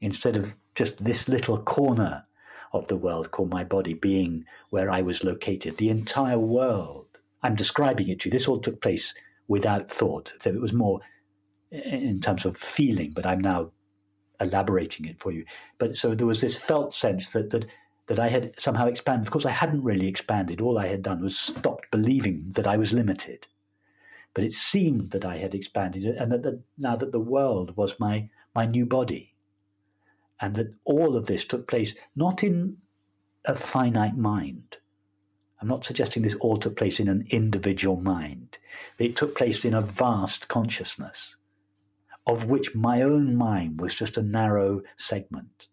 instead 0.00 0.36
of 0.36 0.56
just 0.74 1.02
this 1.02 1.28
little 1.28 1.58
corner 1.58 2.26
of 2.72 2.88
the 2.88 2.96
world 2.96 3.30
called 3.30 3.50
my 3.50 3.64
body 3.64 3.94
being 3.94 4.44
where 4.70 4.90
I 4.90 5.00
was 5.00 5.24
located. 5.24 5.76
The 5.76 5.88
entire 5.88 6.38
world, 6.38 7.06
I'm 7.42 7.54
describing 7.54 8.08
it 8.08 8.20
to 8.20 8.28
you, 8.28 8.32
this 8.32 8.48
all 8.48 8.58
took 8.60 8.82
place 8.82 9.14
without 9.48 9.88
thought. 9.88 10.34
So 10.38 10.50
it 10.50 10.60
was 10.60 10.72
more 10.72 11.00
in 11.70 12.20
terms 12.20 12.44
of 12.44 12.56
feeling, 12.56 13.12
but 13.14 13.26
I'm 13.26 13.40
now 13.40 13.72
elaborating 14.44 15.06
it 15.06 15.20
for 15.20 15.32
you. 15.32 15.44
But 15.78 15.96
so 15.96 16.14
there 16.14 16.26
was 16.26 16.40
this 16.40 16.56
felt 16.56 16.92
sense 16.92 17.30
that 17.30 17.50
that 17.50 17.66
that 18.06 18.18
I 18.18 18.28
had 18.28 18.58
somehow 18.60 18.86
expanded. 18.86 19.26
Of 19.26 19.32
course, 19.32 19.46
I 19.46 19.50
hadn't 19.50 19.82
really 19.82 20.06
expanded. 20.06 20.60
All 20.60 20.78
I 20.78 20.88
had 20.88 21.02
done 21.02 21.22
was 21.22 21.38
stopped 21.38 21.90
believing 21.90 22.44
that 22.50 22.66
I 22.66 22.76
was 22.76 22.92
limited. 22.92 23.46
But 24.34 24.44
it 24.44 24.52
seemed 24.52 25.10
that 25.12 25.24
I 25.24 25.38
had 25.38 25.54
expanded, 25.54 26.04
and 26.04 26.30
that, 26.30 26.42
that 26.42 26.60
now 26.76 26.96
that 26.96 27.12
the 27.12 27.20
world 27.20 27.76
was 27.76 28.00
my 28.00 28.28
my 28.54 28.66
new 28.66 28.86
body, 28.86 29.34
and 30.40 30.54
that 30.56 30.74
all 30.84 31.16
of 31.16 31.26
this 31.26 31.44
took 31.44 31.66
place 31.66 31.94
not 32.14 32.42
in 32.42 32.78
a 33.44 33.54
finite 33.54 34.16
mind. 34.16 34.78
I'm 35.60 35.68
not 35.68 35.84
suggesting 35.84 36.22
this 36.22 36.34
all 36.36 36.56
took 36.58 36.76
place 36.76 37.00
in 37.00 37.08
an 37.08 37.26
individual 37.30 37.96
mind. 37.96 38.58
It 38.98 39.16
took 39.16 39.34
place 39.34 39.64
in 39.64 39.72
a 39.72 39.80
vast 39.80 40.48
consciousness 40.48 41.36
of 42.26 42.46
which 42.46 42.74
my 42.74 43.02
own 43.02 43.36
mind 43.36 43.80
was 43.80 43.94
just 43.94 44.16
a 44.16 44.22
narrow 44.22 44.82
segment. 44.96 45.68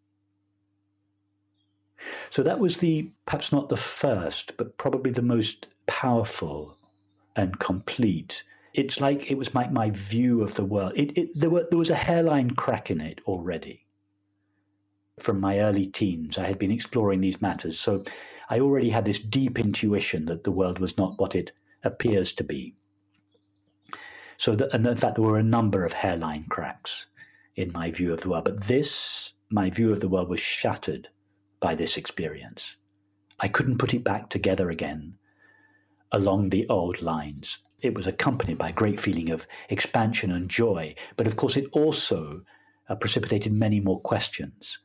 So 2.29 2.43
that 2.43 2.59
was 2.59 2.77
the, 2.77 3.11
perhaps 3.25 3.51
not 3.51 3.69
the 3.69 3.77
first, 3.77 4.57
but 4.57 4.77
probably 4.77 5.11
the 5.11 5.21
most 5.21 5.67
powerful 5.85 6.77
and 7.35 7.59
complete. 7.59 8.43
It's 8.73 8.99
like 8.99 9.29
it 9.29 9.37
was 9.37 9.53
like 9.53 9.71
my 9.71 9.89
view 9.89 10.41
of 10.41 10.55
the 10.55 10.65
world. 10.65 10.93
It, 10.95 11.17
it, 11.17 11.29
there, 11.35 11.49
were, 11.49 11.67
there 11.69 11.79
was 11.79 11.89
a 11.89 11.95
hairline 11.95 12.51
crack 12.51 12.89
in 12.89 13.01
it 13.01 13.21
already. 13.25 13.85
From 15.19 15.39
my 15.39 15.59
early 15.59 15.85
teens, 15.85 16.37
I 16.37 16.45
had 16.47 16.57
been 16.57 16.71
exploring 16.71 17.21
these 17.21 17.41
matters. 17.41 17.79
So 17.79 18.03
I 18.49 18.59
already 18.59 18.89
had 18.89 19.05
this 19.05 19.19
deep 19.19 19.59
intuition 19.59 20.25
that 20.25 20.43
the 20.43 20.51
world 20.51 20.79
was 20.79 20.97
not 20.97 21.19
what 21.19 21.35
it 21.35 21.51
appears 21.83 22.33
to 22.33 22.43
be. 22.43 22.75
So, 24.41 24.57
and 24.73 24.87
in 24.87 24.95
fact, 24.95 25.17
there 25.17 25.23
were 25.23 25.37
a 25.37 25.43
number 25.43 25.85
of 25.85 25.93
hairline 25.93 26.45
cracks 26.49 27.05
in 27.55 27.71
my 27.73 27.91
view 27.91 28.11
of 28.11 28.21
the 28.21 28.29
world. 28.29 28.45
But 28.45 28.63
this, 28.63 29.33
my 29.51 29.69
view 29.69 29.91
of 29.91 29.99
the 29.99 30.09
world, 30.09 30.29
was 30.29 30.39
shattered 30.39 31.09
by 31.59 31.75
this 31.75 31.95
experience. 31.95 32.75
I 33.39 33.47
couldn't 33.47 33.77
put 33.77 33.93
it 33.93 34.03
back 34.03 34.31
together 34.31 34.71
again 34.71 35.13
along 36.11 36.49
the 36.49 36.67
old 36.69 37.03
lines. 37.03 37.59
It 37.81 37.93
was 37.93 38.07
accompanied 38.07 38.57
by 38.57 38.69
a 38.69 38.73
great 38.73 38.99
feeling 38.99 39.29
of 39.29 39.45
expansion 39.69 40.31
and 40.31 40.49
joy, 40.49 40.95
but 41.17 41.27
of 41.27 41.35
course, 41.35 41.55
it 41.55 41.67
also 41.71 42.41
uh, 42.89 42.95
precipitated 42.95 43.53
many 43.53 43.79
more 43.79 43.99
questions. 43.99 44.79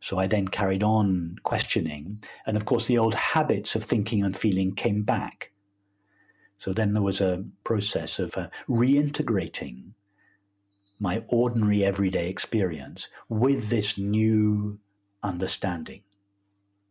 So 0.00 0.18
I 0.18 0.26
then 0.26 0.48
carried 0.48 0.82
on 0.82 1.36
questioning, 1.44 2.22
and 2.44 2.58
of 2.58 2.66
course, 2.66 2.84
the 2.84 2.98
old 2.98 3.14
habits 3.14 3.74
of 3.74 3.84
thinking 3.84 4.22
and 4.22 4.36
feeling 4.36 4.74
came 4.74 5.02
back. 5.02 5.51
So 6.62 6.72
then 6.72 6.92
there 6.92 7.02
was 7.02 7.20
a 7.20 7.44
process 7.64 8.20
of 8.20 8.36
uh, 8.36 8.46
reintegrating 8.68 9.94
my 11.00 11.24
ordinary 11.26 11.84
everyday 11.84 12.28
experience 12.28 13.08
with 13.28 13.68
this 13.68 13.98
new 13.98 14.78
understanding. 15.24 16.02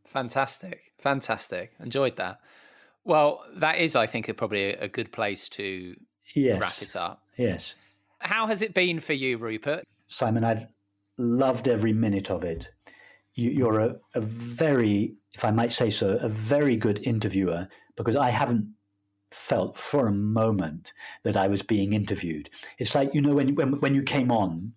Fantastic. 0.04 0.92
Fantastic. 0.98 1.72
Enjoyed 1.80 2.18
that. 2.18 2.42
Well, 3.06 3.46
that 3.56 3.78
is, 3.78 3.96
I 3.96 4.08
think, 4.08 4.28
a, 4.28 4.34
probably 4.34 4.74
a 4.74 4.90
good 4.90 5.14
place 5.14 5.48
to 5.48 5.96
yes. 6.36 6.60
wrap 6.62 6.82
it 6.82 6.96
up. 6.98 7.24
Yes. 7.38 7.76
How 8.20 8.48
has 8.48 8.62
it 8.62 8.74
been 8.74 9.00
for 9.00 9.14
you, 9.14 9.38
Rupert? 9.38 9.86
Simon, 10.10 10.44
I've 10.44 10.68
loved 11.18 11.70
every 11.70 11.94
minute 11.94 12.30
of 12.30 12.44
it. 12.44 12.68
You, 13.36 13.70
are 13.70 13.80
a, 13.80 13.96
a 14.16 14.20
very, 14.20 15.16
if 15.32 15.46
I 15.46 15.52
might 15.52 15.72
say 15.72 15.90
so, 15.90 16.18
a 16.18 16.28
very 16.28 16.76
good 16.76 17.00
interviewer 17.08 17.70
because 17.96 18.18
I 18.18 18.32
haven't 18.32 18.68
felt 19.32 19.78
for 19.78 20.08
a 20.08 20.14
moment 20.14 20.94
that 21.24 21.38
I 21.38 21.48
was 21.48 21.62
being 21.62 21.94
interviewed. 21.94 22.50
It's 22.78 22.94
like 22.94 23.14
you 23.14 23.22
know 23.22 23.34
when 23.34 23.56
when 23.56 23.80
when 23.80 23.96
you 23.96 24.04
came 24.04 24.32
on. 24.32 24.74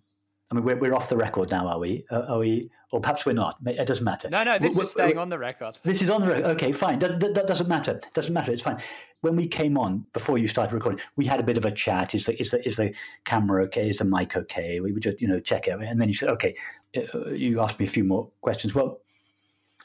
I 0.51 0.53
mean, 0.53 0.63
we're, 0.63 0.77
we're 0.77 0.93
off 0.93 1.09
the 1.09 1.17
record 1.17 1.49
now, 1.49 1.67
are 1.67 1.79
we? 1.79 2.05
Uh, 2.11 2.21
are 2.29 2.37
we? 2.37 2.69
Or 2.91 3.01
perhaps 3.01 3.25
we're 3.25 3.33
not. 3.33 3.57
It 3.65 3.87
doesn't 3.87 4.03
matter. 4.03 4.29
No, 4.29 4.43
no, 4.43 4.59
this 4.59 4.75
we're, 4.75 4.83
is 4.83 4.91
staying 4.91 5.17
on 5.17 5.29
the 5.29 5.39
record. 5.39 5.79
This 5.81 6.03
is 6.03 6.09
on 6.11 6.21
the 6.21 6.27
record. 6.27 6.45
Okay, 6.51 6.71
fine. 6.71 6.99
That, 6.99 7.19
that, 7.19 7.33
that, 7.33 7.47
doesn't 7.47 7.67
matter. 7.67 7.99
Doesn't 8.13 8.33
matter. 8.33 8.51
It's 8.51 8.61
fine. 8.61 8.79
When 9.21 9.35
we 9.35 9.47
came 9.47 9.75
on 9.75 10.05
before 10.13 10.37
you 10.37 10.47
started 10.47 10.75
recording, 10.75 11.01
we 11.15 11.25
had 11.25 11.39
a 11.39 11.43
bit 11.43 11.57
of 11.57 11.65
a 11.65 11.71
chat. 11.71 12.13
Is 12.13 12.27
the 12.27 12.39
is 12.39 12.51
the 12.51 12.65
is 12.65 12.75
the 12.75 12.93
camera 13.23 13.63
okay? 13.65 13.89
Is 13.89 13.97
the 13.97 14.05
mic 14.05 14.37
okay? 14.37 14.79
We 14.79 14.91
would 14.91 15.01
just 15.01 15.19
you 15.19 15.27
know 15.27 15.39
check 15.39 15.67
it, 15.67 15.79
and 15.81 15.99
then 15.99 16.07
you 16.07 16.13
said, 16.13 16.29
okay. 16.29 16.55
Uh, 16.95 17.31
you 17.31 17.59
asked 17.59 17.79
me 17.79 17.85
a 17.85 17.89
few 17.89 18.03
more 18.03 18.29
questions. 18.41 18.75
Well, 18.75 19.01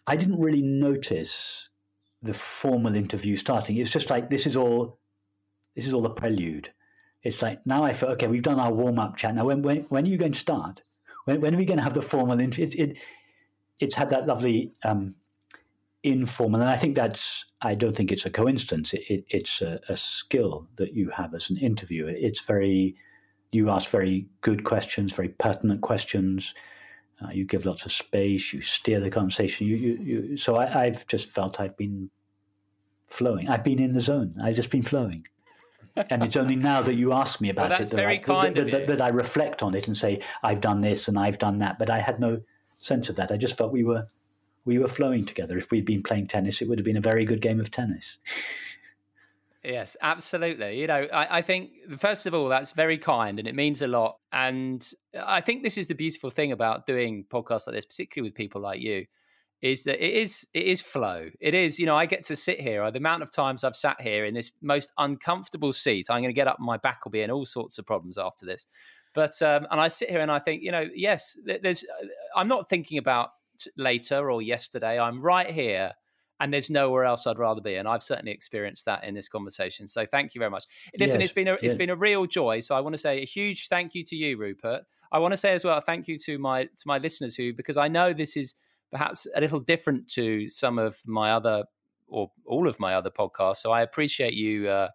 I 0.06 0.14
didn't 0.14 0.38
really 0.38 0.62
notice 0.62 1.69
the 2.22 2.34
formal 2.34 2.94
interview 2.94 3.36
starting. 3.36 3.76
It's 3.76 3.90
just 3.90 4.10
like 4.10 4.30
this 4.30 4.46
is 4.46 4.56
all 4.56 4.98
this 5.74 5.86
is 5.86 5.92
all 5.92 6.02
the 6.02 6.10
prelude. 6.10 6.72
It's 7.22 7.42
like 7.42 7.64
now 7.66 7.84
I 7.84 7.92
feel 7.92 8.10
okay. 8.10 8.28
We've 8.28 8.42
done 8.42 8.60
our 8.60 8.72
warm 8.72 8.98
up 8.98 9.16
chat. 9.16 9.34
Now 9.34 9.46
when 9.46 9.62
when 9.62 9.82
when 9.82 10.04
are 10.04 10.08
you 10.08 10.18
going 10.18 10.32
to 10.32 10.38
start? 10.38 10.82
When 11.24 11.40
when 11.40 11.54
are 11.54 11.58
we 11.58 11.64
going 11.64 11.78
to 11.78 11.84
have 11.84 11.94
the 11.94 12.02
formal 12.02 12.40
interview? 12.40 12.66
It, 12.66 12.74
it 12.74 12.98
it's 13.78 13.94
had 13.94 14.10
that 14.10 14.26
lovely 14.26 14.72
um, 14.84 15.14
informal, 16.02 16.60
and 16.60 16.70
I 16.70 16.76
think 16.76 16.94
that's. 16.94 17.46
I 17.62 17.74
don't 17.74 17.94
think 17.94 18.10
it's 18.10 18.24
a 18.24 18.30
coincidence. 18.30 18.94
It, 18.94 19.02
it, 19.08 19.24
it's 19.28 19.60
a, 19.60 19.80
a, 19.88 19.96
skill 19.96 20.66
that 20.76 20.94
you 20.94 21.10
have 21.10 21.34
as 21.34 21.50
an 21.50 21.58
interviewer. 21.58 22.10
It's 22.10 22.40
very. 22.40 22.96
You 23.52 23.70
ask 23.70 23.90
very 23.90 24.28
good 24.42 24.62
questions, 24.64 25.12
very 25.12 25.30
pertinent 25.30 25.80
questions. 25.80 26.54
Uh, 27.22 27.30
you 27.30 27.44
give 27.44 27.66
lots 27.66 27.84
of 27.84 27.92
space. 27.92 28.52
You 28.52 28.60
steer 28.60 29.00
the 29.00 29.10
conversation. 29.10 29.66
You, 29.66 29.76
you, 29.76 29.98
you 30.02 30.36
so 30.36 30.56
I, 30.56 30.84
I've 30.84 31.06
just 31.06 31.28
felt 31.28 31.60
I've 31.60 31.76
been 31.76 32.10
flowing. 33.08 33.48
I've 33.48 33.64
been 33.64 33.78
in 33.78 33.92
the 33.92 34.00
zone. 34.00 34.36
I've 34.42 34.56
just 34.56 34.70
been 34.70 34.82
flowing 34.82 35.26
and 35.96 36.22
it's 36.22 36.36
only 36.36 36.56
now 36.56 36.82
that 36.82 36.94
you 36.94 37.12
ask 37.12 37.40
me 37.40 37.50
about 37.50 37.70
well, 37.70 37.80
it 37.80 37.90
that, 37.90 38.06
I, 38.06 38.16
that, 38.50 38.70
that, 38.70 38.86
that, 38.86 39.00
I 39.00 39.08
reflect 39.08 39.62
on 39.62 39.74
it 39.74 39.86
and 39.86 39.96
say 39.96 40.22
I've 40.42 40.60
done 40.60 40.80
this 40.80 41.08
and 41.08 41.18
I've 41.18 41.38
done 41.38 41.58
that. 41.58 41.78
But 41.78 41.90
I 41.90 42.00
had 42.00 42.20
no 42.20 42.40
sense 42.78 43.08
of 43.08 43.16
that. 43.16 43.30
I 43.30 43.36
just 43.36 43.56
felt 43.56 43.72
we 43.72 43.84
were 43.84 44.08
we 44.64 44.78
were 44.78 44.88
flowing 44.88 45.24
together. 45.24 45.56
If 45.56 45.70
we'd 45.70 45.84
been 45.84 46.02
playing 46.02 46.28
tennis, 46.28 46.62
it 46.62 46.68
would 46.68 46.78
have 46.78 46.84
been 46.84 46.96
a 46.96 47.02
very 47.02 47.24
good 47.24 47.40
game 47.40 47.60
of 47.60 47.70
tennis. 47.70 48.18
Yes, 49.62 49.96
absolutely. 50.00 50.80
You 50.80 50.86
know, 50.86 51.06
I, 51.12 51.38
I, 51.38 51.42
think 51.42 51.72
first 51.98 52.24
of 52.24 52.32
all, 52.32 52.48
that's 52.48 52.72
very 52.72 52.96
kind 52.96 53.38
and 53.38 53.46
it 53.46 53.54
means 53.54 53.82
a 53.82 53.86
lot. 53.86 54.16
And 54.32 54.88
I 55.22 55.42
think 55.42 55.62
this 55.62 55.76
is 55.76 55.86
the 55.86 55.94
beautiful 55.94 56.30
thing 56.30 56.50
about 56.50 56.86
doing 56.86 57.26
podcasts 57.30 57.66
like 57.66 57.76
this, 57.76 57.84
particularly 57.84 58.30
with 58.30 58.36
people 58.36 58.62
like 58.62 58.80
you, 58.80 59.04
is 59.60 59.84
that 59.84 60.02
it 60.02 60.14
is 60.14 60.46
it 60.54 60.64
is 60.64 60.80
flow. 60.80 61.28
It 61.40 61.52
is, 61.52 61.78
you 61.78 61.84
know, 61.84 61.96
I 61.96 62.06
get 62.06 62.24
to 62.24 62.36
sit 62.36 62.58
here. 62.58 62.90
The 62.90 62.98
amount 62.98 63.22
of 63.22 63.30
times 63.30 63.62
I've 63.62 63.76
sat 63.76 64.00
here 64.00 64.24
in 64.24 64.32
this 64.32 64.50
most 64.62 64.92
uncomfortable 64.96 65.74
seat, 65.74 66.06
I'm 66.08 66.22
going 66.22 66.30
to 66.30 66.34
get 66.34 66.48
up. 66.48 66.58
My 66.58 66.78
back 66.78 67.04
will 67.04 67.12
be 67.12 67.20
in 67.20 67.30
all 67.30 67.44
sorts 67.44 67.78
of 67.78 67.84
problems 67.84 68.16
after 68.16 68.46
this. 68.46 68.66
But 69.14 69.40
um, 69.42 69.66
and 69.70 69.80
I 69.80 69.88
sit 69.88 70.08
here 70.08 70.20
and 70.20 70.30
I 70.30 70.38
think, 70.38 70.62
you 70.62 70.72
know, 70.72 70.86
yes, 70.94 71.36
there's. 71.44 71.84
I'm 72.34 72.48
not 72.48 72.70
thinking 72.70 72.96
about 72.96 73.30
later 73.76 74.30
or 74.30 74.40
yesterday. 74.40 74.98
I'm 74.98 75.20
right 75.20 75.50
here, 75.50 75.92
and 76.40 76.52
there's 76.52 76.70
nowhere 76.70 77.04
else 77.04 77.26
I'd 77.26 77.38
rather 77.38 77.60
be. 77.60 77.76
And 77.76 77.86
I've 77.86 78.02
certainly 78.02 78.32
experienced 78.32 78.86
that 78.86 79.04
in 79.04 79.14
this 79.14 79.28
conversation. 79.28 79.86
So 79.86 80.06
thank 80.06 80.34
you 80.34 80.38
very 80.38 80.50
much. 80.50 80.64
Listen, 80.98 81.20
yes, 81.20 81.26
it's 81.26 81.34
been 81.34 81.48
a, 81.48 81.54
it's 81.54 81.62
yes. 81.62 81.74
been 81.74 81.90
a 81.90 81.96
real 81.96 82.26
joy. 82.26 82.60
So 82.60 82.74
I 82.74 82.80
want 82.80 82.94
to 82.94 82.98
say 82.98 83.20
a 83.20 83.26
huge 83.26 83.68
thank 83.68 83.94
you 83.94 84.02
to 84.04 84.16
you, 84.16 84.38
Rupert. 84.38 84.82
I 85.12 85.18
want 85.18 85.32
to 85.32 85.36
say 85.36 85.52
as 85.52 85.64
well, 85.64 85.80
thank 85.80 86.08
you 86.08 86.16
to 86.18 86.38
my 86.38 86.64
to 86.64 86.82
my 86.86 86.98
listeners 86.98 87.36
who, 87.36 87.52
because 87.52 87.76
I 87.76 87.88
know 87.88 88.12
this 88.12 88.36
is 88.36 88.54
perhaps 88.90 89.26
a 89.34 89.40
little 89.40 89.60
different 89.60 90.08
to 90.08 90.48
some 90.48 90.78
of 90.78 90.98
my 91.04 91.32
other 91.32 91.64
or 92.08 92.30
all 92.46 92.66
of 92.66 92.80
my 92.80 92.94
other 92.94 93.10
podcasts. 93.10 93.58
So 93.58 93.70
I 93.70 93.82
appreciate 93.82 94.34
you 94.34 94.68
uh, 94.68 94.88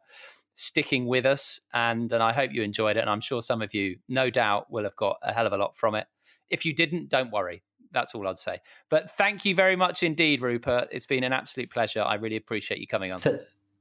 sticking 0.56 1.06
with 1.06 1.26
us, 1.26 1.60
and 1.74 2.12
and 2.12 2.24
I 2.24 2.34
hope 2.34 2.52
you 2.54 2.64
enjoyed 2.64 2.98
it. 2.98 3.02
And 3.02 3.10
I'm 3.10 3.22
sure 3.22 3.42
some 3.42 3.62
of 3.62 3.74
you, 3.74 3.98
no 4.10 4.30
doubt, 4.30 4.72
will 4.72 4.84
have 4.84 4.96
got 4.96 5.18
a 5.22 5.32
hell 5.32 5.46
of 5.46 5.54
a 5.54 5.58
lot 5.58 5.78
from 5.78 5.96
it. 5.96 6.08
If 6.50 6.66
you 6.66 6.74
didn't, 6.74 7.10
don't 7.10 7.32
worry. 7.32 7.64
That's 7.96 8.14
all 8.14 8.28
I'd 8.28 8.38
say. 8.38 8.60
But 8.90 9.10
thank 9.12 9.46
you 9.46 9.56
very 9.56 9.78
much 9.78 10.04
indeed, 10.04 10.42
Rupert. 10.42 10.90
It's 10.92 11.06
been 11.06 11.24
an 11.24 11.32
absolute 11.32 11.72
pleasure. 11.72 12.04
I 12.04 12.16
really 12.16 12.36
appreciate 12.36 12.82
you 12.82 12.88
coming 12.88 13.14
on. 13.14 13.20
Th- 13.20 13.40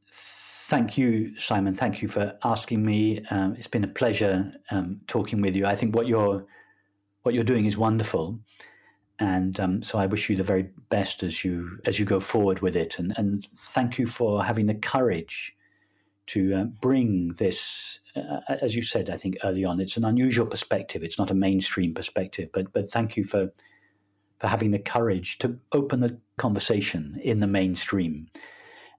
thank 0.09 0.97
you, 0.97 1.37
Simon. 1.39 1.75
Thank 1.75 2.01
you 2.01 2.07
for 2.07 2.39
asking 2.45 2.87
me. 2.87 3.27
Um, 3.31 3.57
it's 3.59 3.67
been 3.67 3.83
a 3.83 3.89
pleasure 3.89 4.53
um, 4.71 5.01
talking 5.09 5.43
with 5.43 5.57
you. 5.57 5.67
I 5.67 5.75
think 5.75 5.97
what 5.97 6.07
you're 6.07 6.47
what 7.25 7.35
you're 7.35 7.43
doing 7.43 7.67
is 7.67 7.77
wonderful, 7.77 8.39
and 9.19 9.59
um, 9.59 9.83
so 9.83 9.99
I 9.99 10.07
wish 10.07 10.31
you 10.31 10.37
the 10.37 10.45
very 10.45 10.71
best 10.91 11.25
as 11.25 11.45
you 11.45 11.81
as 11.85 11.99
you 11.99 12.05
go 12.05 12.21
forward 12.21 12.61
with 12.61 12.77
it. 12.77 13.01
And 13.01 13.13
and 13.17 13.45
thank 13.45 13.99
you 13.99 14.07
for 14.07 14.45
having 14.45 14.67
the 14.67 14.77
courage 14.77 15.57
to 16.27 16.55
uh, 16.55 16.65
bring 16.65 17.33
this 17.39 18.01
uh, 18.17 18.41
as 18.61 18.77
you 18.77 18.83
said, 18.83 19.11
I 19.11 19.17
think 19.17 19.37
early 19.43 19.65
on, 19.65 19.81
it's 19.81 19.97
an 19.97 20.05
unusual 20.05 20.47
perspective. 20.47 21.03
It's 21.03 21.19
not 21.19 21.31
a 21.31 21.35
mainstream 21.35 21.95
perspective, 21.95 22.51
but 22.53 22.73
but 22.73 22.85
thank 22.85 23.17
you 23.17 23.25
for 23.25 23.53
for 24.39 24.49
having 24.49 24.71
the 24.71 24.79
courage 24.79 25.39
to 25.39 25.59
open 25.73 26.01
the 26.01 26.19
conversation 26.37 27.13
in 27.23 27.41
the 27.41 27.47
mainstream, 27.47 28.29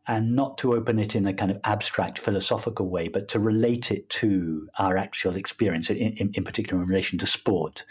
and 0.07 0.35
not 0.35 0.57
to 0.59 0.73
open 0.73 0.99
it 0.99 1.15
in 1.15 1.25
a 1.25 1.33
kind 1.33 1.51
of 1.51 1.59
abstract 1.63 2.19
philosophical 2.19 2.87
way, 2.87 3.07
but 3.07 3.27
to 3.29 3.39
relate 3.39 3.91
it 3.91 4.09
to 4.09 4.67
our 4.77 4.97
actual 4.97 5.35
experience, 5.35 5.89
in, 5.89 5.97
in, 5.97 6.31
in 6.33 6.43
particular 6.43 6.81
in 6.81 6.87
relation 6.87 7.17
to 7.19 7.25
sport. 7.25 7.85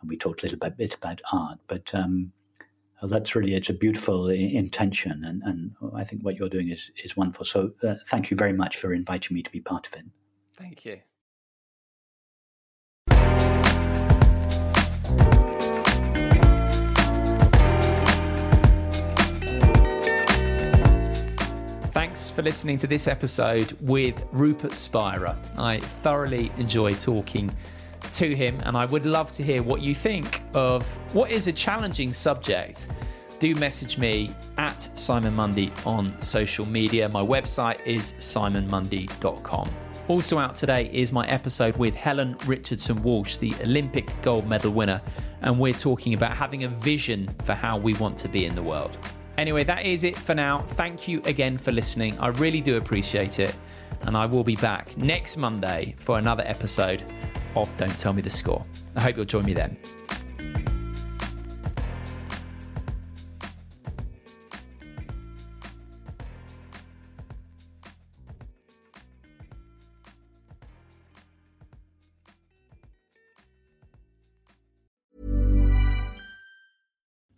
And 0.00 0.08
we 0.08 0.16
talked 0.16 0.42
a 0.42 0.46
little 0.46 0.70
bit, 0.70 0.94
about 0.94 1.20
art, 1.32 1.58
but 1.66 1.94
um, 1.94 2.32
that's 3.02 3.34
really 3.34 3.54
it's 3.54 3.70
a 3.70 3.74
beautiful 3.74 4.28
intention, 4.28 5.24
and, 5.24 5.42
and 5.44 5.72
I 5.94 6.04
think 6.04 6.22
what 6.22 6.36
you're 6.36 6.48
doing 6.48 6.70
is 6.70 6.90
is 7.04 7.16
wonderful. 7.16 7.44
So 7.44 7.72
uh, 7.82 7.94
thank 8.06 8.30
you 8.30 8.36
very 8.36 8.52
much 8.52 8.76
for 8.76 8.92
inviting 8.92 9.34
me 9.34 9.42
to 9.42 9.50
be 9.50 9.60
part 9.60 9.86
of 9.86 9.94
it. 9.94 10.04
Thank 10.56 10.84
you. 10.84 11.00
Thanks 21.98 22.30
for 22.30 22.42
listening 22.42 22.76
to 22.76 22.86
this 22.86 23.08
episode 23.08 23.76
with 23.80 24.24
Rupert 24.30 24.76
Spira. 24.76 25.36
I 25.56 25.80
thoroughly 25.80 26.52
enjoy 26.56 26.94
talking 26.94 27.52
to 28.12 28.36
him, 28.36 28.60
and 28.60 28.76
I 28.76 28.84
would 28.84 29.04
love 29.04 29.32
to 29.32 29.42
hear 29.42 29.64
what 29.64 29.82
you 29.82 29.96
think 29.96 30.40
of 30.54 30.86
what 31.12 31.32
is 31.32 31.48
a 31.48 31.52
challenging 31.52 32.12
subject. 32.12 32.86
Do 33.40 33.52
message 33.56 33.98
me 33.98 34.32
at 34.58 34.80
Simon 34.96 35.34
Mundy 35.34 35.72
on 35.84 36.14
social 36.22 36.64
media. 36.66 37.08
My 37.08 37.20
website 37.20 37.84
is 37.84 38.12
simonmundy.com. 38.20 39.68
Also 40.06 40.38
out 40.38 40.54
today 40.54 40.88
is 40.92 41.12
my 41.12 41.26
episode 41.26 41.76
with 41.78 41.96
Helen 41.96 42.36
Richardson 42.46 43.02
Walsh, 43.02 43.38
the 43.38 43.52
Olympic 43.60 44.08
gold 44.22 44.46
medal 44.46 44.70
winner, 44.70 45.02
and 45.42 45.58
we're 45.58 45.72
talking 45.72 46.14
about 46.14 46.36
having 46.36 46.62
a 46.62 46.68
vision 46.68 47.28
for 47.42 47.54
how 47.54 47.76
we 47.76 47.94
want 47.94 48.16
to 48.18 48.28
be 48.28 48.46
in 48.46 48.54
the 48.54 48.62
world. 48.62 48.96
Anyway, 49.38 49.62
that 49.62 49.86
is 49.86 50.02
it 50.02 50.16
for 50.16 50.34
now. 50.34 50.62
Thank 50.70 51.06
you 51.06 51.22
again 51.24 51.56
for 51.56 51.70
listening. 51.70 52.18
I 52.18 52.26
really 52.26 52.60
do 52.60 52.76
appreciate 52.76 53.38
it. 53.38 53.54
And 54.02 54.16
I 54.16 54.26
will 54.26 54.42
be 54.42 54.56
back 54.56 54.96
next 54.96 55.36
Monday 55.36 55.94
for 56.00 56.18
another 56.18 56.42
episode 56.44 57.04
of 57.54 57.74
Don't 57.76 57.96
Tell 57.96 58.12
Me 58.12 58.20
the 58.20 58.30
Score. 58.30 58.66
I 58.96 59.00
hope 59.00 59.16
you'll 59.16 59.26
join 59.26 59.44
me 59.44 59.52
then. 59.52 59.78